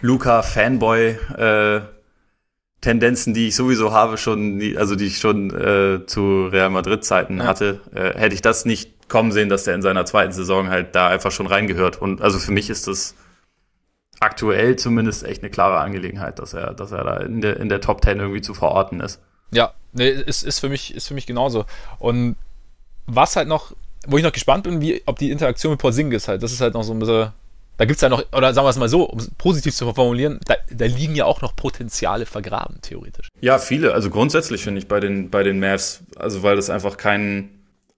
Luca 0.00 0.42
Fanboy 0.42 1.18
äh, 1.36 1.80
Tendenzen, 2.80 3.34
die 3.34 3.48
ich 3.48 3.56
sowieso 3.56 3.92
habe, 3.92 4.16
schon, 4.16 4.62
also 4.76 4.94
die 4.94 5.06
ich 5.06 5.18
schon 5.18 5.50
äh, 5.50 6.06
zu 6.06 6.46
Real 6.46 6.70
Madrid 6.70 7.04
Zeiten 7.04 7.38
ja. 7.38 7.46
hatte, 7.46 7.80
äh, 7.94 8.18
hätte 8.18 8.34
ich 8.34 8.40
das 8.40 8.64
nicht 8.64 9.08
kommen 9.08 9.32
sehen, 9.32 9.48
dass 9.48 9.64
der 9.64 9.74
in 9.74 9.82
seiner 9.82 10.06
zweiten 10.06 10.32
Saison 10.32 10.70
halt 10.70 10.94
da 10.94 11.08
einfach 11.08 11.32
schon 11.32 11.46
reingehört. 11.46 12.00
Und 12.00 12.22
also 12.22 12.38
für 12.38 12.52
mich 12.52 12.70
ist 12.70 12.86
das 12.86 13.14
aktuell 14.20 14.76
zumindest 14.76 15.24
echt 15.24 15.42
eine 15.42 15.50
klare 15.50 15.78
Angelegenheit, 15.78 16.38
dass 16.38 16.52
er, 16.52 16.74
dass 16.74 16.92
er 16.92 17.04
da 17.04 17.16
in 17.16 17.40
der, 17.40 17.58
in 17.58 17.68
der 17.68 17.80
Top 17.80 18.04
10 18.04 18.20
irgendwie 18.20 18.42
zu 18.42 18.54
verorten 18.54 19.00
ist. 19.00 19.20
Ja, 19.50 19.72
nee, 19.92 20.08
ist, 20.08 20.44
ist, 20.44 20.60
für 20.60 20.68
mich, 20.68 20.94
ist 20.94 21.08
für 21.08 21.14
mich 21.14 21.26
genauso. 21.26 21.64
Und 21.98 22.36
was 23.06 23.34
halt 23.34 23.48
noch, 23.48 23.72
wo 24.06 24.18
ich 24.18 24.22
noch 24.22 24.32
gespannt 24.32 24.64
bin, 24.64 24.80
wie, 24.80 25.02
ob 25.06 25.18
die 25.18 25.30
Interaktion 25.30 25.72
mit 25.72 25.80
Porzingis 25.80 26.28
halt, 26.28 26.42
das 26.42 26.52
ist 26.52 26.60
halt 26.60 26.74
noch 26.74 26.84
so 26.84 26.92
ein 26.92 26.98
bisschen, 26.98 27.32
da 27.78 27.84
gibt 27.86 27.96
es 27.96 28.02
ja 28.02 28.10
noch, 28.10 28.22
oder 28.32 28.52
sagen 28.52 28.66
wir 28.66 28.70
es 28.70 28.76
mal 28.76 28.90
so, 28.90 29.04
um 29.04 29.18
es 29.18 29.30
positiv 29.38 29.74
zu 29.74 29.92
formulieren, 29.92 30.38
da, 30.46 30.54
da, 30.70 30.84
liegen 30.84 31.16
ja 31.16 31.24
auch 31.24 31.40
noch 31.40 31.56
Potenziale 31.56 32.26
vergraben, 32.26 32.78
theoretisch. 32.82 33.28
Ja, 33.40 33.58
viele. 33.58 33.94
Also 33.94 34.10
grundsätzlich 34.10 34.62
finde 34.62 34.80
ich 34.80 34.86
bei 34.86 35.00
den, 35.00 35.30
bei 35.30 35.42
den 35.42 35.58
Mavs, 35.58 36.02
also 36.16 36.42
weil 36.42 36.56
das 36.56 36.68
einfach 36.68 36.98
kein, 36.98 37.48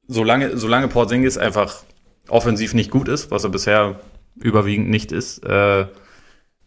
solange, 0.06 0.56
solange 0.56 0.86
Porzingis 0.86 1.36
einfach 1.36 1.82
offensiv 2.28 2.74
nicht 2.74 2.92
gut 2.92 3.08
ist, 3.08 3.32
was 3.32 3.42
er 3.42 3.50
bisher 3.50 4.00
überwiegend 4.36 4.88
nicht 4.88 5.12
ist, 5.12 5.44
äh, 5.44 5.86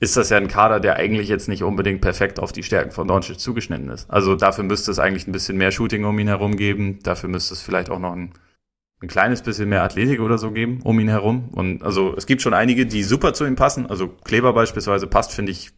ist 0.05 0.17
das 0.17 0.29
ja 0.29 0.37
ein 0.37 0.47
Kader, 0.47 0.79
der 0.79 0.95
eigentlich 0.95 1.27
jetzt 1.27 1.49
nicht 1.49 1.63
unbedingt 1.63 2.01
perfekt 2.01 2.39
auf 2.39 2.51
die 2.51 2.63
Stärken 2.63 2.91
von 2.91 3.07
Doncic 3.07 3.39
zugeschnitten 3.39 3.89
ist. 3.89 4.09
Also 4.09 4.35
dafür 4.35 4.63
müsste 4.63 4.91
es 4.91 4.99
eigentlich 4.99 5.27
ein 5.27 5.31
bisschen 5.31 5.57
mehr 5.57 5.71
Shooting 5.71 6.05
um 6.05 6.17
ihn 6.19 6.27
herum 6.27 6.55
geben. 6.55 6.99
Dafür 7.03 7.29
müsste 7.29 7.53
es 7.53 7.61
vielleicht 7.61 7.89
auch 7.89 7.99
noch 7.99 8.13
ein 8.13 8.33
ein 9.01 9.07
kleines 9.07 9.41
bisschen 9.41 9.69
mehr 9.69 9.83
Athletik 9.83 10.19
oder 10.19 10.37
so 10.37 10.51
geben 10.51 10.81
um 10.83 10.99
ihn 10.99 11.09
herum. 11.09 11.49
Und 11.51 11.83
also 11.83 12.15
es 12.15 12.25
gibt 12.25 12.41
schon 12.41 12.53
einige, 12.53 12.85
die 12.85 13.03
super 13.03 13.33
zu 13.33 13.45
ihm 13.45 13.55
passen. 13.55 13.85
Also 13.87 14.07
Kleber 14.07 14.53
beispielsweise 14.53 15.07
passt, 15.07 15.33
finde 15.33 15.51
ich, 15.51 15.71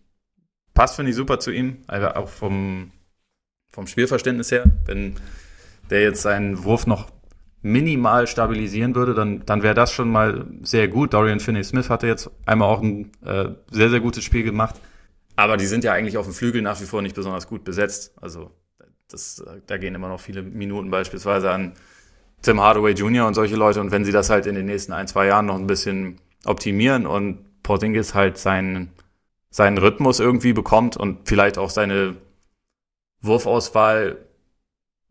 passt, 0.73 0.95
finde 0.95 1.11
ich, 1.11 1.15
super 1.15 1.39
zu 1.39 1.51
ihm. 1.51 1.84
Also 1.88 2.07
auch 2.09 2.30
vom, 2.30 2.91
vom 3.71 3.88
Spielverständnis 3.88 4.51
her. 4.51 4.65
Wenn 4.86 5.15
der 5.89 6.03
jetzt 6.03 6.21
seinen 6.21 6.63
Wurf 6.63 6.86
noch 6.86 7.09
minimal 7.62 8.28
stabilisieren 8.28 8.95
würde, 8.95 9.14
dann, 9.14 9.45
dann 9.45 9.64
wäre 9.64 9.74
das 9.74 9.91
schon 9.91 10.10
mal 10.10 10.45
sehr 10.62 10.88
gut. 10.88 11.14
Dorian 11.14 11.39
Finney-Smith 11.39 11.89
hatte 11.89 12.08
jetzt 12.08 12.30
einmal 12.45 12.70
auch 12.70 12.82
ein 12.82 13.12
äh, 13.26 13.49
sehr, 13.72 13.89
sehr 13.89 13.99
gutes 13.99 14.24
Spiel 14.24 14.43
gemacht. 14.43 14.76
Aber 15.36 15.58
die 15.58 15.66
sind 15.66 15.84
ja 15.84 15.93
eigentlich 15.93 16.18
auf 16.18 16.26
dem 16.26 16.34
Flügel 16.34 16.62
nach 16.62 16.80
wie 16.82 16.86
vor 16.86 17.01
nicht 17.01 17.16
besonders 17.16 17.47
gut 17.47 17.64
besetzt. 17.64 18.14
Also 18.22 18.51
das, 19.10 19.43
da 19.66 19.78
gehen 19.78 19.95
immer 19.95 20.10
noch 20.10 20.20
viele 20.20 20.41
Minuten 20.41 20.89
beispielsweise 20.89 21.51
an 21.51 21.74
Tim 22.41 22.62
Hardaway 22.62 22.93
Jr. 22.93 23.28
und 23.28 23.34
solche 23.34 23.55
Leute. 23.55 23.82
Und 23.82 23.91
wenn 23.91 24.05
sie 24.05 24.12
das 24.12 24.30
halt 24.30 24.45
in 24.45 24.55
den 24.55 24.66
nächsten 24.66 24.93
ein, 24.93 25.08
zwei 25.08 25.28
Jahren 25.28 25.45
noch 25.45 25.55
ein 25.55 25.68
bisschen 25.68 26.20
optimieren 26.45 27.05
und 27.05 27.64
Porzingis 27.64 28.14
halt 28.14 28.38
seinen, 28.38 28.91
seinen 29.49 29.78
Rhythmus 29.78 30.20
irgendwie 30.20 30.53
bekommt 30.53 30.97
und 30.97 31.28
vielleicht 31.28 31.58
auch 31.58 31.70
seine 31.70 32.16
Wurfauswahl 33.22 34.18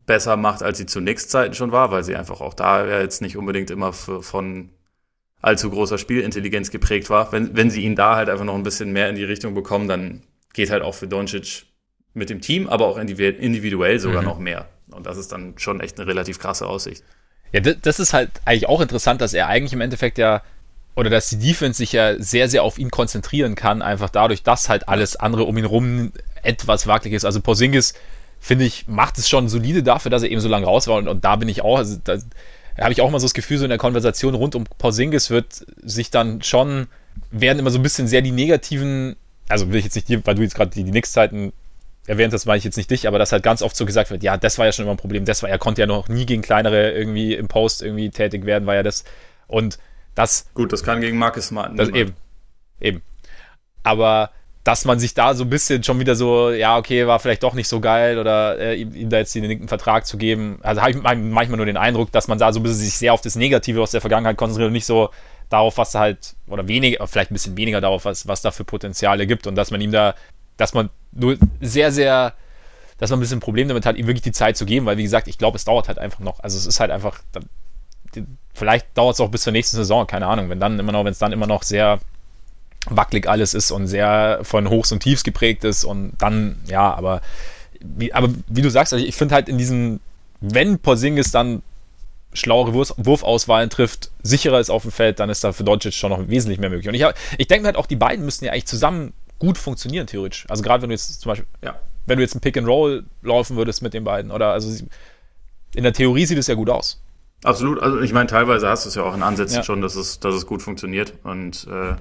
besser 0.07 0.37
macht, 0.37 0.63
als 0.63 0.79
sie 0.79 0.87
zu 0.87 0.99
Nix-Zeiten 0.99 1.53
schon 1.53 1.71
war, 1.71 1.91
weil 1.91 2.03
sie 2.03 2.15
einfach 2.15 2.41
auch 2.41 2.55
da 2.55 2.87
ja 2.87 2.99
jetzt 3.01 3.21
nicht 3.21 3.37
unbedingt 3.37 3.69
immer 3.69 3.93
für, 3.93 4.23
von 4.23 4.69
allzu 5.41 5.69
großer 5.69 5.99
Spielintelligenz 5.99 6.71
geprägt 6.71 7.11
war. 7.11 7.31
Wenn, 7.31 7.55
wenn 7.55 7.69
sie 7.69 7.83
ihn 7.83 7.95
da 7.95 8.15
halt 8.15 8.29
einfach 8.29 8.45
noch 8.45 8.55
ein 8.55 8.63
bisschen 8.63 8.91
mehr 8.91 9.09
in 9.09 9.15
die 9.15 9.23
Richtung 9.23 9.53
bekommen, 9.53 9.87
dann 9.87 10.23
geht 10.53 10.71
halt 10.71 10.81
auch 10.81 10.95
für 10.95 11.07
Doncic 11.07 11.65
mit 12.15 12.31
dem 12.31 12.41
Team, 12.41 12.67
aber 12.67 12.87
auch 12.87 12.97
individuell 12.97 13.99
sogar 13.99 14.21
mhm. 14.23 14.27
noch 14.27 14.39
mehr. 14.39 14.67
Und 14.89 15.05
das 15.05 15.17
ist 15.17 15.31
dann 15.31 15.53
schon 15.57 15.81
echt 15.81 15.99
eine 15.99 16.07
relativ 16.07 16.39
krasse 16.39 16.65
Aussicht. 16.65 17.03
Ja, 17.51 17.59
das 17.59 17.99
ist 17.99 18.13
halt 18.13 18.31
eigentlich 18.45 18.67
auch 18.67 18.81
interessant, 18.81 19.21
dass 19.21 19.33
er 19.33 19.47
eigentlich 19.47 19.73
im 19.73 19.81
Endeffekt 19.81 20.17
ja, 20.17 20.41
oder 20.95 21.09
dass 21.09 21.29
die 21.29 21.37
Defense 21.37 21.77
sich 21.77 21.91
ja 21.91 22.15
sehr, 22.17 22.49
sehr 22.49 22.63
auf 22.63 22.79
ihn 22.79 22.89
konzentrieren 22.89 23.55
kann, 23.55 23.81
einfach 23.81 24.09
dadurch, 24.09 24.41
dass 24.41 24.69
halt 24.69 24.89
alles 24.89 25.15
andere 25.15 25.43
um 25.43 25.57
ihn 25.57 25.65
rum 25.65 26.11
etwas 26.43 26.87
wackelig 26.87 27.13
ist. 27.13 27.25
Also 27.25 27.41
Porzingis, 27.41 27.93
finde 28.39 28.65
ich, 28.65 28.87
macht 28.87 29.17
es 29.17 29.29
schon 29.29 29.49
solide 29.49 29.83
dafür, 29.83 30.11
dass 30.11 30.23
er 30.23 30.31
eben 30.31 30.41
so 30.41 30.49
lange 30.49 30.65
raus 30.65 30.87
war. 30.87 30.97
Und, 30.97 31.07
und 31.07 31.23
da 31.23 31.35
bin 31.35 31.49
ich 31.49 31.61
auch, 31.61 31.77
also 31.77 31.97
da 32.03 32.17
habe 32.79 32.93
ich 32.93 33.01
auch 33.01 33.09
mal 33.09 33.19
so 33.19 33.25
das 33.25 33.33
Gefühl, 33.33 33.57
so 33.57 33.65
in 33.65 33.69
der 33.69 33.77
Konversation 33.77 34.35
rund 34.35 34.55
um 34.55 34.63
Porzingis 34.63 35.29
wird 35.29 35.65
sich 35.81 36.11
dann 36.11 36.41
schon, 36.41 36.87
werden 37.31 37.59
immer 37.59 37.71
so 37.71 37.79
ein 37.79 37.83
bisschen 37.83 38.07
sehr 38.07 38.21
die 38.21 38.31
negativen, 38.31 39.15
also 39.49 39.71
will 39.71 39.79
ich 39.79 39.85
jetzt 39.85 39.95
nicht, 39.95 40.25
weil 40.25 40.35
du 40.35 40.43
jetzt 40.43 40.55
gerade 40.55 40.71
die, 40.71 40.83
die 40.83 40.91
Nix-Zeiten 40.91 41.53
erwähnt, 42.05 42.33
das 42.33 42.45
meine 42.45 42.57
ich 42.57 42.63
jetzt 42.63 42.77
nicht 42.77 42.89
dich, 42.89 43.07
aber 43.07 43.19
dass 43.19 43.31
halt 43.31 43.43
ganz 43.43 43.61
oft 43.61 43.75
so 43.75 43.85
gesagt 43.85 44.11
wird, 44.11 44.23
ja, 44.23 44.37
das 44.37 44.57
war 44.57 44.65
ja 44.65 44.71
schon 44.71 44.83
immer 44.83 44.93
ein 44.93 44.97
Problem, 44.97 45.25
das 45.25 45.43
war, 45.43 45.49
er 45.49 45.57
konnte 45.57 45.81
ja 45.81 45.87
noch 45.87 46.07
nie 46.07 46.25
gegen 46.25 46.41
kleinere 46.41 46.91
irgendwie 46.91 47.33
im 47.33 47.47
Post 47.47 47.81
irgendwie 47.81 48.09
tätig 48.09 48.45
werden, 48.45 48.65
war 48.65 48.75
ja 48.75 48.83
das 48.83 49.03
und 49.47 49.77
das. 50.15 50.47
Gut, 50.53 50.73
das 50.73 50.83
kann 50.83 51.01
gegen 51.01 51.17
Marcus 51.17 51.47
Smart. 51.47 51.77
Das, 51.77 51.89
eben, 51.89 52.15
eben. 52.79 53.01
Aber 53.83 54.31
dass 54.67 54.83
man 54.83 54.99
sich 54.99 55.13
da 55.13 55.33
so 55.33 55.45
ein 55.45 55.49
bisschen 55.49 55.81
schon 55.83 55.99
wieder 55.99 56.15
so, 56.15 56.51
ja, 56.51 56.77
okay, 56.77 57.07
war 57.07 57.19
vielleicht 57.19 57.43
doch 57.43 57.53
nicht 57.53 57.69
so 57.69 57.79
geil 57.79 58.19
oder 58.19 58.59
äh, 58.59 58.75
ihm, 58.75 58.93
ihm, 58.93 59.09
da 59.09 59.17
jetzt 59.17 59.33
den 59.33 59.67
Vertrag 59.69 60.05
zu 60.05 60.17
geben. 60.17 60.59
Also 60.61 60.81
habe 60.81 60.91
ich 60.91 60.97
manchmal 60.97 61.55
nur 61.55 61.65
den 61.65 61.77
Eindruck, 61.77 62.11
dass 62.11 62.27
man 62.27 62.37
da 62.37 62.51
so 62.51 62.59
ein 62.59 62.63
bisschen 62.63 62.79
sich 62.79 62.97
sehr 62.97 63.13
auf 63.13 63.21
das 63.21 63.37
Negative 63.37 63.81
aus 63.81 63.91
der 63.91 64.01
Vergangenheit 64.01 64.35
konzentriert 64.35 64.67
und 64.67 64.73
nicht 64.73 64.85
so 64.85 65.09
darauf, 65.49 65.77
was 65.77 65.91
da 65.91 65.99
halt, 65.99 66.35
oder 66.47 66.67
weniger, 66.67 67.07
vielleicht 67.07 67.31
ein 67.31 67.35
bisschen 67.35 67.55
weniger 67.55 67.79
darauf, 67.79 68.03
was, 68.03 68.27
was 68.27 68.41
da 68.41 68.51
für 68.51 68.65
Potenziale 68.65 69.25
gibt 69.25 69.47
und 69.47 69.55
dass 69.55 69.71
man 69.71 69.79
ihm 69.79 69.93
da 69.93 70.15
dass 70.57 70.73
man 70.73 70.89
nur 71.11 71.37
sehr, 71.61 71.91
sehr, 71.91 72.33
dass 72.97 73.09
man 73.09 73.19
ein 73.19 73.21
bisschen 73.21 73.37
ein 73.37 73.41
Problem 73.41 73.67
damit 73.67 73.85
hat, 73.85 73.95
ihm 73.95 74.07
wirklich 74.07 74.23
die 74.23 74.31
Zeit 74.31 74.57
zu 74.57 74.65
geben, 74.65 74.85
weil 74.85 74.97
wie 74.97 75.03
gesagt, 75.03 75.27
ich 75.27 75.37
glaube, 75.37 75.55
es 75.55 75.65
dauert 75.65 75.87
halt 75.87 75.99
einfach 75.99 76.19
noch. 76.19 76.39
Also 76.41 76.57
es 76.57 76.65
ist 76.65 76.79
halt 76.79 76.91
einfach, 76.91 77.21
vielleicht 78.53 78.97
dauert 78.97 79.13
es 79.13 79.21
auch 79.21 79.29
bis 79.29 79.43
zur 79.43 79.53
nächsten 79.53 79.77
Saison, 79.77 80.05
keine 80.07 80.27
Ahnung, 80.27 80.49
wenn 80.49 80.59
dann 80.59 80.77
immer 80.79 80.91
noch, 80.91 81.05
wenn 81.05 81.11
es 81.11 81.19
dann 81.19 81.31
immer 81.31 81.47
noch 81.47 81.63
sehr 81.63 81.99
wackelig 82.89 83.27
alles 83.27 83.53
ist 83.53 83.71
und 83.71 83.87
sehr 83.87 84.39
von 84.43 84.69
Hochs 84.69 84.91
und 84.91 85.01
Tiefs 85.01 85.23
geprägt 85.23 85.63
ist 85.63 85.83
und 85.83 86.13
dann, 86.19 86.57
ja, 86.67 86.93
aber 86.93 87.21
wie, 87.79 88.13
aber 88.13 88.29
wie 88.47 88.61
du 88.61 88.69
sagst, 88.69 88.93
also 88.93 89.05
ich 89.05 89.15
finde 89.15 89.35
halt 89.35 89.49
in 89.49 89.57
diesen, 89.57 89.99
wenn 90.39 90.79
Porzingis 90.79 91.31
dann 91.31 91.61
schlauere 92.33 92.73
Wurf, 92.73 92.93
Wurfauswahlen 92.97 93.69
trifft, 93.69 94.11
sicherer 94.23 94.59
ist 94.59 94.69
auf 94.69 94.83
dem 94.83 94.91
Feld, 94.91 95.19
dann 95.19 95.29
ist 95.29 95.43
da 95.43 95.53
für 95.53 95.63
Doncic 95.63 95.93
schon 95.93 96.11
noch 96.11 96.27
wesentlich 96.27 96.59
mehr 96.59 96.69
möglich. 96.69 96.87
Und 96.87 96.93
ich, 96.93 97.05
ich 97.37 97.47
denke 97.47 97.63
mir 97.63 97.67
halt 97.67 97.77
auch, 97.77 97.87
die 97.87 97.95
beiden 97.95 98.25
müssten 98.25 98.45
ja 98.45 98.51
eigentlich 98.51 98.67
zusammen 98.67 99.13
gut 99.39 99.57
funktionieren, 99.57 100.07
theoretisch. 100.07 100.45
Also 100.49 100.63
gerade 100.63 100.81
wenn 100.81 100.89
du 100.89 100.95
jetzt 100.95 101.21
zum 101.21 101.29
Beispiel, 101.29 101.47
ja, 101.63 101.79
wenn 102.05 102.17
du 102.17 102.23
jetzt 102.23 102.35
ein 102.35 102.41
Pick 102.41 102.57
and 102.57 102.67
Roll 102.67 103.05
laufen 103.21 103.57
würdest 103.57 103.81
mit 103.81 103.93
den 103.93 104.03
beiden, 104.03 104.31
oder 104.31 104.51
also 104.51 104.83
in 105.75 105.83
der 105.83 105.93
Theorie 105.93 106.25
sieht 106.25 106.37
es 106.37 106.47
ja 106.47 106.55
gut 106.55 106.69
aus. 106.69 107.01
Absolut, 107.43 107.79
also 107.79 108.01
ich 108.01 108.13
meine, 108.13 108.27
teilweise 108.27 108.67
hast 108.67 108.85
du 108.85 108.89
es 108.89 108.95
ja 108.95 109.03
auch 109.03 109.13
in 109.13 109.21
Ansätzen 109.21 109.57
ja. 109.57 109.63
schon, 109.63 109.81
dass 109.81 109.95
es, 109.95 110.19
dass 110.19 110.33
es 110.33 110.47
gut 110.47 110.61
funktioniert. 110.61 111.13
Und 111.23 111.67
äh, 111.69 111.95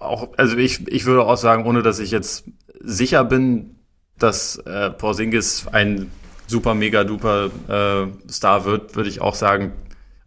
auch, 0.00 0.28
also 0.36 0.56
ich, 0.56 0.88
ich 0.88 1.04
würde 1.04 1.24
auch 1.24 1.36
sagen, 1.36 1.66
ohne 1.66 1.82
dass 1.82 1.98
ich 1.98 2.10
jetzt 2.10 2.44
sicher 2.80 3.24
bin, 3.24 3.76
dass 4.18 4.56
äh, 4.58 4.90
Porzingis 4.90 5.66
ein 5.68 6.10
super, 6.46 6.74
mega, 6.74 7.04
duper 7.04 7.50
äh, 7.68 8.30
Star 8.30 8.64
wird, 8.64 8.96
würde 8.96 9.08
ich 9.08 9.20
auch 9.20 9.34
sagen, 9.34 9.72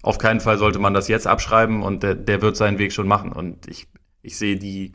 auf 0.02 0.18
keinen 0.18 0.40
Fall 0.40 0.58
sollte 0.58 0.80
man 0.80 0.94
das 0.94 1.08
jetzt 1.08 1.28
abschreiben 1.28 1.82
und 1.82 2.04
der, 2.04 2.16
der 2.16 2.42
wird 2.42 2.56
seinen 2.56 2.78
Weg 2.78 2.94
schon 2.94 3.08
machen. 3.08 3.32
Und 3.32 3.68
ich, 3.68 3.88
ich 4.22 4.38
sehe 4.38 4.58
die 4.58 4.94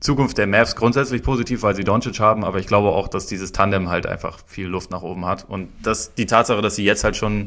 Zukunft 0.00 0.38
der 0.38 0.46
Mavs 0.46 0.76
grundsätzlich 0.76 1.22
positiv, 1.22 1.62
weil 1.62 1.74
sie 1.74 1.84
Doncic 1.84 2.20
haben, 2.20 2.44
aber 2.44 2.58
ich 2.58 2.66
glaube 2.66 2.88
auch, 2.88 3.08
dass 3.08 3.26
dieses 3.26 3.52
Tandem 3.52 3.88
halt 3.88 4.06
einfach 4.06 4.38
viel 4.46 4.66
Luft 4.66 4.90
nach 4.90 5.02
oben 5.02 5.24
hat. 5.24 5.48
Und 5.48 5.70
dass 5.82 6.14
die 6.14 6.26
Tatsache, 6.26 6.62
dass 6.62 6.76
sie 6.76 6.84
jetzt 6.84 7.04
halt 7.04 7.16
schon, 7.16 7.46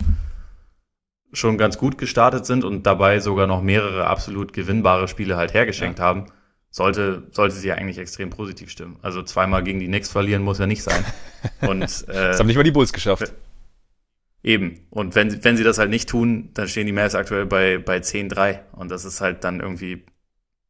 schon 1.34 1.58
ganz 1.58 1.78
gut 1.78 1.98
gestartet 1.98 2.46
sind 2.46 2.64
und 2.64 2.86
dabei 2.86 3.20
sogar 3.20 3.48
noch 3.48 3.62
mehrere 3.62 4.08
absolut 4.08 4.54
gewinnbare 4.54 5.08
Spiele 5.08 5.38
halt 5.38 5.54
hergeschenkt 5.54 6.00
ja. 6.00 6.06
haben, 6.06 6.26
sollte, 6.78 7.24
sollte 7.32 7.56
sie 7.56 7.68
ja 7.68 7.76
eigentlich 7.76 7.98
extrem 7.98 8.30
positiv 8.30 8.70
stimmen. 8.70 8.98
Also 9.02 9.24
zweimal 9.24 9.64
gegen 9.64 9.80
die 9.80 9.88
Knicks 9.88 10.10
verlieren 10.10 10.44
muss 10.44 10.60
ja 10.60 10.68
nicht 10.68 10.84
sein. 10.84 11.04
Und, 11.62 11.82
äh, 11.82 12.14
das 12.14 12.40
haben 12.40 12.46
nicht 12.46 12.56
mal 12.56 12.64
die 12.64 12.72
Bulls 12.72 12.94
geschafft. 12.94 13.34
Eben. 14.44 14.86
Und 14.92 15.16
wenn, 15.16 15.44
wenn 15.44 15.58
sie 15.58 15.64
das 15.64 15.80
halt 15.80 15.90
nicht 15.90 16.08
tun, 16.08 16.52
dann 16.54 16.68
stehen 16.68 16.86
die 16.86 16.94
Mavs 16.94 17.16
aktuell 17.16 17.48
bei, 17.48 17.80
bei 17.80 17.98
10-3. 17.98 18.60
Und 18.74 18.90
das 18.90 19.06
ist 19.06 19.22
halt 19.22 19.44
dann 19.44 19.60
irgendwie 19.60 20.06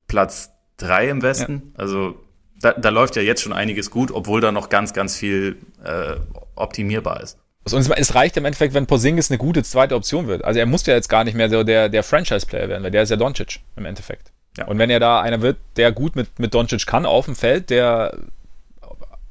Platz 0.07 0.51
drei 0.77 1.09
im 1.09 1.21
Westen. 1.21 1.73
Ja. 1.73 1.79
Also 1.79 2.17
da, 2.61 2.71
da 2.71 2.87
läuft 2.87 3.17
ja 3.17 3.21
jetzt 3.21 3.41
schon 3.41 3.51
einiges 3.51 3.91
gut, 3.91 4.09
obwohl 4.11 4.39
da 4.39 4.53
noch 4.53 4.69
ganz, 4.69 4.93
ganz 4.93 5.17
viel 5.17 5.57
äh, 5.83 6.15
optimierbar 6.55 7.21
ist. 7.21 7.37
Und 7.69 7.91
es 7.97 8.15
reicht 8.15 8.37
im 8.37 8.45
Endeffekt, 8.45 8.73
wenn 8.73 8.87
Porzingis 8.87 9.29
eine 9.29 9.37
gute 9.37 9.61
zweite 9.61 9.95
Option 9.95 10.27
wird. 10.27 10.45
Also 10.45 10.57
er 10.61 10.65
muss 10.65 10.85
ja 10.85 10.93
jetzt 10.93 11.09
gar 11.09 11.25
nicht 11.25 11.35
mehr 11.35 11.49
so 11.49 11.65
der, 11.65 11.89
der 11.89 12.01
Franchise-Player 12.01 12.69
werden, 12.69 12.83
weil 12.83 12.91
der 12.91 13.03
ist 13.03 13.09
ja 13.09 13.17
Doncic 13.17 13.59
im 13.75 13.83
Endeffekt. 13.83 14.31
Ja. 14.57 14.65
Und 14.67 14.79
wenn 14.79 14.89
er 14.89 14.99
da 14.99 15.21
einer 15.21 15.41
wird, 15.41 15.57
der 15.75 15.91
gut 15.91 16.15
mit, 16.15 16.39
mit 16.39 16.53
Doncic 16.53 16.85
kann 16.85 17.05
auf 17.05 17.25
dem 17.25 17.35
Feld, 17.35 17.69
der 17.69 18.17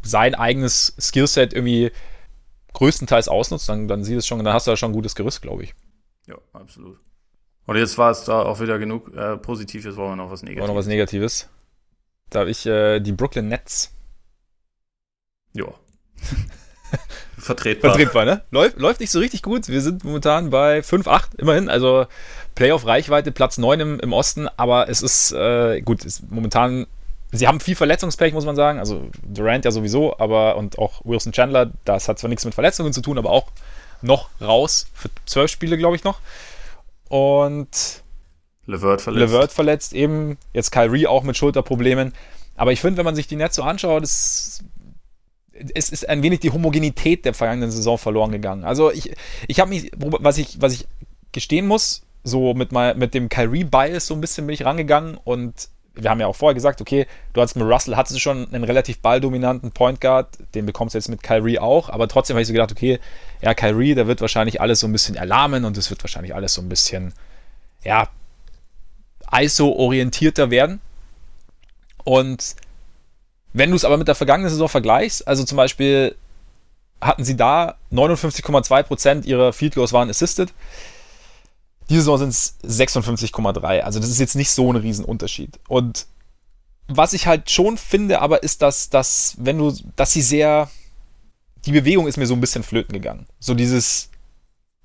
sein 0.02 0.34
eigenes 0.34 0.94
Skillset 1.00 1.52
irgendwie 1.52 1.90
größtenteils 2.74 3.28
ausnutzt, 3.28 3.68
dann, 3.68 3.88
dann 3.88 4.04
sieht 4.04 4.18
es 4.18 4.26
schon, 4.26 4.42
dann 4.44 4.54
hast 4.54 4.66
du 4.66 4.70
da 4.70 4.76
schon 4.76 4.90
ein 4.90 4.94
gutes 4.94 5.14
Gerüst, 5.14 5.42
glaube 5.42 5.64
ich. 5.64 5.74
Ja, 6.26 6.36
absolut. 6.52 6.98
Und 7.66 7.76
jetzt 7.76 7.98
war 7.98 8.10
es 8.10 8.24
da 8.24 8.42
auch 8.42 8.60
wieder 8.60 8.78
genug 8.78 9.12
äh, 9.14 9.36
Positives, 9.36 9.96
wollen 9.96 10.12
wir 10.12 10.16
noch 10.16 10.30
was 10.30 10.42
Negatives. 10.42 10.60
Wollen 10.60 10.70
noch 10.70 10.78
was 10.78 10.86
Negatives. 10.86 11.48
Da 12.30 12.40
habe 12.40 12.50
ich 12.50 12.64
äh, 12.66 13.00
die 13.00 13.12
Brooklyn 13.12 13.48
Nets. 13.48 13.92
Ja. 15.52 15.66
Vertretbar. 17.38 17.92
Vertretbar, 17.92 18.24
ne? 18.24 18.42
Läuft, 18.50 18.78
läuft 18.78 19.00
nicht 19.00 19.10
so 19.10 19.18
richtig 19.18 19.42
gut. 19.42 19.68
Wir 19.68 19.80
sind 19.82 20.04
momentan 20.04 20.50
bei 20.50 20.80
5-8, 20.80 21.38
immerhin. 21.38 21.68
Also 21.68 22.06
Playoff-Reichweite, 22.54 23.32
Platz 23.32 23.58
9 23.58 23.80
im, 23.80 24.00
im 24.00 24.12
Osten. 24.12 24.48
Aber 24.56 24.88
es 24.88 25.02
ist, 25.02 25.32
äh, 25.32 25.80
gut, 25.82 26.04
ist 26.04 26.30
momentan 26.30 26.86
sie 27.32 27.46
haben 27.46 27.60
viel 27.60 27.76
Verletzungspech, 27.76 28.32
muss 28.32 28.44
man 28.44 28.56
sagen. 28.56 28.78
Also 28.78 29.08
Durant 29.22 29.64
ja 29.64 29.70
sowieso, 29.70 30.18
aber 30.18 30.56
und 30.56 30.78
auch 30.78 31.00
Wilson 31.04 31.32
Chandler, 31.32 31.70
das 31.84 32.08
hat 32.08 32.18
zwar 32.18 32.28
nichts 32.28 32.44
mit 32.44 32.54
Verletzungen 32.54 32.92
zu 32.92 33.00
tun, 33.00 33.18
aber 33.18 33.30
auch 33.30 33.50
noch 34.02 34.28
raus 34.40 34.88
für 34.94 35.10
zwölf 35.24 35.50
Spiele, 35.50 35.78
glaube 35.78 35.96
ich, 35.96 36.04
noch. 36.04 36.20
Und 37.08 38.02
Levert 38.66 39.00
verletzt. 39.00 39.32
Levert 39.32 39.52
verletzt, 39.52 39.92
eben. 39.92 40.38
Jetzt 40.52 40.72
Kyrie 40.72 41.06
auch 41.06 41.22
mit 41.22 41.36
Schulterproblemen. 41.36 42.12
Aber 42.56 42.72
ich 42.72 42.80
finde, 42.80 42.98
wenn 42.98 43.04
man 43.04 43.14
sich 43.14 43.28
die 43.28 43.36
Netz 43.36 43.54
so 43.54 43.62
anschaut, 43.62 44.02
es, 44.02 44.64
es 45.74 45.90
ist 45.90 46.08
ein 46.08 46.22
wenig 46.22 46.40
die 46.40 46.50
Homogenität 46.50 47.24
der 47.24 47.34
vergangenen 47.34 47.70
Saison 47.70 47.98
verloren 47.98 48.32
gegangen. 48.32 48.64
Also 48.64 48.90
ich, 48.90 49.12
ich 49.46 49.60
habe 49.60 49.70
mich, 49.70 49.90
was 49.96 50.38
ich, 50.38 50.60
was 50.60 50.72
ich 50.72 50.86
gestehen 51.32 51.66
muss, 51.66 52.02
so 52.24 52.54
mit, 52.54 52.72
mal, 52.72 52.94
mit 52.94 53.14
dem 53.14 53.28
Kyrie-Bias 53.28 54.06
so 54.06 54.14
ein 54.14 54.20
bisschen 54.20 54.46
bin 54.46 54.54
ich 54.54 54.64
rangegangen 54.64 55.18
und 55.22 55.68
wir 55.94 56.10
haben 56.10 56.20
ja 56.20 56.26
auch 56.26 56.36
vorher 56.36 56.54
gesagt, 56.54 56.80
okay, 56.80 57.06
du 57.32 57.40
hast 57.40 57.54
mit 57.54 57.66
Russell, 57.66 57.96
hattest 57.96 58.16
du 58.16 58.20
schon 58.20 58.52
einen 58.52 58.64
relativ 58.64 58.98
balldominanten 59.00 59.72
Point 59.72 60.00
Guard, 60.00 60.28
den 60.54 60.66
bekommst 60.66 60.94
du 60.94 60.98
jetzt 60.98 61.08
mit 61.08 61.22
Kyrie 61.22 61.58
auch, 61.58 61.88
aber 61.88 62.06
trotzdem 62.06 62.34
habe 62.34 62.42
ich 62.42 62.48
so 62.48 62.52
gedacht, 62.52 62.72
okay, 62.72 62.98
ja, 63.40 63.54
Kyrie, 63.54 63.94
der 63.94 64.06
wird 64.06 64.20
wahrscheinlich 64.20 64.60
alles 64.60 64.80
so 64.80 64.86
ein 64.86 64.92
bisschen 64.92 65.14
erlahmen 65.14 65.64
und 65.64 65.76
es 65.78 65.88
wird 65.88 66.02
wahrscheinlich 66.02 66.34
alles 66.34 66.52
so 66.52 66.60
ein 66.60 66.68
bisschen, 66.68 67.14
ja, 67.82 68.08
ISO-orientierter 69.32 70.50
werden. 70.50 70.80
Und 72.04 72.54
wenn 73.56 73.70
du 73.70 73.76
es 73.76 73.86
aber 73.86 73.96
mit 73.96 74.06
der 74.06 74.14
vergangenen 74.14 74.50
Saison 74.50 74.68
vergleichst, 74.68 75.26
also 75.26 75.42
zum 75.42 75.56
Beispiel 75.56 76.14
hatten 77.00 77.24
sie 77.24 77.36
da 77.36 77.76
59,2% 77.90 79.24
ihrer 79.24 79.54
Field 79.54 79.74
Goals 79.74 79.94
waren 79.94 80.10
assisted. 80.10 80.52
Diese 81.88 82.00
Saison 82.00 82.18
sind 82.18 82.28
es 82.28 82.56
56,3. 82.62 83.80
Also 83.80 83.98
das 83.98 84.10
ist 84.10 84.20
jetzt 84.20 84.36
nicht 84.36 84.50
so 84.50 84.70
ein 84.70 84.76
Riesenunterschied. 84.76 85.58
Und 85.68 86.06
was 86.86 87.14
ich 87.14 87.26
halt 87.26 87.50
schon 87.50 87.78
finde, 87.78 88.20
aber 88.20 88.42
ist, 88.42 88.60
dass, 88.60 88.90
dass 88.90 89.36
wenn 89.38 89.56
du, 89.56 89.74
dass 89.96 90.12
sie 90.12 90.22
sehr, 90.22 90.70
die 91.64 91.72
Bewegung 91.72 92.06
ist 92.06 92.18
mir 92.18 92.26
so 92.26 92.34
ein 92.34 92.42
bisschen 92.42 92.62
flöten 92.62 92.92
gegangen. 92.92 93.26
So 93.40 93.54
dieses 93.54 94.10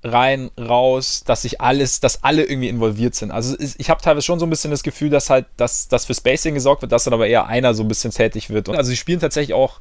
rein, 0.04 0.50
raus, 0.60 1.24
dass 1.26 1.44
sich 1.44 1.62
alles, 1.62 2.00
dass 2.00 2.24
alle 2.24 2.44
irgendwie 2.44 2.70
involviert 2.70 3.14
sind. 3.14 3.32
Also 3.32 3.56
ich 3.60 3.90
habe 3.90 4.02
teilweise 4.02 4.26
schon 4.26 4.40
so 4.40 4.46
ein 4.46 4.50
bisschen 4.50 4.72
das 4.72 4.84
Gefühl, 4.84 5.10
dass 5.10 5.30
halt, 5.30 5.46
dass, 5.58 5.88
dass 5.88 6.06
für 6.06 6.16
Spacing 6.16 6.56
gesorgt 6.56 6.82
wird, 6.82 6.92
dass 6.92 7.04
dann 7.04 7.14
aber 7.14 7.28
eher 7.28 7.46
einer 7.46 7.74
so 7.74 7.84
ein 7.84 7.88
bisschen 7.88 8.12
tätig 8.12 8.50
wird. 8.50 8.68
Und 8.68 8.78
also 8.78 8.90
sie 8.90 8.98
spielen 8.98 9.20
tatsächlich 9.20 9.54
auch 9.54 9.80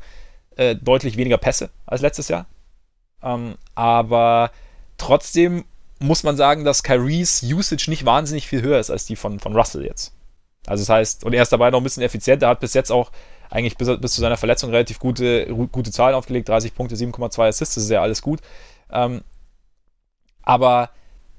äh, 0.57 0.77
deutlich 0.77 1.17
weniger 1.17 1.39
Pässe 1.39 1.71
als 1.87 2.03
letztes 2.03 2.29
Jahr. 2.29 2.47
Ähm, 3.23 3.57
aber 3.75 4.51
trotzdem 4.99 5.65
muss 6.01 6.23
man 6.23 6.37
sagen, 6.37 6.65
dass 6.65 6.83
Kyries 6.83 7.43
Usage 7.43 7.89
nicht 7.89 8.05
wahnsinnig 8.05 8.47
viel 8.47 8.63
höher 8.63 8.79
ist 8.79 8.91
als 8.91 9.07
die 9.07 9.17
von, 9.17 9.41
von 9.41 9.55
Russell 9.57 9.85
jetzt. 9.85 10.13
Also 10.67 10.83
das 10.83 10.89
heißt, 10.91 11.25
und 11.25 11.33
er 11.33 11.43
ist 11.43 11.53
dabei 11.53 11.71
noch 11.71 11.81
ein 11.81 11.85
bisschen 11.85 12.03
effizienter, 12.03 12.49
hat 12.49 12.61
bis 12.61 12.75
jetzt 12.75 12.93
auch 12.93 13.11
eigentlich 13.49 13.77
bis, 13.77 13.89
bis 14.01 14.15
zu 14.15 14.21
seiner 14.21 14.37
Verletzung 14.37 14.71
relativ 14.71 14.99
gute, 14.99 15.47
gute 15.73 15.91
Zahlen 15.91 16.15
aufgelegt, 16.15 16.49
30 16.49 16.75
Punkte, 16.75 16.95
7,2 16.95 17.49
Assists, 17.49 17.75
das 17.75 17.85
ist 17.85 17.91
ja 17.91 18.03
alles 18.03 18.23
gut. 18.23 18.41
Ähm, 18.93 19.23
aber 20.51 20.91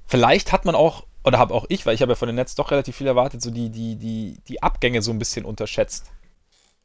vielleicht 0.05 0.53
hat 0.53 0.63
man 0.63 0.73
auch, 0.73 1.05
oder 1.25 1.37
habe 1.37 1.53
auch 1.53 1.65
ich, 1.67 1.85
weil 1.85 1.95
ich 1.95 2.01
habe 2.01 2.13
ja 2.13 2.15
von 2.15 2.29
den 2.29 2.37
Netz 2.37 2.55
doch 2.55 2.71
relativ 2.71 2.95
viel 2.95 3.07
erwartet, 3.07 3.41
so 3.41 3.51
die, 3.51 3.69
die, 3.69 3.97
die, 3.97 4.37
die 4.47 4.63
Abgänge 4.63 5.01
so 5.01 5.11
ein 5.11 5.19
bisschen 5.19 5.43
unterschätzt. 5.43 6.09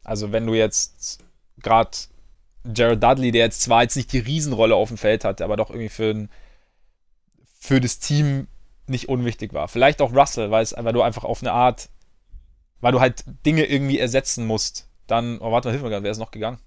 Also 0.03 0.33
wenn 0.33 0.45
du 0.45 0.55
jetzt 0.55 1.21
gerade 1.63 1.97
Jared 2.65 3.01
Dudley, 3.01 3.31
der 3.31 3.45
jetzt 3.45 3.63
zwar 3.63 3.85
jetzt 3.85 3.95
nicht 3.95 4.13
die 4.13 4.19
Riesenrolle 4.19 4.75
auf 4.75 4.89
dem 4.89 4.99
Feld 4.99 5.25
hat, 5.25 5.41
aber 5.41 5.57
doch 5.57 5.71
irgendwie 5.71 5.89
für 5.89 6.11
ein 6.11 6.29
für 7.61 7.81
das 7.81 8.01
Team 8.01 8.49
nicht 8.89 9.09
unwichtig 9.09 9.53
war. 9.53 9.69
Vielleicht 9.69 10.03
auch 10.03 10.13
Russell, 10.13 10.51
weil, 10.51 10.65
es, 10.65 10.75
weil 10.77 10.93
du 10.93 11.03
einfach 11.03 11.23
auf 11.23 11.43
eine 11.43 11.53
Art, 11.53 11.91
weil 12.81 12.91
du 12.91 12.99
halt 12.99 13.23
Dinge 13.47 13.67
irgendwie 13.67 14.01
ersetzen 14.01 14.47
musst. 14.47 14.89
Dann, 15.07 15.39
oh, 15.39 15.53
warte 15.53 15.69
mal, 15.69 15.73
hilf 15.73 15.85
mir 15.85 15.91
gerade, 15.91 16.03
wer 16.03 16.11
ist 16.11 16.19
noch 16.19 16.33
gegangen? 16.33 16.59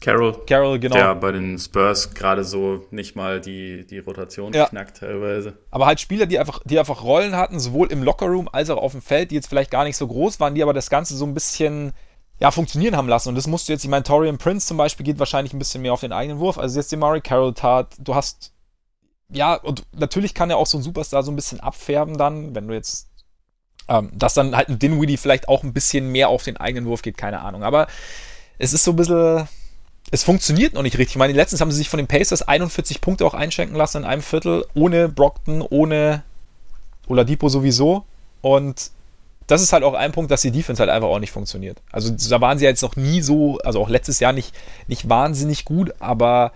Carroll. 0.00 0.36
Carroll, 0.46 0.78
genau. 0.78 0.96
Der 0.96 1.14
bei 1.14 1.32
den 1.32 1.58
Spurs 1.58 2.12
gerade 2.12 2.44
so 2.44 2.84
nicht 2.90 3.16
mal 3.16 3.40
die, 3.40 3.86
die 3.86 3.98
Rotation 4.00 4.52
ja. 4.52 4.66
knackt 4.66 4.98
teilweise. 4.98 5.56
Aber 5.70 5.86
halt 5.86 6.00
Spieler, 6.00 6.26
die 6.26 6.38
einfach, 6.38 6.60
die 6.64 6.78
einfach 6.78 7.02
Rollen 7.02 7.36
hatten, 7.36 7.58
sowohl 7.58 7.90
im 7.90 8.02
Lockerroom 8.02 8.48
als 8.52 8.68
auch 8.70 8.82
auf 8.82 8.92
dem 8.92 9.02
Feld, 9.02 9.30
die 9.30 9.36
jetzt 9.36 9.48
vielleicht 9.48 9.70
gar 9.70 9.84
nicht 9.84 9.96
so 9.96 10.06
groß 10.06 10.40
waren, 10.40 10.54
die 10.54 10.62
aber 10.62 10.74
das 10.74 10.90
Ganze 10.90 11.16
so 11.16 11.24
ein 11.24 11.32
bisschen 11.32 11.92
ja, 12.38 12.50
funktionieren 12.50 12.96
haben 12.96 13.08
lassen. 13.08 13.30
Und 13.30 13.36
das 13.36 13.46
musst 13.46 13.68
du 13.68 13.72
jetzt, 13.72 13.84
ich 13.84 13.90
meine, 13.90 14.02
Torian 14.02 14.38
Prince 14.38 14.66
zum 14.66 14.76
Beispiel 14.76 15.06
geht 15.06 15.18
wahrscheinlich 15.18 15.54
ein 15.54 15.58
bisschen 15.58 15.80
mehr 15.80 15.92
auf 15.92 16.00
den 16.00 16.12
eigenen 16.12 16.38
Wurf. 16.38 16.58
Also 16.58 16.78
jetzt 16.78 16.92
die 16.92 16.96
Murray 16.96 17.20
Carroll 17.20 17.54
tat, 17.54 17.94
du 17.98 18.14
hast 18.14 18.54
ja, 19.30 19.54
und 19.54 19.84
natürlich 19.92 20.34
kann 20.34 20.50
er 20.50 20.56
auch 20.56 20.66
so 20.66 20.78
ein 20.78 20.82
Superstar 20.82 21.22
so 21.22 21.32
ein 21.32 21.36
bisschen 21.36 21.60
abfärben 21.60 22.16
dann, 22.16 22.54
wenn 22.54 22.68
du 22.68 22.74
jetzt, 22.74 23.08
ähm, 23.88 24.10
dass 24.14 24.34
dann 24.34 24.56
halt 24.56 24.68
ein 24.68 24.78
Dinwiddie 24.78 25.16
vielleicht 25.16 25.48
auch 25.48 25.62
ein 25.62 25.72
bisschen 25.72 26.12
mehr 26.12 26.28
auf 26.28 26.44
den 26.44 26.56
eigenen 26.56 26.86
Wurf 26.86 27.02
geht, 27.02 27.16
keine 27.16 27.40
Ahnung. 27.40 27.64
Aber 27.64 27.86
es 28.58 28.72
ist 28.72 28.84
so 28.84 28.92
ein 28.92 28.96
bisschen, 28.96 29.48
es 30.10 30.22
funktioniert 30.22 30.74
noch 30.74 30.82
nicht 30.82 30.98
richtig. 30.98 31.14
Ich 31.14 31.18
meine, 31.18 31.32
letztens 31.32 31.60
haben 31.60 31.70
sie 31.70 31.78
sich 31.78 31.88
von 31.88 31.98
den 31.98 32.06
Pacers 32.06 32.42
41 32.42 33.00
Punkte 33.00 33.26
auch 33.26 33.34
einschenken 33.34 33.76
lassen 33.76 33.98
in 33.98 34.04
einem 34.04 34.22
Viertel, 34.22 34.64
ohne 34.74 35.08
Brockton, 35.08 35.62
ohne 35.62 36.22
Oladipo 37.06 37.48
sowieso. 37.48 38.04
Und 38.40 38.90
das 39.46 39.62
ist 39.62 39.72
halt 39.72 39.82
auch 39.82 39.94
ein 39.94 40.12
Punkt, 40.12 40.30
dass 40.30 40.42
die 40.42 40.50
Defense 40.50 40.80
halt 40.80 40.90
einfach 40.90 41.08
auch 41.08 41.18
nicht 41.18 41.32
funktioniert. 41.32 41.82
Also 41.90 42.10
da 42.10 42.40
waren 42.40 42.58
sie 42.58 42.64
jetzt 42.64 42.82
noch 42.82 42.96
nie 42.96 43.22
so, 43.22 43.58
also 43.58 43.80
auch 43.80 43.88
letztes 43.88 44.20
Jahr 44.20 44.32
nicht, 44.32 44.54
nicht 44.86 45.08
wahnsinnig 45.08 45.64
gut, 45.64 45.92
aber 46.00 46.52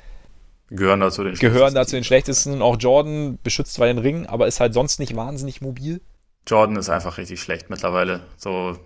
Gehören 0.71 1.01
dazu 1.01 1.25
den 1.25 1.35
Gehören 1.35 1.75
dazu 1.75 1.97
den 1.97 2.05
schlechtesten. 2.05 2.61
Auch 2.61 2.77
Jordan 2.79 3.39
beschützt 3.43 3.75
zwar 3.75 3.87
den 3.87 3.99
Ring, 3.99 4.27
aber 4.27 4.47
ist 4.47 4.61
halt 4.61 4.75
sonst 4.75 5.01
nicht 5.01 5.17
wahnsinnig 5.17 5.63
mobil. 5.63 6.01
Jordan 6.47 6.77
ist 6.77 6.91
einfach 6.91 7.19
richtig 7.19 7.41
schlecht 7.41 7.71
mittlerweile. 7.71 8.21
So, 8.37 8.77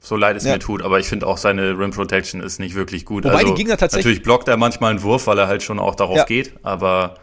so 0.00 0.16
leid 0.16 0.36
es 0.36 0.44
ja. 0.44 0.52
mir 0.52 0.58
tut, 0.58 0.82
aber 0.82 0.98
ich 0.98 1.06
finde 1.06 1.26
auch 1.26 1.38
seine 1.38 1.78
Rim 1.78 1.90
Protection 1.90 2.40
ist 2.40 2.58
nicht 2.58 2.74
wirklich 2.74 3.04
gut. 3.04 3.24
Wobei 3.24 3.34
also, 3.36 3.48
die 3.48 3.54
Gegner 3.54 3.76
tatsächlich. 3.76 4.04
Natürlich 4.04 4.22
blockt 4.22 4.48
er 4.48 4.56
manchmal 4.56 4.90
einen 4.90 5.02
Wurf, 5.02 5.26
weil 5.26 5.38
er 5.38 5.48
halt 5.48 5.62
schon 5.62 5.78
auch 5.78 5.94
darauf 5.94 6.16
ja. 6.16 6.24
geht, 6.24 6.54
aber 6.62 7.14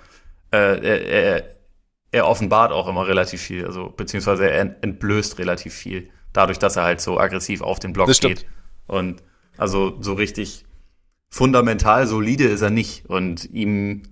äh, 0.52 0.58
er, 0.58 1.06
er, 1.08 1.44
er 2.12 2.28
offenbart 2.28 2.72
auch 2.72 2.88
immer 2.88 3.08
relativ 3.08 3.42
viel, 3.42 3.66
also 3.66 3.90
beziehungsweise 3.90 4.50
er 4.50 4.84
entblößt 4.84 5.40
relativ 5.40 5.74
viel, 5.74 6.10
dadurch, 6.34 6.60
dass 6.60 6.76
er 6.76 6.84
halt 6.84 7.02
so 7.02 7.20
aggressiv 7.20 7.62
auf 7.62 7.80
den 7.80 7.94
Block 7.94 8.12
geht. 8.20 8.46
Und 8.88 9.24
also 9.58 9.98
so 10.02 10.14
richtig 10.14 10.66
fundamental 11.30 12.08
solide 12.08 12.46
ist 12.46 12.62
er 12.62 12.70
nicht. 12.70 13.06
Und 13.08 13.50
ihm 13.52 14.04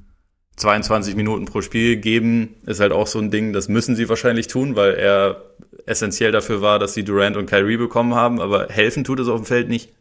22 0.57 1.15
Minuten 1.15 1.45
pro 1.45 1.61
Spiel 1.61 1.97
geben, 1.97 2.55
ist 2.65 2.79
halt 2.79 2.91
auch 2.91 3.07
so 3.07 3.19
ein 3.19 3.31
Ding, 3.31 3.53
das 3.53 3.69
müssen 3.69 3.95
sie 3.95 4.09
wahrscheinlich 4.09 4.47
tun, 4.47 4.75
weil 4.75 4.93
er 4.95 5.43
essentiell 5.85 6.31
dafür 6.31 6.61
war, 6.61 6.79
dass 6.79 6.93
sie 6.93 7.03
Durant 7.03 7.37
und 7.37 7.45
Kyrie 7.45 7.77
bekommen 7.77 8.15
haben, 8.15 8.39
aber 8.41 8.67
helfen 8.69 9.03
tut 9.03 9.19
es 9.19 9.27
auf 9.27 9.41
dem 9.41 9.45
Feld 9.45 9.69
nicht, 9.69 9.91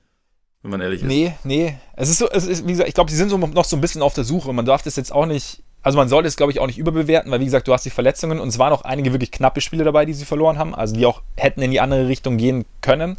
wenn 0.63 0.71
man 0.71 0.81
ehrlich 0.81 1.03
ist. 1.03 1.07
Nee, 1.07 1.35
nee. 1.45 1.77
Es 1.97 2.09
ist 2.09 2.19
so, 2.19 2.29
es 2.31 2.47
ist, 2.47 2.67
wie 2.67 2.73
gesagt, 2.73 2.89
ich 2.89 2.95
glaube, 2.95 3.11
sie 3.11 3.17
sind 3.17 3.29
so 3.29 3.39
noch 3.39 3.65
so 3.65 3.77
ein 3.77 3.81
bisschen 3.81 4.03
auf 4.03 4.15
der 4.15 4.25
Suche. 4.25 4.53
Man 4.53 4.65
darf 4.67 4.83
das 4.83 4.97
jetzt 4.97 5.13
auch 5.13 5.27
nicht, 5.27 5.63
also 5.83 5.99
man 5.99 6.09
sollte 6.09 6.29
es, 6.29 6.37
glaube 6.37 6.53
ich, 6.53 6.61
auch 6.61 6.67
nicht 6.67 6.79
überbewerten, 6.79 7.31
weil, 7.31 7.41
wie 7.41 7.47
gesagt, 7.47 7.69
du 7.69 7.73
hast 7.73 7.85
die 7.85 7.91
Verletzungen 7.91 8.39
und 8.39 8.49
es 8.49 8.59
waren 8.59 8.73
auch 8.73 8.83
einige 8.83 9.13
wirklich 9.13 9.33
knappe 9.33 9.61
Spiele 9.61 9.85
dabei, 9.85 10.05
die 10.05 10.15
sie 10.15 10.25
verloren 10.25 10.59
haben, 10.59 10.75
also 10.75 10.95
die 10.95 11.07
auch 11.07 11.23
hätten 11.37 11.63
in 11.63 11.71
die 11.71 11.81
andere 11.81 12.09
Richtung 12.09 12.37
gehen 12.37 12.65
können. 12.81 13.17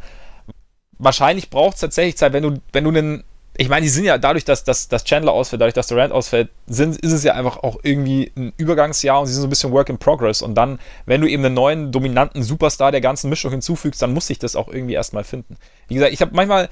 Wahrscheinlich 0.98 1.50
braucht 1.50 1.76
es 1.76 1.82
tatsächlich 1.82 2.18
Zeit, 2.18 2.34
wenn 2.34 2.44
du, 2.44 2.62
wenn 2.72 2.84
du 2.84 2.92
einen 2.92 3.24
ich 3.56 3.70
meine, 3.70 3.84
die 3.84 3.90
sind 3.90 4.06
ja 4.06 4.18
dadurch, 4.18 4.46
dass, 4.46 4.64
dass, 4.64 4.88
dass 4.88 5.04
Chandler 5.04 5.32
ausfällt, 5.32 5.62
dadurch, 5.62 5.76
dass 5.76 5.88
Durant 5.88 6.12
ausfällt, 6.12 6.50
sind, 6.66 6.98
ist 6.98 7.12
es 7.12 7.24
ja 7.24 7.34
einfach 7.34 7.58
auch 7.58 7.78
irgendwie 7.84 8.32
ein 8.36 8.52
Übergangsjahr 8.58 9.20
und 9.20 9.28
sie 9.28 9.34
sind 9.34 9.42
so 9.42 9.48
ein 9.48 9.50
bisschen 9.52 9.72
Work 9.72 9.90
in 9.90 10.00
Progress. 10.00 10.42
Und 10.42 10.56
dann, 10.56 10.80
wenn 11.06 11.22
du 11.22 11.28
eben 11.28 11.46
einen 11.46 11.54
neuen, 11.54 11.92
dominanten 11.92 12.42
Superstar 12.42 12.92
der 12.92 13.02
ganzen 13.02 13.30
Mischung 13.30 13.52
hinzufügst, 13.52 14.02
dann 14.02 14.14
muss 14.14 14.28
sich 14.28 14.40
das 14.40 14.56
auch 14.56 14.70
irgendwie 14.70 14.96
erstmal 14.96 15.24
finden. 15.24 15.58
Wie 15.88 15.94
gesagt, 15.94 16.14
ich 16.14 16.22
habe 16.22 16.36
manchmal 16.36 16.68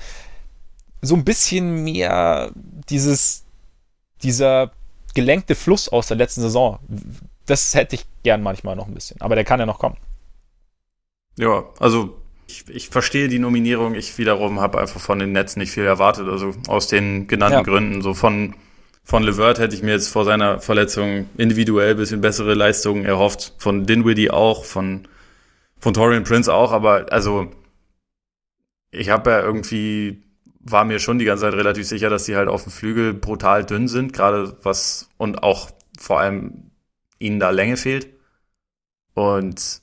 so 1.03 1.15
ein 1.15 1.23
bisschen 1.23 1.83
mehr 1.83 2.51
dieses, 2.89 3.43
dieser 4.23 4.71
gelenkte 5.13 5.53
Fluss 5.53 5.87
aus 5.87 6.07
der 6.07 6.17
letzten 6.17 6.41
Saison. 6.41 6.79
Das 7.45 7.75
hätte 7.75 7.95
ich 7.95 8.05
gern 8.23 8.41
manchmal 8.41 8.75
noch 8.75 8.87
ein 8.87 8.93
bisschen. 8.95 9.21
Aber 9.21 9.35
der 9.35 9.43
kann 9.43 9.59
ja 9.59 9.67
noch 9.67 9.77
kommen. 9.77 9.97
Ja, 11.37 11.63
also 11.79 12.20
ich, 12.51 12.65
ich 12.69 12.89
verstehe 12.89 13.27
die 13.27 13.39
Nominierung. 13.39 13.95
Ich 13.95 14.17
wiederum 14.17 14.59
habe 14.59 14.79
einfach 14.79 14.99
von 14.99 15.19
den 15.19 15.31
Netzen 15.31 15.59
nicht 15.59 15.71
viel 15.71 15.85
erwartet. 15.85 16.27
Also 16.27 16.53
aus 16.67 16.87
den 16.87 17.27
genannten 17.27 17.59
ja. 17.59 17.63
Gründen. 17.63 18.01
So 18.01 18.13
von 18.13 18.55
von 19.03 19.23
Levert 19.23 19.59
hätte 19.59 19.75
ich 19.75 19.83
mir 19.83 19.91
jetzt 19.91 20.09
vor 20.09 20.25
seiner 20.25 20.59
Verletzung 20.59 21.27
individuell 21.37 21.95
bisschen 21.95 22.21
bessere 22.21 22.53
Leistungen 22.53 23.05
erhofft. 23.05 23.53
Von 23.57 23.85
Dinwiddie 23.85 24.31
auch, 24.31 24.63
von, 24.63 25.07
von 25.79 25.93
Torian 25.93 26.23
Prince 26.23 26.53
auch, 26.53 26.71
aber 26.71 27.11
also 27.11 27.51
ich 28.91 29.09
habe 29.09 29.31
ja 29.31 29.41
irgendwie, 29.41 30.23
war 30.59 30.85
mir 30.85 30.99
schon 30.99 31.17
die 31.17 31.25
ganze 31.25 31.45
Zeit 31.45 31.55
relativ 31.55 31.87
sicher, 31.87 32.09
dass 32.09 32.25
die 32.25 32.35
halt 32.35 32.47
auf 32.47 32.63
dem 32.63 32.71
Flügel 32.71 33.13
brutal 33.13 33.65
dünn 33.65 33.87
sind, 33.87 34.13
gerade 34.13 34.55
was 34.63 35.09
und 35.17 35.43
auch 35.43 35.71
vor 35.99 36.19
allem 36.19 36.71
ihnen 37.19 37.39
da 37.39 37.49
Länge 37.49 37.77
fehlt. 37.77 38.07
Und 39.13 39.81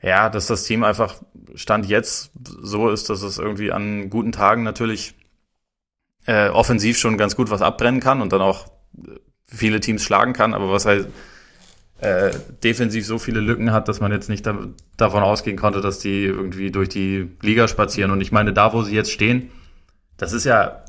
ja, 0.00 0.30
dass 0.30 0.46
das 0.46 0.64
Team 0.64 0.84
einfach 0.84 1.22
Stand 1.54 1.86
jetzt 1.86 2.30
so 2.62 2.90
ist, 2.90 3.10
dass 3.10 3.22
es 3.22 3.38
irgendwie 3.38 3.72
an 3.72 4.10
guten 4.10 4.32
Tagen 4.32 4.62
natürlich 4.62 5.14
äh, 6.26 6.48
offensiv 6.48 6.98
schon 6.98 7.18
ganz 7.18 7.36
gut 7.36 7.50
was 7.50 7.62
abbrennen 7.62 8.00
kann 8.00 8.22
und 8.22 8.32
dann 8.32 8.40
auch 8.40 8.70
viele 9.46 9.80
Teams 9.80 10.02
schlagen 10.02 10.32
kann, 10.32 10.54
aber 10.54 10.70
was 10.70 10.86
halt 10.86 11.08
äh, 12.02 12.32
defensiv 12.64 13.06
so 13.06 13.18
viele 13.18 13.40
Lücken 13.40 13.72
hat, 13.72 13.88
dass 13.88 14.00
man 14.00 14.10
jetzt 14.12 14.28
nicht 14.28 14.46
da, 14.46 14.58
davon 14.96 15.22
ausgehen 15.22 15.56
konnte, 15.56 15.80
dass 15.80 15.98
die 16.00 16.24
irgendwie 16.24 16.70
durch 16.70 16.88
die 16.88 17.30
Liga 17.42 17.68
spazieren. 17.68 18.10
Und 18.10 18.20
ich 18.20 18.32
meine, 18.32 18.52
da, 18.52 18.72
wo 18.72 18.82
sie 18.82 18.94
jetzt 18.94 19.12
stehen, 19.12 19.50
das 20.16 20.32
ist 20.32 20.44
ja 20.44 20.82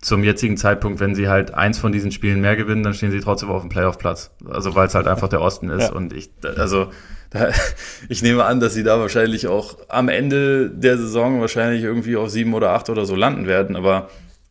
zum 0.00 0.24
jetzigen 0.24 0.56
Zeitpunkt, 0.56 1.00
wenn 1.00 1.14
sie 1.14 1.28
halt 1.28 1.54
eins 1.54 1.78
von 1.78 1.92
diesen 1.92 2.10
Spielen 2.10 2.40
mehr 2.40 2.56
gewinnen, 2.56 2.82
dann 2.82 2.94
stehen 2.94 3.10
sie 3.10 3.20
trotzdem 3.20 3.48
auf 3.48 3.62
dem 3.62 3.70
Playoff-Platz. 3.70 4.32
Also 4.50 4.74
weil 4.74 4.88
es 4.88 4.94
halt 4.94 5.06
einfach 5.06 5.28
der 5.28 5.40
Osten 5.40 5.70
ist. 5.70 5.90
Ja. 5.90 5.92
Und 5.92 6.12
ich, 6.12 6.30
also 6.56 6.90
da, 7.34 7.50
ich 8.08 8.22
nehme 8.22 8.44
an, 8.44 8.60
dass 8.60 8.72
sie 8.72 8.84
da 8.84 8.98
wahrscheinlich 8.98 9.48
auch 9.48 9.76
am 9.88 10.08
Ende 10.08 10.70
der 10.70 10.96
Saison 10.96 11.40
wahrscheinlich 11.40 11.82
irgendwie 11.82 12.16
auf 12.16 12.30
sieben 12.30 12.54
oder 12.54 12.70
acht 12.70 12.88
oder 12.88 13.04
so 13.04 13.14
landen 13.14 13.46
werden. 13.46 13.76
Aber 13.76 14.08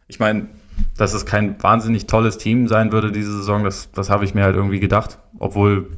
ich 0.07 0.19
meine, 0.19 0.47
dass 0.97 1.13
es 1.13 1.25
kein 1.25 1.61
wahnsinnig 1.63 2.05
tolles 2.05 2.37
Team 2.37 2.67
sein 2.67 2.91
würde 2.91 3.11
diese 3.11 3.35
Saison, 3.37 3.63
das, 3.63 3.89
das 3.91 4.09
habe 4.09 4.25
ich 4.25 4.35
mir 4.35 4.43
halt 4.43 4.55
irgendwie 4.55 4.79
gedacht. 4.79 5.17
Obwohl 5.39 5.89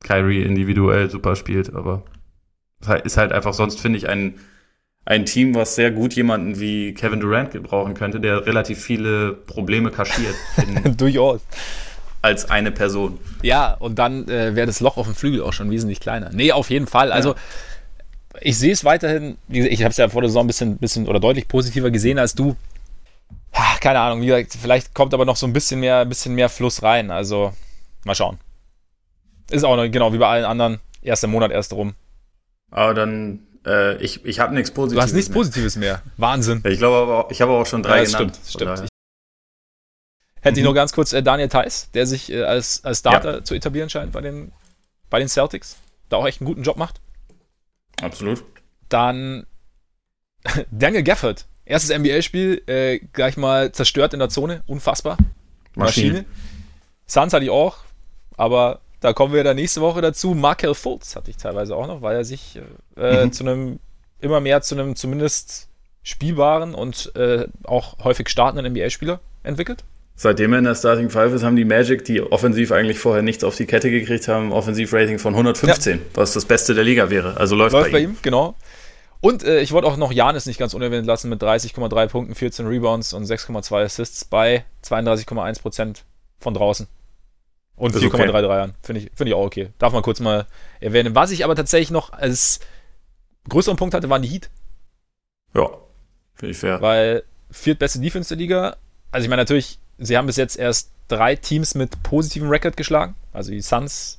Kyrie 0.00 0.42
individuell 0.42 1.10
super 1.10 1.36
spielt, 1.36 1.74
aber 1.74 2.04
es 2.80 2.88
ist 3.04 3.16
halt 3.16 3.32
einfach 3.32 3.52
sonst, 3.52 3.80
finde 3.80 3.98
ich, 3.98 4.08
ein, 4.08 4.34
ein 5.04 5.26
Team, 5.26 5.56
was 5.56 5.74
sehr 5.74 5.90
gut 5.90 6.14
jemanden 6.14 6.60
wie 6.60 6.94
Kevin 6.94 7.18
Durant 7.18 7.50
gebrauchen 7.50 7.94
könnte, 7.94 8.20
der 8.20 8.46
relativ 8.46 8.80
viele 8.80 9.32
Probleme 9.32 9.90
kaschiert. 9.90 10.36
Durchaus. 10.96 11.40
Als 12.20 12.50
eine 12.50 12.72
Person. 12.72 13.18
Ja, 13.42 13.74
und 13.74 13.98
dann 13.98 14.28
äh, 14.28 14.56
wäre 14.56 14.66
das 14.66 14.80
Loch 14.80 14.96
auf 14.96 15.06
dem 15.06 15.14
Flügel 15.14 15.42
auch 15.42 15.52
schon 15.52 15.70
wesentlich 15.70 16.00
kleiner. 16.00 16.30
Nee, 16.32 16.52
auf 16.52 16.70
jeden 16.70 16.86
Fall. 16.86 17.12
Also, 17.12 17.30
ja. 17.30 17.36
ich 18.40 18.58
sehe 18.58 18.72
es 18.72 18.84
weiterhin, 18.84 19.38
ich 19.48 19.82
habe 19.82 19.90
es 19.90 19.96
ja 19.96 20.08
vor 20.08 20.22
der 20.22 20.28
Saison 20.28 20.44
ein 20.44 20.48
bisschen, 20.48 20.78
bisschen 20.78 21.06
oder 21.06 21.20
deutlich 21.20 21.46
positiver 21.46 21.90
gesehen 21.90 22.18
als 22.18 22.34
du 22.34 22.56
keine 23.80 24.00
Ahnung, 24.00 24.20
wie 24.20 24.26
gesagt, 24.26 24.56
vielleicht 24.60 24.94
kommt 24.94 25.14
aber 25.14 25.24
noch 25.24 25.36
so 25.36 25.46
ein 25.46 25.52
bisschen 25.52 25.80
mehr, 25.80 26.04
bisschen 26.04 26.34
mehr 26.34 26.48
Fluss 26.48 26.82
rein. 26.82 27.10
Also, 27.10 27.52
mal 28.04 28.14
schauen. 28.14 28.38
Ist 29.50 29.64
auch 29.64 29.76
noch, 29.76 29.90
genau, 29.90 30.12
wie 30.12 30.18
bei 30.18 30.28
allen 30.28 30.44
anderen. 30.44 30.80
Erster 31.02 31.28
Monat 31.28 31.50
erst 31.50 31.72
rum. 31.72 31.94
Aber 32.70 32.92
dann, 32.92 33.40
äh, 33.66 33.96
ich, 34.02 34.24
ich 34.24 34.40
habe 34.40 34.54
nichts 34.54 34.70
Positives. 34.70 34.96
Du 34.96 35.02
hast 35.02 35.14
nichts 35.14 35.28
mehr. 35.30 35.38
Positives 35.38 35.76
mehr. 35.76 36.02
Wahnsinn. 36.16 36.62
Ich 36.64 36.78
glaube 36.78 36.96
aber, 36.96 37.30
ich 37.30 37.40
habe 37.40 37.52
auch 37.52 37.66
schon 37.66 37.82
drei 37.82 38.02
ja, 38.02 38.04
genannt. 38.04 38.38
Stimmt, 38.46 38.76
stimmt. 38.76 38.88
Hätte 40.40 40.52
mhm. 40.52 40.58
ich 40.58 40.64
noch 40.64 40.74
ganz 40.74 40.92
kurz 40.92 41.12
äh, 41.12 41.22
Daniel 41.22 41.48
Theiss, 41.48 41.90
der 41.92 42.06
sich 42.06 42.30
äh, 42.32 42.44
als, 42.44 42.84
als 42.84 43.00
Starter 43.00 43.36
ja. 43.36 43.44
zu 43.44 43.54
etablieren 43.54 43.90
scheint 43.90 44.12
bei 44.12 44.20
den, 44.20 44.52
bei 45.10 45.18
den 45.18 45.28
Celtics. 45.28 45.76
Da 46.08 46.16
auch 46.16 46.26
echt 46.26 46.40
einen 46.40 46.46
guten 46.46 46.62
Job 46.62 46.76
macht. 46.76 47.00
Absolut. 48.00 48.44
Dann 48.88 49.46
Daniel 50.70 51.02
Gafford, 51.02 51.46
Erstes 51.64 51.96
NBA-Spiel, 51.96 52.62
äh, 52.66 52.98
gleich 53.12 53.36
mal 53.36 53.72
zerstört 53.72 54.14
in 54.14 54.20
der 54.20 54.28
Zone. 54.28 54.62
Unfassbar. 54.66 55.18
Maschine. 55.74 56.08
Maschine. 56.08 56.24
Suns 57.06 57.32
hatte 57.32 57.44
ich 57.44 57.50
auch, 57.50 57.78
aber 58.36 58.80
da 59.00 59.12
kommen 59.12 59.32
wir 59.32 59.44
dann 59.44 59.56
nächste 59.56 59.80
Woche 59.80 60.00
dazu. 60.00 60.34
Markel 60.34 60.74
Fultz 60.74 61.16
hatte 61.16 61.30
ich 61.30 61.36
teilweise 61.36 61.74
auch 61.74 61.86
noch, 61.86 62.02
weil 62.02 62.16
er 62.16 62.24
sich 62.24 62.60
äh, 62.96 63.24
mhm. 63.24 63.32
zu 63.32 63.44
einem, 63.44 63.80
immer 64.20 64.40
mehr 64.40 64.60
zu 64.62 64.74
einem 64.74 64.96
zumindest 64.96 65.68
spielbaren 66.02 66.74
und 66.74 67.14
äh, 67.16 67.46
auch 67.64 67.98
häufig 68.02 68.28
startenden 68.28 68.72
NBA-Spieler 68.72 69.20
entwickelt. 69.42 69.84
Seitdem 70.20 70.52
er 70.52 70.58
in 70.58 70.64
der 70.64 70.74
Starting 70.74 71.10
Five 71.10 71.32
ist, 71.32 71.44
haben 71.44 71.54
die 71.54 71.64
Magic, 71.64 72.04
die 72.04 72.20
offensiv 72.20 72.72
eigentlich 72.72 72.98
vorher 72.98 73.22
nichts 73.22 73.44
auf 73.44 73.54
die 73.54 73.66
Kette 73.66 73.88
gekriegt 73.88 74.26
haben, 74.26 74.50
Offensiv-Rating 74.50 75.20
von 75.20 75.32
115, 75.32 75.98
ja. 75.98 76.04
was 76.14 76.32
das 76.32 76.44
Beste 76.44 76.74
der 76.74 76.82
Liga 76.82 77.08
wäre. 77.08 77.36
Also 77.36 77.54
läuft, 77.54 77.72
läuft 77.72 77.92
bei, 77.92 78.00
ihm. 78.00 78.06
bei 78.06 78.12
ihm. 78.14 78.18
Genau. 78.22 78.56
Und 79.20 79.44
äh, 79.44 79.60
ich 79.60 79.70
wollte 79.70 79.86
auch 79.86 79.96
noch 79.96 80.10
Janis 80.10 80.46
nicht 80.46 80.58
ganz 80.58 80.74
unerwähnt 80.74 81.06
lassen 81.06 81.28
mit 81.28 81.40
30,3 81.40 82.08
Punkten, 82.08 82.34
14 82.34 82.66
Rebounds 82.66 83.12
und 83.12 83.26
6,2 83.26 83.84
Assists 83.84 84.24
bei 84.24 84.64
32,1% 84.84 85.98
von 86.40 86.52
draußen. 86.52 86.88
Und 87.76 87.94
4,3 87.94 88.06
okay. 88.06 88.42
Dreiern. 88.42 88.74
Finde 88.82 89.02
ich, 89.02 89.10
find 89.14 89.28
ich 89.28 89.34
auch 89.34 89.46
okay. 89.46 89.68
Darf 89.78 89.92
man 89.92 90.02
kurz 90.02 90.18
mal 90.18 90.46
erwähnen. 90.80 91.14
Was 91.14 91.30
ich 91.30 91.44
aber 91.44 91.54
tatsächlich 91.54 91.92
noch 91.92 92.12
als 92.12 92.58
größeren 93.48 93.76
Punkt 93.76 93.94
hatte, 93.94 94.10
waren 94.10 94.22
die 94.22 94.28
Heat. 94.28 94.50
Ja, 95.54 95.70
finde 96.34 96.50
ich 96.50 96.58
fair. 96.58 96.80
Weil 96.82 97.22
viertbeste 97.52 98.00
Defense 98.00 98.30
der 98.30 98.38
Liga. 98.38 98.76
Also 99.12 99.24
ich 99.24 99.30
meine 99.30 99.42
natürlich, 99.42 99.78
sie 99.98 100.16
haben 100.16 100.26
bis 100.26 100.36
jetzt 100.36 100.56
erst 100.56 100.90
drei 101.08 101.36
Teams 101.36 101.74
mit 101.74 102.02
positivem 102.02 102.48
Record 102.48 102.76
geschlagen. 102.76 103.14
Also 103.32 103.50
die 103.50 103.62
Suns, 103.62 104.18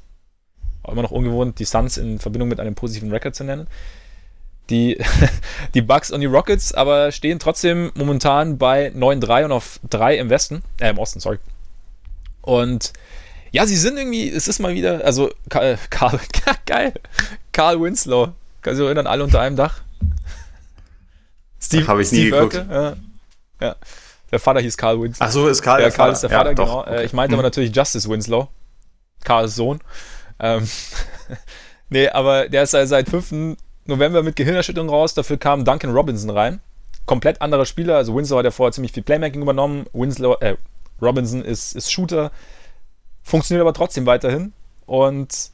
auch 0.83 0.91
immer 0.91 1.01
noch 1.01 1.11
ungewohnt, 1.11 1.59
die 1.59 1.65
Suns 1.65 1.97
in 1.97 2.19
Verbindung 2.19 2.49
mit 2.49 2.59
einem 2.59 2.75
positiven 2.75 3.11
Record 3.11 3.35
zu 3.35 3.43
nennen 3.43 3.67
die, 4.69 4.97
die 5.73 5.81
Bucks 5.81 6.11
und 6.11 6.21
die 6.21 6.27
Rockets, 6.27 6.73
aber 6.73 7.11
stehen 7.11 7.39
trotzdem 7.39 7.91
momentan 7.95 8.57
bei 8.57 8.89
9-3 8.89 9.45
und 9.45 9.51
auf 9.51 9.79
3 9.89 10.17
im 10.17 10.29
Westen, 10.29 10.63
äh, 10.79 10.89
im 10.89 10.97
Osten, 10.97 11.19
sorry. 11.19 11.39
Und 12.41 12.93
ja, 13.51 13.65
sie 13.65 13.77
sind 13.77 13.97
irgendwie, 13.97 14.29
es 14.29 14.47
ist 14.47 14.59
mal 14.59 14.73
wieder, 14.73 15.03
also 15.03 15.31
Karl, 15.49 15.77
Karl 15.89 16.19
geil, 16.65 16.93
Karl 17.51 17.81
Winslow, 17.81 18.33
kannst 18.61 18.79
du 18.79 18.85
erinnern, 18.85 19.07
alle 19.07 19.23
unter 19.23 19.41
einem 19.41 19.55
Dach? 19.55 19.81
Steve, 21.61 21.87
Habe 21.87 22.01
ich 22.01 22.11
nie 22.11 22.27
Steve 22.27 22.49
geguckt. 22.49 22.65
ja, 22.71 22.95
ja. 23.59 23.75
Der 24.31 24.39
Vater 24.39 24.59
hieß 24.59 24.77
Karl 24.77 25.01
Winslow. 25.01 25.25
Ach 25.25 25.31
so, 25.31 25.47
ist 25.47 25.61
Karl 25.61 25.79
ja, 25.79 25.87
der 25.87 25.95
Karl 25.95 26.07
Vater. 26.07 26.13
ist 26.13 26.21
der 26.21 26.29
Vater, 26.29 26.49
ja, 26.49 26.53
genau. 26.53 26.81
Okay. 26.81 27.05
Ich 27.05 27.13
meinte 27.13 27.35
mhm. 27.35 27.39
aber 27.39 27.43
natürlich 27.47 27.75
Justice 27.75 28.09
Winslow, 28.09 28.47
Karls 29.23 29.55
Sohn. 29.55 29.79
Ähm, 30.39 30.67
nee, 31.89 32.07
aber 32.09 32.49
der 32.49 32.63
ist 32.63 32.71
seit 32.71 33.09
5. 33.09 33.57
November 33.85 34.23
mit 34.23 34.35
Gehirnerschütterung 34.35 34.89
raus. 34.89 35.13
Dafür 35.13 35.37
kam 35.37 35.65
Duncan 35.65 35.91
Robinson 35.91 36.29
rein. 36.29 36.61
Komplett 37.05 37.41
anderer 37.41 37.65
Spieler. 37.65 37.97
Also 37.97 38.15
Winslow 38.15 38.37
hat 38.37 38.45
ja 38.45 38.51
vorher 38.51 38.71
ziemlich 38.71 38.91
viel 38.91 39.03
Playmaking 39.03 39.41
übernommen. 39.41 39.85
Winslow, 39.93 40.37
äh, 40.39 40.55
Robinson 41.01 41.43
ist, 41.43 41.75
ist 41.75 41.91
Shooter. 41.91 42.31
Funktioniert 43.23 43.61
aber 43.61 43.73
trotzdem 43.73 44.05
weiterhin. 44.05 44.53
Und 44.85 45.51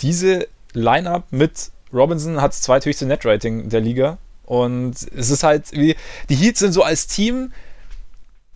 diese 0.00 0.46
Lineup 0.72 1.24
mit 1.30 1.70
Robinson 1.92 2.40
hat 2.40 2.52
das 2.52 2.62
zweithöchste 2.62 3.06
Net-Rating 3.06 3.68
der 3.68 3.80
Liga. 3.80 4.18
Und 4.44 4.94
es 5.14 5.30
ist 5.30 5.42
halt 5.42 5.72
wie, 5.72 5.96
die 6.28 6.34
Heats 6.34 6.60
sind 6.60 6.72
so 6.72 6.82
als 6.82 7.06
Team, 7.06 7.52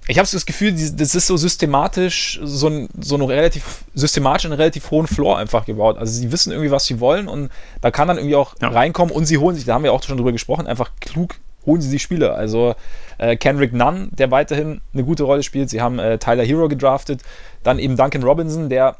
ich 0.08 0.18
habe 0.18 0.26
so 0.26 0.36
das 0.36 0.46
Gefühl, 0.46 0.72
das 0.72 1.14
ist 1.14 1.26
so 1.28 1.36
systematisch, 1.36 2.40
so, 2.42 2.68
ein, 2.68 2.88
so 3.00 3.14
einen 3.14 3.24
relativ 3.24 3.84
systematisch 3.94 4.46
einen 4.46 4.54
relativ 4.54 4.90
hohen 4.90 5.06
Floor 5.06 5.38
einfach 5.38 5.64
gebaut. 5.64 5.96
Also 5.96 6.12
sie 6.12 6.32
wissen 6.32 6.50
irgendwie, 6.50 6.72
was 6.72 6.86
sie 6.86 6.98
wollen 6.98 7.28
und 7.28 7.50
da 7.80 7.90
kann 7.92 8.08
dann 8.08 8.16
irgendwie 8.16 8.34
auch 8.34 8.54
ja. 8.60 8.68
reinkommen 8.68 9.14
und 9.14 9.26
sie 9.26 9.38
holen 9.38 9.54
sich, 9.54 9.64
da 9.64 9.74
haben 9.74 9.84
wir 9.84 9.92
auch 9.92 10.02
schon 10.02 10.16
drüber 10.16 10.32
gesprochen, 10.32 10.66
einfach 10.66 10.90
klug 11.00 11.36
holen 11.64 11.80
sie 11.80 11.88
sich 11.88 12.02
Spieler. 12.02 12.34
Also 12.34 12.74
äh, 13.18 13.36
Kendrick 13.36 13.72
Nunn, 13.72 14.08
der 14.10 14.32
weiterhin 14.32 14.80
eine 14.92 15.04
gute 15.04 15.22
Rolle 15.22 15.44
spielt. 15.44 15.70
Sie 15.70 15.80
haben 15.80 16.00
äh, 16.00 16.18
Tyler 16.18 16.44
Hero 16.44 16.66
gedraftet, 16.66 17.20
dann 17.62 17.78
eben 17.78 17.96
Duncan 17.96 18.24
Robinson, 18.24 18.68
der 18.68 18.96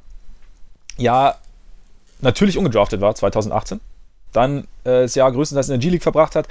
ja 0.97 1.35
natürlich 2.21 2.57
ungedraftet 2.57 3.01
war 3.01 3.13
2018, 3.13 3.81
dann 4.33 4.61
äh, 4.85 5.03
das 5.03 5.17
Jahr 5.17 5.33
größtenteils 5.33 5.69
in 5.69 5.73
der 5.73 5.79
G-League 5.81 6.05
verbracht 6.05 6.37
hat 6.37 6.47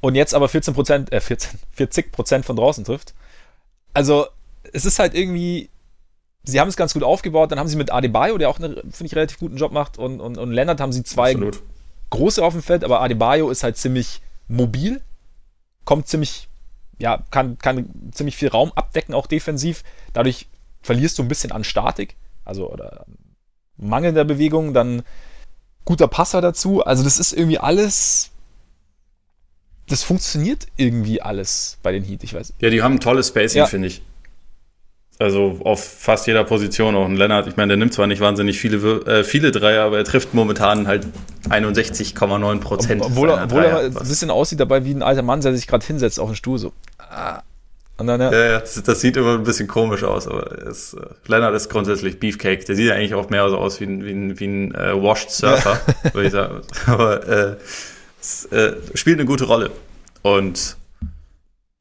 und 0.00 0.14
jetzt 0.14 0.34
aber 0.34 0.48
14 0.48 0.74
äh 1.10 1.20
14, 1.20 1.58
40% 1.76 2.42
von 2.44 2.56
draußen 2.56 2.84
trifft 2.84 3.12
also 3.94 4.26
es 4.72 4.84
ist 4.84 4.98
halt 4.98 5.14
irgendwie, 5.14 5.70
sie 6.44 6.60
haben 6.60 6.68
es 6.68 6.76
ganz 6.76 6.94
gut 6.94 7.02
aufgebaut, 7.02 7.52
dann 7.52 7.58
haben 7.58 7.68
sie 7.68 7.76
mit 7.76 7.92
Adebayo, 7.92 8.38
der 8.38 8.48
auch 8.48 8.58
einen, 8.58 8.74
finde 8.90 9.06
ich, 9.06 9.14
relativ 9.14 9.38
guten 9.38 9.56
Job 9.56 9.72
macht, 9.72 9.98
und, 9.98 10.20
und, 10.20 10.38
und 10.38 10.52
Leonard 10.52 10.80
haben 10.80 10.92
sie 10.92 11.02
zwei 11.02 11.30
Absolut. 11.30 11.62
große 12.10 12.44
auf 12.44 12.52
dem 12.52 12.62
Feld, 12.62 12.84
aber 12.84 13.00
Adebayo 13.00 13.50
ist 13.50 13.62
halt 13.62 13.76
ziemlich 13.76 14.20
mobil, 14.48 15.00
kommt 15.84 16.08
ziemlich, 16.08 16.48
ja, 16.98 17.22
kann, 17.30 17.58
kann 17.58 17.88
ziemlich 18.12 18.36
viel 18.36 18.48
Raum 18.48 18.72
abdecken, 18.74 19.14
auch 19.14 19.26
defensiv. 19.26 19.82
Dadurch 20.12 20.48
verlierst 20.82 21.18
du 21.18 21.22
ein 21.22 21.28
bisschen 21.28 21.52
an 21.52 21.64
Statik, 21.64 22.16
also 22.44 22.70
oder 22.70 23.06
mangelnder 23.76 24.24
Bewegung, 24.24 24.74
dann 24.74 25.02
guter 25.84 26.08
Passer 26.08 26.40
dazu. 26.40 26.84
Also 26.84 27.02
das 27.02 27.18
ist 27.18 27.32
irgendwie 27.32 27.58
alles 27.58 28.31
das 29.88 30.02
funktioniert 30.02 30.66
irgendwie 30.76 31.20
alles 31.20 31.78
bei 31.82 31.92
den 31.92 32.04
Heat, 32.04 32.24
ich 32.24 32.34
weiß. 32.34 32.54
Ja, 32.60 32.70
die 32.70 32.82
haben 32.82 32.94
ein 32.94 33.00
tolles 33.00 33.28
Spacing, 33.28 33.58
ja. 33.58 33.66
finde 33.66 33.88
ich. 33.88 34.02
Also 35.18 35.60
auf 35.64 35.84
fast 35.84 36.26
jeder 36.26 36.42
Position 36.42 36.96
auch 36.96 37.04
ein 37.04 37.16
Lennart. 37.16 37.46
Ich 37.46 37.56
meine, 37.56 37.68
der 37.68 37.76
nimmt 37.76 37.94
zwar 37.94 38.06
nicht 38.06 38.20
wahnsinnig 38.20 38.58
viele, 38.58 38.78
äh, 39.06 39.24
viele 39.24 39.52
Dreier, 39.52 39.84
aber 39.84 39.98
er 39.98 40.04
trifft 40.04 40.34
momentan 40.34 40.88
halt 40.88 41.06
61,9 41.48 42.58
Prozent. 42.60 43.02
Obwohl, 43.02 43.30
er, 43.30 43.44
obwohl 43.44 43.62
er 43.62 43.78
ein 43.80 43.94
bisschen 43.94 44.30
aussieht 44.30 44.58
dabei 44.58 44.84
wie 44.84 44.92
ein 44.92 45.02
alter 45.02 45.22
Mann, 45.22 45.40
der 45.40 45.54
sich 45.54 45.66
gerade 45.66 45.86
hinsetzt 45.86 46.18
auf 46.18 46.30
den 46.30 46.34
Stuhl. 46.34 46.58
So. 46.58 46.72
Ah, 46.98 47.42
Und 47.98 48.08
dann, 48.08 48.20
ja. 48.20 48.32
ja, 48.32 48.44
ja 48.52 48.60
das, 48.60 48.82
das, 48.82 49.00
sieht 49.00 49.16
immer 49.16 49.34
ein 49.34 49.44
bisschen 49.44 49.68
komisch 49.68 50.02
aus, 50.02 50.26
aber 50.26 50.50
es, 50.66 50.94
äh, 50.94 51.00
Leonard 51.26 51.54
ist 51.54 51.68
grundsätzlich 51.68 52.18
Beefcake. 52.18 52.64
Der 52.64 52.74
sieht 52.74 52.88
ja 52.88 52.94
eigentlich 52.94 53.14
auch 53.14 53.30
mehr 53.30 53.48
so 53.48 53.58
aus 53.58 53.80
wie 53.80 53.84
ein, 53.84 54.04
wie 54.04 54.12
ein, 54.12 54.40
wie 54.40 54.46
ein 54.46 54.74
äh, 54.74 55.00
Washed 55.00 55.30
Surfer, 55.30 55.78
ja. 56.04 56.14
würde 56.14 56.26
ich 56.26 56.32
sagen. 56.32 56.62
Aber 56.86 57.28
äh, 57.28 57.56
es, 58.22 58.46
äh, 58.46 58.76
spielt 58.94 59.18
eine 59.18 59.26
gute 59.26 59.44
Rolle. 59.44 59.70
Und 60.22 60.76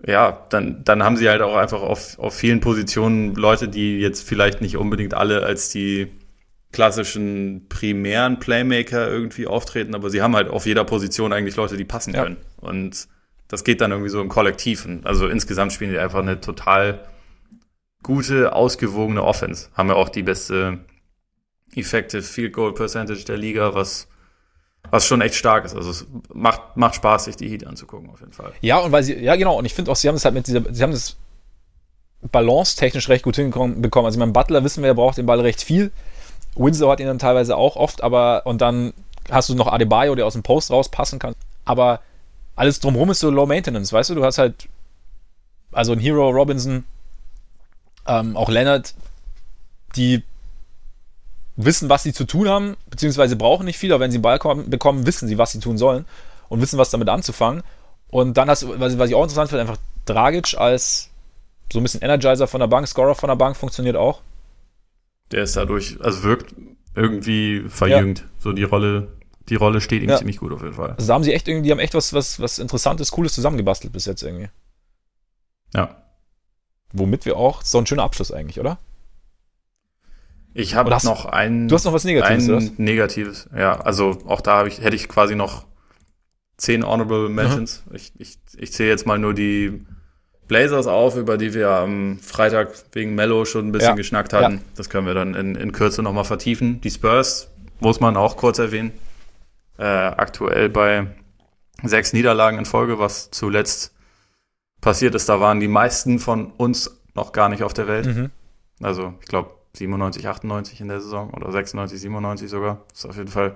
ja, 0.05 0.45
dann, 0.49 0.84
dann 0.84 1.03
haben 1.03 1.15
sie 1.15 1.30
halt 1.30 1.41
auch 1.41 1.55
einfach 1.55 1.81
auf, 1.81 2.18
auf 2.18 2.34
vielen 2.34 2.59
Positionen 2.59 3.35
Leute, 3.35 3.68
die 3.68 3.99
jetzt 3.99 4.27
vielleicht 4.27 4.61
nicht 4.61 4.77
unbedingt 4.77 5.13
alle 5.13 5.43
als 5.43 5.69
die 5.69 6.07
klassischen 6.72 7.68
primären 7.69 8.39
Playmaker 8.39 9.09
irgendwie 9.09 9.45
auftreten, 9.45 9.93
aber 9.93 10.09
sie 10.09 10.22
haben 10.22 10.35
halt 10.35 10.49
auf 10.49 10.65
jeder 10.65 10.85
Position 10.85 11.34
eigentlich 11.34 11.57
Leute, 11.57 11.77
die 11.77 11.84
passen 11.84 12.13
ja. 12.13 12.23
können. 12.23 12.38
Und 12.57 13.07
das 13.47 13.63
geht 13.63 13.81
dann 13.81 13.91
irgendwie 13.91 14.09
so 14.09 14.22
im 14.22 14.30
Kollektiv. 14.30 14.88
Also 15.03 15.27
insgesamt 15.27 15.73
spielen 15.73 15.91
die 15.91 15.99
einfach 15.99 16.19
eine 16.19 16.39
total 16.39 17.05
gute, 18.01 18.53
ausgewogene 18.53 19.22
Offense. 19.23 19.69
Haben 19.73 19.89
ja 19.89 19.95
auch 19.95 20.09
die 20.09 20.23
beste 20.23 20.80
Effective 21.76 22.23
Field 22.23 22.53
Goal 22.53 22.73
Percentage 22.73 23.26
der 23.26 23.38
Liga, 23.38 23.76
was 23.76 24.07
was 24.90 25.06
schon 25.06 25.22
echt 25.22 25.36
stark 25.36 25.66
ist. 25.66 25.76
Also 25.76 25.90
es 25.91 26.06
macht, 26.34 26.76
macht 26.76 26.95
Spaß, 26.95 27.26
sich 27.26 27.36
die 27.36 27.49
Heat 27.49 27.66
anzugucken, 27.66 28.10
auf 28.10 28.20
jeden 28.20 28.34
Fall. 28.34 28.52
Ja, 28.62 28.80
und 28.80 28.91
weil 28.91 29.03
sie, 29.03 29.16
ja 29.16 29.36
genau, 29.36 29.58
und 29.58 29.66
ich 29.66 29.74
finde 29.74 29.91
auch, 29.91 29.95
sie 29.95 30.08
haben 30.08 30.16
es 30.16 30.26
halt 30.26 30.34
mit 30.34 30.48
dieser, 30.48 30.62
sie 30.74 30.84
haben 30.84 30.91
das 30.91 31.16
Balance 32.32 32.78
technisch 32.78 33.10
recht 33.10 33.24
gut 33.24 33.36
hinbekommen. 33.36 34.06
Also 34.06 34.20
mein 34.20 34.34
Butler 34.34 34.64
wissen 34.64 34.84
wir, 34.84 34.90
er 34.90 34.95
braucht 34.95 35.18
den 35.18 35.26
Ball 35.26 35.40
recht 35.40 35.62
viel. 35.62 35.91
Winslow 36.56 36.91
hat 36.91 36.99
ihn 36.99 37.08
dann 37.08 37.20
teilweise 37.20 37.56
auch 37.56 37.76
oft, 37.76 38.03
aber 38.03 38.45
und 38.45 38.62
dann 38.62 38.94
hast 39.30 39.49
du 39.49 39.56
noch 39.56 39.68
Adebayo, 39.68 40.16
der 40.16 40.26
aus 40.26 40.34
dem 40.34 40.44
Post 40.44 40.72
rauspassen 40.72 41.20
kann. 41.20 41.36
Aber 41.64 42.02
alles 42.56 42.80
drumherum 42.80 43.12
ist 43.12 43.22
so 43.22 43.30
Low 43.30 43.45
Maintenance, 43.45 43.94
weißt 43.94 44.10
du? 44.10 44.16
Du 44.16 44.26
hast 44.26 44.38
halt 44.38 44.68
also 45.72 45.94
ein 45.94 45.99
Hero 45.99 46.30
Robinson, 46.30 46.84
ähm, 48.08 48.36
auch 48.36 48.49
Leonard, 48.49 48.94
die 49.95 50.24
wissen, 51.65 51.89
was 51.89 52.03
sie 52.03 52.13
zu 52.13 52.25
tun 52.25 52.47
haben, 52.47 52.77
beziehungsweise 52.89 53.35
brauchen 53.35 53.65
nicht 53.65 53.77
viel, 53.77 53.91
aber 53.91 54.03
wenn 54.03 54.11
sie 54.11 54.17
den 54.17 54.23
Ball 54.23 54.39
kommen, 54.39 54.69
bekommen, 54.69 55.05
wissen 55.05 55.27
sie, 55.27 55.38
was 55.38 55.51
sie 55.51 55.59
tun 55.59 55.77
sollen 55.77 56.05
und 56.49 56.61
wissen, 56.61 56.77
was 56.77 56.89
damit 56.89 57.09
anzufangen. 57.09 57.63
Und 58.09 58.38
dann 58.38 58.49
hast 58.49 58.63
du, 58.63 58.79
was, 58.79 58.97
was 58.97 59.09
ich 59.09 59.15
auch 59.15 59.23
interessant 59.23 59.49
finde, 59.49 59.61
einfach 59.61 59.77
Dragic 60.05 60.55
als 60.57 61.09
so 61.71 61.79
ein 61.79 61.83
bisschen 61.83 62.01
Energizer 62.01 62.47
von 62.47 62.59
der 62.59 62.67
Bank, 62.67 62.88
Scorer 62.88 63.15
von 63.15 63.29
der 63.29 63.35
Bank 63.35 63.55
funktioniert 63.55 63.95
auch. 63.95 64.21
Der 65.31 65.43
ist 65.43 65.55
dadurch, 65.55 65.97
also 66.01 66.23
wirkt 66.23 66.53
irgendwie 66.95 67.63
verjüngt. 67.69 68.19
Ja. 68.19 68.25
So 68.39 68.51
die 68.51 68.63
Rolle, 68.63 69.07
die 69.47 69.55
Rolle 69.55 69.79
steht 69.79 70.03
ihm 70.03 70.09
ja. 70.09 70.17
ziemlich 70.17 70.38
gut 70.38 70.51
auf 70.51 70.61
jeden 70.61 70.73
Fall. 70.73 70.91
Also 70.91 71.07
da 71.07 71.13
haben 71.13 71.23
sie 71.23 71.33
echt 71.33 71.47
irgendwie, 71.47 71.67
die 71.67 71.71
haben 71.71 71.79
echt 71.79 71.93
was, 71.93 72.13
was, 72.13 72.39
was 72.39 72.59
Interessantes, 72.59 73.11
Cooles 73.11 73.33
zusammengebastelt 73.33 73.93
bis 73.93 74.05
jetzt 74.05 74.23
irgendwie. 74.23 74.49
Ja. 75.73 76.03
Womit 76.91 77.25
wir 77.25 77.38
auch, 77.38 77.61
so 77.61 77.77
ein 77.77 77.85
schöner 77.85 78.03
Abschluss 78.03 78.33
eigentlich, 78.33 78.59
oder? 78.59 78.77
Ich 80.53 80.76
habe 80.76 80.90
noch 80.90 81.26
ein. 81.26 81.68
Du 81.68 81.76
hast 81.76 81.86
noch 81.86 81.94
was 81.94 82.03
Negatives, 82.03 82.48
ein 82.48 82.56
oder? 82.56 82.65
Negatives, 82.78 83.49
ja. 83.56 83.80
Also 83.80 84.18
auch 84.28 84.41
da 84.41 84.65
ich, 84.65 84.82
hätte 84.82 84.95
ich 84.95 85.07
quasi 85.07 85.36
noch 85.36 85.65
zehn 86.57 86.86
Honorable 86.86 87.30
Mentions. 87.30 87.84
Mhm. 87.88 87.95
Ich, 87.95 88.14
ich, 88.18 88.38
ich 88.57 88.73
zähle 88.73 88.90
jetzt 88.90 89.06
mal 89.06 89.18
nur 89.18 89.34
die 89.34 89.86
Blazers 90.48 90.88
auf, 90.88 91.15
über 91.15 91.38
die 91.38 91.53
wir 91.53 91.69
am 91.69 92.19
Freitag 92.19 92.73
wegen 92.91 93.15
Mello 93.15 93.45
schon 93.45 93.68
ein 93.68 93.72
bisschen 93.72 93.91
ja. 93.91 93.95
geschnackt 93.95 94.34
hatten. 94.34 94.56
Ja. 94.56 94.61
Das 94.76 94.90
können 94.90 95.07
wir 95.07 95.14
dann 95.14 95.34
in, 95.34 95.56
in 95.56 95.72
Kürze 95.72 96.03
nochmal 96.03 96.26
vertiefen. 96.26 96.82
Die 96.82 96.91
Spurs 96.91 97.49
muss 97.80 97.99
man 97.99 98.18
auch 98.18 98.36
kurz 98.36 98.60
erwähnen. 98.60 98.91
Äh, 99.78 99.86
aktuell 99.86 100.69
bei 100.69 101.07
sechs 101.84 102.14
Niederlagen 102.14 102.60
in 102.60 102.65
Folge, 102.65 102.99
was 102.99 103.32
zuletzt 103.32 103.94
passiert 104.82 105.15
ist. 105.15 105.30
Da 105.30 105.40
waren 105.40 105.60
die 105.60 105.69
meisten 105.69 106.19
von 106.19 106.52
uns 106.52 107.02
noch 107.15 107.32
gar 107.32 107.49
nicht 107.49 107.64
auf 107.64 107.73
der 107.73 107.88
Welt. 107.88 108.06
Mhm. 108.07 108.30
Also 108.82 109.14
ich 109.22 109.28
glaube 109.28 109.52
97, 109.73 110.27
98 110.27 110.81
in 110.81 110.88
der 110.88 111.02
Saison 111.02 111.31
oder 111.34 111.52
96, 111.52 111.99
97 111.99 112.49
sogar. 112.49 112.85
Ist 112.93 113.06
auf 113.06 113.18
jeden 113.18 113.30
Fall 113.30 113.56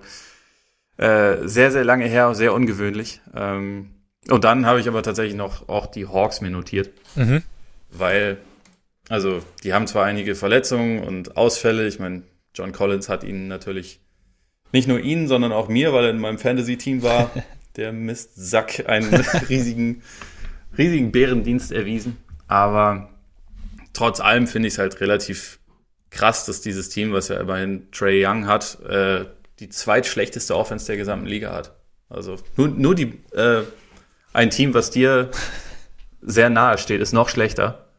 äh, 0.98 1.48
sehr, 1.48 1.72
sehr 1.72 1.84
lange 1.84 2.06
her, 2.06 2.34
sehr 2.36 2.54
ungewöhnlich. 2.54 3.22
Ähm, 3.36 3.92
und 4.30 4.44
dann 4.44 4.66
habe 4.66 4.80
ich 4.80 4.88
aber 4.88 5.04
tatsächlich 5.04 5.36
noch 5.36 5.68
auch 5.70 5.88
die 5.88 6.08
Hawks 6.08 6.42
mir 6.42 6.50
notiert, 6.50 6.92
mhm. 7.16 7.44
weil, 7.92 8.38
also 9.10 9.42
die 9.64 9.74
haben 9.74 9.88
zwar 9.88 10.06
einige 10.06 10.36
Verletzungen 10.36 11.04
und 11.04 11.38
Ausfälle. 11.38 11.88
Ich 11.88 12.00
meine, 12.00 12.24
John 12.56 12.72
Collins 12.72 13.10
hat 13.10 13.24
ihnen 13.24 13.48
natürlich 13.48 14.00
nicht 14.72 14.88
nur 14.88 15.00
ihnen, 15.00 15.28
sondern 15.28 15.52
auch 15.52 15.68
mir, 15.68 15.94
weil 15.94 16.06
er 16.06 16.10
in 16.10 16.20
meinem 16.20 16.40
Fantasy-Team 16.40 17.04
war, 17.04 17.30
der 17.76 17.92
Mistsack 17.92 18.88
einen 18.88 19.14
riesigen, 19.50 20.02
riesigen 20.78 21.12
Bärendienst 21.12 21.72
erwiesen. 21.72 22.18
Aber 22.48 23.10
trotz 23.94 24.20
allem 24.22 24.48
finde 24.48 24.68
ich 24.68 24.76
es 24.76 24.78
halt 24.80 25.02
relativ 25.02 25.60
krass, 26.16 26.46
dass 26.46 26.62
dieses 26.62 26.90
Team, 26.90 27.14
was 27.14 27.28
ja 27.28 27.40
immerhin 27.40 27.92
Trey 27.92 28.26
Young 28.26 28.48
hat, 28.48 28.80
äh, 28.86 29.26
die 29.60 29.70
zweitschlechteste 29.70 30.56
Offense 30.56 30.88
der 30.88 30.98
gesamten 30.98 31.28
Liga 31.28 31.54
hat. 31.54 31.76
Also 32.10 32.38
nur, 32.56 32.70
nur 32.70 32.96
die, 32.96 33.22
äh, 33.34 33.64
ein 34.34 34.50
Team, 34.50 34.74
was 34.74 34.90
dir 34.90 35.30
sehr 36.22 36.50
nahe 36.50 36.78
steht, 36.78 37.02
ist 37.02 37.14
noch 37.14 37.30
schlechter. 37.30 37.90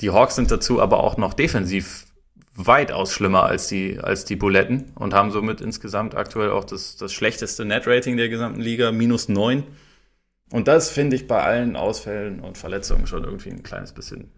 Die 0.00 0.10
Hawks 0.10 0.36
sind 0.36 0.50
dazu 0.50 0.80
aber 0.80 1.02
auch 1.02 1.16
noch 1.16 1.34
defensiv 1.34 2.04
weitaus 2.54 3.12
schlimmer 3.12 3.44
als 3.44 3.68
die, 3.68 3.98
als 4.00 4.24
die 4.24 4.36
Buletten 4.36 4.92
und 4.94 5.14
haben 5.14 5.30
somit 5.30 5.60
insgesamt 5.60 6.14
aktuell 6.14 6.50
auch 6.50 6.64
das, 6.64 6.96
das 6.96 7.12
schlechteste 7.12 7.64
Net-Rating 7.64 8.16
der 8.16 8.28
gesamten 8.28 8.60
Liga, 8.60 8.92
minus 8.92 9.28
neun. 9.28 9.64
Und 10.50 10.66
das 10.66 10.90
finde 10.90 11.16
ich 11.16 11.28
bei 11.28 11.42
allen 11.42 11.76
Ausfällen 11.76 12.40
und 12.40 12.58
Verletzungen 12.58 13.06
schon 13.06 13.24
irgendwie 13.24 13.50
ein 13.50 13.62
kleines 13.62 13.92
bisschen 13.92 14.32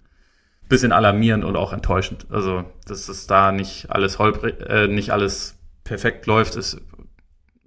bisschen 0.70 0.92
alarmierend 0.92 1.44
und 1.44 1.56
auch 1.56 1.74
enttäuschend. 1.74 2.26
Also, 2.30 2.64
dass 2.86 3.10
es 3.10 3.26
da 3.26 3.52
nicht 3.52 3.90
alles 3.90 4.18
holprig, 4.18 4.58
äh, 4.60 4.86
nicht 4.86 5.10
alles 5.10 5.56
perfekt 5.84 6.24
läuft, 6.24 6.56
ist 6.56 6.80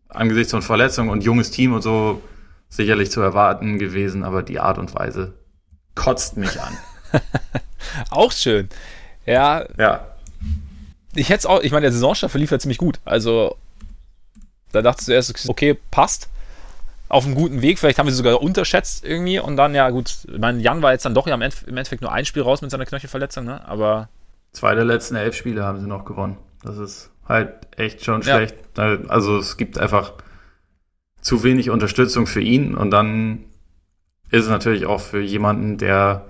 angesichts 0.09 0.51
von 0.51 0.63
Verletzungen 0.63 1.09
und 1.09 1.23
junges 1.23 1.51
Team 1.51 1.73
und 1.73 1.83
so 1.83 2.23
sicherlich 2.69 3.11
zu 3.11 3.21
erwarten 3.21 3.77
gewesen, 3.77 4.23
aber 4.23 4.41
die 4.41 4.59
Art 4.59 4.79
und 4.79 4.95
Weise 4.95 5.33
kotzt 5.93 6.37
mich 6.37 6.59
an. 6.59 6.75
auch 8.09 8.31
schön. 8.31 8.69
Ja. 9.25 9.65
Ja. 9.77 10.07
Ich 11.13 11.29
hätte 11.29 11.39
es 11.39 11.45
auch, 11.45 11.61
ich 11.61 11.71
meine, 11.71 11.83
der 11.83 11.91
Saisonstart 11.91 12.31
verlief 12.31 12.51
ja 12.51 12.57
ziemlich 12.57 12.79
gut. 12.79 12.99
Also, 13.05 13.57
da 14.71 14.81
dachtest 14.81 15.09
du 15.09 15.11
erst, 15.11 15.49
okay, 15.49 15.77
passt 15.91 16.29
auf 17.13 17.25
einem 17.25 17.35
guten 17.35 17.61
Weg. 17.61 17.79
Vielleicht 17.79 17.99
haben 17.99 18.07
wir 18.07 18.11
sie 18.11 18.17
sogar 18.17 18.41
unterschätzt 18.41 19.05
irgendwie. 19.05 19.39
Und 19.39 19.55
dann, 19.55 19.75
ja, 19.75 19.89
gut, 19.91 20.25
ich 20.31 20.39
meine, 20.39 20.59
Jan 20.59 20.81
war 20.81 20.93
jetzt 20.93 21.05
dann 21.05 21.13
doch 21.13 21.27
ja 21.27 21.35
im 21.35 21.41
Endeffekt 21.41 22.01
nur 22.01 22.11
ein 22.11 22.25
Spiel 22.25 22.41
raus 22.41 22.61
mit 22.61 22.71
seiner 22.71 22.85
Knöchelverletzung, 22.85 23.45
ne? 23.45 23.65
Aber. 23.67 24.09
Zwei 24.51 24.75
der 24.75 24.85
letzten 24.85 25.15
elf 25.15 25.35
Spiele 25.35 25.63
haben 25.63 25.79
sie 25.79 25.87
noch 25.87 26.05
gewonnen. 26.05 26.37
Das 26.63 26.77
ist 26.77 27.11
halt 27.27 27.53
echt 27.77 28.03
schon 28.03 28.23
schlecht. 28.23 28.55
Ja. 28.77 28.97
Also 29.07 29.37
es 29.37 29.57
gibt 29.57 29.77
einfach 29.77 30.13
zu 31.21 31.43
wenig 31.43 31.69
Unterstützung 31.69 32.27
für 32.27 32.41
ihn 32.41 32.75
und 32.75 32.91
dann 32.91 33.45
ist 34.29 34.43
es 34.43 34.49
natürlich 34.49 34.85
auch 34.85 34.99
für 34.99 35.21
jemanden, 35.21 35.77
der 35.77 36.25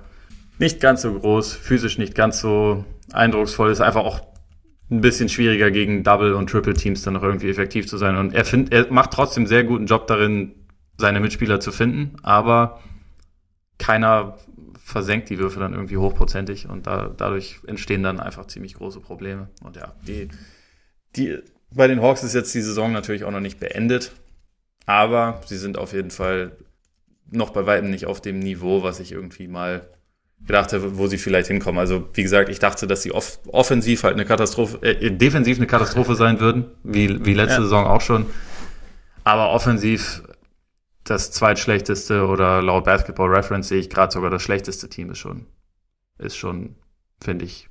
nicht 0.59 0.79
ganz 0.79 1.01
so 1.01 1.13
groß, 1.13 1.53
physisch 1.53 1.97
nicht 1.97 2.13
ganz 2.13 2.39
so 2.39 2.85
eindrucksvoll 3.11 3.71
ist, 3.71 3.81
einfach 3.81 4.03
auch 4.03 4.21
ein 4.91 5.01
bisschen 5.01 5.29
schwieriger 5.29 5.71
gegen 5.71 6.03
Double 6.03 6.33
und 6.33 6.49
Triple 6.49 6.73
Teams 6.73 7.01
dann 7.01 7.13
noch 7.13 7.23
irgendwie 7.23 7.49
effektiv 7.49 7.87
zu 7.87 7.97
sein. 7.97 8.17
Und 8.17 8.33
er, 8.33 8.45
find, 8.45 8.71
er 8.71 8.91
macht 8.91 9.11
trotzdem 9.11 9.47
sehr 9.47 9.63
guten 9.63 9.87
Job 9.87 10.07
darin, 10.07 10.53
seine 10.97 11.19
Mitspieler 11.19 11.59
zu 11.59 11.71
finden, 11.71 12.15
aber 12.23 12.81
keiner 13.77 14.37
versenkt 14.83 15.29
die 15.29 15.39
Würfe 15.39 15.59
dann 15.59 15.73
irgendwie 15.73 15.97
hochprozentig 15.97 16.69
und 16.69 16.87
da, 16.87 17.11
dadurch 17.15 17.59
entstehen 17.67 18.03
dann 18.03 18.19
einfach 18.19 18.45
ziemlich 18.45 18.75
große 18.75 18.99
Probleme. 18.99 19.49
Und 19.63 19.75
ja, 19.75 19.93
die, 20.05 20.29
die, 21.15 21.39
bei 21.71 21.87
den 21.87 22.01
Hawks 22.01 22.23
ist 22.23 22.33
jetzt 22.33 22.53
die 22.53 22.61
Saison 22.61 22.91
natürlich 22.91 23.23
auch 23.23 23.31
noch 23.31 23.39
nicht 23.39 23.59
beendet, 23.59 24.11
aber 24.85 25.41
sie 25.45 25.57
sind 25.57 25.77
auf 25.77 25.93
jeden 25.93 26.11
Fall 26.11 26.51
noch 27.31 27.51
bei 27.51 27.65
weitem 27.65 27.89
nicht 27.89 28.05
auf 28.05 28.21
dem 28.21 28.39
Niveau, 28.39 28.83
was 28.83 28.99
ich 28.99 29.11
irgendwie 29.11 29.47
mal 29.47 29.87
gedacht 30.45 30.73
habe, 30.73 30.97
wo 30.97 31.07
sie 31.07 31.17
vielleicht 31.17 31.47
hinkommen. 31.47 31.79
Also 31.79 32.09
wie 32.13 32.23
gesagt, 32.23 32.49
ich 32.49 32.59
dachte, 32.59 32.85
dass 32.85 33.01
sie 33.01 33.11
off 33.11 33.39
offensiv 33.47 34.03
halt 34.03 34.15
eine 34.15 34.25
Katastrophe, 34.25 34.81
äh, 34.81 35.11
defensiv 35.11 35.57
eine 35.57 35.67
Katastrophe 35.67 36.15
sein 36.15 36.39
würden, 36.39 36.65
wie, 36.83 37.25
wie 37.25 37.33
letzte 37.33 37.55
ja. 37.55 37.61
Saison 37.61 37.87
auch 37.87 38.01
schon. 38.01 38.25
Aber 39.23 39.51
offensiv 39.51 40.23
das 41.03 41.31
zweitschlechteste 41.31 42.25
oder 42.25 42.61
laut 42.61 42.85
Basketball 42.85 43.29
Reference 43.29 43.67
sehe 43.67 43.79
ich 43.79 43.89
gerade 43.89 44.11
sogar 44.11 44.29
das 44.29 44.41
schlechteste 44.41 44.89
Team 44.89 45.09
ist 45.11 45.17
schon, 45.19 45.45
ist 46.17 46.37
schon, 46.37 46.75
finde 47.21 47.45
ich, 47.45 47.67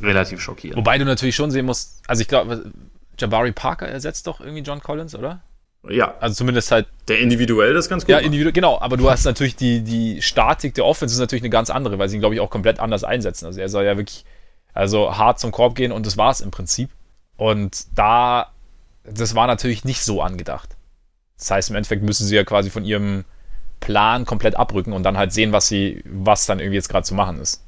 relativ 0.00 0.40
schockierend. 0.40 0.76
Wobei 0.76 0.98
du 0.98 1.04
natürlich 1.04 1.36
schon 1.36 1.50
sehen 1.50 1.66
musst, 1.66 2.02
also 2.08 2.22
ich 2.22 2.28
glaube, 2.28 2.72
Jabari 3.18 3.52
Parker 3.52 3.86
ersetzt 3.86 4.26
doch 4.26 4.40
irgendwie 4.40 4.62
John 4.62 4.80
Collins, 4.80 5.14
oder? 5.14 5.40
Ja. 5.88 6.14
Also 6.20 6.34
zumindest 6.34 6.70
halt. 6.70 6.86
Der 7.08 7.20
individuell 7.20 7.74
das 7.74 7.88
ganz 7.88 8.04
gut. 8.04 8.10
Ja, 8.10 8.18
individuell, 8.18 8.52
genau. 8.52 8.80
Aber 8.80 8.96
du 8.96 9.10
hast 9.10 9.24
natürlich 9.24 9.56
die, 9.56 9.82
die 9.82 10.22
Statik 10.22 10.74
der 10.74 10.84
Offense 10.84 11.14
ist 11.14 11.20
natürlich 11.20 11.42
eine 11.42 11.50
ganz 11.50 11.70
andere, 11.70 11.98
weil 11.98 12.08
sie 12.08 12.16
ihn, 12.16 12.20
glaube 12.20 12.34
ich, 12.34 12.40
auch 12.40 12.50
komplett 12.50 12.80
anders 12.80 13.04
einsetzen. 13.04 13.46
Also 13.46 13.60
er 13.60 13.68
soll 13.68 13.84
ja 13.84 13.96
wirklich, 13.96 14.24
also 14.72 15.16
hart 15.16 15.38
zum 15.38 15.52
Korb 15.52 15.74
gehen 15.74 15.92
und 15.92 16.06
das 16.06 16.16
war 16.16 16.30
es 16.30 16.40
im 16.40 16.50
Prinzip. 16.50 16.90
Und 17.36 17.86
da, 17.94 18.50
das 19.04 19.34
war 19.34 19.46
natürlich 19.46 19.84
nicht 19.84 20.02
so 20.02 20.22
angedacht. 20.22 20.73
Das 21.38 21.50
heißt, 21.50 21.70
im 21.70 21.76
Endeffekt 21.76 22.02
müssen 22.02 22.26
sie 22.26 22.36
ja 22.36 22.44
quasi 22.44 22.70
von 22.70 22.84
ihrem 22.84 23.24
Plan 23.80 24.24
komplett 24.24 24.56
abrücken 24.56 24.92
und 24.92 25.02
dann 25.02 25.18
halt 25.18 25.32
sehen, 25.32 25.52
was 25.52 25.68
sie, 25.68 26.02
was 26.06 26.46
dann 26.46 26.60
irgendwie 26.60 26.76
jetzt 26.76 26.88
gerade 26.88 27.04
zu 27.04 27.14
machen 27.14 27.40
ist. 27.40 27.62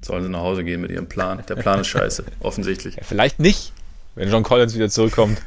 Sollen 0.00 0.24
sie 0.24 0.28
nach 0.28 0.40
Hause 0.40 0.64
gehen 0.64 0.80
mit 0.80 0.90
ihrem 0.90 1.08
Plan? 1.08 1.42
Der 1.48 1.54
Plan 1.54 1.80
ist 1.80 1.86
scheiße, 1.88 2.24
offensichtlich. 2.40 2.96
Ja, 2.96 3.04
vielleicht 3.04 3.38
nicht, 3.38 3.72
wenn 4.14 4.28
John 4.28 4.42
Collins 4.42 4.74
wieder 4.74 4.88
zurückkommt. 4.90 5.40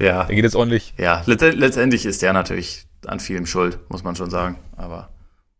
Ja. 0.00 0.24
Dann 0.24 0.36
geht 0.36 0.44
es 0.44 0.54
ordentlich. 0.54 0.94
Ja, 0.96 1.22
letztendlich 1.26 2.06
ist 2.06 2.22
der 2.22 2.32
natürlich 2.32 2.86
an 3.06 3.20
vielem 3.20 3.46
schuld, 3.46 3.78
muss 3.88 4.04
man 4.04 4.16
schon 4.16 4.30
sagen. 4.30 4.56
Aber. 4.76 5.08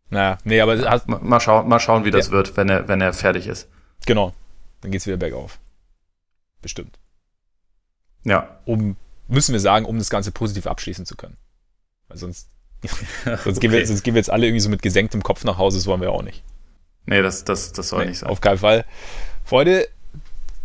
Naja, 0.09 0.37
nee, 0.43 0.61
aber. 0.61 0.75
Mal, 0.77 1.19
mal, 1.21 1.39
schauen, 1.39 1.67
mal 1.67 1.79
schauen, 1.79 2.05
wie 2.05 2.11
das 2.11 2.27
ja. 2.27 2.31
wird, 2.33 2.57
wenn 2.57 2.69
er, 2.69 2.87
wenn 2.87 3.01
er 3.01 3.13
fertig 3.13 3.47
ist. 3.47 3.67
Genau. 4.05 4.33
Dann 4.81 4.91
geht 4.91 5.01
es 5.01 5.07
wieder 5.07 5.17
bergauf. 5.17 5.59
Bestimmt. 6.61 6.97
Ja. 8.23 8.59
Um, 8.65 8.95
müssen 9.29 9.53
wir 9.53 9.59
sagen, 9.59 9.85
um 9.85 9.97
das 9.97 10.09
Ganze 10.09 10.31
positiv 10.31 10.67
abschließen 10.67 11.05
zu 11.05 11.15
können. 11.15 11.37
Weil 12.07 12.17
sonst, 12.17 12.49
sonst, 13.23 13.47
okay. 13.47 13.59
gehen 13.59 13.71
wir, 13.71 13.87
sonst 13.87 14.03
gehen 14.03 14.15
wir 14.15 14.19
jetzt 14.19 14.31
alle 14.31 14.47
irgendwie 14.47 14.61
so 14.61 14.69
mit 14.69 14.81
gesenktem 14.81 15.23
Kopf 15.23 15.43
nach 15.43 15.57
Hause, 15.57 15.77
das 15.77 15.87
wollen 15.87 16.01
wir 16.01 16.11
auch 16.11 16.23
nicht. 16.23 16.43
Nee, 17.05 17.21
das, 17.21 17.43
das, 17.43 17.71
das 17.71 17.89
soll 17.89 18.03
nee, 18.03 18.09
nicht 18.09 18.19
sein. 18.19 18.29
Auf 18.29 18.41
keinen 18.41 18.57
Fall. 18.57 18.85
Freunde, 19.45 19.87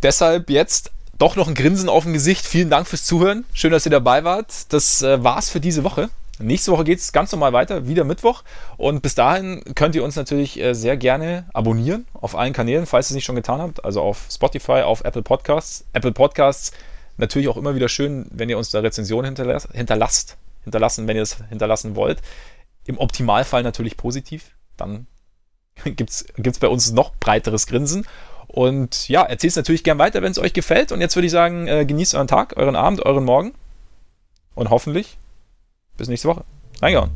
deshalb 0.02 0.50
jetzt 0.50 0.90
doch 1.18 1.36
noch 1.36 1.48
ein 1.48 1.54
Grinsen 1.54 1.88
auf 1.88 2.04
dem 2.04 2.12
Gesicht. 2.12 2.44
Vielen 2.44 2.70
Dank 2.70 2.86
fürs 2.86 3.04
Zuhören. 3.04 3.44
Schön, 3.52 3.70
dass 3.70 3.86
ihr 3.86 3.90
dabei 3.90 4.24
wart. 4.24 4.72
Das 4.72 5.00
äh, 5.02 5.22
war's 5.22 5.48
für 5.48 5.60
diese 5.60 5.84
Woche. 5.84 6.10
Nächste 6.40 6.72
Woche 6.72 6.82
geht 6.82 6.98
es 6.98 7.12
ganz 7.12 7.30
normal 7.30 7.52
weiter, 7.52 7.86
wieder 7.86 8.02
Mittwoch. 8.02 8.42
Und 8.76 9.02
bis 9.02 9.14
dahin 9.14 9.62
könnt 9.74 9.94
ihr 9.94 10.02
uns 10.02 10.16
natürlich 10.16 10.60
äh, 10.60 10.74
sehr 10.74 10.96
gerne 10.96 11.46
abonnieren 11.52 12.06
auf 12.12 12.34
allen 12.34 12.52
Kanälen, 12.52 12.86
falls 12.86 13.06
ihr 13.06 13.12
es 13.12 13.14
nicht 13.14 13.24
schon 13.24 13.36
getan 13.36 13.60
habt. 13.60 13.84
Also 13.84 14.02
auf 14.02 14.26
Spotify, 14.30 14.82
auf 14.82 15.04
Apple 15.04 15.22
Podcasts. 15.22 15.84
Apple 15.92 16.12
Podcasts 16.12 16.72
natürlich 17.16 17.48
auch 17.48 17.56
immer 17.56 17.74
wieder 17.74 17.88
schön, 17.88 18.26
wenn 18.30 18.48
ihr 18.48 18.58
uns 18.58 18.70
da 18.70 18.80
Rezensionen 18.80 19.34
hinterlasst, 19.34 19.68
hinterlasst, 19.72 20.36
hinterlassen, 20.62 21.06
wenn 21.06 21.16
ihr 21.16 21.22
es 21.22 21.38
hinterlassen 21.48 21.96
wollt. 21.96 22.20
Im 22.86 22.98
Optimalfall 22.98 23.62
natürlich 23.62 23.96
positiv. 23.96 24.50
Dann 24.76 25.06
gibt 25.84 26.10
es 26.10 26.58
bei 26.58 26.68
uns 26.68 26.92
noch 26.92 27.14
breiteres 27.16 27.66
Grinsen. 27.66 28.06
Und 28.46 29.08
ja, 29.08 29.22
erzählt 29.22 29.50
es 29.50 29.56
natürlich 29.56 29.84
gern 29.84 29.98
weiter, 29.98 30.22
wenn 30.22 30.30
es 30.30 30.38
euch 30.38 30.52
gefällt. 30.52 30.92
Und 30.92 31.00
jetzt 31.00 31.16
würde 31.16 31.26
ich 31.26 31.32
sagen, 31.32 31.66
äh, 31.66 31.84
genießt 31.84 32.14
euren 32.14 32.28
Tag, 32.28 32.56
euren 32.56 32.76
Abend, 32.76 33.04
euren 33.04 33.24
Morgen. 33.24 33.54
Und 34.54 34.70
hoffentlich 34.70 35.18
bis 35.96 36.08
nächste 36.08 36.28
Woche. 36.28 36.44
Reingehauen. 36.80 37.10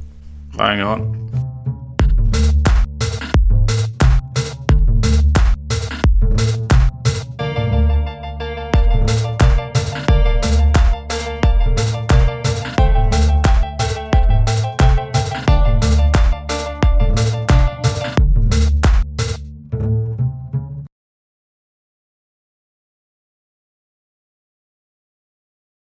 Reingehauen. 0.56 1.47